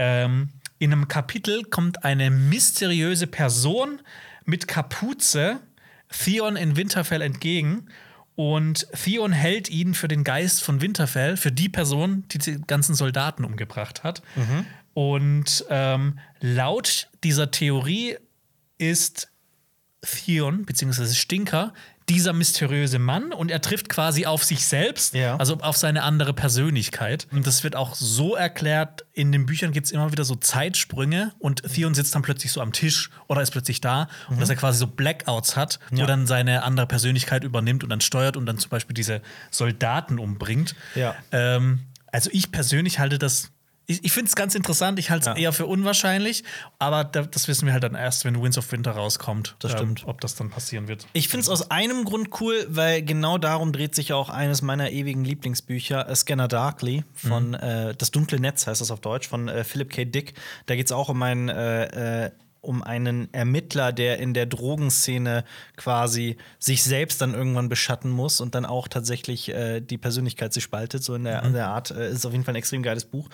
Ähm, 0.00 0.50
in 0.78 0.92
einem 0.92 1.08
Kapitel 1.08 1.64
kommt 1.64 2.04
eine 2.04 2.30
mysteriöse 2.30 3.26
Person 3.26 4.00
mit 4.44 4.68
Kapuze 4.68 5.60
Theon 6.08 6.56
in 6.56 6.76
Winterfell 6.76 7.20
entgegen. 7.22 7.86
Und 8.34 8.86
Theon 8.92 9.32
hält 9.32 9.68
ihn 9.68 9.94
für 9.94 10.08
den 10.08 10.22
Geist 10.22 10.62
von 10.62 10.80
Winterfell, 10.80 11.36
für 11.36 11.50
die 11.50 11.68
Person, 11.68 12.24
die 12.28 12.38
die 12.38 12.60
ganzen 12.66 12.94
Soldaten 12.94 13.44
umgebracht 13.44 14.04
hat. 14.04 14.22
Und 14.94 15.64
ähm, 15.68 16.18
laut 16.40 17.08
dieser 17.24 17.50
Theorie 17.50 18.16
ist 18.78 19.30
Theon 20.02 20.64
bzw. 20.64 21.12
Stinker 21.14 21.74
dieser 22.08 22.32
mysteriöse 22.32 22.98
Mann 22.98 23.32
und 23.32 23.50
er 23.50 23.60
trifft 23.60 23.88
quasi 23.88 24.24
auf 24.26 24.42
sich 24.44 24.64
selbst, 24.66 25.14
Ja. 25.14 25.36
also 25.36 25.58
auf 25.60 25.76
seine 25.76 26.02
andere 26.02 26.32
Persönlichkeit. 26.32 27.26
Und 27.30 27.46
das 27.46 27.64
wird 27.64 27.76
auch 27.76 27.94
so 27.94 28.34
erklärt, 28.34 29.04
in 29.12 29.30
den 29.32 29.46
Büchern 29.46 29.72
gibt 29.72 29.86
es 29.86 29.92
immer 29.92 30.10
wieder 30.12 30.24
so 30.24 30.34
Zeitsprünge 30.34 31.32
und 31.38 31.62
Theon 31.74 31.94
sitzt 31.94 32.14
dann 32.14 32.22
plötzlich 32.22 32.52
so 32.52 32.60
am 32.60 32.72
Tisch 32.72 33.10
oder 33.26 33.42
ist 33.42 33.50
plötzlich 33.50 33.80
da 33.80 34.08
und 34.28 34.40
dass 34.40 34.48
er 34.48 34.56
quasi 34.56 34.78
so 34.78 34.86
Blackouts 34.86 35.56
hat, 35.56 35.78
wo 35.90 35.94
Mhm. 35.94 36.00
Ja. 36.00 36.06
dann 36.06 36.26
seine 36.26 36.62
andere 36.62 36.86
Persönlichkeit 36.86 37.44
übernimmt 37.44 37.82
und 37.84 37.90
dann 37.90 38.00
steuert 38.00 38.36
und 38.36 38.46
dann 38.46 38.58
zum 38.58 38.70
Beispiel 38.70 38.94
diese 38.94 39.20
Soldaten 39.50 40.18
umbringt. 40.18 40.74
Ja. 40.94 41.14
Ähm, 41.32 41.80
also 42.12 42.30
ich 42.32 42.50
persönlich 42.52 42.98
halte 42.98 43.18
das. 43.18 43.50
Ich, 43.90 44.04
ich 44.04 44.12
finde 44.12 44.28
es 44.28 44.36
ganz 44.36 44.54
interessant, 44.54 44.98
ich 44.98 45.08
halte 45.10 45.30
es 45.30 45.36
Ja. 45.36 45.42
eher 45.42 45.52
für 45.54 45.64
unwahrscheinlich, 45.64 46.44
aber 46.78 47.04
da, 47.04 47.22
das 47.22 47.48
wissen 47.48 47.64
wir 47.64 47.72
halt 47.72 47.82
dann 47.82 47.94
erst, 47.94 48.26
wenn 48.26 48.40
Winds 48.42 48.58
of 48.58 48.70
Winter 48.70 48.90
rauskommt. 48.92 49.56
Das 49.60 49.72
stimmt. 49.72 50.02
ob 50.06 50.20
das 50.20 50.34
dann 50.34 50.50
passieren 50.50 50.88
wird. 50.88 51.06
Ich 51.14 51.28
finde 51.28 51.42
es 51.44 51.48
aus 51.48 51.70
einem 51.70 52.04
Grund 52.04 52.28
cool, 52.40 52.66
weil 52.68 53.02
genau 53.02 53.38
darum 53.38 53.72
dreht 53.72 53.94
sich 53.94 54.08
ja 54.08 54.16
auch 54.16 54.28
eines 54.28 54.60
meiner 54.60 54.90
ewigen 54.90 55.24
Lieblingsbücher, 55.24 56.14
Scanner 56.14 56.48
Darkly, 56.48 57.02
von 57.14 57.54
äh, 57.54 57.94
Das 57.96 58.10
dunkle 58.10 58.38
Netz 58.38 58.66
heißt 58.66 58.80
das 58.82 58.90
auf 58.90 59.00
Deutsch, 59.00 59.26
von 59.26 59.48
äh, 59.48 59.64
Philip 59.64 59.90
K. 59.90 60.04
Dick. 60.04 60.34
Da 60.66 60.76
geht 60.76 60.84
es 60.86 60.92
auch 60.92 61.08
um 61.08 61.22
einen, 61.22 61.48
äh, 61.48 62.26
äh, 62.26 62.30
um 62.68 62.82
einen 62.82 63.32
Ermittler, 63.32 63.92
der 63.92 64.18
in 64.18 64.34
der 64.34 64.44
Drogenszene 64.44 65.44
quasi 65.76 66.36
sich 66.58 66.82
selbst 66.82 67.22
dann 67.22 67.32
irgendwann 67.32 67.70
beschatten 67.70 68.10
muss 68.10 68.42
und 68.42 68.54
dann 68.54 68.66
auch 68.66 68.88
tatsächlich 68.88 69.48
äh, 69.48 69.80
die 69.80 69.96
Persönlichkeit 69.96 70.52
sich 70.52 70.64
spaltet, 70.64 71.02
so 71.02 71.14
in 71.14 71.24
der, 71.24 71.42
in 71.44 71.54
der 71.54 71.68
Art. 71.68 71.90
Äh, 71.90 72.10
ist 72.10 72.26
auf 72.26 72.32
jeden 72.32 72.44
Fall 72.44 72.52
ein 72.52 72.58
extrem 72.58 72.82
geiles 72.82 73.06
Buch. 73.06 73.30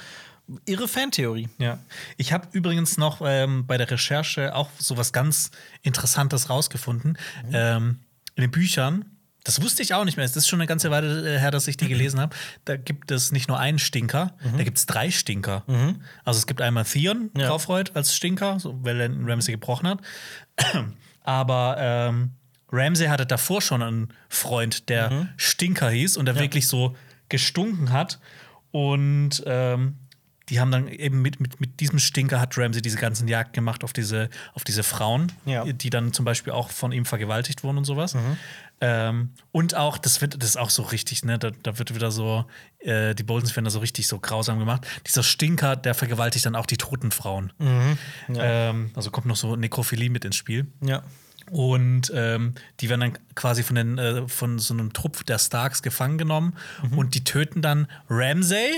Irre 0.66 0.87
Fantheorie. 0.87 1.49
Ja. 1.59 1.78
Ich 2.16 2.32
habe 2.32 2.47
übrigens 2.53 2.97
noch 2.97 3.22
ähm, 3.24 3.66
bei 3.66 3.76
der 3.76 3.91
Recherche 3.91 4.55
auch 4.55 4.70
so 4.78 4.97
was 4.97 5.12
ganz 5.12 5.51
Interessantes 5.82 6.49
rausgefunden. 6.49 7.18
Ähm, 7.53 7.99
in 8.37 8.43
den 8.43 8.51
Büchern, 8.53 9.13
das 9.45 9.62
wusste 9.62 9.82
ich 9.82 9.95
auch 9.95 10.05
nicht 10.05 10.16
mehr, 10.16 10.24
es 10.26 10.34
ist 10.36 10.49
schon 10.49 10.61
eine 10.61 10.66
ganze 10.66 10.90
Weile 10.90 11.36
äh, 11.36 11.38
her, 11.38 11.51
dass 11.51 11.68
ich 11.68 11.76
die 11.76 11.86
gelesen 11.88 12.18
habe, 12.20 12.34
da 12.64 12.76
gibt 12.76 13.11
es 13.11 13.30
nicht 13.30 13.49
nur 13.49 13.59
einen 13.59 13.78
Stinker, 13.78 14.32
da 14.57 14.64
gibt 14.64 14.78
es 14.78 14.86
drei 14.86 15.11
Stinker. 15.11 15.62
Also 16.24 16.38
es 16.38 16.47
gibt 16.47 16.61
einmal 16.61 16.84
Theon 16.84 17.30
Ja. 17.36 17.49
Kaufreut 17.49 17.95
als 17.95 18.14
Stinker, 18.14 18.59
so, 18.59 18.78
weil 18.82 19.01
er 19.01 19.11
Ramsey 19.11 19.53
gebrochen 19.53 19.88
hat. 19.88 20.01
Aber 21.22 21.76
ähm, 21.78 22.32
Ramsey 22.72 23.07
hatte 23.09 23.26
davor 23.26 23.62
schon 23.62 23.82
einen 23.82 24.09
Freund, 24.28 24.88
der 24.88 25.28
Stinker 25.36 25.90
hieß 25.90 26.16
und 26.16 26.26
der 26.26 26.38
wirklich 26.38 26.66
so 26.66 26.97
gestunken 27.28 27.92
hat. 27.92 28.18
Und 28.70 29.42
ähm, 29.47 29.97
die 30.51 30.61
haben 30.61 30.70
dann 30.70 30.88
eben 30.88 31.22
mit, 31.22 31.40
mit, 31.40 31.61
mit 31.61 31.80
diesem 31.80 31.99
Stinker 31.99 32.40
hat 32.40 32.59
Ramsey 32.59 32.82
diese 32.82 32.99
ganzen 32.99 33.28
Jagd 33.28 33.53
gemacht 33.55 33.82
auf 33.84 33.92
diese, 33.92 34.28
auf 34.53 34.62
diese 34.64 34.82
Frauen, 34.82 35.32
Ja. 35.47 35.64
die 35.64 35.88
dann 35.90 36.12
zum 36.12 36.24
Beispiel 36.24 36.53
auch 36.53 36.70
von 36.70 36.92
ihm 36.92 37.05
vergewaltigt 37.07 37.62
wurden 37.64 37.78
und 37.78 37.84
sowas. 37.84 38.14
Ähm, 38.80 39.30
und 39.53 39.74
auch, 39.76 39.97
das 39.97 40.20
wird 40.20 40.42
das 40.42 40.51
ist 40.51 40.57
auch 40.57 40.68
so 40.68 40.82
richtig, 40.82 41.24
ne? 41.24 41.38
Da, 41.38 41.51
da 41.62 41.78
wird 41.78 41.95
wieder 41.95 42.11
so, 42.11 42.45
äh, 42.80 43.14
die 43.14 43.22
Boltons 43.22 43.55
werden 43.57 43.64
da 43.64 43.70
so 43.70 43.78
richtig 43.78 44.07
so 44.09 44.18
grausam 44.18 44.59
gemacht. 44.59 44.86
Dieser 45.07 45.22
Stinker, 45.22 45.76
der 45.76 45.95
vergewaltigt 45.95 46.45
dann 46.45 46.57
auch 46.57 46.66
die 46.66 46.76
toten 46.76 47.11
Frauen. 47.12 47.53
Ähm, 48.28 48.90
also 48.95 49.11
kommt 49.11 49.26
noch 49.26 49.36
so 49.36 49.57
Nekrophilie 49.57 50.11
mit 50.11 50.24
ins 50.24 50.36
Spiel. 50.36 50.66
Ja. 50.80 51.03
Und 51.51 52.11
ähm, 52.14 52.55
die 52.80 52.88
werden 52.88 53.01
dann 53.01 53.18
quasi 53.34 53.62
von, 53.62 53.76
den, 53.76 53.99
äh, 53.99 54.26
von 54.28 54.59
so 54.59 54.72
einem 54.74 54.92
Trupp 54.92 55.26
der 55.26 55.38
Starks 55.38 55.82
gefangen 55.82 56.16
genommen 56.18 56.55
Mhm. 56.82 56.99
und 56.99 57.14
die 57.14 57.22
töten 57.22 57.61
dann 57.62 57.86
Ramsay, 58.09 58.70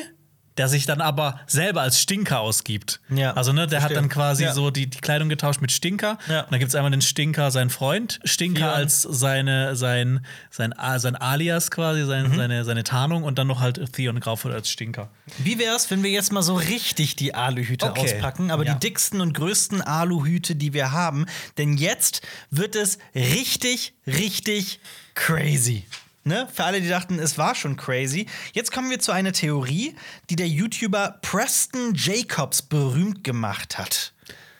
der 0.58 0.68
sich 0.68 0.86
dann 0.86 1.00
aber 1.00 1.40
selber 1.46 1.82
als 1.82 2.00
Stinker 2.00 2.40
ausgibt. 2.40 3.00
Ja, 3.08 3.32
also, 3.34 3.52
ne, 3.52 3.66
der 3.66 3.78
hat 3.82 3.90
verstehe. 3.90 3.96
dann 4.02 4.08
quasi 4.08 4.44
Ja. 4.44 4.52
so 4.54 4.70
die, 4.70 4.86
die 4.88 4.98
Kleidung 4.98 5.28
getauscht 5.28 5.60
mit 5.60 5.72
Stinker. 5.72 6.18
Ja. 6.28 6.42
Und 6.42 6.52
dann 6.52 6.58
gibt 6.60 6.68
es 6.70 6.74
einmal 6.74 6.90
den 6.90 7.02
Stinker, 7.02 7.50
sein 7.50 7.70
Freund, 7.70 8.18
Stinker 8.24 8.60
Theon. 8.60 8.70
als 8.70 9.02
seine, 9.02 9.76
sein, 9.76 10.24
sein, 10.50 10.74
sein 10.98 11.16
Alias 11.16 11.70
quasi, 11.70 12.04
sein, 12.04 12.30
Mhm. 12.30 12.36
seine, 12.36 12.64
seine 12.64 12.84
Tarnung 12.84 13.22
und 13.24 13.38
dann 13.38 13.46
noch 13.46 13.60
halt 13.60 13.92
Theon 13.92 14.18
Grauford 14.20 14.54
als 14.54 14.70
Stinker. 14.70 15.10
Wie 15.38 15.58
wär's, 15.58 15.90
wenn 15.90 16.02
wir 16.02 16.10
jetzt 16.10 16.32
mal 16.32 16.42
so 16.42 16.54
richtig 16.54 17.16
die 17.16 17.34
Aluhüte 17.34 17.90
Okay. 17.90 18.00
auspacken, 18.14 18.50
aber 18.50 18.64
Ja. 18.64 18.74
die 18.74 18.80
dicksten 18.80 19.20
und 19.20 19.32
größten 19.34 19.82
Aluhüte, 19.82 20.54
die 20.56 20.72
wir 20.72 20.92
haben? 20.92 21.26
Denn 21.58 21.76
jetzt 21.76 22.22
wird 22.50 22.76
es 22.76 22.98
richtig, 23.14 23.92
richtig 24.06 24.80
crazy. 25.14 25.84
Ne? 26.26 26.48
Für 26.52 26.64
alle, 26.64 26.80
die 26.80 26.88
dachten, 26.88 27.20
es 27.20 27.38
war 27.38 27.54
schon 27.54 27.76
crazy. 27.76 28.26
Jetzt 28.52 28.72
kommen 28.72 28.90
wir 28.90 28.98
zu 28.98 29.12
einer 29.12 29.30
Theorie, 29.32 29.94
die 30.28 30.34
der 30.34 30.48
YouTuber 30.48 31.20
Preston 31.22 31.92
Jacobs 31.94 32.62
berühmt 32.62 33.22
gemacht 33.22 33.78
hat. 33.78 34.12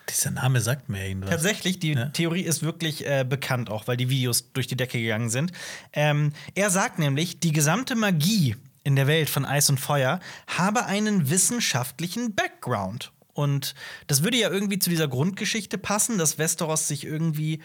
Dieser 0.09 0.31
Name 0.31 0.61
sagt 0.61 0.89
mir 0.89 1.05
irgendwas. 1.05 1.31
Tatsächlich, 1.31 1.81
die 1.81 1.95
Ja. 1.95 2.07
Theorie 2.11 2.43
ist 2.43 2.63
wirklich 2.63 3.05
äh, 3.05 3.25
bekannt, 3.29 3.69
auch 3.69 3.89
weil 3.89 3.97
die 3.97 4.09
Videos 4.09 4.53
durch 4.53 4.69
die 4.69 4.77
Decke 4.77 5.01
gegangen 5.01 5.29
sind. 5.29 5.51
Ähm, 5.93 6.33
er 6.55 6.71
sagt 6.71 7.01
nämlich, 7.01 7.41
die 7.41 7.51
gesamte 7.51 7.97
Magie 7.97 8.55
in 8.85 8.95
der 8.95 9.09
Welt 9.09 9.29
von 9.29 9.45
Eis 9.45 9.69
und 9.69 9.81
Feuer 9.81 10.21
habe 10.47 10.87
einen 10.87 11.31
wissenschaftlichen 11.31 12.37
Background. 12.37 13.11
Und 13.33 13.75
das 14.07 14.23
würde 14.23 14.37
ja 14.37 14.51
irgendwie 14.51 14.79
zu 14.79 14.89
dieser 14.89 15.09
Grundgeschichte 15.09 15.79
passen, 15.79 16.17
dass 16.17 16.39
Westeros 16.39 16.87
sich 16.87 17.03
irgendwie 17.05 17.61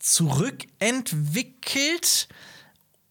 zurückentwickelt. 0.00 2.26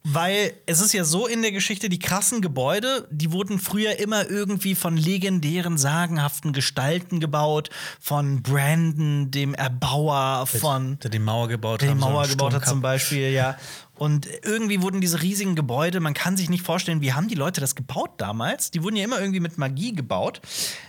Weil 0.06 0.54
es 0.66 0.82
ist 0.82 0.92
ja 0.94 1.06
so 1.06 1.28
in 1.28 1.42
der 1.42 1.54
Geschichte, 1.54 1.88
die 1.88 1.98
krassen 1.98 2.42
Gebäude, 2.42 3.08
die 3.10 3.32
wurden 3.32 3.58
früher 3.58 4.00
immer 4.00 4.30
irgendwie 4.30 4.76
von 4.76 4.98
legendären, 4.98 5.78
sagenhaften 5.78 6.52
Gestalten 6.52 7.22
gebaut, 7.22 7.70
von 8.02 8.44
Brandon, 8.44 9.32
dem 9.32 9.54
Erbauer, 9.54 10.46
von 10.46 11.00
der 11.00 11.10
die 11.10 11.20
Mauer 11.20 11.48
gebaut 11.48 11.82
der 11.82 11.94
die 11.94 12.00
so 12.00 12.06
Mauer 12.06 12.24
einen 12.24 12.32
gebaut 12.32 12.54
hat 12.54 12.68
zum 12.68 12.82
Beispiel, 12.82 13.30
ja. 13.30 13.58
Und 13.96 14.28
irgendwie 14.44 14.82
wurden 14.82 15.00
diese 15.00 15.22
riesigen 15.22 15.56
Gebäude, 15.56 16.02
man 16.02 16.14
kann 16.14 16.36
sich 16.36 16.50
nicht 16.50 16.64
vorstellen, 16.64 17.00
wie 17.00 17.14
haben 17.14 17.30
die 17.30 17.36
Leute 17.36 17.62
das 17.62 17.74
gebaut 17.74 18.12
damals? 18.18 18.72
Die 18.72 18.84
wurden 18.84 18.98
ja 18.98 19.06
immer 19.06 19.22
irgendwie 19.22 19.40
mit 19.40 19.58
Magie 19.58 19.94
gebaut. 19.94 20.42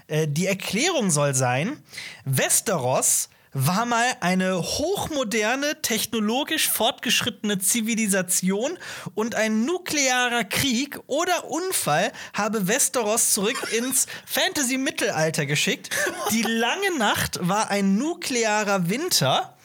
Äh, 0.09 0.27
die 0.27 0.47
Erklärung 0.47 1.13
soll 1.13 1.37
sein, 1.37 1.77
Westeros 2.25 3.29
war 3.55 3.87
mal 3.87 4.17
eine 4.21 4.61
hochmoderne, 4.61 5.81
technologisch 5.81 6.69
fortgeschrittene 6.69 7.59
Zivilisation 7.59 8.79
und 9.15 9.37
ein 9.37 9.65
nuklearer 9.65 10.45
Krieg 10.45 10.99
oder 11.07 11.51
Unfall 11.51 12.13
habe 12.35 12.69
Westeros 12.69 13.31
zurück 13.31 13.73
ins 13.79 14.07
Fantasy-Mittelalter 14.27 15.47
geschickt. 15.47 15.91
Die 16.33 16.43
lange 16.43 16.99
Nacht 16.99 17.39
war 17.41 17.71
ein 17.71 17.97
nuklearer 17.97 18.91
Winter. 18.91 19.57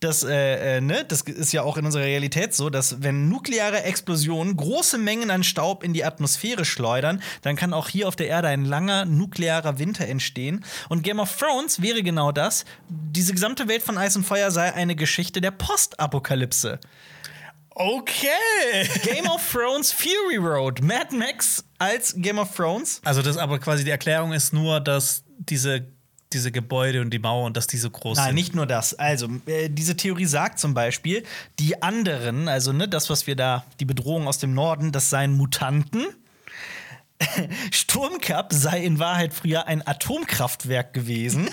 Das, 0.00 0.22
äh, 0.22 0.76
äh, 0.76 0.80
ne, 0.80 1.04
das 1.04 1.22
ist 1.22 1.52
ja 1.52 1.62
auch 1.62 1.76
in 1.76 1.84
unserer 1.84 2.04
Realität 2.04 2.54
so, 2.54 2.70
dass 2.70 3.02
wenn 3.02 3.28
nukleare 3.28 3.82
Explosionen 3.82 4.56
große 4.56 4.96
Mengen 4.96 5.30
an 5.32 5.42
Staub 5.42 5.82
in 5.82 5.92
die 5.92 6.04
Atmosphäre 6.04 6.64
schleudern, 6.64 7.20
dann 7.42 7.56
kann 7.56 7.72
auch 7.72 7.88
hier 7.88 8.06
auf 8.06 8.14
der 8.14 8.28
Erde 8.28 8.46
ein 8.46 8.64
langer 8.64 9.06
nuklearer 9.06 9.80
Winter 9.80 10.06
entstehen. 10.06 10.64
Und 10.88 11.02
Game 11.02 11.18
of 11.18 11.36
Thrones 11.36 11.82
wäre 11.82 12.04
genau 12.04 12.30
das. 12.30 12.64
Diese 12.88 13.32
gesamte 13.32 13.66
Welt 13.66 13.82
von 13.82 13.98
Eis 13.98 14.14
und 14.14 14.24
Feuer 14.24 14.52
sei 14.52 14.72
eine 14.72 14.94
Geschichte 14.94 15.40
der 15.40 15.50
Postapokalypse. 15.50 16.78
Okay. 17.80 18.88
Game 19.04 19.26
of 19.26 19.40
Thrones 19.52 19.92
Fury 19.92 20.36
Road. 20.36 20.80
Mad 20.80 21.14
Max 21.14 21.64
als 21.78 22.14
Game 22.16 22.38
of 22.38 22.54
Thrones. 22.54 23.00
Also 23.04 23.22
das 23.22 23.36
aber 23.36 23.58
quasi 23.58 23.84
die 23.84 23.90
Erklärung 23.90 24.32
ist 24.32 24.52
nur, 24.52 24.80
dass 24.80 25.24
diese, 25.38 25.86
diese 26.32 26.52
Gebäude 26.52 27.00
und 27.00 27.10
die 27.10 27.18
Mauer 27.18 27.46
und 27.46 27.56
dass 27.56 27.66
die 27.66 27.78
so 27.78 27.90
groß 27.90 28.16
Nein, 28.18 28.26
sind. 28.26 28.34
nicht 28.34 28.54
nur 28.54 28.66
das. 28.66 28.94
Also, 28.94 29.28
äh, 29.46 29.68
diese 29.70 29.96
Theorie 29.96 30.26
sagt 30.26 30.58
zum 30.58 30.74
Beispiel, 30.74 31.24
die 31.58 31.82
anderen, 31.82 32.48
also 32.48 32.72
ne, 32.72 32.88
das, 32.88 33.10
was 33.10 33.26
wir 33.26 33.36
da, 33.36 33.64
die 33.80 33.84
Bedrohung 33.84 34.28
aus 34.28 34.38
dem 34.38 34.54
Norden, 34.54 34.92
das 34.92 35.10
seien 35.10 35.32
Mutanten. 35.36 36.06
Sturmcup 37.72 38.52
sei 38.52 38.84
in 38.84 38.98
Wahrheit 38.98 39.34
früher 39.34 39.66
ein 39.66 39.86
Atomkraftwerk 39.86 40.92
gewesen. 40.92 41.50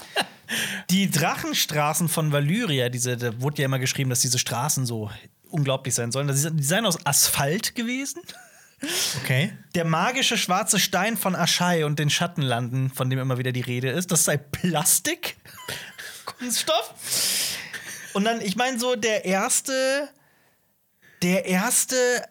die 0.90 1.10
Drachenstraßen 1.10 2.08
von 2.08 2.32
Valyria, 2.32 2.88
diese, 2.88 3.16
da 3.16 3.40
wurde 3.40 3.62
ja 3.62 3.66
immer 3.66 3.78
geschrieben, 3.78 4.10
dass 4.10 4.20
diese 4.20 4.38
Straßen 4.38 4.86
so 4.86 5.10
unglaublich 5.50 5.94
sein 5.94 6.10
sollen. 6.12 6.28
Die 6.28 6.62
seien 6.62 6.86
aus 6.86 7.04
Asphalt 7.06 7.74
gewesen. 7.74 8.22
Okay. 9.22 9.52
Der 9.74 9.84
magische 9.84 10.36
schwarze 10.36 10.78
Stein 10.78 11.16
von 11.16 11.34
Aschai 11.34 11.84
und 11.84 11.98
den 11.98 12.10
Schattenlanden, 12.10 12.90
von 12.90 13.08
dem 13.10 13.18
immer 13.18 13.38
wieder 13.38 13.52
die 13.52 13.60
Rede 13.60 13.90
ist, 13.90 14.10
das 14.10 14.24
sei 14.24 14.36
Plastik. 14.36 15.36
Kunststoff. 16.24 16.94
Und 18.14 18.24
dann, 18.24 18.40
ich 18.40 18.56
meine, 18.56 18.78
so 18.78 18.94
der 18.96 19.24
erste, 19.24 20.08
der 21.22 21.46
erste 21.46 21.96
äh, 21.96 22.22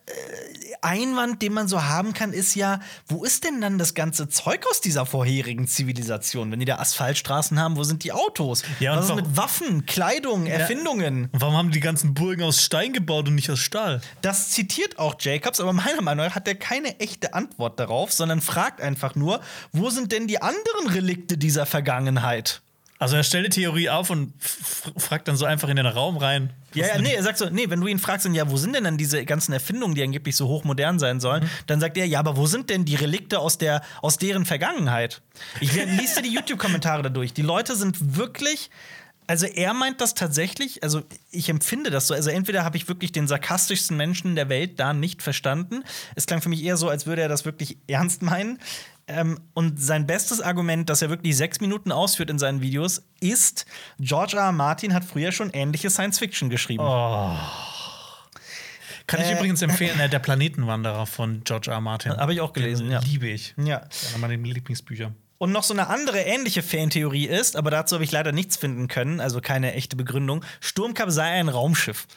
Einwand, 0.81 1.41
den 1.41 1.53
man 1.53 1.67
so 1.67 1.83
haben 1.83 2.13
kann, 2.13 2.33
ist 2.33 2.55
ja, 2.55 2.79
wo 3.07 3.23
ist 3.23 3.43
denn 3.43 3.61
dann 3.61 3.77
das 3.77 3.93
ganze 3.93 4.29
Zeug 4.29 4.65
aus 4.69 4.81
dieser 4.81 5.05
vorherigen 5.05 5.67
Zivilisation? 5.67 6.51
Wenn 6.51 6.59
die 6.59 6.65
da 6.65 6.77
Asphaltstraßen 6.77 7.59
haben, 7.59 7.77
wo 7.77 7.83
sind 7.83 8.03
die 8.03 8.11
Autos? 8.11 8.63
Ja, 8.79 8.97
Was 8.97 9.09
ist 9.09 9.15
mit 9.15 9.37
Waffen, 9.37 9.85
Kleidung, 9.85 10.47
Erfindungen? 10.47 11.29
Und 11.31 11.41
warum 11.41 11.55
haben 11.55 11.67
die 11.69 11.81
die 11.81 11.85
ganzen 11.85 12.13
Burgen 12.13 12.43
aus 12.43 12.61
Stein 12.61 12.93
gebaut 12.93 13.27
und 13.27 13.35
nicht 13.35 13.49
aus 13.49 13.59
Stahl? 13.59 14.01
Das 14.21 14.49
zitiert 14.49 14.99
auch 14.99 15.15
Jacobs, 15.19 15.59
aber 15.59 15.73
meiner 15.73 16.01
Meinung 16.01 16.25
nach 16.25 16.35
hat 16.35 16.47
er 16.47 16.55
keine 16.55 16.99
echte 16.99 17.33
Antwort 17.33 17.79
darauf, 17.79 18.11
sondern 18.11 18.41
fragt 18.41 18.81
einfach 18.81 19.15
nur, 19.15 19.41
wo 19.71 19.89
sind 19.89 20.11
denn 20.11 20.27
die 20.27 20.41
anderen 20.41 20.87
Relikte 20.87 21.37
dieser 21.37 21.65
Vergangenheit? 21.65 22.61
Also 23.02 23.16
er 23.16 23.24
stellt 23.24 23.47
die 23.47 23.62
Theorie 23.62 23.89
auf 23.89 24.12
und 24.12 24.32
fragt 24.39 25.28
dann 25.28 25.36
so 25.36 25.45
einfach 25.45 25.68
in 25.70 25.76
den 25.76 25.88
Raum 25.88 26.18
rein. 26.18 26.54
Ja, 26.76 26.86
ja, 26.86 27.02
nee, 27.02 27.16
er 27.16 27.24
sagt 27.24 27.39
so, 27.39 27.49
nee, 27.49 27.68
wenn 27.68 27.82
du 27.82 27.88
ihn 27.88 27.97
fragst, 27.97 28.28
dann, 28.28 28.36
ja, 28.36 28.47
wo 28.52 28.58
sind 28.58 28.76
denn 28.76 28.84
dann 28.84 28.95
diese 28.95 29.26
ganzen 29.26 29.54
Erfindungen, 29.54 29.95
die 29.95 30.04
angeblich 30.04 30.36
so 30.36 30.47
hochmodern 30.47 30.99
sein 30.99 31.20
sollen, 31.20 31.49
dann 31.66 31.80
sagt 31.80 31.97
er, 31.97 32.06
ja, 32.06 32.20
aber 32.20 32.38
wo 32.38 32.45
sind 32.45 32.70
denn 32.70 32.86
die 32.86 32.93
Relikte 32.93 33.39
aus, 33.39 33.58
der, 33.58 33.82
aus 34.04 34.20
deren 34.20 34.45
Vergangenheit? 34.45 35.24
Ich 35.62 35.74
liest 35.74 36.16
dir 36.16 36.22
die 36.22 36.32
YouTube-Kommentare 36.32 37.02
dadurch. 37.02 37.34
Die 37.34 37.41
Leute 37.41 37.76
sind 37.76 38.18
wirklich. 38.18 38.70
Also 39.26 39.47
er 39.47 39.74
meint 39.74 39.99
das 39.99 40.14
tatsächlich, 40.14 40.84
also 40.84 41.02
ich 41.32 41.49
empfinde 41.49 41.89
das 41.89 42.06
so. 42.06 42.14
Also 42.14 42.30
entweder 42.30 42.64
habe 42.66 42.78
ich 42.78 42.88
wirklich 42.88 43.12
den 43.12 43.28
sarkastischsten 43.28 43.97
Menschen 43.97 44.36
der 44.36 44.47
Welt 44.49 44.80
da 44.80 44.93
nicht 44.93 45.24
verstanden. 45.24 45.84
Es 46.16 46.28
klang 46.28 46.41
für 46.41 46.49
mich 46.49 46.64
eher 46.64 46.78
so, 46.78 46.88
als 46.88 47.08
würde 47.08 47.24
er 47.24 47.30
das 47.30 47.45
wirklich 47.45 47.78
ernst 47.88 48.22
meinen. 48.22 48.60
Ähm, 49.08 49.39
und 49.54 49.82
sein 49.82 50.06
bestes 50.08 50.41
Argument, 50.41 50.89
das 50.89 51.02
er 51.02 51.10
wirklich 51.10 51.36
sechs 51.36 51.60
Minuten 51.60 51.91
ausführt 51.91 52.30
in 52.30 52.39
seinen 52.39 52.62
Videos, 52.62 53.04
ist, 53.20 53.66
George 53.99 54.38
R. 54.38 54.43
R. 54.45 54.52
Martin 54.52 54.93
hat 54.93 55.04
früher 55.04 55.32
schon 55.32 55.49
ähnliche 55.52 55.89
Science-Fiction 55.89 56.49
geschrieben. 56.49 56.84
Kann 59.08 59.20
ich 59.22 59.28
Äh, 59.28 59.34
übrigens 59.34 59.62
empfehlen, 59.62 59.99
äh, 59.99 60.08
der 60.10 60.20
Planetenwanderer 60.20 61.06
von 61.06 61.43
George 61.43 61.70
R. 61.70 61.76
R. 61.76 61.82
Martin. 61.82 62.12
Hab 62.14 62.30
ich 62.30 62.39
auch 62.41 62.54
gelesen, 62.54 62.86
Den 62.86 62.93
ja. 62.93 62.99
Liebe 62.99 63.28
ich. 63.28 63.54
Ja. 63.58 63.82
Einer 64.10 64.18
meiner 64.20 64.38
Lieblingsbücher. 64.38 65.12
Und 65.38 65.52
noch 65.52 65.64
so 65.64 65.74
eine 65.74 65.88
andere 65.88 66.20
ähnliche 66.20 66.62
Fantheorie 66.62 67.26
ist, 67.26 67.56
aber 67.56 67.72
dazu 67.72 67.95
habe 67.95 68.04
ich 68.04 68.12
leider 68.12 68.32
nichts 68.32 68.58
finden 68.58 68.88
können, 68.88 69.20
also 69.20 69.41
keine 69.41 69.74
echte 69.74 69.95
Begründung. 69.95 70.45
Sturmcup 70.60 71.10
sei 71.10 71.24
ein 71.24 71.49
Raumschiff. 71.49 72.08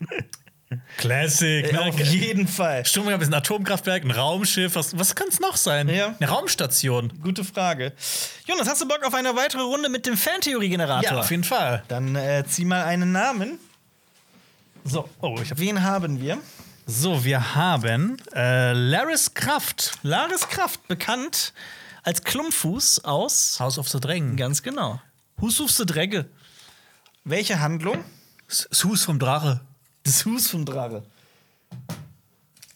Classic. 0.96 1.72
Äh, 1.72 1.76
auf 1.76 1.98
jeden 2.00 2.48
Fall. 2.48 2.84
Sturmgeist 2.84 3.22
ist 3.22 3.28
ein 3.28 3.34
Atomkraftwerk, 3.34 4.04
ein 4.04 4.10
Raumschiff. 4.10 4.74
Was, 4.74 4.98
was 4.98 5.14
kann 5.14 5.28
es 5.28 5.38
noch 5.38 5.56
sein? 5.56 5.88
Ja. 5.88 6.14
Eine 6.18 6.28
Raumstation. 6.28 7.12
Gute 7.22 7.44
Frage. 7.44 7.92
Jonas, 8.46 8.68
hast 8.68 8.82
du 8.82 8.88
Bock 8.88 9.04
auf 9.04 9.14
eine 9.14 9.36
weitere 9.36 9.62
Runde 9.62 9.88
mit 9.88 10.06
dem 10.06 10.16
Fantheorie-Generator? 10.16 11.12
Ja, 11.12 11.20
auf 11.20 11.30
jeden 11.30 11.44
Fall. 11.44 11.84
Dann 11.88 12.16
äh, 12.16 12.44
zieh 12.46 12.64
mal 12.64 12.84
einen 12.84 13.12
Namen. 13.12 13.58
So, 14.84 15.08
oh, 15.20 15.38
ich 15.42 15.50
hab 15.50 15.58
Wen 15.58 15.82
haben 15.82 16.20
wir? 16.20 16.38
So, 16.86 17.24
wir 17.24 17.54
haben 17.56 18.16
äh, 18.34 18.72
Laris 18.72 19.34
Kraft, 19.34 19.98
Laris 20.02 20.48
Kraft, 20.48 20.86
bekannt 20.86 21.52
als 22.04 22.22
Klumpfuß 22.22 23.04
aus. 23.04 23.58
House 23.58 23.78
of 23.78 23.88
the 23.88 23.98
Dragon. 23.98 24.36
Ganz 24.36 24.62
genau. 24.62 25.00
Husufste 25.40 25.84
Drecke. 25.86 26.26
Welche 27.24 27.58
Handlung? 27.58 28.04
Sus 28.46 29.02
vom 29.02 29.18
Drache. 29.18 29.60
Das 30.06 30.24
Hus 30.24 30.46
vom 30.46 30.64
Drache. 30.64 31.02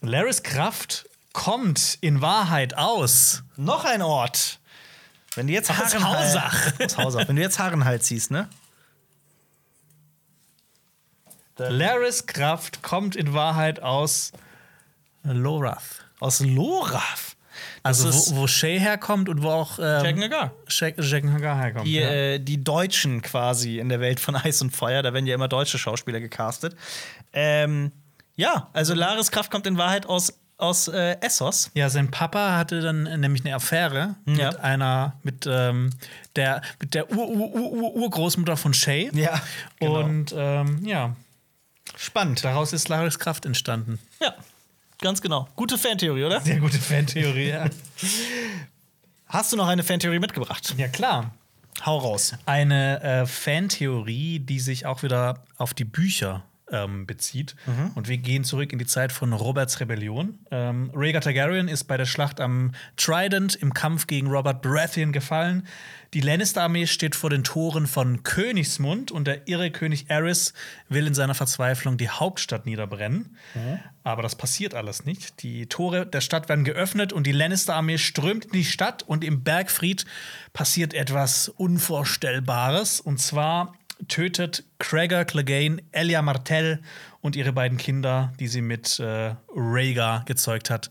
Laris 0.01 0.43
Kraft 0.43 1.09
kommt 1.33 1.97
in 2.01 2.21
Wahrheit 2.21 2.77
aus. 2.77 3.45
Noch 3.57 3.85
ein 3.85 4.03
Ort. 4.03 4.59
Wenn 5.37 5.47
du 5.47 5.53
jetzt 5.53 5.71
Aus 5.71 5.95
Hausach. 5.95 6.73
Aus 6.81 6.97
Hausach. 6.97 7.29
Wenn 7.29 7.37
du 7.37 7.43
jetzt 7.43 7.61
Harenhal 7.61 8.01
ziehst, 8.01 8.33
ne? 8.33 8.49
Laris 11.57 12.27
Kraft 12.27 12.83
kommt 12.83 13.15
in 13.15 13.33
Wahrheit 13.33 13.81
aus 13.81 14.33
Lorath. 15.23 16.05
Aus 16.19 16.41
Lorath. 16.41 17.30
Also 17.83 18.07
Das 18.07 18.35
wo, 18.35 18.41
wo 18.43 18.47
Shay 18.47 18.79
herkommt 18.79 19.29
und 19.29 19.43
wo 19.43 19.49
auch 19.51 19.79
ähm, 19.79 20.05
Jack 20.05 20.17
Nagar. 20.19 20.53
Jack, 20.69 20.95
Jack 20.99 21.25
herkommt. 21.25 21.87
Die, 21.87 21.95
ja. 21.95 22.09
äh, 22.11 22.39
die 22.39 22.63
Deutschen 22.63 23.23
quasi 23.23 23.79
in 23.79 23.89
der 23.89 24.01
Welt 24.01 24.21
von 24.21 24.37
Eis 24.37 24.61
und 24.63 24.71
Feuer. 24.71 25.03
Da 25.03 25.13
werden 25.15 25.27
ja 25.27 25.35
immer 25.35 25.49
deutsche 25.49 25.79
Schauspieler 25.79 26.21
gecastet. 26.21 26.77
Ähm, 27.33 27.93
ja, 28.37 28.69
also 28.73 28.95
Laris 28.95 29.31
Kraft 29.31 29.51
kommt 29.51 29.67
in 29.67 29.77
Wahrheit 29.79 30.07
aus, 30.07 30.33
aus 30.57 30.89
äh, 30.89 31.17
Essos. 31.21 31.71
Ja, 31.75 31.89
sein 31.91 32.11
Papa 32.11 32.57
hatte 32.57 32.81
dann 32.81 33.05
nämlich 33.21 33.45
eine 33.45 33.55
Affäre 33.55 34.17
Ja. 34.27 34.51
mit 34.51 34.61
einer, 34.61 35.13
mit 35.23 35.47
ähm, 35.51 35.91
der, 36.37 36.63
mit 36.81 36.95
der 36.95 37.11
Ur, 37.11 37.29
Ur, 37.29 37.55
Ur, 37.55 37.73
Ur, 37.73 37.95
Urgroßmutter 37.97 38.57
von 38.57 38.75
Shay. 38.75 39.11
Ja, 39.15 39.41
genau. 39.79 40.01
Und 40.01 40.35
ähm, 40.37 40.85
ja, 40.85 41.15
Spannend. 41.97 42.45
daraus 42.45 42.73
ist 42.73 42.89
Laris 42.89 43.19
Kraft 43.19 43.45
entstanden. 43.47 43.99
Ja, 44.23 44.35
ganz 45.01 45.21
genau. 45.21 45.49
Gute 45.57 45.79
Fantheorie, 45.79 46.25
oder? 46.25 46.41
Sehr 46.41 46.61
gute 46.61 46.79
Fantheorie, 46.79 47.49
ja. 47.49 47.67
Hast 49.27 49.53
du 49.53 49.57
noch 49.57 49.69
eine 49.69 49.83
Fantheorie 49.83 50.19
mitgebracht? 50.19 50.75
ja, 50.77 50.89
klar. 50.89 51.33
Hau 51.85 51.99
raus. 51.99 52.35
Eine 52.47 53.03
äh, 53.03 53.27
Fantheorie, 53.27 54.41
die 54.41 54.61
sich 54.61 54.87
auch 54.87 55.03
wieder 55.03 55.45
auf 55.57 55.73
die 55.73 55.85
Bücher 55.85 56.43
ähm, 56.71 57.07
bezieht. 57.07 57.57
Und 57.95 58.09
wir 58.09 58.19
gehen 58.19 58.45
zurück 58.45 58.73
in 58.73 58.79
die 58.79 58.87
Zeit 58.87 59.13
von 59.13 59.33
Roberts 59.33 59.81
Rebellion. 59.81 60.39
Ähm, 60.51 60.91
Rhaegar 60.95 61.21
Targaryen 61.21 61.69
ist 61.69 61.85
bei 61.85 61.97
der 61.97 62.07
Schlacht 62.07 62.41
am 62.41 62.73
Trident 62.97 63.55
im 63.57 63.75
Kampf 63.75 64.07
gegen 64.07 64.29
Robert 64.29 64.63
Baratheon 64.63 65.13
gefallen. 65.13 65.67
Die 66.13 66.21
Lannister-Armee 66.21 66.87
steht 66.87 67.15
vor 67.15 67.31
den 67.31 67.45
Toren 67.45 67.87
von 67.87 68.25
Königsmund 68.25 69.13
und 69.13 69.27
der 69.27 69.47
irre 69.47 69.71
König 69.71 70.11
Aerys 70.11 70.55
will 70.89 71.07
in 71.07 71.15
seiner 71.15 71.35
Verzweiflung 71.35 71.99
die 71.99 72.09
Hauptstadt 72.09 72.67
niederbrennen. 72.67 73.37
Aber 74.03 74.23
das 74.23 74.35
passiert 74.35 74.75
alles 74.75 75.05
nicht. 75.05 75.43
Die 75.43 75.67
Tore 75.67 76.07
der 76.07 76.21
Stadt 76.21 76.49
werden 76.49 76.65
geöffnet 76.65 77.13
und 77.13 77.27
die 77.27 77.33
Lannister-Armee 77.33 77.99
strömt 77.99 78.47
in 78.47 78.53
die 78.53 78.65
Stadt 78.65 79.05
und 79.05 79.23
im 79.23 79.45
Bergfried 79.45 80.05
passiert 80.53 80.95
etwas 80.95 81.49
Unvorstellbares. 81.49 83.01
Und 83.01 83.21
zwar 83.21 83.75
tötet 84.09 84.65
Gregor 84.79 85.25
Clegane 85.25 85.83
Elia 85.93 86.23
Martell 86.23 86.81
und 87.21 87.37
ihre 87.37 87.53
beiden 87.53 87.79
Kinder, 87.79 88.33
die 88.41 88.49
sie 88.49 88.63
mit 88.63 88.99
äh, 88.99 89.35
Rhaegar 89.55 90.25
gezeugt 90.25 90.71
hat. 90.71 90.91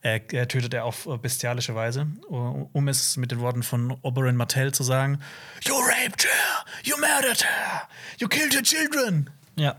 Äh, 0.00 0.20
tötet 0.20 0.74
er 0.74 0.84
auf 0.84 1.06
äh, 1.06 1.18
bestialische 1.18 1.74
Weise, 1.74 2.06
um 2.28 2.86
es 2.86 3.16
mit 3.16 3.32
den 3.32 3.40
Worten 3.40 3.64
von 3.64 3.90
Oberyn 4.02 4.36
Martell 4.36 4.72
zu 4.72 4.84
sagen: 4.84 5.18
You 5.64 5.74
raped 5.74 6.24
her, 6.24 6.64
you 6.84 6.96
murdered 6.98 7.42
her, 7.42 7.88
you 8.18 8.28
killed 8.28 8.54
your 8.54 8.62
children. 8.62 9.28
Ja. 9.56 9.76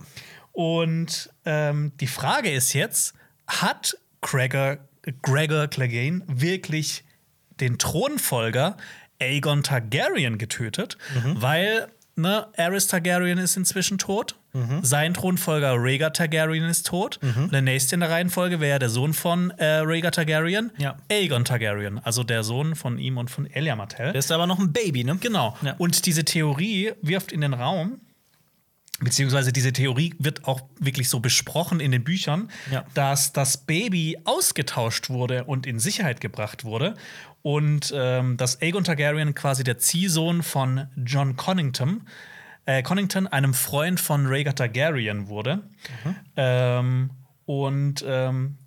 Und 0.51 1.29
ähm, 1.45 1.93
die 2.01 2.07
Frage 2.07 2.51
ist 2.51 2.73
jetzt: 2.73 3.13
Hat 3.47 3.97
Gregor, 4.19 4.77
Gregor 5.21 5.67
Clegane 5.67 6.21
wirklich 6.27 7.05
den 7.61 7.77
Thronfolger 7.77 8.75
Aegon 9.21 9.63
Targaryen 9.63 10.37
getötet? 10.37 10.97
Weil 11.23 11.87
ne, 12.19 12.47
Aerys 12.57 12.87
Targaryen 12.87 13.37
ist 13.37 13.57
inzwischen 13.57 13.97
tot. 13.97 14.35
Sein 14.81 15.13
Thronfolger 15.13 15.75
Rhaegar 15.77 16.11
Targaryen 16.11 16.63
ist 16.65 16.87
tot. 16.87 17.19
Und 17.21 17.51
der 17.53 17.61
nächste 17.61 17.93
in 17.95 17.99
der 17.99 18.09
Reihenfolge 18.09 18.59
wäre 18.59 18.79
der 18.79 18.89
Sohn 18.89 19.13
von 19.13 19.51
äh, 19.51 19.81
Rhaegar 19.81 20.11
Targaryen, 20.11 20.71
Ja. 20.77 20.97
Aegon 21.11 21.45
Targaryen, 21.45 21.99
also 21.99 22.23
der 22.23 22.43
Sohn 22.43 22.75
von 22.75 22.97
ihm 22.97 23.17
und 23.17 23.29
von 23.29 23.45
Elia 23.45 23.75
Martell. 23.75 24.11
Der 24.11 24.19
ist 24.19 24.31
aber 24.31 24.47
noch 24.47 24.57
ein 24.57 24.73
Baby, 24.73 25.03
ne? 25.03 25.17
Genau. 25.21 25.55
Ja. 25.61 25.75
Und 25.77 26.05
diese 26.07 26.25
Theorie 26.25 26.93
wirft 27.03 27.31
in 27.31 27.41
den 27.41 27.53
Raum, 27.53 28.01
beziehungsweise 28.99 29.51
diese 29.53 29.71
Theorie 29.73 30.13
wird 30.19 30.45
auch 30.45 30.61
wirklich 30.79 31.09
so 31.09 31.19
besprochen 31.19 31.79
in 31.79 31.91
den 31.91 32.03
Büchern, 32.03 32.49
Ja. 32.71 32.83
dass 32.93 33.33
das 33.33 33.57
Baby 33.57 34.17
ausgetauscht 34.25 35.09
wurde 35.09 35.45
und 35.45 35.65
in 35.65 35.79
Sicherheit 35.79 36.21
gebracht 36.21 36.63
wurde. 36.65 36.95
Und 37.41 37.93
ähm, 37.95 38.35
dass 38.37 38.61
Aegon 38.61 38.83
Targaryen 38.83 39.33
quasi 39.35 39.63
der 39.63 39.77
Ziehsohn 39.77 40.43
von 40.43 40.87
John 40.97 41.37
Connington, 41.37 42.01
äh, 42.65 42.83
Connington, 42.83 43.27
einem 43.27 43.53
Freund 43.53 43.99
von 43.99 44.25
Rhaegar 44.27 44.55
Targaryen 44.55 45.27
wurde. 45.29 45.63
Ähm, 46.35 47.11
und 47.45 48.03
ähm, 48.07 48.57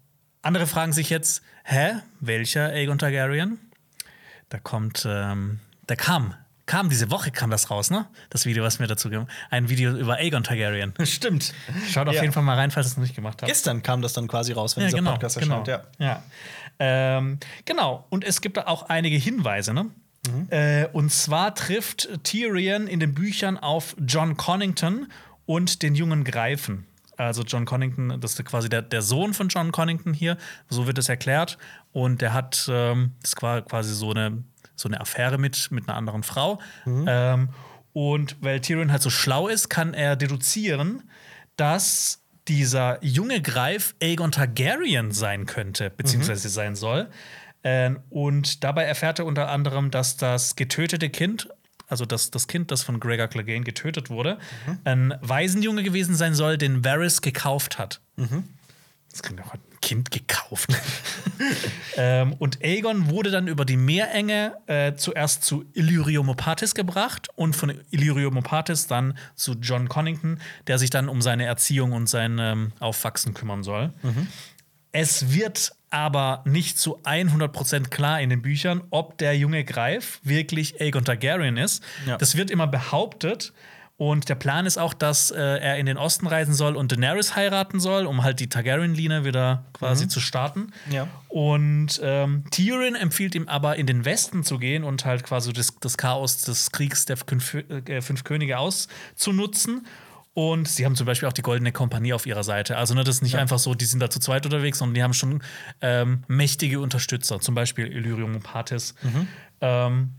andere 0.41 0.67
fragen 0.67 0.93
sich 0.93 1.11
jetzt, 1.11 1.43
hä, 1.65 1.93
welcher 2.21 2.71
Aegon 2.71 2.99
Targaryen? 2.99 3.59
Da 4.49 4.59
kommt, 4.59 5.07
ähm, 5.09 5.61
da 5.87 5.95
kam, 5.95 6.35
kam 6.73 6.89
diese 6.89 7.11
Woche 7.11 7.31
kam 7.31 7.51
das 7.51 7.71
raus, 7.71 7.91
ne? 7.91 8.07
Das 8.31 8.47
Video, 8.47 8.65
was 8.65 8.79
mir 8.79 8.87
dazu 8.87 9.11
gegeben 9.11 9.29
Ein 9.51 9.69
Video 9.69 9.95
über 9.95 10.17
Aegon 10.17 10.43
Targaryen. 10.43 10.95
Stimmt. 11.05 11.53
Schaut 11.91 12.09
auf 12.09 12.15
Ja. 12.15 12.23
jeden 12.23 12.33
Fall 12.33 12.43
mal 12.43 12.57
rein, 12.57 12.71
falls 12.71 12.87
ihr 12.87 12.91
es 12.93 12.97
noch 12.97 13.03
nicht 13.03 13.15
gemacht 13.15 13.43
habt. 13.43 13.53
Gestern 13.53 13.83
kam 13.83 14.01
das 14.01 14.15
dann 14.15 14.27
quasi 14.27 14.55
raus, 14.55 14.75
wenn 14.75 14.85
ja, 14.85 14.87
dieser 14.89 14.99
genau, 14.99 15.11
Podcast 15.11 15.39
genau. 15.39 15.61
erscheint. 15.61 15.87
Ja. 15.99 16.23
Ja. 16.79 17.19
Ähm, 17.19 17.39
genau, 17.67 18.07
und 18.09 18.25
es 18.25 18.41
gibt 18.41 18.57
da 18.57 18.69
auch 18.69 18.89
einige 18.89 19.19
Hinweise, 19.19 19.75
ne? 19.75 19.91
Äh, 20.49 20.87
und 20.95 21.13
zwar 21.13 21.55
trifft 21.55 22.09
Tyrion 22.25 22.87
in 22.87 23.01
den 23.01 23.13
Büchern 23.13 23.59
auf 23.59 23.95
John 24.07 24.39
Connington 24.39 25.09
und 25.45 25.83
den 25.83 25.95
jungen 25.95 26.25
Greifen. 26.25 26.87
Also 27.19 27.43
John 27.43 27.67
Connington, 27.67 28.19
das 28.21 28.33
ist 28.39 28.45
quasi 28.47 28.71
der, 28.71 28.81
der 28.81 29.03
Sohn 29.03 29.35
von 29.35 29.49
John 29.49 29.73
Connington 29.73 30.15
hier, 30.15 30.39
so 30.71 30.87
wird 30.87 30.97
es 30.97 31.11
erklärt. 31.11 31.59
Und 31.93 32.23
der 32.23 32.33
hat, 32.33 32.67
ähm, 32.73 33.13
das 33.21 33.35
war 33.43 33.61
quasi 33.61 33.95
so 33.95 34.11
eine, 34.13 34.43
so 34.83 34.89
eine 34.89 35.01
Affäre 35.01 35.39
mit, 35.39 35.71
mit 35.71 35.89
einer 35.89 35.97
anderen 35.97 36.23
Frau. 36.23 36.61
Ähm, 37.09 37.49
und 37.93 38.37
weil 38.41 38.61
Tyrion 38.61 38.91
halt 38.91 39.03
so 39.03 39.11
schlau 39.11 39.49
ist, 39.49 39.69
kann 39.69 39.95
er 39.95 40.17
deduzieren, 40.17 41.09
dass 41.57 42.21
dieser 42.49 43.03
junge 43.05 43.41
Greif 43.41 43.95
Aegon 44.03 44.33
Targaryen 44.33 45.13
sein 45.13 45.47
könnte, 45.47 45.91
beziehungsweise 45.91 46.49
sein 46.49 46.75
soll. 46.75 47.09
Ähm, 47.65 48.01
und 48.11 48.65
dabei 48.65 48.85
erfährt 48.85 49.21
er 49.21 49.27
unter 49.27 49.49
anderem, 49.49 49.91
dass 49.93 50.17
das 50.17 50.57
getötete 50.57 51.11
Kind, 51.11 51.49
also 51.87 52.05
das, 52.05 52.31
das 52.33 52.49
Kind, 52.49 52.73
das 52.73 52.83
von 52.83 52.99
Gregor 52.99 53.29
Clegane 53.29 53.63
getötet 53.65 54.11
wurde, 54.11 54.39
ein 54.85 55.15
Waisenjunge 55.21 55.85
gewesen 55.85 56.17
sein 56.17 56.35
soll, 56.35 56.59
den 56.59 56.85
Varys 56.85 57.21
gekauft 57.21 57.79
hat. 57.79 58.01
Das 59.13 59.23
klingt 59.23 59.41
auch 59.43 59.55
Kind 59.83 60.11
gekauft. 60.11 60.71
ähm, 61.97 62.33
und 62.39 62.65
Aegon 62.65 63.11
wurde 63.11 63.31
dann 63.31 63.49
über 63.49 63.67
die 63.67 63.77
Meerenge 63.77 64.57
äh, 64.67 64.95
zuerst 64.95 65.45
zu 65.45 65.65
Illyrio 65.75 66.23
Mopatis 66.23 66.75
gebracht 66.75 67.29
und 67.35 67.55
von 67.55 67.75
Illyrio 67.91 68.31
Mopatis 68.31 68.87
dann 68.87 69.19
zu 69.35 69.55
John 69.61 69.89
Connington, 69.89 70.39
der 70.69 70.79
sich 70.79 70.89
dann 70.89 71.09
um 71.09 71.21
seine 71.21 71.45
Erziehung 71.45 71.93
und 71.93 72.09
sein 72.09 72.39
ähm, 72.41 72.73
Aufwachsen 72.81 73.35
kümmern 73.35 73.63
soll. 73.63 73.91
Es 74.93 75.33
wird 75.33 75.73
aber 75.93 76.43
nicht 76.47 76.79
zu 76.79 77.03
100% 77.03 77.89
klar 77.89 78.21
in 78.21 78.31
den 78.31 78.41
Büchern, 78.41 78.83
ob 78.91 79.19
der 79.19 79.37
junge 79.37 79.63
Greif 79.63 80.21
wirklich 80.23 80.81
Aegon 80.81 81.05
Targaryen 81.05 81.59
ist. 81.59 81.83
Ja. 82.07 82.17
Das 82.17 82.37
wird 82.37 82.51
immer 82.51 82.67
behauptet. 82.67 83.53
Und 83.97 84.29
der 84.29 84.35
Plan 84.35 84.67
ist 84.67 84.79
auch, 84.79 84.95
dass 84.95 85.31
äh, 85.31 85.39
er 85.39 85.77
in 85.77 85.87
den 85.87 85.97
Osten 85.97 86.27
reisen 86.27 86.55
soll 86.55 86.77
und 86.77 86.91
Daenerys 86.91 87.37
heiraten 87.37 87.79
soll, 87.79 88.07
um 88.07 88.25
halt 88.25 88.41
die 88.41 88.49
Targaryen-Linie 88.49 89.25
wieder 89.25 89.65
quasi 89.75 90.09
zu 90.09 90.19
starten. 90.19 90.73
Ja. 90.91 91.07
Und 91.29 92.01
ähm, 92.03 92.45
Tyrion 92.51 92.97
empfiehlt 92.97 93.35
ihm 93.35 93.47
aber, 93.49 93.77
in 93.77 93.87
den 93.87 94.05
Westen 94.05 94.43
zu 94.43 94.59
gehen 94.59 94.83
und 94.83 95.05
halt 95.05 95.23
quasi 95.23 95.53
das, 95.53 95.77
das 95.79 95.97
Chaos 95.99 96.39
des 96.39 96.73
Kriegs 96.73 97.05
der 97.05 97.17
fünf, 97.17 97.55
äh, 97.55 98.01
fünf 98.01 98.25
Könige 98.25 98.59
auszunutzen. 98.59 99.87
Und 100.35 100.67
sie 100.67 100.87
haben 100.87 100.97
zum 100.97 101.07
Beispiel 101.07 101.29
auch 101.29 101.35
die 101.35 101.43
Goldene 101.43 101.73
Kompanie 101.73 102.15
auf 102.15 102.25
ihrer 102.25 102.43
Seite. 102.43 102.79
Also, 102.79 102.95
ne, 102.95 103.05
das 103.05 103.17
ist 103.17 103.23
nicht 103.23 103.37
einfach 103.37 103.59
so, 103.59 103.75
die 103.75 103.85
sind 103.85 104.01
da 104.01 104.09
zu 104.09 104.19
zweit 104.19 104.47
unterwegs, 104.47 104.79
sondern 104.79 104.95
die 104.95 105.03
haben 105.03 105.13
schon 105.13 105.43
ähm, 105.83 106.25
mächtige 106.27 106.81
Unterstützer, 106.81 107.39
zum 107.41 107.55
Beispiel 107.55 107.87
Illyrio 107.87 108.27
Mopatis. 108.27 108.95
Ähm, 109.61 110.15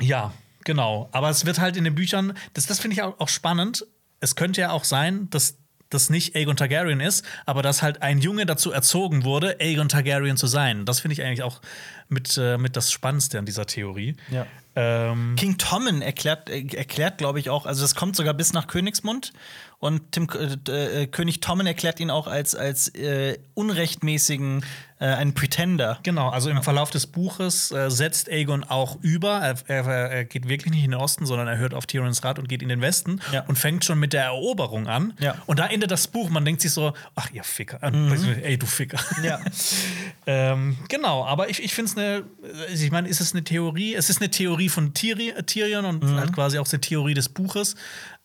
ja, 0.00 0.32
genau. 0.68 1.08
Aber 1.12 1.30
es 1.30 1.46
wird 1.46 1.58
halt 1.58 1.78
in 1.78 1.84
den 1.84 1.94
Büchern, 1.94 2.34
das, 2.52 2.66
das 2.66 2.78
finde 2.78 2.94
ich 2.94 3.02
auch, 3.02 3.28
spannend. 3.28 3.86
Es 4.20 4.36
könnte 4.36 4.60
ja 4.60 4.70
auch 4.70 4.84
sein, 4.84 5.30
dass 5.30 5.56
das 5.88 6.10
nicht 6.10 6.36
Aegon 6.36 6.56
Targaryen 6.56 7.00
ist, 7.00 7.24
aber 7.46 7.62
dass 7.62 7.80
halt 7.80 8.02
ein 8.02 8.18
Junge 8.18 8.44
dazu 8.44 8.70
erzogen 8.70 9.24
wurde, 9.24 9.56
Aegon 9.60 9.88
Targaryen 9.88 10.36
zu 10.36 10.46
sein. 10.46 10.84
Das 10.84 11.00
finde 11.00 11.14
ich 11.14 11.22
eigentlich 11.22 11.42
auch 11.42 11.62
mit, 12.10 12.36
äh, 12.36 12.58
mit 12.58 12.76
das 12.76 12.92
Spannendste 12.92 13.38
an 13.38 13.46
dieser 13.46 13.64
Theorie. 13.64 14.14
Ja. 14.30 14.46
Ähm, 14.80 15.34
King 15.36 15.58
Tommen 15.58 16.02
erklärt, 16.02 16.48
äh, 16.48 16.64
erklärt 16.76 17.18
glaube 17.18 17.40
ich, 17.40 17.50
auch, 17.50 17.66
also 17.66 17.82
das 17.82 17.94
kommt 17.96 18.14
sogar 18.14 18.34
bis 18.34 18.52
nach 18.52 18.68
Königsmund. 18.68 19.32
Und 19.80 20.10
Tim, 20.10 20.28
äh, 20.68 21.02
äh, 21.02 21.06
König 21.06 21.40
Tommen 21.40 21.66
erklärt 21.66 22.00
ihn 22.00 22.10
auch 22.10 22.26
als, 22.26 22.54
als 22.56 22.88
äh, 22.96 23.38
unrechtmäßigen, 23.54 24.64
äh, 24.98 25.04
einen 25.04 25.34
Pretender. 25.34 26.00
Genau, 26.02 26.30
also 26.30 26.50
im 26.50 26.64
Verlauf 26.64 26.90
des 26.90 27.06
Buches 27.06 27.70
äh, 27.70 27.88
setzt 27.88 28.28
Aegon 28.28 28.64
auch 28.64 28.98
über. 29.02 29.38
Er, 29.38 29.54
er, 29.68 29.86
er 29.86 30.24
geht 30.24 30.48
wirklich 30.48 30.72
nicht 30.74 30.82
in 30.84 30.90
den 30.90 31.00
Osten, 31.00 31.26
sondern 31.26 31.46
er 31.46 31.58
hört 31.58 31.74
auf 31.74 31.86
Tyrions 31.86 32.24
Rat 32.24 32.40
und 32.40 32.48
geht 32.48 32.60
in 32.60 32.68
den 32.68 32.80
Westen 32.80 33.20
Ja. 33.32 33.44
und 33.46 33.56
fängt 33.56 33.84
schon 33.84 34.00
mit 34.00 34.12
der 34.12 34.24
Eroberung 34.24 34.88
an. 34.88 35.12
Ja. 35.20 35.36
Und 35.46 35.60
da 35.60 35.66
endet 35.66 35.92
das 35.92 36.08
Buch. 36.08 36.28
Man 36.28 36.44
denkt 36.44 36.60
sich 36.60 36.72
so, 36.72 36.92
ach 37.14 37.30
ihr 37.32 37.44
Ficker, 37.44 37.78
äh, 37.80 38.42
ey 38.42 38.58
du 38.58 38.66
Ficker. 38.66 38.98
Ja. 39.22 39.38
ähm, 40.26 40.76
genau, 40.88 41.24
aber 41.24 41.48
ich, 41.50 41.62
ich 41.62 41.72
finde 41.72 41.90
es 41.92 41.96
eine, 41.96 42.24
also 42.68 42.84
ich 42.84 42.90
meine, 42.90 43.08
ist 43.08 43.20
es 43.20 43.32
eine 43.32 43.44
Theorie? 43.44 43.94
Es 43.94 44.10
ist 44.10 44.20
eine 44.20 44.30
Theorie 44.30 44.67
von 44.68 44.94
Tyri 44.94 45.32
Tyrion 45.46 45.84
und 45.84 46.04
halt 46.16 46.32
quasi 46.32 46.58
auch 46.58 46.68
eine 46.70 46.80
Theorie 46.80 47.14
des 47.14 47.28
Buches. 47.28 47.74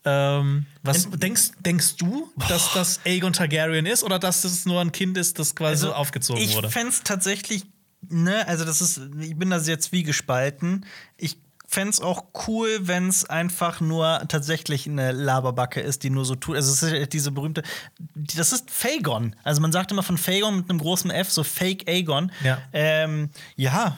Ähm, 0.05 0.65
was 0.81 1.09
denkst, 1.09 1.51
denkst 1.59 1.95
du, 1.97 2.29
dass 2.49 2.73
das 2.73 2.99
Aegon 3.05 3.31
Targaryen 3.33 3.85
ist 3.85 4.03
oder 4.03 4.19
dass 4.19 4.41
das 4.41 4.65
nur 4.65 4.81
ein 4.81 4.91
Kind 4.91 5.17
ist, 5.17 5.39
das 5.39 5.55
quasi 5.55 5.77
so 5.85 5.93
aufgezogen 5.93 6.41
Also, 6.41 6.49
ich 6.51 6.55
wurde? 6.57 6.69
fände 6.69 6.89
es 6.89 7.03
tatsächlich, 7.03 7.63
ne, 8.09 8.45
also 8.47 8.65
das 8.65 8.81
ist, 8.81 8.99
ich 9.21 9.35
bin 9.37 9.49
da 9.49 9.57
jetzt 9.59 9.93
wie 9.93 10.03
gespalten. 10.03 10.85
Ich 11.15 11.37
fände 11.65 11.89
es 11.91 12.01
auch 12.01 12.25
cool, 12.47 12.69
wenn 12.81 13.07
es 13.07 13.23
einfach 13.29 13.79
nur 13.79 14.25
tatsächlich 14.27 14.87
eine 14.87 15.13
Laberbacke 15.13 15.79
ist, 15.79 16.03
die 16.03 16.09
nur 16.09 16.25
so 16.25 16.35
tut. 16.35 16.57
Also 16.57 16.71
es 16.73 16.83
ist 16.83 17.13
diese 17.13 17.31
berühmte, 17.31 17.63
die- 18.13 18.35
das 18.37 18.51
ist 18.51 18.69
Fagon. 18.69 19.35
Also 19.43 19.61
man 19.61 19.71
sagt 19.71 19.89
immer 19.93 20.03
von 20.03 20.17
Fagon 20.17 20.57
mit 20.57 20.69
einem 20.69 20.79
großen 20.79 21.09
F, 21.11 21.31
so 21.31 21.43
Fake 21.43 21.87
Aegon. 21.87 22.29
Ja. 22.43 22.57
Ähm, 22.73 23.29
ja, 23.55 23.97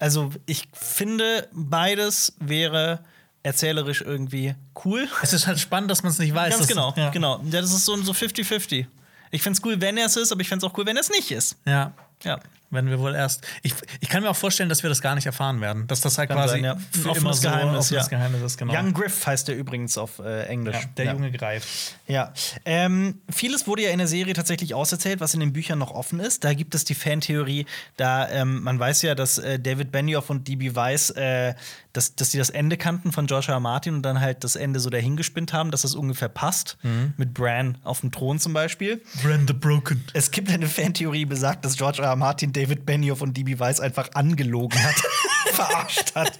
also 0.00 0.30
ich 0.46 0.68
finde, 0.72 1.46
beides 1.52 2.32
wäre 2.40 3.00
erzählerisch 3.42 4.00
irgendwie 4.00 4.54
cool. 4.84 5.08
Es 5.22 5.32
ist 5.32 5.46
halt 5.46 5.60
spannend, 5.60 5.90
dass 5.90 6.02
man 6.02 6.10
es 6.10 6.18
nicht 6.18 6.34
weiß. 6.34 6.54
Ganz 6.56 6.66
genau, 6.66 6.92
ja. 6.96 7.10
genau. 7.10 7.40
Ja, 7.44 7.60
das 7.60 7.72
ist 7.72 7.84
so 7.84 7.96
so 7.96 8.12
50-50. 8.12 8.86
Ich 9.30 9.42
find's 9.42 9.60
cool, 9.64 9.80
wenn 9.80 9.96
er 9.96 10.06
es 10.06 10.16
ist, 10.16 10.32
aber 10.32 10.40
ich 10.40 10.48
find's 10.48 10.64
auch 10.64 10.76
cool, 10.76 10.86
wenn 10.86 10.96
er 10.96 11.02
es 11.02 11.10
nicht 11.10 11.30
ist. 11.30 11.56
Ja. 11.66 11.92
Ja. 12.24 12.40
Wenn 12.70 12.88
wir 12.88 13.00
wohl 13.00 13.14
erst. 13.14 13.44
Ich, 13.62 13.74
ich 14.00 14.08
kann 14.08 14.22
mir 14.22 14.30
auch 14.30 14.36
vorstellen, 14.36 14.68
dass 14.68 14.84
wir 14.84 14.90
das 14.90 15.02
gar 15.02 15.16
nicht 15.16 15.26
erfahren 15.26 15.60
werden. 15.60 15.88
Dass 15.88 16.00
das 16.00 16.18
halt 16.18 16.28
Kann 16.28 16.38
quasi 16.38 16.54
sein, 16.54 16.64
ja. 16.64 16.76
für 16.76 17.10
Ein 17.10 17.16
immer 17.16 17.30
offenes 17.30 17.36
so 17.40 17.48
Geheimnis, 17.48 17.78
offenes 17.86 17.90
ja. 17.90 18.08
Geheimnis 18.08 18.42
ist, 18.42 18.58
genau. 18.58 18.72
Young 18.72 18.92
Griff 18.92 19.26
heißt 19.26 19.48
er 19.48 19.56
übrigens 19.56 19.98
auf 19.98 20.20
äh, 20.20 20.44
Englisch. 20.44 20.76
ja, 20.76 20.88
der 20.96 21.04
ja. 21.06 21.12
Junge 21.12 21.32
greift. 21.32 21.68
Ja. 22.06 22.32
Ähm, 22.64 23.20
vieles 23.28 23.66
wurde 23.66 23.82
ja 23.82 23.90
in 23.90 23.98
der 23.98 24.06
Serie 24.06 24.34
tatsächlich 24.34 24.74
auserzählt, 24.74 25.20
was 25.20 25.34
in 25.34 25.40
den 25.40 25.52
Büchern 25.52 25.78
noch 25.80 25.90
offen 25.90 26.20
ist. 26.20 26.44
Da 26.44 26.54
gibt 26.54 26.74
es 26.74 26.84
die 26.84 26.94
Fantheorie, 26.94 27.66
da 27.96 28.28
ähm, 28.28 28.62
man 28.62 28.78
weiß 28.78 29.02
ja, 29.02 29.14
dass 29.16 29.38
äh, 29.38 29.58
David 29.58 29.90
Benioff 29.90 30.30
und 30.30 30.46
D.B. 30.46 30.76
Weiss, 30.76 31.10
äh, 31.10 31.54
dass, 31.92 32.14
dass 32.14 32.30
die 32.30 32.38
das 32.38 32.50
Ende 32.50 32.76
kannten 32.76 33.12
von 33.12 33.26
George 33.26 33.48
R. 33.48 33.54
R. 33.54 33.60
Martin 33.60 33.94
und 33.94 34.02
dann 34.02 34.20
halt 34.20 34.44
das 34.44 34.56
Ende 34.56 34.80
so 34.80 34.90
dahingespinnt 34.90 35.52
haben, 35.52 35.70
dass 35.70 35.82
das 35.82 35.94
ungefähr 35.94 36.28
passt. 36.28 36.78
Mhm. 36.82 37.14
Mit 37.16 37.34
Bran 37.34 37.78
auf 37.84 38.00
dem 38.00 38.12
Thron 38.12 38.38
zum 38.38 38.52
Beispiel. 38.52 39.02
Brand 39.22 39.48
the 39.48 39.54
Broken. 39.54 40.04
Es 40.12 40.30
gibt 40.30 40.50
eine 40.50 40.66
Fantheorie, 40.66 41.20
die 41.20 41.26
besagt, 41.26 41.64
dass 41.64 41.76
George 41.76 42.02
R. 42.02 42.08
R. 42.08 42.16
Martin 42.16 42.52
David 42.52 42.86
Benioff 42.86 43.22
und 43.22 43.36
D.B. 43.36 43.58
Weiss 43.58 43.80
einfach 43.80 44.10
angelogen 44.14 44.82
hat, 44.82 44.94
verarscht 45.52 46.14
hat. 46.14 46.38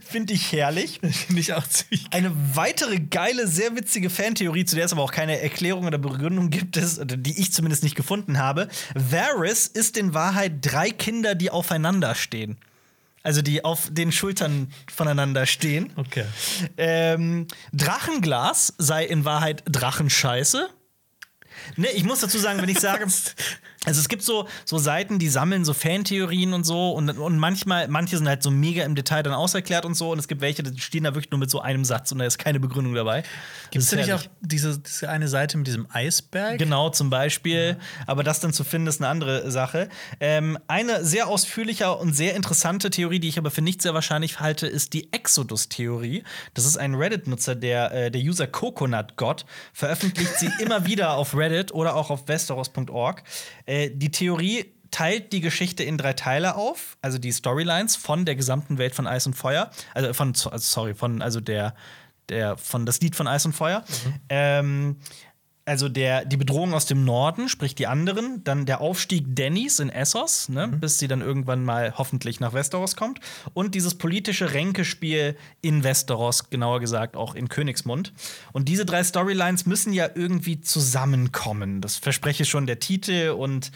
Finde 0.00 0.32
ich 0.32 0.52
herrlich. 0.52 1.00
Finde 1.00 1.40
ich 1.40 1.52
auch 1.52 1.66
ziemlich. 1.66 2.06
Eine 2.10 2.32
weitere 2.54 2.98
geile, 2.98 3.46
sehr 3.46 3.76
witzige 3.76 4.10
Fantheorie, 4.10 4.64
zu 4.64 4.76
der 4.76 4.86
es 4.86 4.92
aber 4.92 5.02
auch 5.02 5.12
keine 5.12 5.40
Erklärung 5.40 5.86
oder 5.86 5.98
Begründung 5.98 6.50
gibt, 6.50 6.76
ist, 6.76 7.00
die 7.04 7.38
ich 7.38 7.52
zumindest 7.52 7.82
nicht 7.82 7.94
gefunden 7.94 8.38
habe. 8.38 8.68
Varys 8.94 9.66
ist 9.66 9.96
in 9.96 10.14
Wahrheit 10.14 10.54
drei 10.62 10.90
Kinder, 10.90 11.34
die 11.34 11.50
aufeinander 11.50 12.14
stehen. 12.14 12.56
Also 13.22 13.42
die 13.42 13.64
auf 13.64 13.88
den 13.90 14.10
Schultern 14.12 14.72
voneinander 14.92 15.46
stehen. 15.46 15.92
Okay. 15.96 16.24
Ähm, 16.76 17.46
Drachenglas 17.72 18.74
sei 18.78 19.04
in 19.04 19.24
Wahrheit 19.24 19.62
Drachenscheiße. 19.66 20.68
Ne, 21.76 21.90
ich 21.92 22.04
muss 22.04 22.20
dazu 22.20 22.38
sagen, 22.38 22.60
wenn 22.60 22.68
ich 22.68 22.80
sage, 22.80 23.06
also 23.84 24.00
es 24.00 24.08
gibt 24.08 24.22
so, 24.22 24.46
so 24.64 24.78
Seiten, 24.78 25.18
die 25.18 25.28
sammeln 25.28 25.64
so 25.64 25.74
Fantheorien 25.74 26.52
und 26.52 26.64
so 26.64 26.92
und, 26.92 27.10
und 27.18 27.38
manchmal, 27.38 27.88
manche 27.88 28.16
sind 28.16 28.28
halt 28.28 28.42
so 28.42 28.50
mega 28.50 28.84
im 28.84 28.94
Detail 28.94 29.22
dann 29.22 29.34
auserklärt 29.34 29.84
und 29.84 29.94
so 29.94 30.12
und 30.12 30.18
es 30.18 30.28
gibt 30.28 30.40
welche, 30.40 30.62
die 30.62 30.80
stehen 30.80 31.04
da 31.04 31.14
wirklich 31.14 31.30
nur 31.30 31.40
mit 31.40 31.50
so 31.50 31.60
einem 31.60 31.84
Satz 31.84 32.12
und 32.12 32.18
da 32.18 32.24
ist 32.24 32.38
keine 32.38 32.60
Begründung 32.60 32.94
dabei. 32.94 33.24
Gibt 33.70 33.84
es 33.84 33.92
ist 33.92 33.98
nicht 33.98 34.12
auch 34.12 34.22
diese, 34.40 34.78
diese 34.78 35.08
eine 35.08 35.28
Seite 35.28 35.56
mit 35.56 35.66
diesem 35.66 35.86
Eisberg? 35.90 36.58
Genau, 36.58 36.90
zum 36.90 37.10
Beispiel. 37.10 37.76
Aber 38.06 38.22
das 38.22 38.40
dann 38.40 38.52
zu 38.52 38.64
finden, 38.64 38.86
ist 38.86 39.00
eine 39.00 39.08
andere 39.08 39.50
Sache. 39.50 39.88
Ähm, 40.20 40.58
eine 40.68 41.04
sehr 41.04 41.28
ausführliche 41.28 41.92
und 41.96 42.14
sehr 42.14 42.34
interessante 42.34 42.90
Theorie, 42.90 43.18
die 43.18 43.28
ich 43.28 43.38
aber 43.38 43.50
für 43.50 43.62
nicht 43.62 43.82
sehr 43.82 43.94
wahrscheinlich 43.94 44.40
halte, 44.40 44.66
ist 44.66 44.92
die 44.92 45.12
Exodus-Theorie. 45.12 46.22
Das 46.54 46.66
ist 46.66 46.76
ein 46.76 46.94
Reddit-Nutzer, 46.94 47.54
der, 47.54 47.92
äh, 47.92 48.10
der 48.10 48.20
User 48.20 48.46
Coconut 48.46 49.16
God, 49.16 49.46
veröffentlicht 49.72 50.38
sie 50.38 50.50
immer 50.62 50.86
wieder 50.86 51.14
auf 51.14 51.34
Reddit 51.34 51.72
oder 51.72 51.96
auch 51.96 52.10
auf 52.10 52.28
westeros.org. 52.28 53.22
Äh, 53.72 53.90
die 53.94 54.10
Theorie 54.10 54.66
teilt 54.90 55.32
die 55.32 55.40
Geschichte 55.40 55.82
in 55.82 55.96
drei 55.96 56.12
Teile 56.12 56.56
auf, 56.56 56.98
also 57.00 57.16
die 57.16 57.32
Storylines 57.32 57.96
von 57.96 58.26
der 58.26 58.36
gesamten 58.36 58.76
Welt 58.76 58.94
von 58.94 59.06
Eis 59.06 59.26
und 59.26 59.32
Feuer, 59.32 59.70
also 59.94 60.12
von, 60.12 60.28
also 60.28 60.58
sorry, 60.58 60.94
von, 60.94 61.22
also 61.22 61.40
der, 61.40 61.74
der, 62.28 62.58
von 62.58 62.84
das 62.84 63.00
Lied 63.00 63.16
von 63.16 63.26
Eis 63.26 63.46
und 63.46 63.54
Feuer. 63.54 63.82
Ähm, 64.28 64.98
also 65.64 65.88
der, 65.88 66.24
die 66.24 66.36
Bedrohung 66.36 66.74
aus 66.74 66.86
dem 66.86 67.04
Norden, 67.04 67.48
sprich 67.48 67.74
die 67.74 67.86
anderen, 67.86 68.42
dann 68.44 68.66
der 68.66 68.80
Aufstieg 68.80 69.36
Dannys 69.36 69.78
in 69.78 69.90
Essos, 69.90 70.48
ne, 70.48 70.68
bis 70.68 70.98
sie 70.98 71.08
dann 71.08 71.20
irgendwann 71.20 71.64
mal 71.64 71.94
hoffentlich 71.96 72.40
nach 72.40 72.52
Westeros 72.52 72.96
kommt, 72.96 73.20
und 73.54 73.74
dieses 73.74 73.94
politische 73.94 74.54
Ränkespiel 74.54 75.36
in 75.60 75.84
Westeros, 75.84 76.50
genauer 76.50 76.80
gesagt 76.80 77.16
auch 77.16 77.34
in 77.34 77.48
Königsmund. 77.48 78.12
Und 78.52 78.68
diese 78.68 78.84
drei 78.84 79.04
Storylines 79.04 79.66
müssen 79.66 79.92
ja 79.92 80.08
irgendwie 80.14 80.60
zusammenkommen. 80.60 81.80
Das 81.80 81.96
verspreche 81.96 82.44
schon 82.44 82.66
der 82.66 82.80
Titel 82.80 83.30
und 83.30 83.70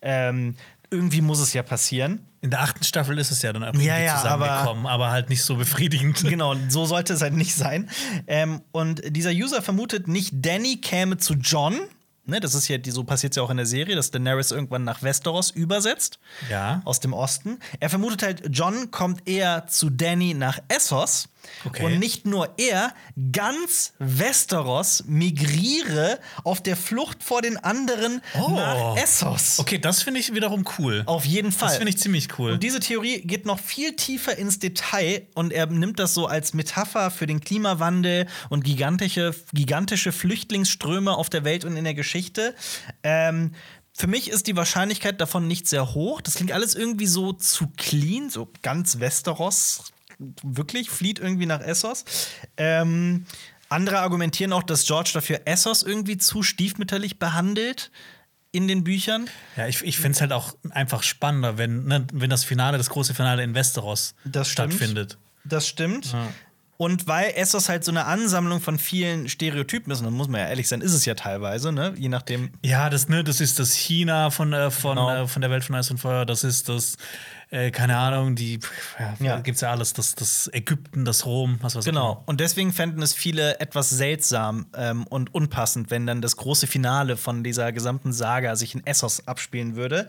ähm, 0.00 0.54
irgendwie 0.92 1.20
muss 1.20 1.40
es 1.40 1.52
ja 1.52 1.62
passieren. 1.62 2.26
In 2.40 2.50
der 2.50 2.60
achten 2.60 2.84
Staffel 2.84 3.18
ist 3.18 3.30
es 3.30 3.42
ja 3.42 3.52
dann 3.52 3.62
auch 3.62 3.74
Ja, 3.74 3.80
irgendwie 3.80 4.04
ja, 4.04 4.16
zusammengekommen, 4.16 4.86
aber, 4.86 5.10
halt 5.10 5.28
nicht 5.30 5.42
so 5.42 5.56
befriedigend. 5.56 6.22
Genau, 6.32 6.54
so 6.68 6.84
sollte 6.86 7.12
es 7.14 7.22
halt 7.22 7.34
nicht 7.34 7.54
sein. 7.54 7.90
Ähm, 8.26 8.62
und 8.72 9.02
dieser 9.16 9.30
User 9.30 9.62
vermutet 9.62 10.08
nicht, 10.08 10.32
Danny 10.34 10.76
käme 10.76 11.18
zu 11.18 11.34
John. 11.34 11.78
Ne, 12.24 12.38
das 12.38 12.54
ist 12.54 12.68
ja, 12.68 12.78
die, 12.78 12.90
so 12.92 13.02
passiert 13.02 13.32
es 13.32 13.36
ja 13.36 13.42
auch 13.42 13.50
in 13.50 13.56
der 13.56 13.66
Serie, 13.66 13.96
dass 13.96 14.12
Daenerys 14.12 14.52
irgendwann 14.52 14.84
nach 14.84 15.02
Westeros 15.02 15.50
übersetzt. 15.50 16.20
Ja. 16.48 16.80
Aus 16.84 17.00
dem 17.00 17.12
Osten. 17.12 17.58
Er 17.80 17.90
vermutet 17.90 18.22
halt, 18.22 18.42
John 18.50 18.92
kommt 18.92 19.28
eher 19.28 19.66
zu 19.66 19.90
Danny 19.90 20.32
nach 20.32 20.60
Essos. 20.68 21.28
Okay. 21.64 21.84
Und 21.84 21.98
nicht 21.98 22.26
nur 22.26 22.54
er, 22.58 22.94
ganz 23.32 23.92
Westeros 23.98 25.04
migriere 25.06 26.18
auf 26.44 26.62
der 26.62 26.76
Flucht 26.76 27.22
vor 27.22 27.42
den 27.42 27.56
anderen 27.56 28.20
Oh. 28.34 28.48
nach 28.50 28.96
Essos. 28.96 29.58
Okay, 29.58 29.78
das 29.78 30.02
finde 30.02 30.20
ich 30.20 30.34
wiederum 30.34 30.64
cool. 30.78 31.02
Auf 31.06 31.24
jeden 31.24 31.52
Fall. 31.52 31.68
Das 31.68 31.76
finde 31.76 31.90
ich 31.90 31.98
ziemlich 31.98 32.38
cool. 32.38 32.52
Und 32.52 32.62
diese 32.62 32.80
Theorie 32.80 33.20
geht 33.22 33.46
noch 33.46 33.58
viel 33.60 33.94
tiefer 33.96 34.36
ins 34.36 34.58
Detail 34.58 35.26
und 35.34 35.52
er 35.52 35.66
nimmt 35.66 35.98
das 35.98 36.14
so 36.14 36.26
als 36.26 36.54
Metapher 36.54 37.10
für 37.10 37.26
den 37.26 37.40
Klimawandel 37.40 38.26
und 38.48 38.64
gigantische, 38.64 39.34
gigantische 39.52 40.12
Flüchtlingsströme 40.12 41.14
auf 41.14 41.30
der 41.30 41.44
Welt 41.44 41.64
und 41.64 41.76
in 41.76 41.84
der 41.84 41.94
Geschichte. 41.94 42.54
Ähm, 43.02 43.52
für 43.94 44.06
mich 44.06 44.30
ist 44.30 44.46
die 44.46 44.56
Wahrscheinlichkeit 44.56 45.20
davon 45.20 45.46
nicht 45.46 45.68
sehr 45.68 45.94
hoch. 45.94 46.20
Das 46.22 46.34
klingt 46.34 46.52
alles 46.52 46.74
irgendwie 46.74 47.06
so 47.06 47.32
zu 47.34 47.66
clean, 47.76 48.30
so 48.30 48.48
ganz 48.62 49.00
Westeros. 49.00 49.92
Wirklich, 50.42 50.90
flieht 50.90 51.18
irgendwie 51.18 51.46
nach 51.46 51.60
Essos. 51.60 52.04
Ähm, 52.56 53.26
andere 53.68 54.00
argumentieren 54.00 54.52
auch, 54.52 54.62
dass 54.62 54.84
George 54.86 55.10
dafür 55.14 55.40
Essos 55.46 55.82
irgendwie 55.82 56.18
zu 56.18 56.42
stiefmütterlich 56.42 57.18
behandelt 57.18 57.90
in 58.52 58.68
den 58.68 58.84
Büchern. 58.84 59.28
Ja, 59.56 59.66
ich, 59.66 59.82
ich 59.82 59.96
finde 59.96 60.12
es 60.12 60.20
halt 60.20 60.32
auch 60.32 60.54
einfach 60.70 61.02
spannender, 61.02 61.56
wenn, 61.56 61.84
ne, 61.84 62.06
wenn 62.12 62.30
das 62.30 62.44
Finale, 62.44 62.76
das 62.76 62.90
große 62.90 63.14
Finale 63.14 63.42
in 63.42 63.54
Westeros 63.54 64.14
Das 64.24 64.48
stattfindet. 64.48 65.16
Das 65.44 65.66
stimmt. 65.66 66.12
Ja. 66.12 66.28
Und 66.82 67.06
weil 67.06 67.30
Essos 67.36 67.68
halt 67.68 67.84
so 67.84 67.92
eine 67.92 68.06
Ansammlung 68.06 68.60
von 68.60 68.76
vielen 68.76 69.28
Stereotypen 69.28 69.92
ist, 69.92 70.00
und 70.00 70.06
dann 70.06 70.14
muss 70.14 70.26
man 70.26 70.40
ja 70.40 70.48
ehrlich 70.48 70.66
sein, 70.66 70.80
ist 70.80 70.94
es 70.94 71.04
ja 71.04 71.14
teilweise, 71.14 71.70
ne? 71.70 71.94
Je 71.96 72.08
nachdem. 72.08 72.50
Ja, 72.64 72.90
das, 72.90 73.08
ne, 73.08 73.22
das 73.22 73.40
ist 73.40 73.60
das 73.60 73.72
China 73.72 74.30
von, 74.30 74.52
äh, 74.52 74.68
von, 74.72 74.96
Genau. 74.96 75.14
äh, 75.22 75.28
von 75.28 75.42
der 75.42 75.50
Welt 75.52 75.62
von 75.62 75.76
Eis 75.76 75.92
und 75.92 75.98
Feuer. 75.98 76.26
Das 76.26 76.42
ist 76.42 76.68
das, 76.68 76.96
äh, 77.50 77.70
keine 77.70 77.96
Ahnung, 77.96 78.34
die, 78.34 78.58
ja, 78.98 79.14
Ja. 79.20 79.26
ja. 79.26 79.38
gibt's 79.38 79.60
ja 79.60 79.70
alles. 79.70 79.92
Das, 79.92 80.16
das 80.16 80.50
Ägypten, 80.52 81.04
das 81.04 81.24
Rom, 81.24 81.58
was 81.60 81.76
weiß 81.76 81.86
ich. 81.86 81.92
Genau. 81.92 82.24
Und 82.26 82.40
deswegen 82.40 82.72
fänden 82.72 83.00
es 83.00 83.14
viele 83.14 83.60
etwas 83.60 83.88
seltsam 83.90 84.66
ähm, 84.76 85.06
und 85.06 85.32
unpassend, 85.32 85.88
wenn 85.92 86.04
dann 86.08 86.20
das 86.20 86.34
große 86.34 86.66
Finale 86.66 87.16
von 87.16 87.44
dieser 87.44 87.70
gesamten 87.70 88.12
Saga 88.12 88.56
sich 88.56 88.74
in 88.74 88.84
Essos 88.84 89.28
abspielen 89.28 89.76
würde. 89.76 90.08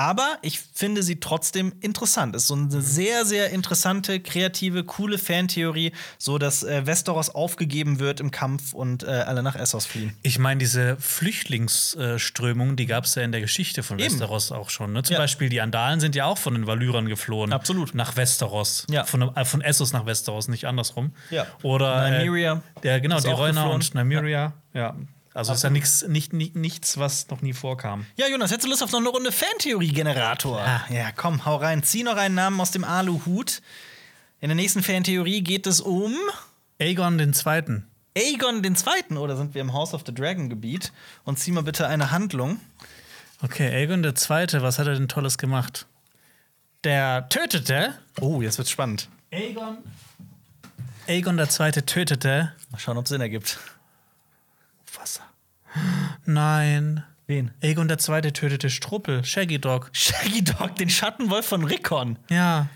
Aber 0.00 0.38
ich 0.40 0.60
finde 0.60 1.02
sie 1.02 1.20
trotzdem 1.20 1.74
interessant. 1.82 2.34
Ist 2.34 2.46
so 2.46 2.54
eine 2.54 2.80
sehr, 2.80 3.26
sehr 3.26 3.50
interessante, 3.50 4.18
kreative, 4.20 4.82
coole 4.82 5.18
Fantheorie, 5.18 5.92
so 6.16 6.38
dass 6.38 6.62
äh, 6.62 6.86
Westeros 6.86 7.28
aufgegeben 7.28 7.98
wird 7.98 8.18
im 8.18 8.30
Kampf 8.30 8.72
und 8.72 9.02
äh, 9.02 9.08
alle 9.08 9.42
nach 9.42 9.56
Essos 9.56 9.84
fliehen. 9.84 10.16
Ich 10.22 10.38
meine, 10.38 10.56
diese 10.56 10.96
Flüchtlingsströmung, 10.96 12.76
die 12.76 12.86
gab 12.86 13.04
es 13.04 13.14
ja 13.14 13.20
in 13.24 13.30
der 13.32 13.42
Geschichte 13.42 13.82
von 13.82 13.98
Eben. 13.98 14.10
Westeros 14.10 14.52
auch 14.52 14.70
schon. 14.70 14.94
Ne? 14.94 15.02
Zum 15.02 15.12
Ja. 15.12 15.18
Beispiel 15.20 15.50
die 15.50 15.60
Andalen 15.60 16.00
sind 16.00 16.14
ja 16.14 16.24
auch 16.24 16.38
von 16.38 16.54
den 16.54 16.66
Valyrern 16.66 17.06
geflohen. 17.06 17.52
Absolut. 17.52 17.94
Nach 17.94 18.16
Westeros. 18.16 18.86
Ja. 18.88 19.04
Von, 19.04 19.36
äh, 19.36 19.44
von 19.44 19.60
Essos 19.60 19.92
nach 19.92 20.06
Westeros, 20.06 20.48
nicht 20.48 20.64
andersrum. 20.64 21.12
Ja. 21.28 21.46
Oder. 21.62 22.08
Nymeria 22.10 22.62
Äh, 22.80 22.88
ja, 22.88 22.98
genau, 23.00 23.18
ist 23.18 23.26
die 23.26 23.32
Reuner 23.32 23.70
und 23.70 23.94
Nymeria. 23.94 24.54
Ja. 24.72 24.96
Also 25.32 25.52
ist 25.52 25.62
ja 25.62 25.70
nix, 25.70 26.02
nicht, 26.08 26.32
nicht, 26.32 26.56
nichts, 26.56 26.98
was 26.98 27.28
noch 27.28 27.40
nie 27.40 27.52
vorkam. 27.52 28.04
Ja, 28.16 28.26
Jonas, 28.28 28.50
hättest 28.50 28.66
du 28.66 28.70
Lust 28.70 28.82
auf 28.82 28.90
noch 28.90 28.98
eine 28.98 29.10
Runde 29.10 29.30
Fantheorie-Generator? 29.30 30.58
Ja. 30.58 30.84
ja, 30.90 31.12
komm, 31.12 31.44
hau 31.44 31.56
rein. 31.56 31.84
Zieh 31.84 32.02
noch 32.02 32.16
einen 32.16 32.34
Namen 32.34 32.60
aus 32.60 32.72
dem 32.72 32.82
Aluhut. 32.82 33.62
In 34.40 34.48
der 34.48 34.56
nächsten 34.56 34.82
Fantheorie 34.82 35.42
geht 35.42 35.66
es 35.66 35.80
um 35.80 36.14
Aegon 36.80 37.18
den 37.18 37.32
Zweiten. 37.32 37.86
Aegon 38.16 38.62
den 38.62 38.74
Zweiten. 38.74 39.16
Oder 39.18 39.36
sind 39.36 39.54
wir 39.54 39.60
im 39.60 39.72
House 39.72 39.94
of 39.94 40.02
the 40.04 40.12
Dragon 40.12 40.48
Gebiet? 40.48 40.92
Und 41.24 41.38
zieh 41.38 41.52
mal 41.52 41.62
bitte 41.62 41.86
eine 41.86 42.10
Handlung. 42.10 42.58
Okay, 43.42 43.68
Aegon 43.72 44.02
der 44.02 44.16
Zweite, 44.16 44.62
was 44.62 44.78
hat 44.80 44.88
er 44.88 44.94
denn 44.94 45.08
Tolles 45.08 45.38
gemacht? 45.38 45.86
Der 46.82 47.28
tötete. 47.28 47.94
Oh, 48.20 48.42
jetzt 48.42 48.58
wird's 48.58 48.70
spannend. 48.70 49.08
Aegon. 49.30 49.78
Aegon 51.06 51.36
der 51.36 51.48
Zweite 51.48 51.86
tötete. 51.86 52.52
Mal 52.70 52.78
schauen, 52.78 52.96
ob 52.98 53.04
es 53.04 53.10
Sinn 53.10 53.20
ergibt. 53.20 53.58
Nein. 56.24 57.04
Wen? 57.26 57.52
Aegon 57.62 57.86
der 57.86 57.98
Zweite 57.98 58.32
tötete 58.32 58.70
Struppel, 58.70 59.24
Shaggy 59.24 59.60
Dog. 59.60 59.90
Shaggy 59.92 60.42
Dog, 60.42 60.74
den 60.76 60.90
Schattenwolf 60.90 61.46
von 61.46 61.64
Rickon. 61.64 62.18
Ja. 62.28 62.68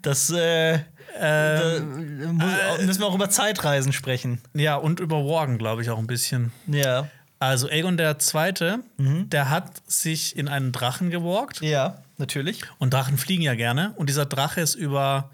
Das, 0.00 0.30
äh, 0.30 0.80
da 1.20 1.80
muss, 1.80 2.86
müssen 2.86 3.00
wir 3.00 3.06
auch 3.06 3.14
über 3.14 3.28
Zeitreisen 3.28 3.92
sprechen. 3.92 4.40
Ja, 4.54 4.76
und 4.76 4.98
über 4.98 5.24
Worgen, 5.24 5.58
glaube 5.58 5.82
ich, 5.82 5.90
auch 5.90 5.98
ein 5.98 6.06
bisschen. 6.06 6.52
Ja. 6.66 7.08
Also 7.38 7.68
Aegon 7.68 7.96
der 7.96 8.18
Zweite, 8.20 8.80
der 8.98 9.50
hat 9.50 9.82
sich 9.86 10.36
in 10.36 10.46
einen 10.48 10.70
Drachen 10.70 11.10
geworgt. 11.10 11.60
Ja, 11.60 11.98
natürlich. 12.16 12.62
Und 12.78 12.94
Drachen 12.94 13.18
fliegen 13.18 13.42
ja 13.42 13.56
gerne. 13.56 13.92
Und 13.96 14.08
dieser 14.08 14.26
Drache 14.26 14.60
ist 14.60 14.76
über. 14.76 15.30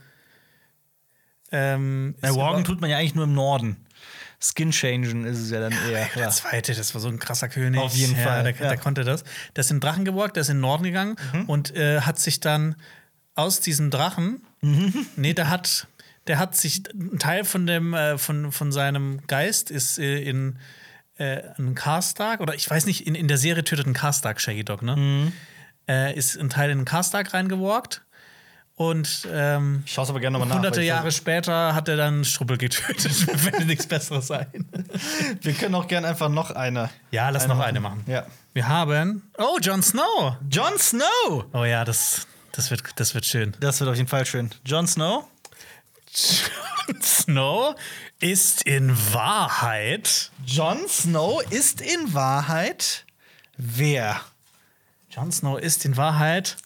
Ähm, 1.53 2.15
Bei 2.20 2.35
Worgen 2.35 2.65
tut 2.65 2.81
man 2.81 2.89
ja 2.89 2.97
eigentlich 2.97 3.15
nur 3.15 3.25
im 3.25 3.35
Norden. 3.35 3.77
Skin 4.40 4.70
changen 4.70 5.24
ist 5.24 5.39
es 5.39 5.51
ja 5.51 5.60
dann 5.60 5.73
eher. 5.73 6.09
Der 6.15 6.23
Ja. 6.24 6.31
Zweite, 6.31 6.74
das 6.74 6.94
war 6.94 7.01
so 7.01 7.09
ein 7.09 7.19
krasser 7.19 7.48
König. 7.48 7.81
Auf 7.81 7.94
jeden 7.94 8.15
Fall, 8.16 8.44
Der. 8.44 8.55
Mhm. 8.55 8.59
der 8.59 8.77
konnte 8.78 9.05
das. 9.05 9.24
Der 9.56 9.62
ist 9.62 9.70
in 9.70 9.77
den 9.77 9.81
Drachen 9.81 10.05
geworgt, 10.05 10.36
der 10.36 10.43
ist 10.43 10.48
in 10.48 10.56
den 10.59 10.60
Norden 10.62 10.85
gegangen 10.85 11.16
und 11.48 11.74
äh, 11.74 12.02
hat 12.02 12.19
sich 12.20 12.39
dann 12.40 12.77
aus 13.35 13.60
diesem 13.60 13.90
Drachen. 13.90 14.43
Mhm. 14.60 15.06
Nee, 15.16 15.35
der 15.35 15.51
hat. 15.51 15.86
Der 16.28 16.39
hat 16.39 16.56
sich. 16.56 16.82
Ein 16.94 17.19
Teil 17.19 17.44
von, 17.44 17.66
dem, 17.66 17.94
äh, 17.94 18.16
von, 18.19 18.52
von 18.52 18.70
seinem 18.70 19.27
Geist 19.27 19.70
ist 19.70 19.98
äh, 19.98 20.20
in 20.23 20.59
äh, 21.16 21.43
einen 21.56 21.74
Karstark, 21.74 22.40
oder 22.40 22.55
ich 22.55 22.69
weiß 22.69 22.86
nicht, 22.86 23.06
in, 23.06 23.15
in 23.16 23.27
der 23.28 23.39
Serie 23.39 23.65
tötet 23.65 23.86
ein 23.86 23.93
Karstark 23.94 24.40
Shaggy 24.40 24.65
Dog, 24.65 24.82
ne? 24.82 24.94
Mhm. 24.97 25.32
Äh, 25.89 26.15
ist 26.16 26.36
ein 26.36 26.48
Teil 26.51 26.70
in 26.70 26.78
den 26.78 26.85
Karstark 26.85 27.32
reingeworgt. 27.35 28.02
Und 28.79 29.27
ähm, 29.33 29.83
Ich 29.85 29.93
schaue 29.93 30.09
aber 30.09 30.21
gerne 30.21 30.35
nochmal 30.35 30.49
nach. 30.49 30.55
hunderte 30.55 30.83
Jahre 30.83 31.11
später 31.11 31.75
hat 31.75 31.89
er 31.89 31.97
dann 31.97 32.25
Struppel 32.25 32.57
getötet. 32.59 33.13
Fällt 33.37 33.67
nichts 33.67 33.87
Besseres 33.89 34.31
ein. 34.31 34.47
Wir 35.41 35.53
können 35.53 35.75
auch 35.75 35.89
gerne 35.89 36.07
einfach 36.07 36.29
noch 36.29 36.53
eine. 36.53 36.89
Ja, 37.11 37.29
lass 37.31 37.49
noch 37.49 37.59
eine 37.59 37.81
machen. 37.81 38.05
Ja. 38.07 38.25
Wir 38.55 38.69
haben. 38.69 39.29
Oh, 39.37 39.59
Jon 39.61 39.83
Snow! 39.83 40.37
Jon 40.49 40.79
Snow! 40.79 41.45
Oh 41.53 41.65
ja, 41.65 41.85
das, 41.85 42.29
das, 42.53 42.71
wird, 42.71 42.83
das 42.97 43.15
wird 43.15 43.27
schön. 43.27 43.57
Das 43.59 43.81
wird 43.81 43.91
auf 43.91 43.97
jeden 43.97 44.09
Fall 44.09 44.25
schön. 44.27 44.51
Jon 44.65 44.87
Snow? 44.87 45.25
Jon 46.87 47.03
Snow 47.03 47.75
ist 48.21 48.63
in 48.63 48.97
Wahrheit. 49.13 50.31
Jon 50.47 50.89
Snow 50.89 51.43
ist 51.51 51.81
in 51.81 52.15
Wahrheit 52.15 53.05
wer? 53.59 54.21
Jon 55.11 55.33
Snow 55.33 55.59
ist 55.59 55.85
in 55.85 55.97
Wahrheit. 55.97 56.57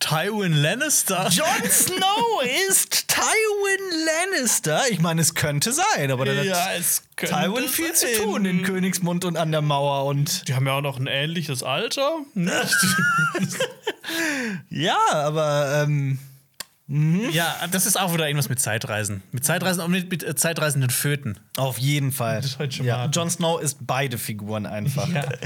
Tywin 0.00 0.54
Lannister. 0.54 1.28
Jon 1.30 1.70
Snow 1.70 2.42
ist 2.70 3.08
Tywin 3.08 4.06
Lannister. 4.06 4.82
Ich 4.90 5.00
meine, 5.00 5.20
es 5.20 5.34
könnte 5.34 5.72
sein, 5.72 6.10
aber 6.10 6.24
dann 6.24 6.42
Ja, 6.46 6.56
hat 6.56 7.02
Tywin 7.16 7.68
viel 7.68 7.92
zu 7.92 8.06
tun 8.22 8.46
in 8.46 8.62
Königsmund 8.62 9.26
und 9.26 9.36
an 9.36 9.52
der 9.52 9.60
Mauer 9.60 10.06
und 10.06 10.48
Die 10.48 10.54
haben 10.54 10.66
ja 10.66 10.72
auch 10.74 10.80
noch 10.80 10.98
ein 10.98 11.06
ähnliches 11.08 11.62
Alter. 11.62 12.20
Ja, 14.70 14.96
aber 15.12 15.82
ähm, 15.84 16.18
ja, 16.88 17.54
das 17.70 17.84
ist 17.84 18.00
auch 18.00 18.14
wieder 18.14 18.26
irgendwas 18.26 18.48
mit 18.48 18.60
Zeitreisen. 18.60 19.22
Mit 19.30 19.44
Zeitreisen 19.44 19.82
und 19.82 19.90
mit, 19.90 20.10
mit 20.10 20.22
äh, 20.22 20.34
zeitreisenden 20.34 20.88
Föten. 20.88 21.38
auf 21.58 21.76
jeden 21.76 22.12
Fall. 22.12 22.42
Ja. 22.82 23.06
Jon 23.06 23.28
Snow 23.28 23.60
ist 23.60 23.78
beide 23.86 24.16
Figuren 24.16 24.64
einfach. 24.64 25.08
Ja. 25.08 25.28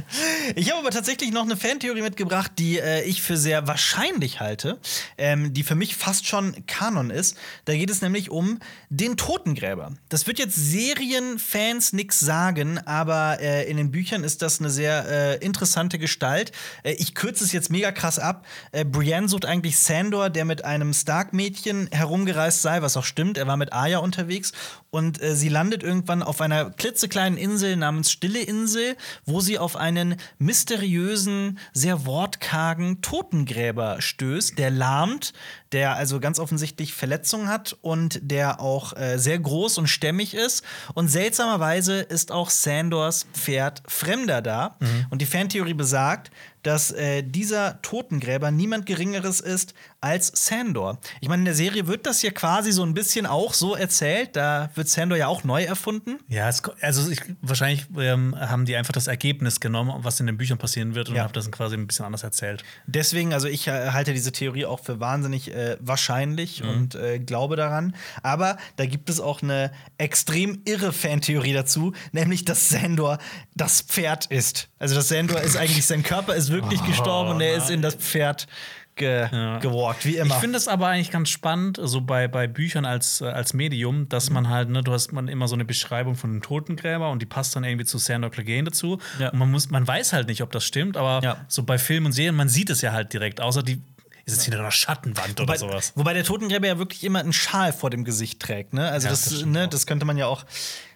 Ich 0.54 0.70
habe 0.70 0.80
aber 0.80 0.90
tatsächlich 0.90 1.30
noch 1.30 1.42
eine 1.42 1.56
Fantheorie 1.56 2.02
mitgebracht, 2.02 2.52
die 2.58 2.78
äh, 2.78 3.02
ich 3.04 3.22
für 3.22 3.36
sehr 3.36 3.66
wahrscheinlich 3.68 4.40
halte, 4.40 4.78
ähm, 5.16 5.54
die 5.54 5.62
für 5.62 5.74
mich 5.74 5.96
fast 5.96 6.26
schon 6.26 6.66
Kanon 6.66 7.10
ist. 7.10 7.36
Da 7.64 7.74
geht 7.74 7.88
es 7.90 8.02
nämlich 8.02 8.30
um 8.30 8.58
den 8.88 9.16
Totengräber. 9.16 9.92
Das 10.08 10.26
wird 10.26 10.38
jetzt 10.38 10.56
Serienfans 10.56 11.92
nix 11.92 12.20
sagen, 12.20 12.78
aber 12.86 13.38
äh, 13.40 13.68
in 13.70 13.76
den 13.76 13.90
Büchern 13.90 14.24
ist 14.24 14.42
das 14.42 14.60
eine 14.60 14.68
sehr 14.70 15.06
äh, 15.08 15.36
interessante 15.44 15.98
Gestalt. 15.98 16.52
Äh, 16.82 16.92
ich 16.92 17.14
kürze 17.14 17.44
es 17.44 17.52
jetzt 17.52 17.70
mega 17.70 17.92
krass 17.92 18.18
ab. 18.18 18.44
Äh, 18.72 18.84
Brienne 18.84 19.28
sucht 19.28 19.46
eigentlich 19.46 19.78
Sandor, 19.78 20.28
der 20.28 20.44
mit 20.44 20.64
einem 20.64 20.92
Stark-Mädchen 21.32 21.88
herumgereist 21.90 22.62
sei, 22.62 22.82
was 22.82 22.96
auch 22.96 23.04
stimmt. 23.04 23.38
Er 23.38 23.46
war 23.46 23.56
mit 23.56 23.72
Arya 23.72 23.98
unterwegs 23.98 24.52
und 24.90 25.22
äh, 25.22 25.34
sie 25.34 25.48
landet 25.48 25.82
irgendwann 25.82 26.22
auf 26.22 26.40
einer 26.40 26.70
klitzekleinen 26.70 27.38
Insel 27.38 27.76
namens 27.76 28.12
Stille 28.12 28.40
Insel, 28.40 28.96
wo 29.24 29.40
sie 29.40 29.58
auf 29.58 29.76
einen 29.76 30.16
mysteriösen, 30.38 31.58
sehr 31.72 32.04
wortkargen 32.04 33.00
Totengräber 33.00 34.00
stößt, 34.00 34.58
der 34.58 34.70
lahmt, 34.70 35.32
der 35.72 35.96
also 35.96 36.20
ganz 36.20 36.38
offensichtlich 36.38 36.92
Verletzungen 36.92 37.48
hat 37.48 37.76
und 37.80 38.20
der 38.22 38.60
auch 38.60 38.94
äh, 38.94 39.18
sehr 39.18 39.38
groß 39.38 39.78
und 39.78 39.86
stämmig 39.86 40.34
ist. 40.34 40.62
Und 40.94 41.08
seltsamerweise 41.08 42.00
ist 42.00 42.30
auch 42.30 42.50
Sandors 42.50 43.26
Pferd 43.32 43.82
Fremder 43.86 44.42
da. 44.42 44.76
Und 45.10 45.22
die 45.22 45.26
Fantheorie 45.26 45.74
besagt, 45.74 46.30
dass 46.62 46.92
äh, 46.92 47.22
dieser 47.22 47.80
Totengräber 47.82 48.50
niemand 48.50 48.86
Geringeres 48.86 49.40
ist 49.40 49.74
als 50.02 50.32
Sandor. 50.34 50.98
Ich 51.20 51.28
meine, 51.28 51.40
in 51.42 51.44
der 51.46 51.54
Serie 51.54 51.86
wird 51.86 52.06
das 52.06 52.20
ja 52.22 52.30
quasi 52.32 52.72
so 52.72 52.82
ein 52.82 52.92
bisschen 52.92 53.24
auch 53.24 53.54
so 53.54 53.74
erzählt. 53.76 54.36
Da 54.36 54.68
wird 54.74 54.88
Sandor 54.88 55.16
ja 55.16 55.28
auch 55.28 55.44
neu 55.44 55.62
erfunden. 55.62 56.18
Ja, 56.28 56.48
es, 56.48 56.62
also 56.80 57.08
ich, 57.10 57.20
wahrscheinlich 57.40 57.86
ähm, 57.96 58.34
haben 58.38 58.66
die 58.66 58.76
einfach 58.76 58.92
das 58.92 59.06
Ergebnis 59.06 59.60
genommen, 59.60 59.92
was 60.02 60.18
in 60.20 60.26
den 60.26 60.36
Büchern 60.36 60.58
passieren 60.58 60.94
wird 60.94 61.08
und 61.08 61.14
Ja. 61.14 61.22
haben 61.22 61.32
das 61.32 61.50
quasi 61.50 61.76
ein 61.76 61.86
bisschen 61.86 62.04
anders 62.04 62.24
erzählt. 62.24 62.64
Deswegen, 62.86 63.32
also 63.32 63.46
ich 63.46 63.68
äh, 63.68 63.90
halte 63.92 64.12
diese 64.12 64.32
Theorie 64.32 64.66
auch 64.66 64.80
für 64.80 64.98
wahnsinnig 65.00 65.54
äh, 65.54 65.76
wahrscheinlich 65.80 66.62
und 66.64 66.94
äh, 66.96 67.20
glaube 67.20 67.54
daran. 67.56 67.94
Aber 68.24 68.56
da 68.76 68.86
gibt 68.86 69.08
es 69.08 69.20
auch 69.20 69.40
eine 69.42 69.70
extrem 69.98 70.62
irre 70.64 70.92
Fantheorie 70.92 71.52
dazu, 71.52 71.92
nämlich 72.10 72.44
dass 72.44 72.68
Sandor 72.68 73.18
das 73.54 73.82
Pferd 73.82 74.26
ist. 74.26 74.68
Also 74.80 74.96
dass 74.96 75.08
Sandor 75.08 75.40
ist 75.40 75.56
eigentlich 75.62 75.86
sein 75.86 76.02
Körper 76.02 76.34
ist 76.34 76.50
wirklich 76.50 76.84
gestorben 76.84 77.30
und 77.30 77.40
er 77.40 77.56
ist 77.56 77.70
in 77.70 77.82
das 77.82 77.94
Pferd 77.94 78.48
ge 78.94 79.28
gewalkt, 79.60 80.04
wie 80.04 80.16
immer. 80.16 80.34
Ich 80.34 80.40
finde 80.40 80.58
es 80.58 80.68
aber 80.68 80.88
eigentlich 80.88 81.10
ganz 81.10 81.30
spannend, 81.30 81.78
so 81.82 82.00
bei, 82.02 82.28
bei 82.28 82.46
Büchern 82.46 82.84
als, 82.84 83.20
äh, 83.20 83.26
als 83.26 83.54
Medium, 83.54 84.08
dass 84.08 84.30
man 84.30 84.48
halt, 84.48 84.68
ne, 84.68 84.82
du 84.82 84.92
hast 84.92 85.12
man 85.12 85.28
immer 85.28 85.48
so 85.48 85.54
eine 85.54 85.64
Beschreibung 85.64 86.14
von 86.14 86.30
einem 86.30 86.42
Totengräber 86.42 87.10
und 87.10 87.22
die 87.22 87.26
passt 87.26 87.56
dann 87.56 87.64
irgendwie 87.64 87.86
zu 87.86 87.98
Sandor 87.98 88.30
Clegane 88.30 88.64
dazu. 88.64 88.98
Ja. 89.18 89.30
Und 89.30 89.38
man 89.38 89.50
muss, 89.50 89.70
man 89.70 89.86
weiß 89.86 90.12
halt 90.12 90.28
nicht, 90.28 90.42
ob 90.42 90.52
das 90.52 90.64
stimmt, 90.64 90.96
aber 90.96 91.20
Ja. 91.22 91.36
so 91.48 91.62
bei 91.62 91.78
Filmen 91.78 92.06
und 92.06 92.12
Serien, 92.12 92.34
man 92.34 92.48
sieht 92.48 92.70
es 92.70 92.82
ja 92.82 92.92
halt 92.92 93.12
direkt, 93.12 93.40
außer 93.40 93.62
die 93.62 93.80
ist 94.24 94.34
jetzt 94.34 94.44
hinter 94.44 94.60
einer 94.60 94.70
Schattenwand 94.70 95.32
oder 95.40 95.48
Wobei, 95.48 95.56
sowas. 95.58 95.92
wobei 95.94 96.14
der 96.14 96.24
Totengräber 96.24 96.66
ja 96.66 96.78
wirklich 96.78 97.04
immer 97.04 97.20
einen 97.20 97.32
Schal 97.32 97.72
vor 97.72 97.90
dem 97.90 98.04
Gesicht 98.04 98.40
trägt, 98.40 98.72
ne? 98.72 98.88
Also 98.90 99.06
Ja, 99.06 99.10
das, 99.10 99.24
das 99.24 99.44
ne, 99.44 99.68
das 99.68 99.86
könnte 99.86 100.04
man 100.06 100.16
ja 100.16 100.26
auch. 100.26 100.44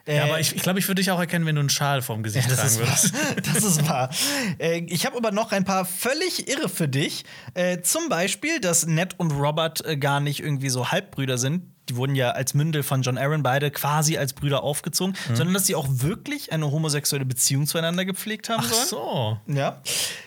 Äh, 0.06 0.16
Ja, 0.18 0.24
aber 0.24 0.38
ich, 0.40 0.54
ich 0.54 0.62
glaube, 0.62 0.78
ich 0.78 0.86
würde 0.88 1.00
dich 1.02 1.10
auch 1.10 1.18
erkennen, 1.18 1.46
wenn 1.46 1.56
du 1.56 1.60
einen 1.60 1.68
Schal 1.70 2.00
vorm 2.02 2.22
Gesicht 2.22 2.48
das 2.50 2.58
tragen 2.60 2.78
würdest. 2.78 3.12
Das 3.54 3.64
ist 3.64 3.88
wahr. 3.88 4.10
Äh, 4.58 4.82
ich 4.86 5.04
habe 5.06 5.16
aber 5.16 5.32
noch 5.32 5.52
ein 5.52 5.64
paar 5.64 5.84
völlig 5.84 6.48
irre 6.48 6.68
für 6.68 6.88
dich. 6.88 7.24
Äh, 7.54 7.80
zum 7.82 8.08
Beispiel, 8.08 8.60
dass 8.60 8.86
Ned 8.86 9.14
und 9.18 9.32
Robert 9.32 9.84
äh, 9.84 9.96
gar 9.96 10.20
nicht 10.20 10.40
irgendwie 10.40 10.68
so 10.68 10.90
Halbbrüder 10.90 11.38
sind. 11.38 11.62
Die 11.88 11.96
wurden 11.96 12.14
ja 12.16 12.30
als 12.30 12.52
Mündel 12.54 12.82
von 12.82 13.02
John 13.02 13.16
Aaron 13.16 13.42
beide 13.42 13.70
quasi 13.70 14.16
als 14.18 14.32
Brüder 14.32 14.62
aufgezogen, 14.62 15.14
Mhm. 15.28 15.36
sondern 15.36 15.54
dass 15.54 15.66
sie 15.66 15.74
auch 15.74 15.86
wirklich 15.88 16.52
eine 16.52 16.70
homosexuelle 16.70 17.24
Beziehung 17.24 17.66
zueinander 17.66 18.04
gepflegt 18.04 18.48
haben 18.48 18.64
Ach 18.66 18.72
sollen. 18.72 19.38
so. 19.46 19.54
Ja. 19.54 19.80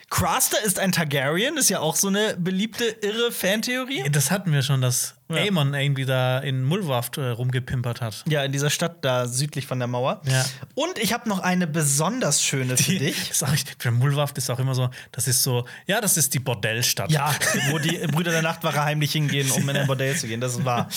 Craster 0.09 0.61
ist 0.63 0.79
ein 0.79 0.91
Targaryen, 0.91 1.57
ist 1.57 1.69
ja 1.69 1.79
auch 1.81 1.95
so 1.95 2.07
eine 2.07 2.35
beliebte 2.37 2.85
irre 2.85 3.31
Fantheorie. 3.31 4.09
Das 4.09 4.31
hatten 4.31 4.51
wir 4.53 4.61
schon, 4.63 4.81
dass 4.81 5.15
Ja. 5.29 5.43
Aemon 5.43 5.75
irgendwie 5.75 6.05
da 6.05 6.39
in 6.39 6.63
Mulwaft 6.63 7.17
äh, 7.17 7.27
rumgepimpert 7.29 8.01
hat. 8.01 8.23
Ja, 8.27 8.43
in 8.43 8.51
dieser 8.51 8.71
Stadt 8.71 9.05
da 9.05 9.27
südlich 9.27 9.67
von 9.67 9.77
der 9.77 9.87
Mauer. 9.87 10.21
Ja. 10.25 10.43
Und 10.73 10.97
ich 10.97 11.13
habe 11.13 11.29
noch 11.29 11.39
eine 11.39 11.67
besonders 11.67 12.41
schöne 12.41 12.77
für 12.77 12.97
dich. 12.97 13.29
Ist 13.29 13.43
auch, 13.43 13.53
für 13.77 13.91
Mulwaft 13.91 14.37
ist 14.39 14.49
auch 14.49 14.57
immer 14.59 14.73
so, 14.73 14.89
das 15.11 15.27
ist 15.27 15.43
so, 15.43 15.65
ja, 15.85 16.01
das 16.01 16.17
ist 16.17 16.33
die 16.33 16.39
Bordellstadt. 16.39 17.11
Ja, 17.11 17.33
wo 17.69 17.77
die 17.77 17.97
Brüder 18.07 18.31
der 18.31 18.41
Nachtwache 18.41 18.83
heimlich 18.83 19.11
hingehen, 19.11 19.51
um 19.51 19.69
in 19.69 19.77
ein 19.77 19.87
Bordell 19.87 20.15
zu 20.15 20.27
gehen. 20.27 20.41
Das 20.41 20.53
ist 20.53 20.65
wahr. 20.65 20.89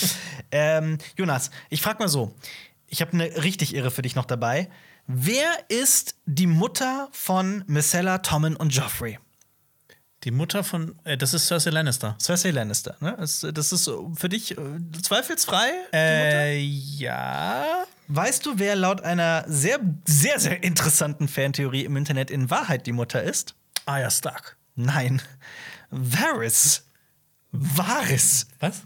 Ähm, 0.51 0.97
Jonas, 1.15 1.51
ich 1.69 1.81
frag 1.81 1.99
mal 1.99 2.07
so: 2.07 2.33
Ich 2.87 3.01
habe 3.01 3.13
eine 3.13 3.43
richtig 3.43 3.75
irre 3.75 3.91
für 3.91 4.01
dich 4.01 4.15
noch 4.15 4.25
dabei. 4.25 4.69
Wer 5.05 5.49
ist 5.67 6.15
die 6.25 6.47
Mutter 6.47 7.09
von 7.11 7.63
Missella, 7.67 8.19
Tommen 8.19 8.55
und 8.55 8.73
Joffrey? 8.73 9.19
Die 10.23 10.31
Mutter 10.31 10.63
von, 10.63 10.95
äh, 11.03 11.17
das 11.17 11.33
ist 11.33 11.47
Cersei 11.47 11.69
Lannister. 11.71 12.15
Cersei 12.19 12.51
Lannister. 12.51 12.95
Ne? 13.01 13.15
Das, 13.19 13.45
das 13.53 13.73
ist 13.73 13.83
so 13.83 14.13
für 14.15 14.29
dich 14.29 14.57
äh, 14.57 14.61
zweifelsfrei. 15.01 15.67
die 15.67 16.25
Mutter? 16.25 16.43
Äh, 16.45 16.59
ja. 16.59 17.85
Weißt 18.07 18.45
du, 18.45 18.57
wer 18.57 18.75
laut 18.75 19.01
einer 19.01 19.43
sehr, 19.47 19.79
sehr, 20.05 20.39
sehr 20.39 20.63
interessanten 20.63 21.27
Fantheorie 21.27 21.83
im 21.83 21.97
Internet 21.97 22.31
in 22.31 22.49
Wahrheit 22.49 22.85
die 22.85 22.91
Mutter 22.93 23.21
ist? 23.21 23.55
Arya 23.85 24.09
Stark. 24.09 24.57
Nein. 24.75 25.21
Varys. 25.89 26.85
Varys. 27.55 28.47
Was? 28.59 28.81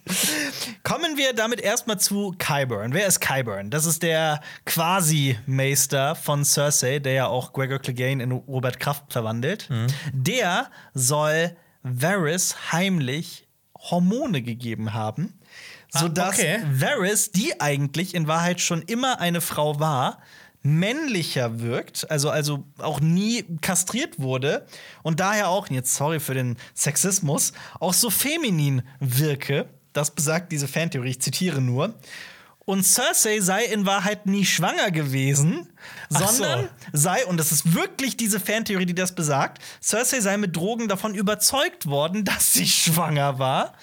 Kommen 0.83 1.15
wir 1.15 1.31
damit 1.31 1.61
erstmal 1.61 1.99
zu 1.99 2.35
Kyburn. 2.37 2.93
Wer 2.93 3.07
ist 3.07 3.21
Kyburn? 3.21 3.69
Das 3.69 3.85
ist 3.85 4.03
der 4.03 4.41
Quasi-Meister 4.65 6.15
von 6.15 6.43
Cersei, 6.43 6.99
der 6.99 7.13
ja 7.13 7.27
auch 7.27 7.53
Gregor 7.53 7.79
Clegane 7.79 8.21
in 8.21 8.31
Robert 8.33 8.79
Kraft 8.81 9.13
verwandelt. 9.13 9.69
Der 10.11 10.69
soll 10.93 11.55
Varys 11.81 12.73
heimlich 12.73 13.47
Hormone 13.77 14.41
gegeben 14.41 14.93
haben, 14.93 15.39
sodass 15.87 16.37
okay. 16.37 16.59
Varys, 16.69 17.31
die 17.31 17.61
eigentlich 17.61 18.13
in 18.15 18.27
Wahrheit 18.27 18.59
schon 18.59 18.81
immer 18.81 19.21
eine 19.21 19.39
Frau 19.39 19.79
war, 19.79 20.19
männlicher 20.67 21.59
wirkt, 21.61 22.09
also, 22.11 22.29
also 22.29 22.65
auch 22.77 22.99
nie 22.99 23.43
kastriert 23.61 24.19
wurde 24.19 24.65
und 25.03 25.19
daher 25.19 25.49
auch, 25.49 25.69
jetzt 25.69 25.95
sorry 25.95 26.19
für 26.19 26.33
den 26.33 26.57
Sexismus, 26.75 27.53
auch 27.79 27.93
so 27.93 28.09
feminin 28.09 28.83
wirke. 28.99 29.69
Das 29.93 30.11
besagt 30.11 30.51
diese 30.51 30.67
Fantheorie, 30.67 31.11
ich 31.11 31.21
zitiere 31.21 31.61
nur. 31.61 31.95
Und 32.65 32.83
Cersei 32.83 33.39
sei 33.39 33.63
in 33.63 33.85
Wahrheit 33.85 34.25
nie 34.25 34.45
schwanger 34.45 34.91
gewesen, 34.91 35.69
Ach 36.13 36.19
so. 36.19 36.43
sondern 36.43 36.69
sei, 36.91 37.25
und 37.25 37.37
das 37.37 37.53
ist 37.53 37.73
wirklich 37.73 38.17
diese 38.17 38.41
Fantheorie, 38.41 38.85
die 38.85 38.93
das 38.93 39.15
besagt, 39.15 39.63
Cersei 39.81 40.19
sei 40.19 40.35
mit 40.35 40.53
Drogen 40.55 40.89
davon 40.89 41.15
überzeugt 41.15 41.87
worden, 41.87 42.25
dass 42.25 42.51
sie 42.53 42.67
schwanger 42.67 43.39
war. 43.39 43.73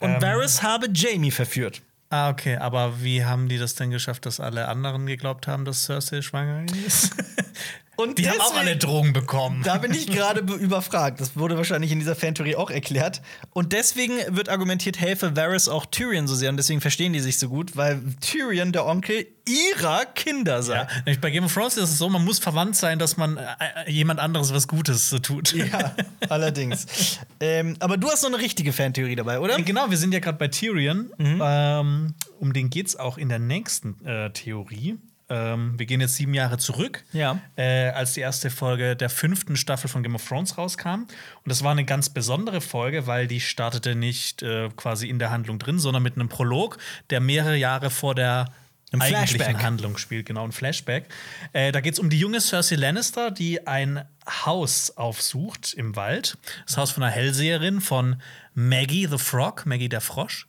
Und 0.00 0.16
Ähm. 0.16 0.20
Varys 0.22 0.62
habe 0.62 0.88
Jamie 0.92 1.30
verführt. 1.30 1.80
Ah, 2.12 2.28
okay, 2.28 2.56
aber 2.56 3.02
wie 3.02 3.24
haben 3.24 3.48
die 3.48 3.56
das 3.56 3.76
denn 3.76 3.90
geschafft, 3.90 4.26
dass 4.26 4.40
alle 4.40 4.66
anderen 4.66 5.06
geglaubt 5.06 5.46
haben, 5.46 5.64
dass 5.64 5.84
Cersei 5.84 6.22
schwanger 6.22 6.66
ist? 6.84 7.14
Und 8.00 8.18
die 8.18 8.28
haben 8.28 8.40
auch 8.40 8.50
deswegen- 8.52 8.58
alle 8.68 8.76
Drogen 8.76 9.12
bekommen. 9.12 9.62
Da 9.64 9.78
bin 9.78 9.92
ich 9.92 10.06
gerade 10.06 10.42
be- 10.42 10.54
überfragt. 10.54 11.20
Das 11.20 11.36
wurde 11.36 11.56
wahrscheinlich 11.56 11.92
in 11.92 11.98
dieser 11.98 12.16
Fantheorie 12.16 12.56
auch 12.56 12.70
erklärt. 12.70 13.22
Und 13.52 13.72
deswegen 13.72 14.14
wird 14.28 14.48
argumentiert, 14.48 14.98
helfe 15.00 15.36
Varys 15.36 15.68
auch 15.68 15.86
Tyrion 15.86 16.26
so 16.28 16.34
sehr. 16.34 16.50
Und 16.50 16.56
deswegen 16.56 16.80
verstehen 16.80 17.12
die 17.12 17.20
sich 17.20 17.38
so 17.38 17.48
gut, 17.48 17.76
weil 17.76 18.00
Tyrion 18.20 18.72
der 18.72 18.86
Onkel 18.86 19.26
ihrer 19.46 20.04
Kinder 20.06 20.62
sei. 20.62 20.76
Ja, 20.76 20.88
nämlich 21.04 21.20
bei 21.20 21.30
Game 21.30 21.44
of 21.44 21.52
Thrones 21.52 21.76
ist 21.76 21.90
es 21.90 21.98
so, 21.98 22.08
man 22.08 22.24
muss 22.24 22.38
verwandt 22.38 22.76
sein, 22.76 22.98
dass 22.98 23.16
man 23.16 23.36
äh, 23.36 23.42
äh, 23.86 23.90
jemand 23.90 24.20
anderes 24.20 24.54
was 24.54 24.68
Gutes 24.68 25.12
äh, 25.12 25.20
tut. 25.20 25.52
Ja, 25.52 25.94
allerdings. 26.28 27.18
ähm, 27.40 27.76
aber 27.80 27.96
du 27.96 28.08
hast 28.10 28.20
so 28.20 28.28
eine 28.28 28.38
richtige 28.38 28.72
Fantheorie 28.72 29.16
dabei, 29.16 29.40
oder? 29.40 29.56
Genau, 29.60 29.90
wir 29.90 29.96
sind 29.96 30.14
ja 30.14 30.20
gerade 30.20 30.38
bei 30.38 30.48
Tyrion. 30.48 31.10
Ähm, 31.18 32.14
um 32.38 32.52
den 32.52 32.70
geht 32.70 32.86
es 32.88 32.96
auch 32.96 33.18
in 33.18 33.28
der 33.28 33.38
nächsten 33.40 34.04
äh, 34.06 34.30
Theorie. 34.30 34.98
Ähm, 35.30 35.78
wir 35.78 35.86
gehen 35.86 36.00
jetzt 36.00 36.16
sieben 36.16 36.34
Jahre 36.34 36.58
zurück, 36.58 37.04
Ja. 37.12 37.40
äh, 37.56 37.90
als 37.90 38.14
die 38.14 38.20
erste 38.20 38.50
Folge 38.50 38.96
der 38.96 39.08
fünften 39.08 39.56
Staffel 39.56 39.88
von 39.88 40.02
Game 40.02 40.14
of 40.16 40.26
Thrones 40.26 40.58
rauskam. 40.58 41.02
Und 41.04 41.08
das 41.46 41.62
war 41.62 41.70
eine 41.70 41.84
ganz 41.84 42.10
besondere 42.10 42.60
Folge, 42.60 43.06
weil 43.06 43.26
die 43.28 43.40
startete 43.40 43.94
nicht 43.94 44.42
äh, 44.42 44.68
quasi 44.76 45.08
in 45.08 45.18
der 45.20 45.30
Handlung 45.30 45.58
drin, 45.60 45.78
sondern 45.78 46.02
mit 46.02 46.16
einem 46.16 46.28
Prolog, 46.28 46.78
der 47.10 47.20
mehrere 47.20 47.56
Jahre 47.56 47.90
vor 47.90 48.14
der 48.16 48.52
Ein 48.92 49.00
eigentlichen. 49.02 49.62
Handlung 49.62 49.96
spielt, 49.98 50.26
genau, 50.26 50.42
ein 50.44 50.50
Flashback. 50.50 51.04
Äh, 51.52 51.70
da 51.70 51.80
geht 51.80 51.92
es 51.94 52.00
um 52.00 52.10
die 52.10 52.18
junge 52.18 52.40
Cersei 52.40 52.74
Lannister, 52.74 53.30
die 53.30 53.64
ein 53.68 54.04
Haus 54.44 54.96
aufsucht 54.96 55.74
im 55.74 55.94
Wald. 55.94 56.38
Das 56.66 56.76
Haus 56.76 56.90
von 56.90 57.04
einer 57.04 57.12
Hellseherin 57.12 57.80
von 57.80 58.20
Maggie 58.54 59.06
the 59.06 59.18
Frog, 59.18 59.64
Maggie 59.64 59.88
der 59.88 60.00
Frosch. 60.00 60.48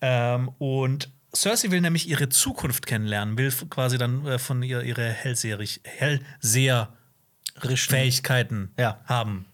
Ähm, 0.00 0.48
und 0.58 1.10
Cersei 1.34 1.70
will 1.70 1.80
nämlich 1.80 2.08
ihre 2.08 2.28
Zukunft 2.28 2.86
kennenlernen, 2.86 3.38
will 3.38 3.50
quasi 3.70 3.96
dann 3.98 4.26
äh, 4.26 4.38
von 4.38 4.62
ihr 4.62 4.82
ihre 4.82 5.08
Hellseherig- 5.10 5.80
Hellseher-Fähigkeiten 5.84 8.70
Ja. 8.78 9.00
haben, 9.06 9.46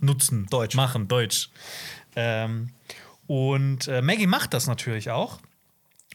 nutzen, 0.00 0.46
Deutsch. 0.50 0.74
machen, 0.76 1.08
Deutsch. 1.08 1.48
Ähm, 2.14 2.70
und 3.26 3.88
äh, 3.88 4.02
Maggie 4.02 4.26
macht 4.26 4.52
das 4.54 4.66
natürlich 4.66 5.10
auch 5.10 5.40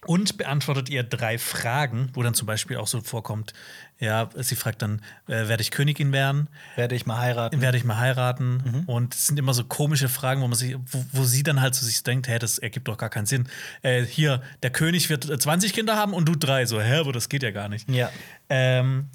und 0.06 0.38
beantwortet 0.38 0.90
ihr 0.90 1.04
drei 1.04 1.38
Fragen, 1.38 2.10
wo 2.14 2.24
dann 2.24 2.34
zum 2.34 2.48
Beispiel 2.48 2.78
auch 2.78 2.88
so 2.88 3.02
vorkommt, 3.02 3.54
ja, 4.00 4.30
sie 4.36 4.56
fragt 4.56 4.82
dann, 4.82 5.02
äh, 5.28 5.48
werde 5.48 5.62
ich 5.62 5.70
Königin 5.70 6.12
werden? 6.12 6.48
Werde 6.76 6.96
ich 6.96 7.06
mal 7.06 7.20
heiraten. 7.20 7.62
Werde 7.62 7.78
ich 7.78 7.84
mal 7.84 7.98
heiraten? 7.98 8.64
Mhm. 8.66 8.84
Und 8.88 9.14
es 9.14 9.28
sind 9.28 9.38
immer 9.38 9.54
so 9.54 9.64
komische 9.64 10.10
Fragen, 10.10 10.42
wo 10.42 10.48
man 10.48 10.58
sich, 10.58 10.76
wo, 10.88 11.06
wo 11.12 11.24
sie 11.24 11.44
dann 11.44 11.62
halt 11.62 11.76
so 11.76 11.86
sich 11.86 12.02
denkt, 12.02 12.28
hä, 12.28 12.40
das 12.40 12.58
ergibt 12.58 12.88
doch 12.88 12.98
gar 12.98 13.10
keinen 13.10 13.28
Sinn. 13.28 13.48
Äh, 13.84 14.04
hier, 14.04 14.42
der 14.64 14.72
König 14.72 15.12
wird 15.12 15.30
äh, 15.30 15.38
20 15.38 15.72
Kinder 15.72 15.98
haben 15.98 16.14
und 16.16 16.26
du 16.26 16.36
drei. 16.36 16.66
So, 16.66 16.82
hä, 16.82 16.96
aber 16.96 17.14
das 17.14 17.30
geht 17.30 17.44
ja 17.44 17.52
gar 17.52 17.70
nicht. 17.70 17.88
Ja. 17.92 18.10
Ähm, 18.50 19.10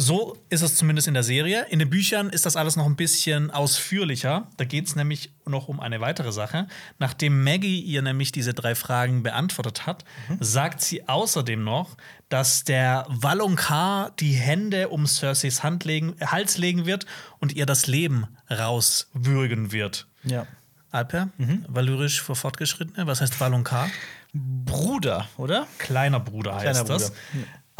so 0.00 0.38
ist 0.48 0.62
es 0.62 0.76
zumindest 0.76 1.08
in 1.08 1.14
der 1.14 1.22
Serie. 1.22 1.66
In 1.68 1.78
den 1.78 1.90
Büchern 1.90 2.30
ist 2.30 2.46
das 2.46 2.56
alles 2.56 2.74
noch 2.74 2.86
ein 2.86 2.96
bisschen 2.96 3.50
ausführlicher. 3.50 4.46
Da 4.56 4.64
geht 4.64 4.86
es 4.86 4.96
nämlich 4.96 5.30
noch 5.44 5.68
um 5.68 5.78
eine 5.78 6.00
weitere 6.00 6.32
Sache. 6.32 6.68
Nachdem 6.98 7.44
Maggie 7.44 7.80
ihr 7.80 8.00
nämlich 8.00 8.32
diese 8.32 8.54
drei 8.54 8.74
Fragen 8.74 9.22
beantwortet 9.22 9.86
hat, 9.86 10.04
sagt 10.40 10.80
sie 10.80 11.06
außerdem 11.06 11.62
noch, 11.62 11.98
dass 12.30 12.64
der 12.64 13.04
Valonqar 13.08 14.12
die 14.18 14.32
Hände 14.32 14.88
um 14.88 15.06
Cerseis 15.06 15.62
Hand 15.62 15.84
legen, 15.84 16.16
Hals 16.24 16.56
legen 16.56 16.86
wird 16.86 17.04
und 17.38 17.52
ihr 17.52 17.66
das 17.66 17.86
Leben 17.86 18.26
rauswürgen 18.50 19.70
wird. 19.70 20.06
Ja. 20.24 20.46
Alper, 20.92 21.28
valyrisch 21.68 22.22
für 22.22 22.34
Fortgeschrittene, 22.34 23.06
was 23.06 23.20
heißt 23.20 23.38
Valonqar? 23.38 23.90
Bruder, 24.32 25.28
oder? 25.36 25.66
Kleiner 25.78 26.20
Bruder 26.20 26.54
heißt 26.54 26.64
Kleiner 26.64 26.84
das. 26.84 27.12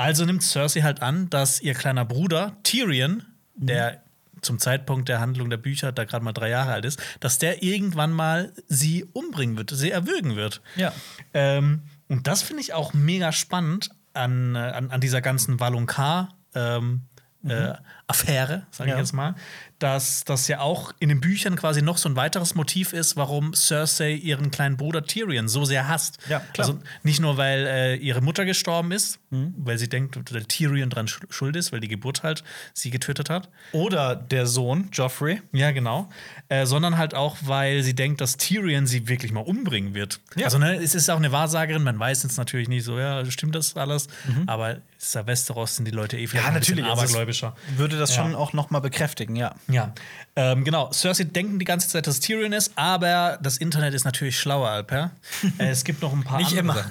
Also 0.01 0.25
nimmt 0.25 0.43
Cersei 0.43 0.81
halt 0.81 1.03
an, 1.03 1.29
dass 1.29 1.61
ihr 1.61 1.75
kleiner 1.75 2.07
Bruder 2.07 2.57
Tyrion, 2.63 3.23
der 3.55 4.01
zum 4.41 4.59
Zeitpunkt 4.59 5.11
der 5.11 5.21
Handlung 5.21 5.51
der 5.51 5.59
Bücher 5.59 5.93
da 5.93 6.05
gerade 6.05 6.25
mal 6.25 6.33
drei 6.33 6.49
Jahre 6.49 6.73
alt 6.73 6.87
ist, 6.87 7.03
dass 7.21 7.37
der 7.37 7.63
irgendwann 7.63 8.11
mal 8.11 8.51
sie 8.67 9.05
umbringen 9.13 9.59
wird, 9.59 9.69
sie 9.69 9.91
erwürgen 9.91 10.37
wird. 10.37 10.63
Ja. 10.77 10.95
Ähm, 11.35 11.83
und 12.09 12.27
das 12.27 12.41
finde 12.41 12.63
ich 12.63 12.73
auch 12.73 12.95
mega 12.95 13.31
spannend 13.31 13.91
an, 14.15 14.55
äh, 14.55 14.61
an, 14.61 14.91
an 14.91 15.03
dieser 15.03 15.21
ganzen 15.21 15.61
Valonqar. 15.61 16.31
Ähm, 16.55 17.03
äh, 17.45 17.75
Affäre, 18.11 18.67
sage 18.71 18.91
Ja. 18.91 18.97
ich 18.97 19.01
jetzt 19.01 19.13
mal, 19.13 19.35
dass 19.79 20.25
das 20.25 20.47
ja 20.49 20.61
auch 20.61 20.93
in 20.99 21.09
den 21.09 21.21
Büchern 21.21 21.57
quasi 21.57 21.81
noch 21.81 21.97
so 21.97 22.09
ein 22.09 22.15
weiteres 22.17 22.55
Motiv 22.55 22.93
ist, 22.93 23.17
warum 23.17 23.55
Cersei 23.55 24.13
ihren 24.13 24.51
kleinen 24.51 24.77
Bruder 24.77 25.05
Tyrion 25.05 25.49
so 25.49 25.65
sehr 25.65 25.89
hasst. 25.89 26.19
Ja, 26.29 26.41
klar. 26.53 26.69
Also 26.69 26.79
nicht 27.03 27.19
nur, 27.21 27.39
weil 27.39 27.67
äh, 27.67 27.95
ihre 27.97 28.21
Mutter 28.21 28.45
gestorben 28.45 28.93
ist, 28.93 29.19
weil 29.31 29.79
sie 29.79 29.89
denkt, 29.89 30.19
dass 30.31 30.47
Tyrion 30.49 30.91
dran 30.91 31.07
sch- 31.07 31.23
schuld 31.31 31.57
ist, 31.57 31.73
weil 31.73 31.81
die 31.81 31.89
Geburt 31.89 32.23
halt 32.23 32.45
sie 32.75 32.91
getötet 32.91 33.31
hat. 33.31 33.49
Oder 33.73 34.17
der 34.17 34.47
Sohn, 34.47 34.89
Joffrey. 34.93 35.41
Ja, 35.53 35.71
genau. 35.71 36.11
Äh, 36.49 36.67
sondern 36.67 36.99
halt 36.99 37.15
auch, 37.15 37.37
weil 37.43 37.83
sie 37.83 37.95
denkt, 37.95 38.21
dass 38.21 38.37
Tyrion 38.37 38.87
sie 38.87 39.09
wirklich 39.09 39.33
mal 39.33 39.41
umbringen 39.41 39.95
wird. 39.95 40.21
Ja. 40.37 40.45
Also, 40.47 40.59
ne, 40.59 40.75
es 40.77 40.95
ist 40.95 41.09
auch 41.09 41.17
eine 41.17 41.33
Wahrsagerin, 41.33 41.83
man 41.85 41.99
weiß 41.99 42.23
jetzt 42.25 42.37
natürlich 42.37 42.69
nicht 42.69 42.85
so, 42.85 42.99
ja, 42.99 43.25
stimmt 43.31 43.55
das 43.55 43.77
alles? 43.77 44.09
Aber 44.47 44.79
es 44.99 45.07
ist 45.07 45.15
ja 45.15 45.27
Westeros, 45.27 45.77
sind 45.77 45.87
die 45.87 45.91
Leute 45.93 46.19
eh 46.19 46.27
vielleicht 46.27 46.45
Mhm. 46.45 46.51
Ja, 46.51 46.55
ein 46.55 46.61
bisschen 46.61 46.85
also 46.85 46.93
abergläubischer. 47.01 47.55
Würde 47.77 47.97
das 48.01 48.17
Ja. 48.17 48.23
schon 48.23 48.35
auch 48.35 48.53
noch 48.53 48.71
mal 48.71 48.81
bekräftigen, 48.81 49.37
ja. 49.37 49.55
Ja, 49.69 49.93
ähm, 50.37 50.65
genau. 50.65 50.91
Cersei 50.93 51.25
denken 51.25 51.59
die 51.59 51.65
ganze 51.65 51.89
Zeit, 51.89 52.07
dass 52.07 52.21
Tyrion 52.21 52.53
ist, 52.53 52.73
aber 52.77 53.39
das 53.43 53.59
Internet 53.59 53.95
ist 53.95 54.05
natürlich 54.05 54.39
schlauer, 54.39 54.69
Alper. 54.69 55.13
äh, 55.59 55.69
es 55.69 55.85
gibt 55.85 56.03
noch 56.03 56.13
ein 56.13 56.25
paar 56.25 56.39
Nicht 56.39 56.59
andere. 56.59 56.91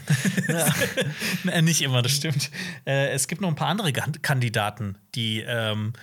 immer. 1.43 1.61
Nicht 1.61 1.81
immer, 1.81 2.01
das 2.01 2.13
stimmt. 2.13 2.49
Äh, 2.85 3.09
es 3.09 3.27
gibt 3.27 3.41
noch 3.41 3.49
ein 3.49 3.55
paar 3.55 3.67
andere 3.67 3.91
Kandidaten, 3.93 4.97
die 5.15 5.41
ähm, 5.41 5.93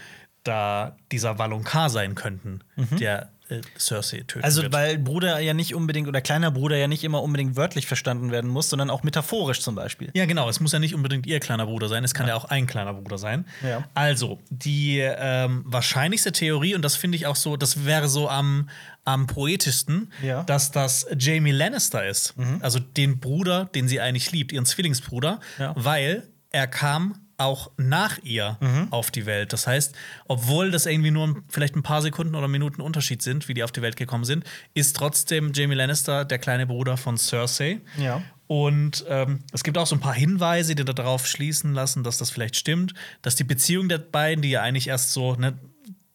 da 0.44 0.96
dieser 1.10 1.38
Valonqar 1.38 1.90
sein 1.90 2.14
könnten, 2.14 2.60
der 2.76 3.30
äh, 3.48 3.60
Cersei 3.78 4.18
töten 4.26 4.38
Mhm. 4.40 4.44
Also, 4.44 4.62
wird. 4.62 4.72
weil 4.72 4.98
Bruder 4.98 5.38
ja 5.40 5.54
nicht 5.54 5.74
unbedingt 5.74 6.08
oder 6.08 6.20
kleiner 6.20 6.50
Bruder 6.50 6.76
ja 6.76 6.88
nicht 6.88 7.04
immer 7.04 7.22
unbedingt 7.22 7.56
wörtlich 7.56 7.86
verstanden 7.86 8.30
werden 8.30 8.50
muss, 8.50 8.68
sondern 8.70 8.90
auch 8.90 9.02
metaphorisch 9.02 9.60
zum 9.60 9.74
Beispiel. 9.74 10.10
Ja, 10.14 10.26
genau. 10.26 10.48
Es 10.48 10.60
muss 10.60 10.72
ja 10.72 10.78
nicht 10.78 10.94
unbedingt 10.94 11.26
ihr 11.26 11.40
kleiner 11.40 11.66
Bruder 11.66 11.88
sein. 11.88 12.04
Es 12.04 12.14
kann 12.14 12.28
ja, 12.28 12.34
auch 12.34 12.44
ein 12.46 12.66
kleiner 12.66 12.94
Bruder 12.94 13.18
sein. 13.18 13.46
Ja. 13.62 13.84
Also, 13.94 14.38
die 14.50 14.98
ähm, 15.00 15.62
wahrscheinlichste 15.66 16.32
Theorie, 16.32 16.74
und 16.74 16.82
das 16.82 16.96
finde 16.96 17.16
ich 17.16 17.26
auch 17.26 17.36
so, 17.36 17.56
das 17.56 17.84
wäre 17.84 18.08
so 18.08 18.28
am, 18.28 18.68
am 19.04 19.26
poetischsten, 19.26 20.12
Ja. 20.22 20.42
dass 20.44 20.70
das 20.72 21.06
Jamie 21.18 21.52
Lannister 21.52 22.06
ist. 22.06 22.34
Also 22.60 22.78
den 22.80 23.20
Bruder, 23.20 23.66
den 23.74 23.88
sie 23.88 24.00
eigentlich 24.00 24.32
liebt, 24.32 24.52
ihren 24.52 24.66
Zwillingsbruder, 24.66 25.40
Ja. 25.58 25.72
weil 25.76 26.24
er 26.50 26.66
kam 26.66 27.25
auch 27.38 27.70
nach 27.76 28.18
ihr 28.22 28.58
auf 28.90 29.10
die 29.10 29.26
Welt. 29.26 29.52
Das 29.52 29.66
heißt, 29.66 29.94
obwohl 30.26 30.70
das 30.70 30.86
irgendwie 30.86 31.10
nur 31.10 31.42
vielleicht 31.48 31.76
ein 31.76 31.82
paar 31.82 32.02
Sekunden 32.02 32.34
oder 32.34 32.48
Minuten 32.48 32.80
Unterschied 32.80 33.22
sind, 33.22 33.48
wie 33.48 33.54
die 33.54 33.62
auf 33.62 33.72
die 33.72 33.82
Welt 33.82 33.96
gekommen 33.96 34.24
sind, 34.24 34.44
ist 34.74 34.96
trotzdem 34.96 35.52
Jamie 35.54 35.74
Lannister 35.74 36.24
der 36.24 36.38
kleine 36.38 36.66
Bruder 36.66 36.96
von 36.96 37.18
Cersei. 37.18 37.80
Ja. 37.98 38.22
Und 38.46 39.04
ähm, 39.08 39.40
es 39.52 39.64
gibt 39.64 39.76
auch 39.76 39.86
so 39.86 39.96
ein 39.96 40.00
paar 40.00 40.14
Hinweise, 40.14 40.74
die 40.74 40.84
darauf 40.84 41.26
schließen 41.26 41.74
lassen, 41.74 42.04
dass 42.04 42.18
das 42.18 42.30
vielleicht 42.30 42.56
stimmt, 42.56 42.94
dass 43.22 43.34
die 43.34 43.44
Beziehung 43.44 43.88
der 43.88 43.98
beiden, 43.98 44.42
die 44.42 44.50
ja 44.50 44.62
eigentlich 44.62 44.88
erst 44.88 45.12
so, 45.12 45.34
ne, 45.34 45.58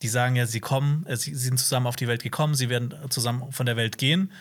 die 0.02 0.08
sagen 0.08 0.36
ja, 0.36 0.46
sie 0.46 0.60
kommen, 0.60 1.06
äh, 1.06 1.16
sie 1.18 1.36
sind 1.36 1.60
zusammen 1.60 1.88
auf 1.88 1.96
die 1.96 2.08
Welt 2.08 2.24
gekommen, 2.24 2.56
sie 2.56 2.70
werden 2.70 2.94
zusammen 3.10 3.52
von 3.52 3.66
der 3.66 3.76
Welt 3.78 3.98
gehen. 3.98 4.32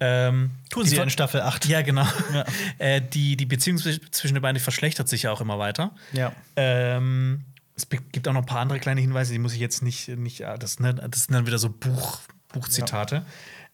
Ähm, 0.00 0.36
Mhm. 0.36 0.50
Tun 0.70 0.84
die 0.84 0.90
sie 0.90 0.96
in 0.96 1.10
Staffel 1.10 1.40
8. 1.42 1.66
Ja, 1.66 1.82
genau. 1.82 2.06
Äh, 2.78 3.00
die, 3.02 3.36
die 3.36 3.46
Beziehung 3.46 3.78
zwisch- 3.78 4.00
zwischen 4.10 4.34
den 4.34 4.42
beiden 4.42 4.60
verschlechtert 4.60 5.08
sich 5.08 5.22
ja 5.24 5.32
auch 5.32 5.40
immer 5.40 5.58
weiter. 5.58 5.94
Ja. 6.12 6.32
Ähm, 6.56 7.44
es 7.74 7.88
gibt 7.88 8.26
auch 8.28 8.32
noch 8.32 8.42
ein 8.42 8.46
paar 8.46 8.60
andere 8.60 8.78
kleine 8.80 9.00
Hinweise, 9.00 9.32
die 9.32 9.38
muss 9.38 9.52
ich 9.52 9.60
jetzt 9.60 9.82
nicht, 9.82 10.08
nicht 10.08 10.44
ah, 10.46 10.56
das, 10.56 10.80
ne, 10.80 10.94
das 10.94 11.24
sind 11.24 11.34
dann 11.34 11.46
wieder 11.46 11.58
so 11.58 11.68
Buch, 11.68 12.20
Buchzitate. 12.48 13.24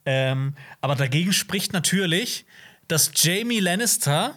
Ähm, 0.04 0.54
aber 0.80 0.96
dagegen 0.96 1.32
spricht 1.32 1.72
natürlich, 1.72 2.44
dass 2.88 3.12
Jamie 3.14 3.60
Lannister 3.60 4.34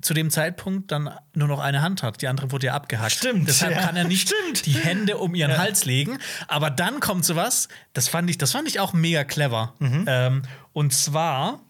zu 0.00 0.14
dem 0.14 0.30
Zeitpunkt 0.30 0.92
dann 0.92 1.10
nur 1.34 1.48
noch 1.48 1.58
eine 1.60 1.82
Hand 1.82 2.02
hat. 2.02 2.22
Die 2.22 2.28
andere 2.28 2.52
wurde 2.52 2.66
ja 2.66 2.74
abgehackt. 2.74 3.12
Stimmt, 3.12 3.48
Deshalb 3.48 3.74
ja. 3.74 3.82
kann 3.82 3.96
er 3.96 4.04
nicht 4.04 4.28
Stimmt. 4.28 4.66
die 4.66 4.72
Hände 4.74 5.18
um 5.18 5.34
ihren 5.34 5.50
Ja. 5.50 5.58
Hals 5.58 5.84
legen. 5.84 6.18
Aber 6.46 6.70
dann 6.70 7.00
kommt 7.00 7.24
sowas, 7.24 7.68
das 7.94 8.08
fand 8.08 8.30
ich, 8.30 8.38
das 8.38 8.52
fand 8.52 8.68
ich 8.68 8.78
auch 8.80 8.92
mega 8.92 9.24
clever. 9.24 9.74
Mhm. 9.80 10.04
Ähm, 10.06 10.42
und 10.72 10.92
zwar 10.92 11.60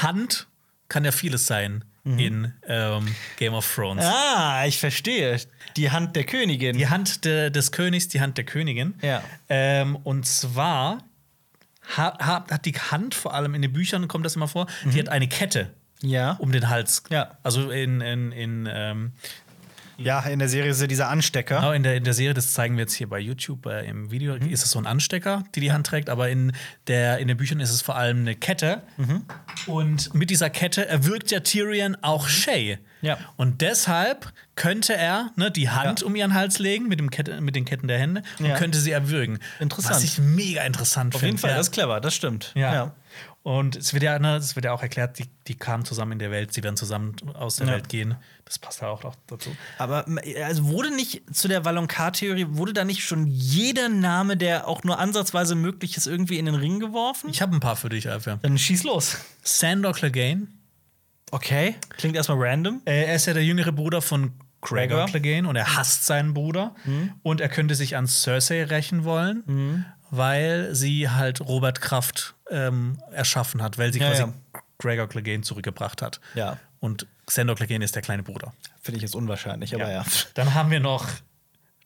Hand 0.00 0.46
kann 0.88 1.04
ja 1.04 1.12
vieles 1.12 1.46
sein 1.46 1.84
in 2.04 2.52
ähm, 2.66 3.14
Game 3.36 3.54
of 3.54 3.72
Thrones. 3.76 4.04
Mhm. 4.04 4.10
Ah, 4.12 4.66
ich 4.66 4.78
verstehe. 4.80 5.38
Die 5.76 5.92
Hand 5.92 6.16
der 6.16 6.24
Königin. 6.24 6.76
Die 6.76 6.88
Hand 6.88 7.24
de, 7.24 7.48
des 7.48 7.70
Königs, 7.70 8.08
die 8.08 8.20
Hand 8.20 8.36
der 8.38 8.44
Königin. 8.44 8.94
Ja. 9.02 9.22
Ähm, 9.48 9.94
und 9.94 10.26
zwar 10.26 10.98
ha, 11.96 12.18
ha, 12.18 12.44
hat 12.50 12.64
die 12.64 12.72
Hand, 12.72 13.14
vor 13.14 13.34
allem 13.34 13.54
in 13.54 13.62
den 13.62 13.72
Büchern 13.72 14.08
kommt 14.08 14.26
das 14.26 14.34
immer 14.34 14.48
vor, 14.48 14.66
die 14.84 14.98
hat 14.98 15.10
eine 15.10 15.28
Kette 15.28 15.70
Ja. 16.02 16.32
um 16.32 16.52
den 16.52 16.68
Hals. 16.68 17.02
Ja. 17.10 17.38
Also 17.42 17.70
in, 17.70 18.00
in, 18.00 18.32
in, 18.32 18.68
ähm, 18.70 19.12
Ja, 19.98 20.20
in 20.20 20.38
der 20.40 20.48
Serie 20.48 20.70
ist 20.72 20.80
ja 20.80 20.86
dieser 20.88 21.08
Anstecker. 21.08 21.56
genau 21.56 21.72
in, 21.72 21.82
der, 21.84 21.94
in 21.96 22.02
der 22.04 22.14
Serie, 22.14 22.34
das 22.34 22.52
zeigen 22.52 22.76
wir 22.76 22.82
jetzt 22.82 22.94
hier 22.94 23.08
bei 23.08 23.20
YouTube 23.20 23.66
äh, 23.66 23.86
im 23.86 24.10
Video, 24.10 24.34
ist 24.34 24.64
es 24.64 24.70
so 24.72 24.78
ein 24.80 24.86
Anstecker, 24.86 25.44
die 25.54 25.60
die 25.60 25.70
Hand 25.72 25.86
trägt, 25.86 26.08
aber 26.10 26.28
in, 26.28 26.52
der, 26.88 27.18
in 27.18 27.28
den 27.28 27.36
Büchern 27.36 27.60
ist 27.60 27.70
es 27.70 27.82
vor 27.82 27.94
allem 27.96 28.20
eine 28.20 28.34
Kette. 28.34 28.82
Und 29.66 30.12
mit 30.14 30.30
dieser 30.30 30.50
Kette 30.50 30.88
erwürgt 30.88 31.30
ja 31.30 31.40
Tyrion 31.40 31.96
auch 32.02 32.26
Shay. 32.26 32.78
Ja. 33.00 33.18
Und 33.36 33.60
deshalb 33.60 34.32
könnte 34.56 34.94
er 34.94 35.30
ne, 35.36 35.50
die 35.50 35.70
Hand 35.70 36.00
Ja. 36.00 36.06
um 36.06 36.14
ihren 36.16 36.34
Hals 36.34 36.58
legen 36.58 36.88
mit, 36.88 36.98
dem 36.98 37.10
Kette, 37.10 37.40
mit 37.40 37.54
den 37.56 37.64
Ketten 37.64 37.86
der 37.88 37.98
Hände 37.98 38.22
und 38.38 38.46
Ja. 38.46 38.56
könnte 38.56 38.78
sie 38.78 38.90
erwürgen. 38.92 39.38
Interessant. 39.60 39.96
Was 39.96 40.04
ich 40.04 40.18
mega 40.18 40.62
interessant 40.62 41.14
Auf 41.14 41.20
finde. 41.20 41.30
jeden 41.32 41.38
Fall, 41.38 41.50
ja. 41.50 41.56
das 41.56 41.68
ist 41.68 41.72
clever, 41.72 42.00
das 42.00 42.14
stimmt. 42.14 42.52
Ja. 42.54 42.92
Und 43.44 43.74
es 43.74 43.92
wird 43.92 44.04
ja, 44.04 44.18
ne, 44.20 44.36
es 44.36 44.54
wird 44.54 44.66
ja 44.66 44.72
auch 44.72 44.82
erklärt, 44.82 45.18
die, 45.18 45.24
die 45.48 45.56
kamen 45.56 45.84
zusammen 45.84 46.12
in 46.12 46.18
der 46.20 46.30
Welt, 46.30 46.52
sie 46.54 46.62
werden 46.62 46.76
zusammen 46.76 47.16
aus 47.34 47.56
der 47.56 47.66
Ja. 47.66 47.72
Welt 47.72 47.88
gehen. 47.88 48.14
Das 48.44 48.58
passt 48.60 48.82
ja 48.82 48.88
auch 48.88 49.02
noch 49.02 49.16
dazu. 49.26 49.50
Aber 49.78 50.06
also 50.44 50.68
wurde 50.68 50.94
nicht 50.94 51.22
zu 51.34 51.48
der 51.48 51.64
Valonqar-Theorie, 51.64 52.46
wurde 52.50 52.72
da 52.72 52.84
nicht 52.84 53.02
schon 53.04 53.26
jeder 53.26 53.88
Name, 53.88 54.36
der 54.36 54.68
auch 54.68 54.84
nur 54.84 54.98
ansatzweise 55.00 55.56
möglich 55.56 55.96
ist, 55.96 56.06
irgendwie 56.06 56.38
in 56.38 56.46
den 56.46 56.54
Ring 56.54 56.78
geworfen? 56.78 57.30
Ich 57.30 57.42
habe 57.42 57.56
ein 57.56 57.60
paar 57.60 57.74
für 57.74 57.88
dich, 57.88 58.08
Alfred. 58.08 58.38
Dann 58.42 58.56
schieß 58.58 58.84
los. 58.84 59.16
Sandor 59.42 59.92
Clegane. 59.94 60.46
Okay. 61.32 61.74
Klingt 61.96 62.14
erstmal 62.14 62.38
random. 62.40 62.82
Äh, 62.84 63.06
er 63.06 63.14
ist 63.16 63.26
ja 63.26 63.32
der 63.34 63.44
jüngere 63.44 63.72
Bruder 63.72 64.02
von 64.02 64.32
Gregor. 64.60 65.06
Clegane 65.06 65.48
und 65.48 65.56
er 65.56 65.76
hasst 65.76 66.06
seinen 66.06 66.34
Bruder. 66.34 66.76
Und 67.24 67.40
er 67.40 67.48
könnte 67.48 67.74
sich 67.74 67.96
an 67.96 68.06
Cersei 68.06 68.62
rächen 68.62 69.02
wollen, 69.02 69.84
weil 70.10 70.72
sie 70.76 71.08
halt 71.10 71.40
Robert 71.40 71.80
Kraft 71.80 72.34
ähm, 72.52 72.98
erschaffen 73.10 73.62
hat, 73.62 73.78
weil 73.78 73.92
sie 73.92 73.98
Ja, 74.00 74.08
quasi 74.08 74.22
ja. 74.22 74.32
Gregor 74.78 75.08
Clegane 75.08 75.42
zurückgebracht 75.42 76.02
hat. 76.02 76.20
Ja. 76.34 76.58
Und 76.80 77.06
Sandor 77.28 77.56
Clegane 77.56 77.84
ist 77.84 77.94
der 77.94 78.02
kleine 78.02 78.22
Bruder. 78.22 78.52
Finde 78.80 78.96
ich 78.96 79.02
jetzt 79.02 79.14
unwahrscheinlich, 79.14 79.74
aber 79.74 79.90
ja. 79.90 80.04
Dann 80.34 80.54
haben 80.54 80.70
wir 80.70 80.80
noch 80.80 81.06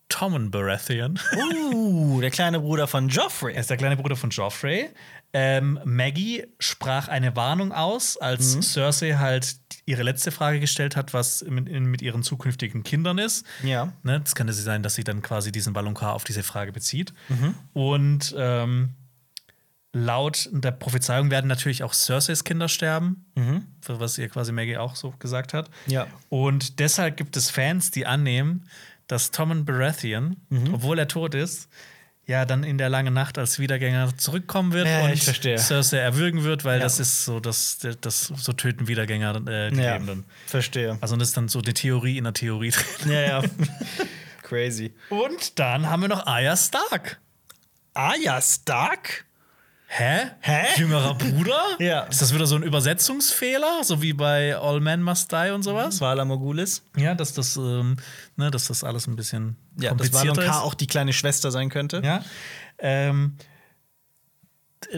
Tommen 0.08 0.50
Baratheon. 0.50 1.18
Uh, 1.36 2.20
der 2.20 2.30
kleine 2.30 2.60
Bruder 2.60 2.86
von 2.86 3.08
Joffrey. 3.08 3.54
Er 3.54 3.60
ist 3.60 3.70
der 3.70 3.76
kleine 3.76 3.96
Bruder 3.96 4.16
von 4.16 4.30
Joffrey. 4.30 4.88
Ähm, 5.32 5.80
Maggie 5.84 6.46
sprach 6.60 7.08
eine 7.08 7.36
Warnung 7.36 7.72
aus, 7.72 8.16
als 8.16 8.56
Cersei 8.72 9.14
halt 9.14 9.56
ihre 9.84 10.02
letzte 10.02 10.30
Frage 10.30 10.60
gestellt 10.60 10.96
hat, 10.96 11.12
was 11.12 11.44
mit, 11.44 11.68
mit 11.68 12.00
ihren 12.00 12.22
zukünftigen 12.22 12.84
Kindern 12.84 13.18
ist. 13.18 13.44
Ja. 13.62 13.92
Ne, 14.02 14.20
das 14.20 14.34
könnte 14.34 14.52
sie 14.52 14.62
sein, 14.62 14.82
dass 14.82 14.94
sie 14.94 15.04
dann 15.04 15.20
quasi 15.22 15.52
diesen 15.52 15.74
Valonqar 15.74 16.14
auf 16.14 16.24
diese 16.24 16.42
Frage 16.42 16.72
bezieht. 16.72 17.12
Und 17.74 18.34
ähm, 18.38 18.94
laut 19.96 20.48
der 20.52 20.70
Prophezeiung 20.72 21.30
werden 21.30 21.46
natürlich 21.48 21.82
auch 21.82 21.92
Cerseis 21.94 22.44
Kinder 22.44 22.68
sterben, 22.68 23.24
für 23.80 23.98
was 24.00 24.18
ihr 24.18 24.28
quasi 24.28 24.52
Maggie 24.52 24.76
auch 24.76 24.94
so 24.96 25.12
gesagt 25.18 25.54
hat. 25.54 25.70
Ja. 25.86 26.06
Und 26.28 26.78
deshalb 26.78 27.16
gibt 27.16 27.36
es 27.36 27.50
Fans, 27.50 27.90
die 27.90 28.06
annehmen, 28.06 28.68
dass 29.08 29.30
Tommen 29.30 29.64
Baratheon, 29.64 30.36
obwohl 30.72 30.98
er 30.98 31.08
tot 31.08 31.34
ist, 31.34 31.68
ja 32.28 32.44
dann 32.44 32.64
in 32.64 32.76
der 32.76 32.88
langen 32.88 33.14
Nacht 33.14 33.38
als 33.38 33.60
Wiedergänger 33.60 34.16
zurückkommen 34.16 34.72
wird 34.72 34.88
Ja, 34.88 35.04
und 35.04 35.12
ich 35.12 35.22
verstehe. 35.22 35.58
Cersei 35.58 35.98
erwürgen 35.98 36.42
wird, 36.42 36.64
weil 36.64 36.78
Ja. 36.78 36.82
das 36.84 36.98
ist 36.98 37.24
so, 37.24 37.38
das, 37.38 37.78
das 38.00 38.22
so 38.26 38.52
töten 38.52 38.88
Wiedergänger 38.88 39.36
äh, 39.48 39.70
die 39.70 39.76
Ja. 39.80 39.92
Lebenden. 39.92 40.24
Verstehe. 40.46 40.98
Also 41.00 41.14
das 41.16 41.28
ist 41.28 41.36
dann 41.36 41.46
so 41.48 41.60
eine 41.60 41.72
Theorie 41.72 42.18
in 42.18 42.24
der 42.24 42.32
Theorie 42.32 42.70
drin. 42.70 43.12
Ja, 43.12 43.20
ja. 43.20 43.42
Crazy. 44.42 44.92
Und 45.08 45.58
dann 45.60 45.86
haben 45.88 46.02
wir 46.02 46.08
noch 46.08 46.26
Arya 46.26 46.56
Stark. 46.56 47.20
Arya 47.94 48.40
Stark? 48.42 49.24
Hä? 49.98 50.30
Hä? 50.40 50.64
Jüngerer 50.76 51.14
Bruder? 51.14 51.60
Ja. 51.78 52.00
Ist 52.02 52.20
das 52.20 52.34
wieder 52.34 52.46
so 52.46 52.56
ein 52.56 52.62
Übersetzungsfehler, 52.62 53.82
so 53.82 54.02
wie 54.02 54.12
bei 54.12 54.54
All 54.56 54.80
Men 54.80 55.02
Must 55.02 55.32
Die 55.32 55.50
und 55.54 55.62
sowas? 55.62 56.00
Vala 56.02 56.24
Mogulis. 56.26 56.82
Ja, 56.96 57.14
dass 57.14 57.32
das, 57.32 57.56
ähm, 57.56 57.96
ne, 58.36 58.50
dass 58.50 58.66
das 58.68 58.84
alles 58.84 59.06
ein 59.06 59.16
bisschen 59.16 59.56
Ja, 59.76 59.90
dass 59.94 60.10
komplizierter 60.10 60.36
Valonqar 60.42 60.58
ist. 60.58 60.62
auch 60.64 60.74
die 60.74 60.86
kleine 60.86 61.12
Schwester 61.14 61.50
sein 61.50 61.70
könnte. 61.70 62.02
Ja. 62.04 62.22
Ähm, 62.78 63.36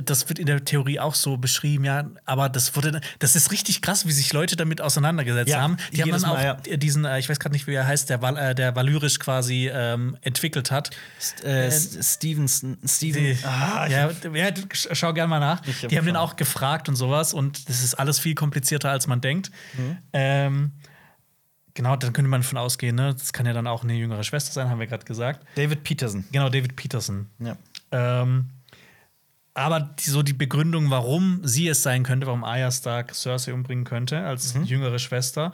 das 0.02 0.28
wird 0.28 0.38
in 0.38 0.46
der 0.46 0.64
Theorie 0.64 0.98
auch 0.98 1.14
so 1.14 1.36
beschrieben, 1.36 1.84
ja, 1.84 2.10
aber 2.24 2.48
das 2.48 2.74
wurde, 2.74 3.00
das 3.20 3.36
ist 3.36 3.52
richtig 3.52 3.80
krass, 3.80 4.06
wie 4.06 4.12
sich 4.12 4.32
Leute 4.32 4.56
damit 4.56 4.80
auseinandergesetzt 4.80 5.50
Ja, 5.50 5.60
haben. 5.62 5.76
Die 5.92 6.02
haben 6.02 6.10
dann 6.10 6.24
auch 6.24 6.34
Mal, 6.34 6.56
diesen, 6.76 7.05
äh, 7.05 7.18
ich 7.20 7.28
weiß 7.28 7.38
gerade 7.38 7.52
nicht, 7.55 7.66
wie 7.68 7.74
er 7.74 7.86
heißt, 7.86 8.10
der, 8.10 8.20
Val 8.20 8.36
äh, 8.36 8.55
der 8.55 8.74
Valyrisch 8.74 9.18
quasi 9.18 9.70
ähm, 9.72 10.16
entwickelt 10.22 10.70
hat. 10.70 10.90
St- 11.20 11.44
Äh, 11.44 11.66
S- 11.66 12.14
Stevenson. 12.14 12.76
Steven. 12.84 13.22
Die, 13.22 13.38
Ah, 13.44 13.86
ja, 13.88 14.10
ja, 14.34 14.50
schau 14.72 15.12
gerne 15.14 15.28
mal 15.28 15.38
nach. 15.40 15.62
Hab 15.82 15.88
Die 15.88 15.96
haben 15.96 16.06
den 16.06 16.16
auch 16.16 16.36
gefragt 16.36 16.88
und 16.88 16.96
sowas 16.96 17.32
und 17.32 17.68
das 17.68 17.82
ist 17.84 17.94
alles 17.94 18.18
viel 18.18 18.34
komplizierter, 18.34 18.90
als 18.90 19.06
man 19.06 19.20
denkt. 19.20 19.50
Mhm. 19.76 19.98
Ähm, 20.12 20.72
Genau, 21.74 21.94
dann 21.94 22.12
könnte 22.12 22.28
man 22.28 22.42
von 22.42 22.59
ausgehen, 22.59 22.96
ne? 22.96 23.14
Das 23.14 23.32
kann 23.32 23.46
ja 23.46 23.52
dann 23.52 23.68
auch 23.68 23.84
eine 23.84 23.92
jüngere 23.94 24.24
Schwester 24.24 24.50
sein, 24.50 24.68
haben 24.68 24.80
wir 24.80 24.88
gerade 24.88 25.05
gesagt. 25.05 25.46
David 25.55 25.84
Peterson. 25.84 26.24
Genau, 26.32 26.48
David 26.48 26.74
Peterson. 26.74 27.28
Ja. 27.38 27.56
Ähm, 27.92 28.50
aber 29.59 29.80
die, 29.80 30.10
so 30.10 30.22
die 30.22 30.32
Begründung, 30.32 30.90
warum 30.90 31.40
sie 31.44 31.68
es 31.68 31.82
sein 31.82 32.02
könnte, 32.02 32.26
warum 32.26 32.44
Arya 32.44 32.70
Stark 32.70 33.14
Cersei 33.14 33.52
umbringen 33.52 33.85
könnte 33.85 34.24
als 34.24 34.55
Mhm. 34.55 34.64
jüngere 34.64 34.98
Schwester, 34.98 35.52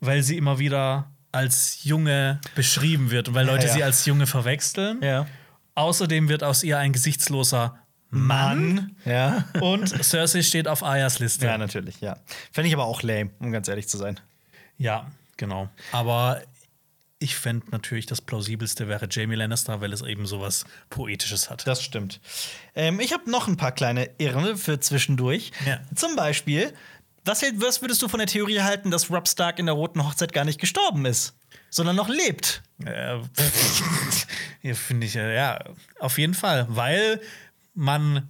weil 0.00 0.22
sie 0.22 0.36
immer 0.36 0.58
wieder 0.58 1.10
als 1.32 1.84
Junge 1.84 2.40
beschrieben 2.54 3.10
wird 3.10 3.28
und 3.28 3.34
weil 3.34 3.46
Leute 3.46 3.66
ja. 3.66 3.72
sie 3.72 3.84
als 3.84 4.04
Junge 4.06 4.26
verwechseln. 4.26 5.00
Ja. 5.02 5.26
Außerdem 5.74 6.28
wird 6.28 6.42
aus 6.42 6.62
ihr 6.62 6.78
ein 6.78 6.92
gesichtsloser 6.92 7.78
Mann. 8.10 8.96
Ja. 9.04 9.44
Und 9.60 9.86
Cersei 10.02 10.42
steht 10.42 10.66
auf 10.66 10.82
Aryas 10.82 11.20
Liste. 11.20 11.46
Ja, 11.46 11.56
natürlich, 11.56 12.00
ja. 12.00 12.16
Fände 12.52 12.66
ich 12.68 12.74
aber 12.74 12.84
auch 12.84 13.02
lame, 13.02 13.30
um 13.38 13.52
ganz 13.52 13.68
ehrlich 13.68 13.88
zu 13.88 13.96
sein. 13.96 14.18
Ja, 14.78 15.06
genau. 15.36 15.70
Aber 15.92 16.42
ich 17.22 17.36
fände 17.36 17.66
natürlich, 17.70 18.06
das 18.06 18.20
plausibelste 18.22 18.88
wäre 18.88 19.06
Jamie 19.10 19.36
Lannister, 19.36 19.80
weil 19.80 19.92
es 19.92 20.00
eben 20.02 20.26
sowas 20.26 20.64
Poetisches 20.88 21.50
hat. 21.50 21.66
Das 21.66 21.82
stimmt. 21.82 22.18
Ähm, 22.74 22.98
ich 22.98 23.12
habe 23.12 23.30
noch 23.30 23.46
ein 23.46 23.56
paar 23.56 23.72
kleine 23.72 24.08
Irren 24.18 24.56
für 24.56 24.80
zwischendurch. 24.80 25.52
Ja. 25.66 25.80
Zum 25.94 26.16
Beispiel, 26.16 26.72
was, 27.24 27.42
hält- 27.42 27.60
was 27.60 27.82
würdest 27.82 28.00
du 28.02 28.08
von 28.08 28.18
der 28.18 28.26
Theorie 28.26 28.60
halten, 28.62 28.90
dass 28.90 29.10
Rob 29.10 29.28
Stark 29.28 29.58
in 29.58 29.66
der 29.66 29.74
Roten 29.74 30.02
Hochzeit 30.02 30.32
gar 30.32 30.44
nicht 30.46 30.58
gestorben 30.58 31.04
ist, 31.04 31.34
sondern 31.68 31.94
noch 31.94 32.08
lebt? 32.08 32.62
Äh, 32.84 33.18
ja, 34.62 34.74
finde 34.74 35.06
ich, 35.06 35.14
äh, 35.16 35.34
ja, 35.36 35.58
auf 35.98 36.18
jeden 36.18 36.34
Fall. 36.34 36.66
Weil 36.70 37.20
man, 37.74 38.28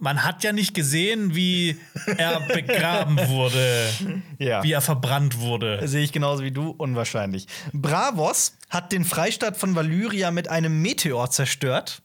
man 0.00 0.24
hat 0.24 0.42
ja 0.42 0.52
nicht 0.52 0.74
gesehen, 0.74 1.34
wie 1.34 1.78
er 2.16 2.40
begraben 2.54 3.16
wurde, 3.28 3.88
Ja. 4.38 4.62
wie 4.62 4.72
er 4.72 4.80
verbrannt 4.80 5.38
wurde. 5.38 5.86
Sehe 5.86 6.02
ich 6.02 6.12
genauso 6.12 6.42
wie 6.42 6.50
du, 6.50 6.70
unwahrscheinlich. 6.70 7.46
Bravos 7.72 8.56
hat 8.70 8.92
den 8.92 9.04
Freistaat 9.04 9.56
von 9.56 9.74
Valyria 9.74 10.30
mit 10.30 10.48
einem 10.48 10.80
Meteor 10.82 11.30
zerstört. 11.30 12.02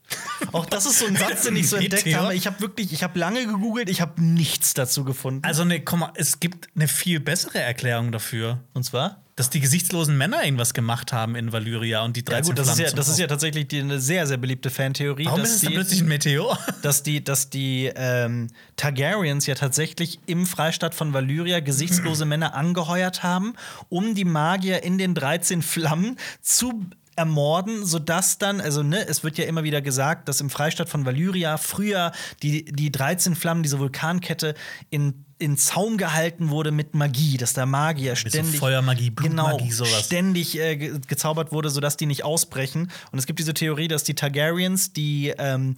Auch 0.52 0.66
das 0.66 0.86
ist 0.86 1.00
so 1.00 1.06
ein 1.06 1.16
Satz, 1.16 1.44
den 1.44 1.56
ich 1.56 1.70
so 1.70 1.76
entdeckt 1.78 2.06
Meteor? 2.06 2.24
habe. 2.24 2.36
Ich 2.36 2.48
habe 2.48 2.60
wirklich, 2.60 2.92
ich 2.94 3.04
habe 3.04 3.18
lange 3.20 3.46
gegoogelt, 3.46 3.90
ich 3.90 4.02
habe 4.02 4.22
nichts 4.22 4.74
dazu 4.74 5.04
gefunden. 5.04 5.44
Also, 5.46 5.64
ne, 5.64 5.80
komm 5.82 6.00
mal, 6.02 6.12
es 6.16 6.40
gibt 6.40 6.70
eine 6.76 6.88
viel 6.88 7.20
bessere 7.20 7.60
Erklärung 7.60 8.12
dafür. 8.12 8.60
Und 8.74 8.84
zwar? 8.84 9.22
Dass 9.36 9.50
die 9.50 9.60
gesichtslosen 9.60 10.18
Männer 10.18 10.46
irgendwas 10.46 10.74
gemacht 10.74 11.12
haben 11.12 11.36
in 11.36 11.52
Valyria 11.52 12.04
und 12.04 12.16
die 12.16 12.24
13 12.24 12.44
Ja 12.44 12.48
gut, 12.48 12.58
das 12.60 12.68
ist 12.70 12.78
Flammen 12.78 12.92
ja, 12.92 12.96
das 12.96 13.10
ist 13.10 13.20
ja 13.20 13.28
tatsächlich 13.28 13.68
die, 13.68 13.82
eine 13.82 14.00
sehr, 14.00 14.28
sehr 14.28 14.38
beliebte 14.38 14.70
Fantheorie. 14.70 15.26
Warum 15.26 15.42
ist 15.42 15.56
es 15.56 15.60
die- 15.62 15.68
plötzlich 15.68 16.02
ein 16.02 16.08
Meteor? 16.08 16.58
dass 16.82 17.04
die, 17.04 17.22
dass 17.22 17.50
die 17.50 17.92
ähm, 17.96 18.48
Targaryens 18.78 19.46
ja 19.46 19.56
tatsächlich 19.56 20.20
im 20.26 20.46
Freistaat 20.46 20.96
von 20.96 21.14
Valyria 21.14 21.60
gesichtslose 21.60 22.24
Männer 22.26 22.54
angeheuert 22.54 23.24
haben, 23.24 23.56
um 23.90 24.16
die 24.16 24.26
Magier 24.26 24.84
in 24.84 24.98
den 24.98 25.16
13 25.16 25.62
Flammen 25.62 26.18
zu 26.42 26.86
ermorden, 27.18 27.86
sodass 27.86 28.38
dann, 28.38 28.62
also 28.62 28.84
ne, 28.84 29.08
es 29.08 29.24
wird 29.24 29.38
ja 29.38 29.46
immer 29.46 29.64
wieder 29.64 29.82
gesagt, 29.82 30.28
dass 30.28 30.42
im 30.42 30.50
Freistaat 30.50 30.90
von 30.90 31.06
Valyria 31.06 31.58
früher 31.58 32.12
die, 32.42 32.66
die 32.66 32.92
13 32.92 33.36
Flammen, 33.36 33.64
diese 33.64 33.80
Vulkankette, 33.80 34.54
in, 34.90 35.25
in 35.38 35.58
Zaum 35.58 35.98
gehalten 35.98 36.50
wurde 36.50 36.72
mit 36.72 36.96
Magie, 36.96 37.38
dass 37.38 37.54
der 37.54 37.66
Magier 37.66 38.16
so 38.16 38.30
ständig 38.30 38.58
Feuermagie, 38.58 39.10
Blutmagie, 39.10 39.64
genau, 39.66 39.74
sowas. 39.74 40.06
ständig 40.06 40.58
äh, 40.58 40.78
ge 40.78 41.00
gezaubert 41.08 41.52
wurde, 41.52 41.70
sodass 41.70 41.98
die 41.98 42.06
nicht 42.06 42.24
ausbrechen. 42.24 42.92
Und 43.12 43.20
es 43.20 43.26
gibt 43.26 43.40
diese 43.40 43.54
Theorie, 43.54 43.88
dass 43.88 44.04
die 44.04 44.14
Targaryens 44.14 44.94
die 44.94 45.34
ähm, 45.38 45.76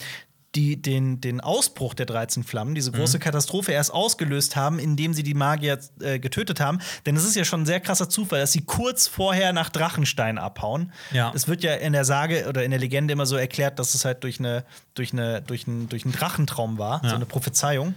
die 0.55 0.81
den, 0.81 1.21
den 1.21 1.41
Ausbruch 1.41 1.93
der 1.93 2.05
13 2.05 2.43
Flammen, 2.43 2.73
diese 2.73 2.91
Mhm. 2.91 2.95
große 2.95 3.19
Katastrophe, 3.19 3.73
erst 3.73 3.93
ausgelöst 3.93 4.55
haben, 4.55 4.79
indem 4.79 5.13
sie 5.13 5.21
die 5.23 5.33
Magier 5.33 5.77
äh, 6.01 6.19
getötet 6.19 6.59
haben. 6.59 6.79
Denn 7.05 7.15
es 7.15 7.25
ist 7.25 7.35
ja 7.35 7.43
schon 7.45 7.61
ein 7.61 7.65
sehr 7.65 7.79
krasser 7.79 8.09
Zufall, 8.09 8.39
dass 8.39 8.53
sie 8.53 8.61
kurz 8.61 9.07
vorher 9.07 9.53
nach 9.53 9.69
Drachenstein 9.69 10.37
abhauen. 10.37 10.91
Ja. 11.11 11.31
Es 11.35 11.47
wird 11.47 11.63
ja 11.63 11.73
in 11.75 11.93
der 11.93 12.05
Sage 12.05 12.45
oder 12.47 12.63
in 12.63 12.71
der 12.71 12.79
Legende 12.79 13.11
immer 13.13 13.25
so 13.25 13.35
erklärt, 13.35 13.77
dass 13.77 13.93
es 13.93 14.05
halt 14.05 14.23
durch, 14.23 14.39
eine, 14.39 14.63
durch, 14.95 15.13
eine, 15.13 15.41
durch, 15.41 15.67
einen, 15.67 15.89
durch 15.89 16.05
einen 16.05 16.13
Drachentraum 16.13 16.77
war, 16.77 17.01
Ja. 17.03 17.09
so 17.09 17.15
eine 17.15 17.25
Prophezeiung. 17.25 17.95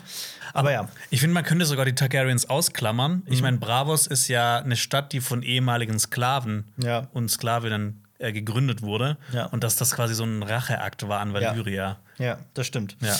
Aber 0.53 0.73
ja. 0.73 0.89
Ich 1.11 1.21
finde, 1.21 1.35
man 1.35 1.45
könnte 1.45 1.65
sogar 1.65 1.85
die 1.85 1.95
Targaryens 1.95 2.51
ausklammern. 2.51 3.23
Mhm. 3.25 3.33
Ich 3.33 3.41
meine, 3.41 3.59
Bravos 3.59 4.07
ist 4.09 4.27
ja 4.29 4.59
eine 4.59 4.77
Stadt, 4.77 5.13
die 5.13 5.21
von 5.21 5.43
ehemaligen 5.43 5.99
Sklaven 5.99 6.65
Ja. 6.83 7.07
und 7.13 7.31
Sklavinnen 7.31 8.05
äh, 8.19 8.33
gegründet 8.33 8.83
wurde. 8.83 9.17
Ja. 9.33 9.47
Und 9.47 9.63
dass 9.65 9.77
das 9.77 9.93
quasi 9.95 10.15
so 10.15 10.25
ein 10.25 10.43
Racheakt 10.43 11.09
war 11.09 11.21
an 11.21 11.33
Valyria. 11.33 12.01
Ja, 12.21 12.39
das 12.55 12.67
stimmt. 12.67 12.97
Ja. 13.01 13.19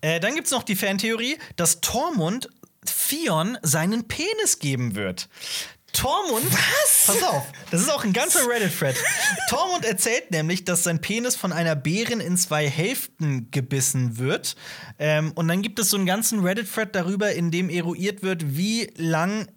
Äh, 0.00 0.20
dann 0.20 0.34
gibt 0.34 0.46
es 0.46 0.52
noch 0.52 0.62
die 0.62 0.76
Fantheorie, 0.76 1.38
dass 1.56 1.80
Tormund 1.80 2.50
Theon 2.84 3.58
seinen 3.62 4.08
Penis 4.08 4.58
geben 4.58 4.94
wird. 4.94 5.28
Tormund. 5.92 6.44
Was? 6.52 7.06
Pass 7.06 7.22
auf, 7.22 7.46
das 7.70 7.80
ist 7.80 7.90
auch 7.90 8.04
ein 8.04 8.12
ganzer 8.12 8.48
Reddit-Thread. 8.48 8.96
Tormund 9.48 9.84
erzählt 9.84 10.30
nämlich, 10.30 10.64
dass 10.64 10.84
sein 10.84 11.00
Penis 11.00 11.34
von 11.34 11.52
einer 11.52 11.74
Bärin 11.74 12.20
in 12.20 12.36
zwei 12.36 12.68
Hälften 12.68 13.50
gebissen 13.50 14.18
wird. 14.18 14.54
Ähm, 14.98 15.32
und 15.34 15.48
dann 15.48 15.62
gibt 15.62 15.78
es 15.78 15.90
so 15.90 15.96
einen 15.96 16.06
ganzen 16.06 16.40
Reddit-Thread 16.40 16.94
darüber, 16.94 17.32
in 17.32 17.50
dem 17.50 17.68
eruiert 17.68 18.22
wird, 18.22 18.56
wie 18.56 18.92
lang 18.96 19.48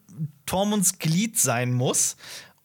Tormunds 0.45 0.99
Glied 0.99 1.40
sein 1.40 1.72
muss. 1.72 2.15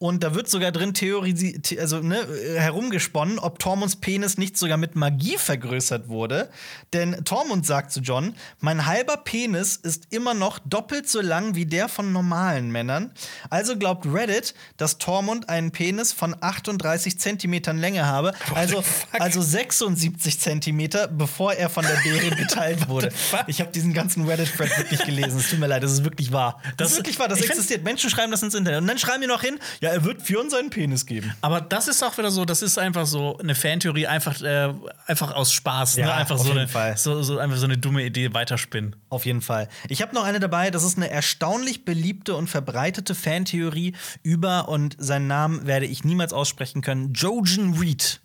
Und 0.00 0.22
da 0.22 0.32
wird 0.34 0.48
sogar 0.48 0.70
drin 0.70 0.94
theorisi 0.94 1.60
the- 1.64 1.80
also, 1.80 1.98
ne, 1.98 2.24
herumgesponnen, 2.56 3.40
ob 3.40 3.58
Tormunds 3.58 3.96
Penis 3.96 4.38
nicht 4.38 4.56
sogar 4.56 4.76
mit 4.76 4.94
Magie 4.94 5.36
vergrößert 5.38 6.08
wurde. 6.08 6.48
Denn 6.92 7.24
Tormund 7.24 7.66
sagt 7.66 7.90
zu 7.90 7.98
John: 8.00 8.34
Mein 8.60 8.86
halber 8.86 9.16
Penis 9.16 9.74
ist 9.76 10.04
immer 10.10 10.34
noch 10.34 10.60
doppelt 10.60 11.08
so 11.08 11.20
lang 11.20 11.56
wie 11.56 11.66
der 11.66 11.88
von 11.88 12.12
normalen 12.12 12.70
Männern. 12.70 13.10
Also 13.50 13.76
glaubt 13.76 14.06
Reddit, 14.06 14.54
dass 14.76 14.98
Tormund 14.98 15.48
einen 15.48 15.72
Penis 15.72 16.12
von 16.12 16.36
38 16.40 17.18
Zentimetern 17.18 17.78
Länge 17.78 18.06
habe. 18.06 18.34
Also, 18.54 18.84
also 19.18 19.42
76 19.42 20.38
Zentimeter, 20.38 21.08
bevor 21.08 21.54
er 21.54 21.68
von 21.70 21.84
der 21.84 21.96
Bärin 22.04 22.36
geteilt 22.36 22.88
wurde. 22.88 23.10
Ich 23.48 23.60
habe 23.60 23.72
diesen 23.72 23.92
ganzen 23.94 24.26
Reddit-Thread 24.28 24.78
wirklich 24.78 25.04
gelesen. 25.04 25.40
Es 25.40 25.50
tut 25.50 25.58
mir 25.58 25.66
leid, 25.66 25.82
das 25.82 25.90
ist 25.92 26.04
wirklich 26.04 26.30
wahr. 26.32 26.62
Das, 26.76 26.76
Das- 26.76 26.90
ist 26.92 26.98
wirklich 26.98 27.18
wahr, 27.18 27.26
das 27.28 27.40
existiert. 27.40 27.82
Menschen 27.84 28.10
schreiben 28.10 28.30
das 28.30 28.42
ins 28.44 28.54
Internet. 28.54 28.80
Und 28.82 28.86
dann 28.86 28.98
schreiben 28.98 29.22
die 29.22 29.26
noch 29.26 29.42
hin, 29.42 29.58
ja, 29.80 29.87
er 29.90 30.04
wird 30.04 30.22
Fionn 30.22 30.50
seinen 30.50 30.70
Penis 30.70 31.06
geben. 31.06 31.32
Aber 31.40 31.60
das 31.60 31.88
ist 31.88 32.02
auch 32.02 32.16
wieder 32.18 32.30
so, 32.30 32.44
das 32.44 32.62
ist 32.62 32.78
einfach 32.78 33.06
so 33.06 33.38
eine 33.38 33.54
Fantheorie, 33.54 34.06
einfach, 34.06 34.40
äh, 34.42 34.72
einfach 35.06 35.34
aus 35.34 35.52
Spaß. 35.52 35.96
Ja, 35.96 36.06
ne? 36.06 36.14
Einfach 36.14 36.36
auf 36.36 36.42
so, 36.42 36.48
jeden 36.48 36.60
eine, 36.60 36.68
Fall. 36.68 36.96
So, 36.96 37.22
so, 37.22 37.38
einfach 37.38 37.56
so 37.56 37.64
eine 37.64 37.78
dumme 37.78 38.04
Idee 38.04 38.32
weiterspinnen. 38.34 38.96
Auf 39.08 39.26
jeden 39.26 39.40
Fall. 39.40 39.68
Ich 39.88 40.02
habe 40.02 40.14
noch 40.14 40.24
eine 40.24 40.40
dabei, 40.40 40.70
das 40.70 40.84
ist 40.84 40.96
eine 40.96 41.10
erstaunlich 41.10 41.84
beliebte 41.84 42.34
und 42.34 42.48
verbreitete 42.48 43.14
Fantheorie 43.14 43.94
über, 44.22 44.68
und 44.68 44.96
seinen 44.98 45.26
Namen 45.26 45.66
werde 45.66 45.86
ich 45.86 46.04
niemals 46.04 46.32
aussprechen 46.32 46.82
können, 46.82 47.12
Jojen 47.12 47.74
Reed. 47.78 48.20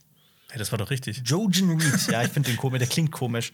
Hey, 0.50 0.60
das 0.60 0.72
war 0.72 0.78
doch 0.78 0.92
richtig. 0.92 1.24
Jojen 1.26 1.80
Reed. 1.80 2.08
Ja, 2.12 2.22
ich 2.22 2.30
finde 2.30 2.50
den 2.52 2.58
komisch, 2.58 2.80
der 2.80 2.88
klingt 2.88 3.12
komisch. 3.12 3.52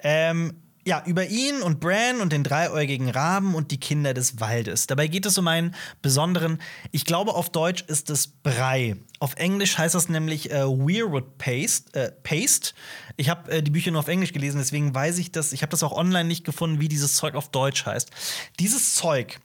Ähm, 0.00 0.54
ja, 0.88 1.02
über 1.04 1.26
ihn 1.26 1.60
und 1.60 1.80
Bran 1.80 2.22
und 2.22 2.32
den 2.32 2.42
dreiäugigen 2.42 3.10
Raben 3.10 3.54
und 3.54 3.70
die 3.72 3.78
Kinder 3.78 4.14
des 4.14 4.40
Waldes. 4.40 4.86
Dabei 4.86 5.06
geht 5.06 5.26
es 5.26 5.36
um 5.36 5.46
einen 5.46 5.74
besonderen, 6.00 6.62
ich 6.92 7.04
glaube 7.04 7.34
auf 7.34 7.50
Deutsch 7.50 7.84
ist 7.88 8.08
es 8.08 8.26
Brei. 8.26 8.96
Auf 9.18 9.34
Englisch 9.34 9.76
heißt 9.76 9.94
das 9.94 10.08
nämlich 10.08 10.50
äh, 10.50 10.64
Weirwood 10.64 11.36
Paste. 11.36 11.92
Äh, 11.92 12.12
Paste. 12.22 12.72
Ich 13.18 13.28
habe 13.28 13.50
äh, 13.50 13.62
die 13.62 13.70
Bücher 13.70 13.90
nur 13.90 14.00
auf 14.00 14.08
Englisch 14.08 14.32
gelesen, 14.32 14.56
deswegen 14.58 14.94
weiß 14.94 15.18
ich 15.18 15.30
das. 15.30 15.52
Ich 15.52 15.60
habe 15.60 15.68
das 15.70 15.82
auch 15.82 15.92
online 15.92 16.26
nicht 16.26 16.44
gefunden, 16.44 16.80
wie 16.80 16.88
dieses 16.88 17.16
Zeug 17.16 17.34
auf 17.34 17.50
Deutsch 17.50 17.84
heißt. 17.84 18.10
Dieses 18.58 18.94
Zeug 18.94 19.38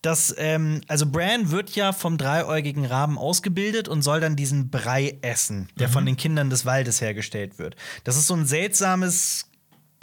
das, 0.00 0.34
ähm, 0.38 0.82
also 0.86 1.06
Bran 1.06 1.50
wird 1.50 1.70
ja 1.70 1.92
vom 1.92 2.18
dreiäugigen 2.18 2.84
Raben 2.84 3.18
ausgebildet 3.18 3.88
und 3.88 4.02
soll 4.02 4.20
dann 4.20 4.36
diesen 4.36 4.68
Brei 4.68 5.16
essen, 5.22 5.70
der 5.78 5.88
von 5.88 6.04
den 6.04 6.18
Kindern 6.18 6.50
des 6.50 6.66
Waldes 6.66 7.00
hergestellt 7.00 7.58
wird. 7.58 7.74
Das 8.04 8.16
ist 8.16 8.26
so 8.26 8.34
ein 8.34 8.44
seltsames 8.44 9.46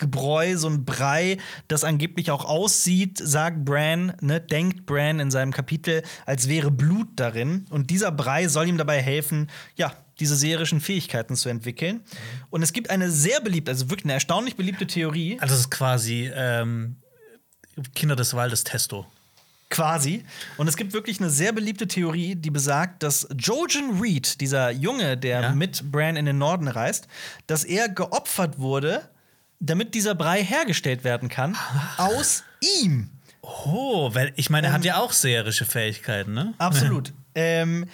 Gebräu, 0.02 0.58
so 0.58 0.68
ein 0.68 0.84
Brei, 0.84 1.38
das 1.70 1.86
angeblich 1.86 2.32
auch 2.32 2.44
aussieht, 2.44 3.18
sagt 3.24 3.64
Bran, 3.64 4.14
ne, 4.20 4.42
denkt 4.42 4.86
Bran 4.86 5.20
in 5.22 5.32
seinem 5.32 5.54
Kapitel, 5.54 6.04
als 6.26 6.50
wäre 6.50 6.72
Blut 6.72 7.08
darin. 7.16 7.66
Und 7.70 7.90
dieser 7.92 8.12
Brei 8.12 8.48
soll 8.50 8.68
ihm 8.68 8.78
dabei 8.78 9.02
helfen, 9.02 9.50
ja, 9.76 9.94
diese 10.20 10.36
serischen 10.36 10.82
Fähigkeiten 10.82 11.36
zu 11.36 11.50
entwickeln. 11.50 12.02
Und 12.50 12.64
es 12.64 12.74
gibt 12.74 12.90
eine 12.90 13.10
sehr 13.10 13.40
beliebte, 13.42 13.72
also 13.72 13.90
wirklich 13.90 14.06
eine 14.06 14.14
erstaunlich 14.14 14.56
beliebte 14.56 14.86
Theorie, 14.88 15.38
Also, 15.40 15.54
das 15.54 15.62
ist 15.62 15.72
quasi 15.72 16.30
ähm, 16.36 16.98
Kinder 17.96 18.16
des 18.16 18.34
Waldes 18.34 18.64
Testo. 18.64 19.06
Quasi. 19.70 20.26
Und 20.58 20.68
es 20.68 20.76
gibt 20.76 20.92
wirklich 20.94 21.22
eine 21.22 21.30
sehr 21.30 21.54
beliebte 21.54 21.88
Theorie, 21.88 22.36
die 22.36 22.50
besagt, 22.50 23.04
dass 23.04 23.26
Jojen 23.38 24.02
Reed, 24.02 24.42
dieser 24.42 24.70
Junge, 24.72 25.16
der 25.18 25.42
Ja. 25.42 25.52
mit 25.54 25.90
Bran 25.92 26.18
in 26.18 26.26
den 26.26 26.38
Norden 26.38 26.68
reist, 26.68 27.08
dass 27.48 27.64
er 27.64 27.88
geopfert 27.88 28.60
wurde, 28.60 29.10
damit 29.62 29.94
dieser 29.96 30.16
Brei 30.16 30.44
hergestellt 30.44 31.04
werden 31.06 31.30
kann, 31.30 31.56
aus 31.98 32.44
ihm. 32.82 33.10
Oh, 33.42 34.14
weil 34.14 34.34
ich 34.36 34.50
meine, 34.50 34.68
er 34.68 34.74
hat 34.74 34.84
ja 34.86 34.98
auch 34.98 35.14
seherische 35.14 35.66
Fähigkeiten, 35.66 36.34
ne? 36.34 36.54
Absolut. 36.58 37.14
ähm, 37.36 37.86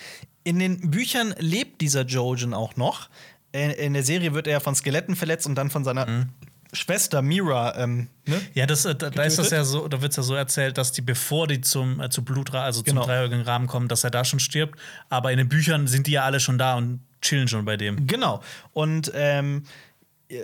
in 0.43 0.59
den 0.59 0.89
Büchern 0.91 1.35
lebt 1.37 1.81
dieser 1.81 2.03
Jojen 2.05 2.53
auch 2.53 2.75
noch. 2.75 3.09
Äh, 3.53 3.85
In 3.85 3.93
der 3.93 4.03
Serie 4.03 4.33
wird 4.33 4.47
er 4.47 4.61
von 4.61 4.75
Skeletten 4.75 5.15
verletzt 5.15 5.45
und 5.45 5.55
dann 5.55 5.69
von 5.69 5.83
seiner 5.83 6.27
Schwester 6.73 7.21
Mira, 7.21 7.77
ähm, 7.77 8.07
ne? 8.25 8.41
Ja, 8.53 8.65
das, 8.65 8.83
äh, 8.85 8.93
da, 8.95 9.07
ist 9.23 9.39
das 9.39 9.51
ja 9.51 9.63
so, 9.63 9.87
da 9.87 10.01
wird 10.01 10.11
es 10.11 10.17
ja 10.17 10.23
so 10.23 10.35
erzählt, 10.35 10.77
dass 10.77 10.91
die, 10.91 11.01
bevor 11.01 11.47
die 11.47 11.61
zum 11.61 11.99
äh, 12.01 12.09
zu 12.09 12.23
Blutra, 12.23 12.63
also 12.63 12.81
zum 12.81 12.95
Genau. 12.95 13.05
dreieugrigen 13.05 13.45
Rahmen 13.45 13.67
kommen, 13.67 13.87
dass 13.87 14.03
er 14.03 14.09
da 14.11 14.25
schon 14.25 14.39
stirbt. 14.39 14.77
Aber 15.09 15.31
in 15.31 15.37
den 15.37 15.47
Büchern 15.49 15.87
sind 15.87 16.07
die 16.07 16.11
ja 16.11 16.23
alle 16.23 16.39
schon 16.41 16.57
da 16.57 16.75
und 16.75 16.99
chillen 17.21 17.47
schon 17.47 17.63
bei 17.65 17.77
dem. 17.77 18.05
Genau. 18.05 18.41
Und 18.73 19.11
ähm, 19.15 19.63
äh, 20.29 20.43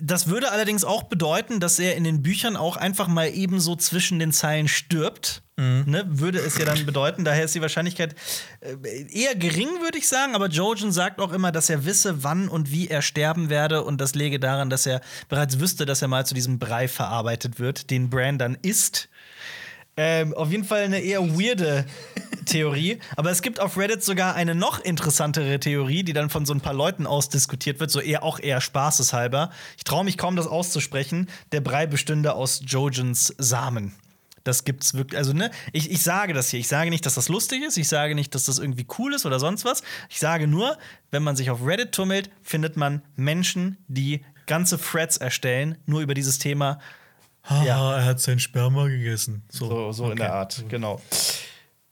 das 0.00 0.26
würde 0.26 0.50
allerdings 0.50 0.84
auch 0.84 1.04
bedeuten, 1.04 1.60
dass 1.60 1.78
er 1.78 1.96
in 1.96 2.04
den 2.04 2.22
Büchern 2.22 2.56
auch 2.56 2.76
einfach 2.76 3.08
mal 3.08 3.28
ebenso 3.28 3.76
zwischen 3.76 4.18
den 4.18 4.32
Zeilen 4.32 4.68
stirbt. 4.68 5.42
Ne, 5.60 6.04
würde 6.06 6.38
es 6.38 6.56
ja 6.56 6.64
dann 6.64 6.86
bedeuten, 6.86 7.24
daher 7.24 7.44
ist 7.44 7.52
die 7.52 7.60
Wahrscheinlichkeit 7.60 8.14
äh, 8.60 8.76
eher 9.10 9.34
gering, 9.34 9.66
würde 9.80 9.98
ich 9.98 10.06
sagen. 10.06 10.36
Aber 10.36 10.46
Jojen 10.46 10.92
sagt 10.92 11.20
auch 11.20 11.32
immer, 11.32 11.50
dass 11.50 11.68
er 11.68 11.84
wisse, 11.84 12.22
wann 12.22 12.48
und 12.48 12.70
wie 12.70 12.86
er 12.86 13.02
sterben 13.02 13.50
werde. 13.50 13.82
Und 13.82 14.00
das 14.00 14.14
läge 14.14 14.38
daran, 14.38 14.70
dass 14.70 14.86
er 14.86 15.00
bereits 15.28 15.58
wüsste, 15.58 15.84
dass 15.84 16.00
er 16.00 16.06
mal 16.06 16.24
zu 16.24 16.34
diesem 16.34 16.60
Brei 16.60 16.86
verarbeitet 16.86 17.58
wird, 17.58 17.90
den 17.90 18.08
Bran 18.08 18.38
dann 18.38 18.56
isst. 18.62 19.08
Ähm, 20.00 20.32
auf 20.34 20.52
jeden 20.52 20.62
Fall 20.62 20.84
eine 20.84 21.00
eher 21.00 21.20
weirde 21.20 21.84
Theorie. 22.46 23.00
Aber 23.16 23.32
es 23.32 23.42
gibt 23.42 23.58
auf 23.58 23.76
Reddit 23.76 24.04
sogar 24.04 24.36
eine 24.36 24.54
noch 24.54 24.78
interessantere 24.78 25.58
Theorie, 25.58 26.04
die 26.04 26.12
dann 26.12 26.30
von 26.30 26.46
so 26.46 26.54
ein 26.54 26.60
paar 26.60 26.72
Leuten 26.72 27.04
ausdiskutiert 27.04 27.80
wird, 27.80 27.90
so 27.90 28.00
eher 28.00 28.22
auch 28.22 28.38
eher 28.38 28.60
spaßeshalber. 28.60 29.50
Ich 29.76 29.82
traue 29.82 30.04
mich 30.04 30.16
kaum, 30.16 30.36
das 30.36 30.46
auszusprechen. 30.46 31.28
Der 31.50 31.60
Brei 31.60 31.88
bestünde 31.88 32.34
aus 32.34 32.62
Jojens 32.64 33.34
Samen. 33.38 33.92
Das 34.44 34.62
gibt's 34.62 34.94
wirklich. 34.94 35.18
Also, 35.18 35.32
ne, 35.32 35.50
ich, 35.72 35.90
ich 35.90 36.00
sage 36.00 36.32
das 36.32 36.48
hier. 36.48 36.60
Ich 36.60 36.68
sage 36.68 36.90
nicht, 36.90 37.04
dass 37.04 37.14
das 37.14 37.28
lustig 37.28 37.64
ist. 37.64 37.76
Ich 37.76 37.88
sage 37.88 38.14
nicht, 38.14 38.36
dass 38.36 38.44
das 38.44 38.60
irgendwie 38.60 38.86
cool 38.98 39.14
ist 39.14 39.26
oder 39.26 39.40
sonst 39.40 39.64
was. 39.64 39.82
Ich 40.08 40.20
sage 40.20 40.46
nur, 40.46 40.78
wenn 41.10 41.24
man 41.24 41.34
sich 41.34 41.50
auf 41.50 41.66
Reddit 41.66 41.90
tummelt, 41.90 42.30
findet 42.44 42.76
man 42.76 43.02
Menschen, 43.16 43.78
die 43.88 44.24
ganze 44.46 44.80
Threads 44.80 45.16
erstellen, 45.16 45.76
nur 45.86 46.02
über 46.02 46.14
dieses 46.14 46.38
Thema. 46.38 46.78
Ja, 47.50 47.96
er 47.98 48.04
hat 48.04 48.20
sein 48.20 48.38
Sperma 48.38 48.86
gegessen. 48.88 49.42
So, 49.50 49.68
So, 49.68 49.92
so 49.92 50.10
in 50.10 50.16
der 50.16 50.32
Art, 50.34 50.64
genau. 50.68 51.00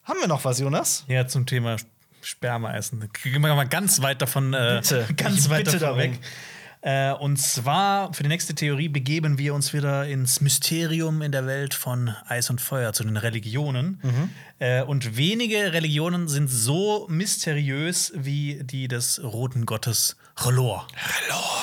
Haben 0.04 0.20
wir 0.20 0.28
noch 0.28 0.44
was, 0.44 0.58
Jonas? 0.60 1.04
Ja, 1.08 1.26
zum 1.26 1.46
Thema 1.46 1.76
Sperma 2.20 2.74
essen. 2.74 3.08
Gehen 3.22 3.42
wir 3.42 3.54
mal 3.54 3.68
ganz 3.68 4.02
weit 4.02 4.20
davon, 4.22 4.52
äh, 4.54 4.80
Bitte. 4.82 5.06
ganz 5.16 5.48
weit 5.48 5.64
bitte 5.64 5.78
davon 5.78 5.98
darum. 5.98 6.12
weg. 6.12 6.20
Äh, 6.82 7.12
und 7.14 7.36
zwar 7.38 8.12
für 8.12 8.22
die 8.22 8.28
nächste 8.28 8.54
Theorie 8.54 8.88
begeben 8.88 9.38
wir 9.38 9.54
uns 9.54 9.72
wieder 9.72 10.06
ins 10.06 10.40
Mysterium 10.40 11.20
in 11.22 11.32
der 11.32 11.46
Welt 11.46 11.74
von 11.74 12.14
Eis 12.28 12.48
und 12.50 12.60
Feuer, 12.60 12.92
zu 12.92 13.02
den 13.02 13.16
Religionen. 13.16 13.98
Mhm. 14.02 14.30
Äh, 14.60 14.82
und 14.82 15.16
wenige 15.16 15.72
Religionen 15.72 16.28
sind 16.28 16.48
so 16.48 17.06
mysteriös 17.08 18.12
wie 18.14 18.60
die 18.62 18.86
des 18.86 19.20
roten 19.24 19.66
Gottes 19.66 20.16
Relor. 20.44 20.86
Relor. 21.26 21.55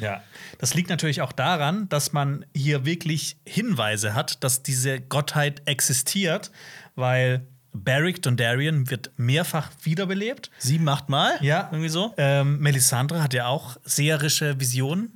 Ja, 0.00 0.22
das 0.58 0.74
liegt 0.74 0.90
natürlich 0.90 1.22
auch 1.22 1.32
daran, 1.32 1.88
dass 1.88 2.12
man 2.12 2.44
hier 2.54 2.84
wirklich 2.84 3.36
Hinweise 3.46 4.14
hat, 4.14 4.42
dass 4.44 4.62
diese 4.62 5.00
Gottheit 5.00 5.62
existiert, 5.66 6.50
weil 6.94 7.46
Beric 7.72 8.22
Dondarrion 8.22 8.90
wird 8.90 9.10
mehrfach 9.16 9.70
wiederbelebt. 9.82 10.50
Sieben, 10.58 10.88
acht 10.88 11.08
Mal? 11.08 11.36
Ja, 11.42 11.68
Irgendwie 11.70 11.90
so? 11.90 12.14
Ähm, 12.16 12.58
Melisandre 12.60 13.22
hat 13.22 13.34
ja 13.34 13.46
auch 13.46 13.76
seherische 13.84 14.58
Visionen. 14.60 15.12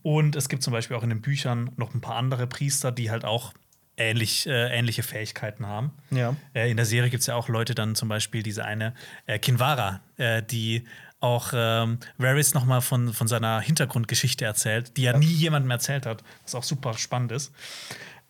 Und 0.00 0.36
es 0.36 0.48
gibt 0.48 0.62
zum 0.62 0.72
Beispiel 0.72 0.96
auch 0.96 1.02
in 1.02 1.10
den 1.10 1.20
Büchern 1.20 1.70
noch 1.76 1.92
ein 1.92 2.00
paar 2.00 2.16
andere 2.16 2.46
Priester, 2.46 2.92
die 2.92 3.10
halt 3.10 3.26
auch 3.26 3.52
ähnlich, 3.98 4.46
äh, 4.46 4.68
ähnliche 4.74 5.02
Fähigkeiten 5.02 5.66
haben. 5.66 5.92
Ja. 6.10 6.34
Äh, 6.54 6.70
in 6.70 6.78
der 6.78 6.86
Serie 6.86 7.10
gibt 7.10 7.20
es 7.20 7.26
ja 7.26 7.34
auch 7.34 7.50
Leute, 7.50 7.74
dann 7.74 7.94
zum 7.94 8.08
Beispiel 8.08 8.42
diese 8.42 8.64
eine 8.64 8.94
äh, 9.26 9.38
Kinvara, 9.38 10.00
äh, 10.16 10.42
die 10.42 10.86
auch 11.20 11.52
ähm, 11.54 11.98
Varys 12.18 12.54
noch 12.54 12.64
mal 12.64 12.80
von, 12.80 13.12
von 13.12 13.28
seiner 13.28 13.60
Hintergrundgeschichte 13.60 14.44
erzählt, 14.44 14.96
die 14.96 15.02
ja, 15.02 15.16
nie 15.16 15.26
jemandem 15.26 15.70
erzählt 15.70 16.06
hat, 16.06 16.22
was 16.42 16.54
auch 16.54 16.62
super 16.62 16.94
spannend 16.94 17.32
ist. 17.32 17.52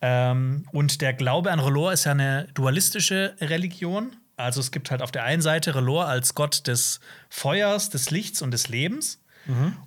Ähm, 0.03 0.67
und 0.73 1.01
der 1.01 1.13
Glaube 1.13 1.53
an 1.53 1.61
Relor 1.61 1.93
ist 1.93 2.05
ja 2.05 2.13
eine 2.13 2.49
dualistische 2.55 3.35
Religion. 3.41 4.17
Also 4.37 4.61
es 4.61 4.71
gibt 4.71 4.91
halt 4.91 5.03
auf 5.03 5.13
der 5.13 5.25
einen 5.25 5.43
Seite 5.43 5.75
Relor 5.75 6.07
als 6.07 6.35
Gott 6.35 6.67
des 6.67 7.01
Feuers, 7.29 7.91
des 7.91 8.11
Lichts 8.11 8.43
und 8.43 8.51
des 8.51 8.69
Lebens. 8.69 9.21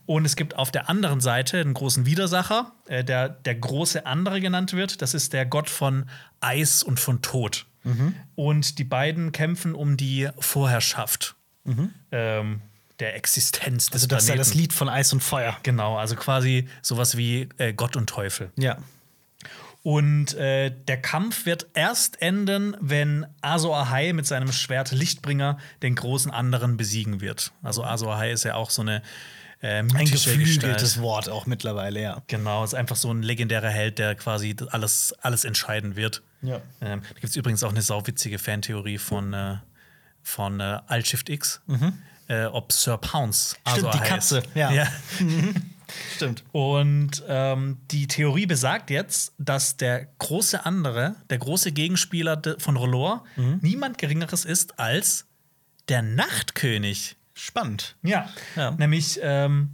Und 0.05 0.25
es 0.25 0.35
gibt 0.35 0.55
auf 0.55 0.71
der 0.71 0.89
anderen 0.89 1.21
Seite 1.21 1.59
einen 1.59 1.73
großen 1.73 2.05
Widersacher, 2.05 2.71
äh, 2.88 3.03
der 3.03 3.30
der 3.30 3.55
große 3.55 4.05
andere 4.05 4.41
genannt 4.41 4.73
wird. 4.73 5.01
Das 5.01 5.13
ist 5.13 5.31
der 5.34 5.45
Gott 5.45 5.69
von 5.69 6.05
Eis 6.41 6.84
und 6.84 6.99
von 6.99 7.21
Tod. 7.21 7.65
Und 8.35 8.80
die 8.80 8.84
beiden 8.84 9.31
kämpfen 9.31 9.75
um 9.75 9.95
die 9.97 10.30
Vorherrschaft 10.39 11.35
ähm, 12.11 12.61
der 12.99 13.15
Existenz 13.15 13.88
des 13.88 13.94
Also, 14.03 14.07
das 14.07 14.24
ist 14.24 14.30
ja 14.30 14.36
Planeten. 14.36 14.49
das 14.49 14.56
Lied 14.56 14.74
von 14.74 14.90
Eis 14.90 15.14
und 15.14 15.22
Feuer. 15.22 15.57
Genau, 15.64 15.98
also 15.98 16.15
quasi 16.15 16.68
sowas 16.82 17.18
wie 17.18 17.49
äh, 17.57 17.74
Gott 17.74 17.95
und 17.95 18.07
Teufel. 18.07 18.52
Ja. 18.57 18.78
Und 19.82 20.34
äh, 20.36 20.72
der 20.88 21.02
Kampf 21.02 21.45
wird 21.45 21.68
erst 21.74 22.22
enden, 22.22 22.78
wenn 22.80 23.26
Azor 23.41 23.78
Ahai 23.78 24.14
mit 24.14 24.26
seinem 24.26 24.53
Schwert 24.53 24.91
Lichtbringer 24.91 25.57
den 25.82 25.95
großen 25.95 26.32
anderen 26.32 26.78
besiegen 26.78 27.20
wird. 27.20 27.52
Also 27.61 27.84
Azor 27.84 28.15
Ahai 28.15 28.32
ist 28.32 28.45
ja 28.45 28.56
auch 28.56 28.70
so 28.70 28.82
eine 28.82 29.02
äh, 29.61 29.80
Ein 29.80 29.88
geflügeltes. 30.06 31.02
Wort 31.02 31.28
auch 31.28 31.48
mittlerweile, 31.48 32.02
ja. 32.02 32.22
Genau, 32.28 32.64
ist 32.64 32.76
einfach 32.76 32.95
so 32.95 33.11
ein 33.11 33.24
legendärer 33.24 33.70
Held, 33.70 33.99
der 33.99 34.15
quasi 34.15 34.56
alles, 34.72 35.14
alles 35.22 35.44
entscheiden 35.44 35.98
wird. 35.98 36.22
Ja. 36.41 36.61
Ähm, 36.82 37.02
da 37.02 37.14
gibt 37.15 37.26
es 37.32 37.36
übrigens 37.36 37.64
auch 37.64 37.72
eine 37.72 37.82
sauwitzige 37.82 38.40
Fantheorie 38.40 38.98
von, 38.98 39.34
äh, 39.34 39.57
von 40.22 40.61
äh, 40.61 40.80
Alt-Shift 40.88 41.30
X, 41.30 41.61
äh, 42.28 42.45
ob 42.45 42.72
Sir 42.72 42.98
Pounce 42.98 43.56
Mhm. 43.66 43.72
Stimmt, 43.72 43.94
die 43.94 43.98
Ahai 44.00 44.08
Katze, 44.08 44.44
ja. 44.56 44.72
ja. 44.72 44.88
Stimmt. 46.16 46.44
Und 46.52 47.24
ähm, 47.28 47.78
die 47.91 48.08
Theorie 48.08 48.45
besagt 48.45 48.90
jetzt, 48.90 49.34
dass 49.38 49.78
der 49.78 50.08
große 50.20 50.66
andere, 50.66 51.16
der 51.30 51.38
große 51.38 51.72
Gegenspieler 51.72 52.41
von 52.58 52.76
Rolor, 52.78 53.24
Mhm. 53.36 53.60
niemand 53.62 53.98
Geringeres 53.98 54.45
ist 54.45 54.80
als 54.80 55.26
der 55.90 56.02
Nachtkönig. 56.02 57.16
Spannend. 57.36 57.95
Ja. 58.04 58.30
Ja. 58.56 58.72
Nämlich 58.72 59.20
ähm, 59.22 59.72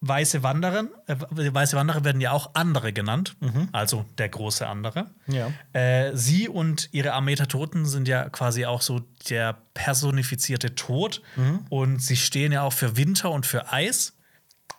weiße 0.00 0.42
Wanderer, 0.42 0.84
äh, 1.06 1.16
weiße 1.18 1.76
Wanderer 1.76 2.04
werden 2.04 2.20
ja 2.20 2.30
auch 2.32 2.50
andere 2.54 2.92
genannt, 2.92 3.36
also 3.72 4.04
der 4.18 4.28
große 4.28 4.66
andere. 4.66 5.10
Mhm. 5.26 5.34
Ja. 5.34 5.50
Äh, 5.72 6.16
sie 6.16 6.48
und 6.48 6.88
ihre 6.92 7.12
Armee 7.14 7.34
der 7.34 7.48
Toten 7.48 7.84
sind 7.86 8.06
ja 8.08 8.28
quasi 8.28 8.64
auch 8.66 8.80
so 8.82 9.00
der 9.28 9.56
personifizierte 9.74 10.74
Tod 10.74 11.22
Mhm. 11.36 11.60
und 11.68 12.02
sie 12.02 12.16
stehen 12.16 12.52
ja 12.52 12.62
auch 12.62 12.72
für 12.72 12.96
Winter 12.96 13.30
und 13.30 13.44
für 13.46 13.72
Eis 13.72 14.16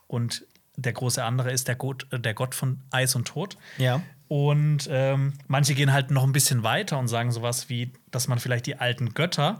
und 0.07 0.45
der 0.77 0.93
große 0.93 1.21
andere 1.23 1.51
ist 1.51 1.67
der 1.67 1.75
Gott, 1.75 2.07
äh, 2.11 2.19
der 2.19 2.33
Gott 2.33 2.55
von 2.55 2.79
Eis 2.89 3.15
und 3.15 3.27
Tod. 3.27 3.57
Ja. 3.77 4.01
Und 4.29 4.87
ähm, 4.91 5.33
manche 5.47 5.73
gehen 5.73 5.91
halt 5.91 6.11
noch 6.11 6.23
ein 6.23 6.31
bisschen 6.31 6.63
weiter 6.63 6.97
und 6.99 7.07
sagen 7.07 7.31
sowas 7.31 7.67
wie, 7.67 7.91
dass 8.11 8.27
man 8.27 8.39
vielleicht 8.39 8.67
die 8.67 8.75
alten 8.77 9.13
Götter 9.13 9.59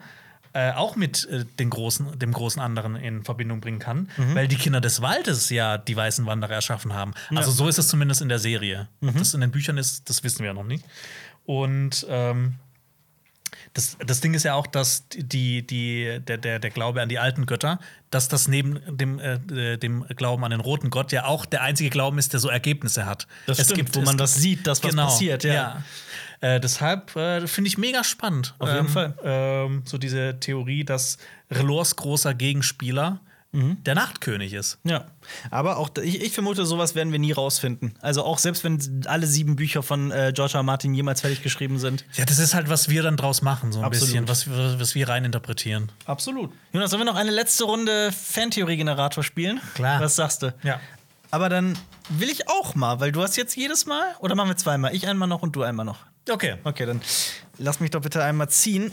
äh, 0.53 0.71
auch 0.71 0.95
mit 0.95 1.25
äh, 1.25 1.45
den 1.59 1.69
großen, 1.69 2.17
dem 2.17 2.31
großen 2.31 2.61
anderen 2.61 2.95
in 2.95 3.23
Verbindung 3.23 3.61
bringen 3.61 3.79
kann, 3.79 4.09
weil 4.33 4.47
die 4.47 4.55
Kinder 4.55 4.81
des 4.81 5.01
Waldes 5.01 5.49
ja 5.49 5.77
die 5.77 5.95
weißen 5.95 6.25
Wanderer 6.25 6.53
erschaffen 6.53 6.93
haben. 6.93 7.13
Also 7.35 7.51
so 7.51 7.67
ist 7.67 7.77
es 7.77 7.87
zumindest 7.87 8.21
in 8.21 8.29
der 8.29 8.39
Serie. 8.39 8.87
Ob 9.01 9.17
das 9.17 9.33
in 9.33 9.41
den 9.41 9.51
Büchern 9.51 9.77
ist, 9.77 10.09
das 10.09 10.23
wissen 10.23 10.39
wir 10.39 10.47
ja 10.47 10.53
noch 10.53 10.63
nicht. 10.63 10.83
Und 11.45 12.05
ähm, 12.09 12.55
das, 13.73 13.97
das 14.05 14.21
Ding 14.21 14.33
ist 14.33 14.43
ja 14.43 14.55
auch, 14.55 14.67
dass 14.67 15.05
die, 15.09 15.65
die, 15.65 16.19
der, 16.27 16.37
der, 16.37 16.59
der 16.59 16.69
Glaube 16.69 17.01
an 17.01 17.09
die 17.09 17.19
alten 17.19 17.45
Götter, 17.45 17.79
dass 18.09 18.27
das 18.27 18.47
neben 18.47 18.79
dem, 18.87 19.19
äh, 19.19 19.77
dem 19.77 20.05
Glauben 20.15 20.43
an 20.43 20.51
den 20.51 20.59
roten 20.59 20.89
Gott 20.89 21.11
ja 21.11 21.25
auch 21.25 21.45
der 21.45 21.61
einzige 21.61 21.89
Glauben 21.89 22.17
ist, 22.17 22.33
der 22.33 22.39
so 22.39 22.49
Ergebnisse 22.49 23.05
hat. 23.05 23.27
Das 23.45 23.63
stimmt, 23.63 23.95
wo 23.95 24.01
man 24.01 24.17
das 24.17 24.35
sieht, 24.35 24.65
dass 24.65 24.83
was 24.83 24.95
passiert, 24.95 25.43
ja. 25.43 25.83
Äh, 26.41 26.59
deshalb 26.59 27.15
äh, 27.15 27.45
finde 27.47 27.67
ich 27.67 27.77
mega 27.77 28.03
spannend. 28.03 28.55
Auf 28.59 28.69
jeden 28.69 28.81
ähm, 28.85 28.87
Fall. 28.89 29.13
Ähm, 29.23 29.81
so 29.85 29.97
diese 29.97 30.39
Theorie, 30.39 30.83
dass 30.85 31.17
Relors 31.51 31.95
großer 31.95 32.33
Gegenspieler 32.33 33.19
Mhm. 33.51 33.83
der 33.83 33.95
Nachtkönig 33.95 34.53
ist. 34.53 34.77
Ja, 34.83 35.05
aber 35.49 35.77
auch 35.77 35.89
ich, 36.03 36.21
ich 36.21 36.33
vermute, 36.33 36.67
sowas 36.67 36.93
werden 36.93 37.11
wir 37.11 37.17
nie 37.17 37.31
rausfinden. 37.31 37.95
Also 37.99 38.23
auch 38.23 38.37
selbst 38.37 38.63
wenn 38.63 39.01
alle 39.07 39.25
sieben 39.25 39.55
Bücher 39.55 39.81
von 39.81 40.11
äh, 40.11 40.31
George 40.35 40.53
R. 40.53 40.59
R. 40.59 40.63
Martin 40.63 40.93
jemals 40.93 41.21
fertig 41.21 41.41
geschrieben 41.41 41.79
sind. 41.79 42.05
Ja, 42.13 42.25
das 42.25 42.37
ist 42.37 42.53
halt, 42.53 42.69
was 42.69 42.89
wir 42.89 43.01
dann 43.01 43.17
draus 43.17 43.41
machen, 43.41 43.71
so 43.71 43.79
ein 43.79 43.85
Absolut. 43.85 44.07
bisschen, 44.07 44.27
was, 44.27 44.47
wir- 44.47 44.79
was 44.79 44.93
wir 44.93 45.09
reininterpretieren. 45.09 45.91
Absolut. 46.05 46.51
Jonas, 46.73 46.91
sollen 46.91 47.01
wir 47.01 47.05
noch 47.11 47.15
eine 47.15 47.31
letzte 47.31 47.63
Runde 47.63 48.11
Fantheorie-Generator 48.11 49.23
spielen? 49.23 49.59
Klar. 49.73 49.99
Was 49.99 50.15
sagst 50.15 50.43
du? 50.43 50.53
Ja. 50.61 50.79
Aber 51.31 51.49
dann 51.49 51.75
will 52.09 52.29
ich 52.29 52.47
auch 52.49 52.75
mal, 52.75 52.99
weil 52.99 53.11
du 53.11 53.23
hast 53.23 53.35
jetzt 53.35 53.55
jedes 53.55 53.87
Mal 53.87 54.03
oder 54.19 54.35
machen 54.35 54.49
wir 54.49 54.57
zweimal? 54.57 54.93
Ich 54.95 55.07
einmal 55.07 55.27
noch 55.27 55.41
und 55.41 55.55
du 55.55 55.63
einmal 55.63 55.85
noch. 55.87 56.05
Okay. 56.27 56.55
Okay, 56.63 56.85
dann 56.85 57.01
lass 57.57 57.79
mich 57.79 57.91
doch 57.91 58.01
bitte 58.01 58.23
einmal 58.23 58.49
ziehen. 58.49 58.91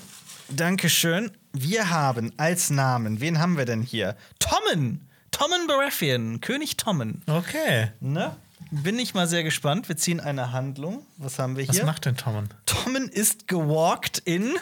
Dankeschön. 0.49 1.33
Wir 1.53 1.91
haben 1.91 2.33
als 2.37 2.71
Namen, 2.71 3.21
wen 3.21 3.39
haben 3.39 3.57
wir 3.57 3.65
denn 3.65 3.83
hier? 3.83 4.17
Tommen! 4.39 5.09
Tommen 5.31 5.67
Baratheon, 5.67 6.41
König 6.41 6.77
Tommen. 6.77 7.23
Okay. 7.27 7.91
Ne? 8.01 8.37
Bin 8.71 8.99
ich 8.99 9.13
mal 9.13 9.27
sehr 9.27 9.43
gespannt. 9.43 9.89
Wir 9.89 9.97
ziehen 9.97 10.19
eine 10.21 10.53
Handlung. 10.53 11.07
Was 11.19 11.39
haben 11.39 11.57
wir 11.57 11.69
Was 11.69 11.77
hier? 11.77 11.85
macht 11.85 12.07
denn 12.07 12.17
Tommen? 12.17 12.49
Tommen 12.65 13.09
ist 13.09 13.47
gewalkt 13.49 14.19
in. 14.25 14.55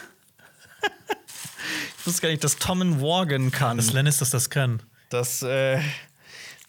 ich 1.99 2.05
wusste 2.05 2.23
gar 2.23 2.29
nicht, 2.29 2.43
dass 2.43 2.57
Tommen 2.57 2.99
walken 2.99 3.51
kann. 3.51 3.77
Dass 3.77 3.93
Lannisters 3.93 4.31
das 4.31 4.49
können. 4.49 4.81
Das 5.09 5.43
äh, 5.43 5.79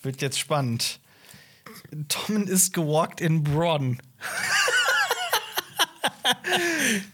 wird 0.02 0.22
jetzt 0.22 0.38
spannend. 0.38 1.00
Tommen 2.08 2.46
ist 2.46 2.72
gewalkt 2.74 3.20
in 3.20 3.42
Bron. 3.42 3.98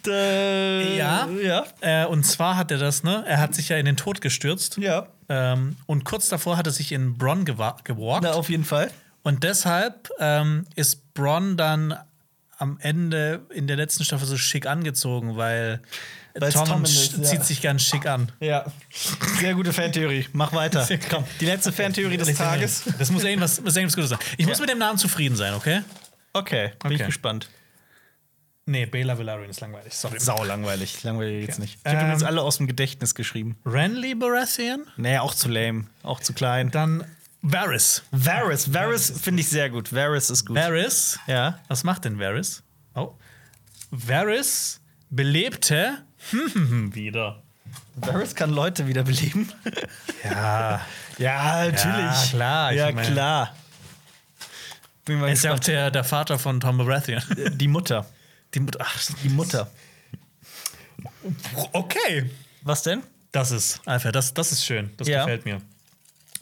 da, 0.03 0.81
Ja. 0.81 1.29
Ja. 1.43 1.65
Äh, 1.81 2.07
und 2.07 2.25
zwar 2.25 2.57
hat 2.57 2.71
er 2.71 2.79
das, 2.79 3.03
ne? 3.03 3.25
Er 3.27 3.39
hat 3.41 3.55
sich 3.55 3.69
ja 3.69 3.77
in 3.77 3.87
den 3.87 3.97
Tod 3.97 4.21
gestürzt. 4.21 4.77
Ja. 4.79 5.07
Ähm, 5.29 5.77
und 5.87 6.05
kurz 6.05 6.29
davor 6.29 6.57
hat 6.57 6.67
er 6.67 6.73
sich 6.73 6.93
in 6.93 7.17
Bronn 7.17 7.45
gewa- 7.45 7.77
gewalkt. 7.85 8.25
Na, 8.25 8.33
auf 8.33 8.49
jeden 8.51 8.65
Fall. 8.65 8.91
Und 9.23 9.45
deshalb 9.45 10.11
ähm, 10.19 10.67
ist 10.75 11.15
Bronn 11.15 11.57
dann 11.57 11.97
am 12.59 12.79
Ende 12.81 13.41
in 13.51 13.67
der 13.67 13.77
letzten 13.77 14.05
Staffel 14.05 14.27
so 14.27 14.37
schick 14.37 14.67
angezogen, 14.67 15.37
weil 15.37 15.81
Weil's 16.35 16.55
Tom 16.55 16.83
sch- 16.85 16.85
ist, 16.85 17.17
ja. 17.19 17.23
zieht 17.25 17.45
sich 17.45 17.61
ganz 17.61 17.83
schick 17.83 18.07
an. 18.07 18.31
Ja. 18.41 18.65
Sehr 19.41 19.55
gute 19.55 19.73
Fantheorie. 19.73 20.27
Mach 20.33 20.53
weiter. 20.53 20.87
Komm, 21.11 21.25
die 21.41 21.45
letzte 21.47 21.73
Fantheorie 21.73 22.17
des 22.17 22.35
Tages. 22.37 22.85
Das 22.99 23.11
muss 23.11 23.25
irgendwas, 23.25 23.61
muss 23.61 23.77
irgendwas 23.77 23.95
Gutes 23.97 24.11
sein. 24.11 24.19
Ich 24.39 24.47
muss 24.47 24.59
Ja. 24.59 24.63
mit 24.63 24.71
dem 24.71 24.79
Namen 24.79 24.97
zufrieden 24.99 25.37
sein, 25.37 25.55
okay? 25.55 25.83
Okay, 26.33 26.73
bin 26.83 26.93
ich 26.93 26.99
Okay. 27.01 27.07
gespannt. 27.07 27.49
Nee, 28.65 28.87
Bela 28.87 29.19
Velaryon 29.19 29.51
ist 29.51 29.61
langweilig. 29.61 29.93
Sorry. 29.95 30.21
Sau 30.21 30.45
langweilig. 30.45 31.03
Langweilig 31.03 31.47
jetzt 31.49 31.59
nicht. 31.59 31.79
Ich 31.85 31.93
habe 31.93 32.05
Ähm, 32.05 32.11
jetzt 32.13 32.23
alle 32.23 32.43
aus 32.43 32.59
dem 32.59 32.69
Gedächtnis 32.69 33.15
geschrieben. 33.15 33.57
Renly 33.67 34.15
Baratheon? 34.15 34.87
Nee, 34.97 35.19
auch 35.19 35.35
zu 35.35 35.49
lame. 35.49 35.87
Auch 36.05 36.21
zu 36.21 36.33
klein. 36.33 36.71
Dann 36.71 37.05
Varys. 37.43 38.05
Varys. 38.13 38.73
Varys 38.73 39.21
finde 39.21 39.41
ich 39.41 39.49
sehr 39.49 39.69
gut. 39.69 39.93
Varys 39.93 40.31
ist 40.31 40.47
gut. 40.47 40.57
Varys? 40.57 41.19
ja. 41.27 41.59
Was 41.67 41.83
macht 41.83 42.05
denn 42.05 42.21
Varys? 42.21 42.63
Oh. 42.95 43.15
Varys 43.91 44.81
belebte 45.11 45.99
wieder. 46.33 47.43
Varys 47.97 48.35
kann 48.35 48.51
Leute 48.51 48.87
wiederbeleben. 48.87 49.51
Ja. 50.25 50.81
ja, 51.19 51.65
Ja, 51.65 51.73
klar, 52.31 52.73
Ja, 52.73 52.93
klar. 52.93 53.57
Bin 55.05 55.19
mal 55.19 55.33
ist 55.33 55.43
ja 55.43 55.53
auch 55.53 55.59
der, 55.59 55.91
der 55.91 56.05
Vater 56.05 56.39
von 56.39 56.61
Tom 56.61 56.79
Baratheon. 56.79 57.21
Die 57.59 57.67
Mutter. 57.67 58.07
Die 58.55 58.61
Mutter. 58.61 58.79
Ach, 58.83 59.01
Die 59.23 59.29
Mutter. 59.29 59.71
okay. 61.73 62.31
Was 62.63 62.83
denn? 62.83 63.03
Das 63.33 63.51
ist, 63.51 63.81
Alfred, 63.87 64.15
das, 64.15 64.35
das 64.35 64.53
ist 64.53 64.65
schön. 64.65 64.91
Das 64.97 65.09
Ja. 65.09 65.21
gefällt 65.25 65.45
mir. 65.45 65.61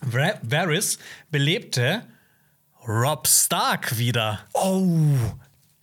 Var 0.03 0.35
Varys 0.43 0.99
belebte 1.31 2.03
Rob 2.87 3.29
Stark 3.29 3.97
wieder. 3.99 4.41
Oh, 4.55 5.15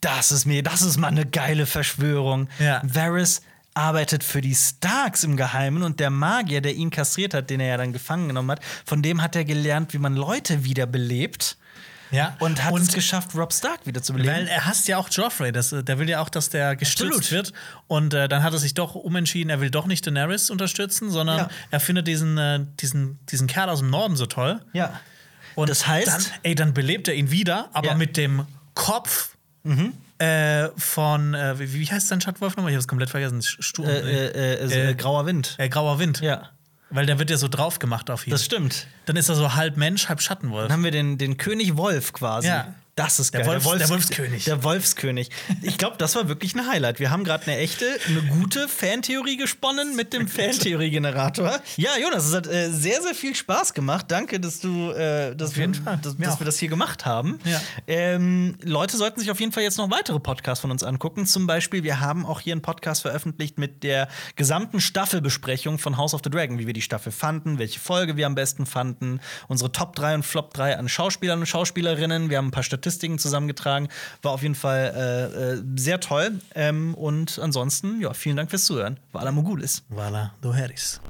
das 0.02 0.32
ist 0.32 0.46
mir, 0.46 0.64
das 0.64 0.82
ist 0.82 0.98
mal 0.98 1.08
eine 1.08 1.26
geile 1.26 1.66
Verschwörung. 1.66 2.50
Ja. 2.60 2.82
Varys 2.84 3.42
arbeitet 3.74 4.24
für 4.24 4.42
die 4.42 4.56
Starks 4.56 5.24
im 5.24 5.38
Geheimen 5.38 5.84
und 5.84 6.00
der 6.00 6.10
Magier, 6.10 6.62
der 6.62 6.74
ihn 6.74 6.90
kastriert 6.90 7.36
hat, 7.36 7.50
den 7.52 7.60
er 7.60 7.68
ja 7.68 7.78
dann 7.78 7.94
gefangen 7.94 8.28
genommen 8.28 8.52
hat, 8.52 8.60
von 8.86 9.04
dem 9.04 9.22
hat 9.22 9.36
er 9.36 9.46
gelernt, 9.46 9.94
wie 9.94 10.00
man 10.00 10.16
Leute 10.16 10.64
wiederbelebt 10.64 11.58
Ja. 12.12 12.36
und 12.40 12.64
hat 12.64 12.74
es 12.76 12.94
geschafft, 12.94 13.36
Rob 13.36 13.52
Stark 13.54 13.86
wiederzubeleben. 13.86 14.34
Weil 14.34 14.48
er 14.48 14.66
hasst 14.66 14.88
ja 14.88 14.98
auch 14.98 15.10
Joffrey. 15.10 15.52
Das, 15.52 15.70
der 15.72 16.00
will 16.00 16.10
ja 16.10 16.22
auch, 16.22 16.30
dass 16.30 16.50
der 16.50 16.76
gestützt 16.76 17.18
Absolut. 17.18 17.32
wird. 17.32 17.54
Und 17.88 18.14
äh, 18.14 18.28
dann 18.30 18.44
hat 18.44 18.54
er 18.54 18.60
sich 18.60 18.74
doch 18.74 18.96
umentschieden, 18.96 19.50
er 19.50 19.60
will 19.62 19.70
doch 19.70 19.88
nicht 19.88 20.06
Daenerys 20.08 20.50
unterstützen, 20.50 21.10
sondern 21.12 21.38
Ja. 21.38 21.50
er 21.72 21.80
findet 21.80 22.08
diesen, 22.08 22.38
äh, 22.38 22.60
diesen, 22.80 23.20
diesen 23.30 23.48
Kerl 23.48 23.70
aus 23.70 23.80
dem 23.80 23.90
Norden 23.90 24.16
so 24.16 24.26
toll. 24.26 24.62
ja. 24.74 25.00
Und 25.56 25.70
Das 25.72 25.88
heißt- 25.88 26.06
dann, 26.06 26.24
ey, 26.44 26.54
dann 26.54 26.74
belebt 26.76 27.08
er 27.08 27.16
ihn 27.16 27.32
wieder, 27.32 27.70
aber 27.74 27.88
Ja. 27.88 27.94
Mhm. 27.94 28.00
mit 28.00 28.16
dem 28.16 28.46
Kopf 28.76 29.36
äh, 30.20 30.70
von, 30.78 31.34
äh, 31.34 31.60
wie, 31.60 31.74
wie 31.74 31.86
heißt 31.92 32.08
sein 32.08 32.22
Schattwolf 32.22 32.56
nochmal? 32.56 32.72
Ich 32.72 32.76
habe 32.76 32.82
es 32.82 32.88
komplett 32.88 33.10
vergessen. 33.10 33.42
Sturm, 33.42 33.88
Äh, 33.88 34.00
äh, 34.28 34.54
äh, 34.66 34.90
Äh, 34.92 34.96
grauer 34.96 35.26
Wind. 35.26 35.56
äh, 35.58 35.68
grauer 35.70 36.00
Wind. 36.00 36.22
Ja, 36.22 36.50
Weil 36.90 37.06
der 37.06 37.20
wird 37.20 37.30
ja 37.30 37.38
so 37.38 37.48
drauf 37.48 37.80
gemacht 37.80 38.10
auf 38.10 38.26
ihn. 38.28 38.32
das 38.32 38.46
stimmt. 38.46 38.88
Dann 39.06 39.16
ist 39.18 39.30
er 39.30 39.36
so 39.36 39.56
halb 39.56 39.78
Mensch, 39.78 40.08
halb 40.10 40.22
Schattenwolf. 40.22 40.68
Dann 40.68 40.74
haben 40.74 40.84
wir 40.84 40.92
den, 40.92 41.18
den 41.18 41.38
König 41.38 41.76
Wolf 41.78 42.14
quasi. 42.14 42.48
Ja. 42.48 42.74
Das 42.98 43.20
ist 43.20 43.32
Der 43.34 43.44
geil. 43.44 43.64
Wolfs- 43.64 43.78
der 43.78 43.90
Wolfskönig. 43.90 44.44
Der 44.46 44.64
Wolfskönig. 44.64 45.30
Ich 45.62 45.78
glaube, 45.78 45.98
das 46.00 46.16
war 46.16 46.28
wirklich 46.28 46.56
ein 46.56 46.68
Highlight. 46.68 47.00
Wir 47.00 47.12
haben 47.12 47.24
gerade 47.24 47.44
eine 47.46 47.58
echte, 47.60 47.86
eine 48.08 48.24
gute 48.24 48.68
Fantheorie 48.68 49.38
gesponnen 49.38 49.96
mit 49.96 50.14
dem 50.14 50.28
Fantheorie-Generator. 50.28 51.60
Ja, 51.76 51.92
Jonas, 52.02 52.26
es 52.26 52.34
hat 52.34 52.48
äh, 52.48 52.72
sehr, 52.72 53.00
sehr 53.04 53.14
viel 53.14 53.36
Spaß 53.36 53.76
gemacht. 53.76 54.08
Danke, 54.10 54.40
dass 54.40 54.60
du, 54.62 54.90
äh, 54.94 55.36
dass, 55.36 55.56
wir, 55.56 55.68
dass, 55.68 56.18
dass 56.18 56.40
wir 56.40 56.46
das 56.46 56.58
hier 56.58 56.70
gemacht 56.70 57.06
haben. 57.06 57.38
Ja. 57.46 57.62
Ähm, 57.86 58.58
Leute 58.64 58.98
sollten 58.98 59.20
sich 59.20 59.30
auf 59.30 59.40
jeden 59.40 59.52
Fall 59.52 59.62
jetzt 59.62 59.78
noch 59.78 59.92
weitere 59.92 60.20
Podcasts 60.20 60.62
von 60.62 60.72
uns 60.72 60.82
angucken. 60.82 61.28
Zum 61.28 61.46
Beispiel, 61.46 61.84
wir 61.84 62.00
haben 62.00 62.26
auch 62.26 62.40
hier 62.40 62.54
einen 62.54 62.64
Podcast 62.64 63.04
veröffentlicht 63.04 63.60
mit 63.60 63.84
der 63.84 64.08
gesamten 64.36 64.82
Staffelbesprechung 64.82 65.78
von 65.78 65.98
House 65.98 66.16
of 66.16 66.22
the 66.24 66.32
Dragon, 66.32 66.58
wie 66.58 66.66
wir 66.66 66.74
die 66.74 66.82
Staffel 66.82 67.12
fanden, 67.12 67.60
welche 67.60 67.80
Folge 67.80 68.18
wir 68.18 68.26
am 68.26 68.34
besten 68.34 68.66
fanden, 68.66 69.20
unsere 69.48 69.72
Top 69.72 69.96
3 69.96 70.16
und 70.16 70.24
Flop 70.24 70.52
3 70.56 70.80
an 70.80 70.90
Schauspielern 70.90 71.42
und 71.42 71.46
Schauspielerinnen. 71.46 72.32
Wir 72.32 72.40
haben 72.40 72.48
ein 72.48 72.52
paar 72.52 72.64
Statistiken 72.64 72.87
zusammengetragen. 73.20 73.88
War 74.22 74.32
auf 74.32 74.42
jeden 74.42 74.56
Fall 74.56 74.94
äh, 74.96 75.54
äh, 75.54 75.64
sehr 75.76 76.00
toll. 76.00 76.40
Ähm, 76.56 76.94
und 76.96 77.40
ansonsten, 77.40 78.02
ja, 78.02 78.14
vielen 78.14 78.38
Dank 78.38 78.50
fürs 78.50 78.66
Zuhören. 78.66 79.00
Vala 79.12 79.32
Mogulis. 79.32 79.84
Du 80.42 80.54
Harris. 80.54 81.02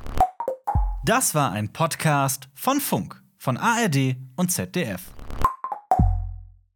Das 1.05 1.35
war 1.35 1.51
ein 1.51 1.69
Podcast 1.69 2.49
von 2.53 2.81
Funk, 2.81 3.21
von 3.37 3.57
ARD 3.57 4.17
und 4.35 4.51
ZDF. 4.51 5.01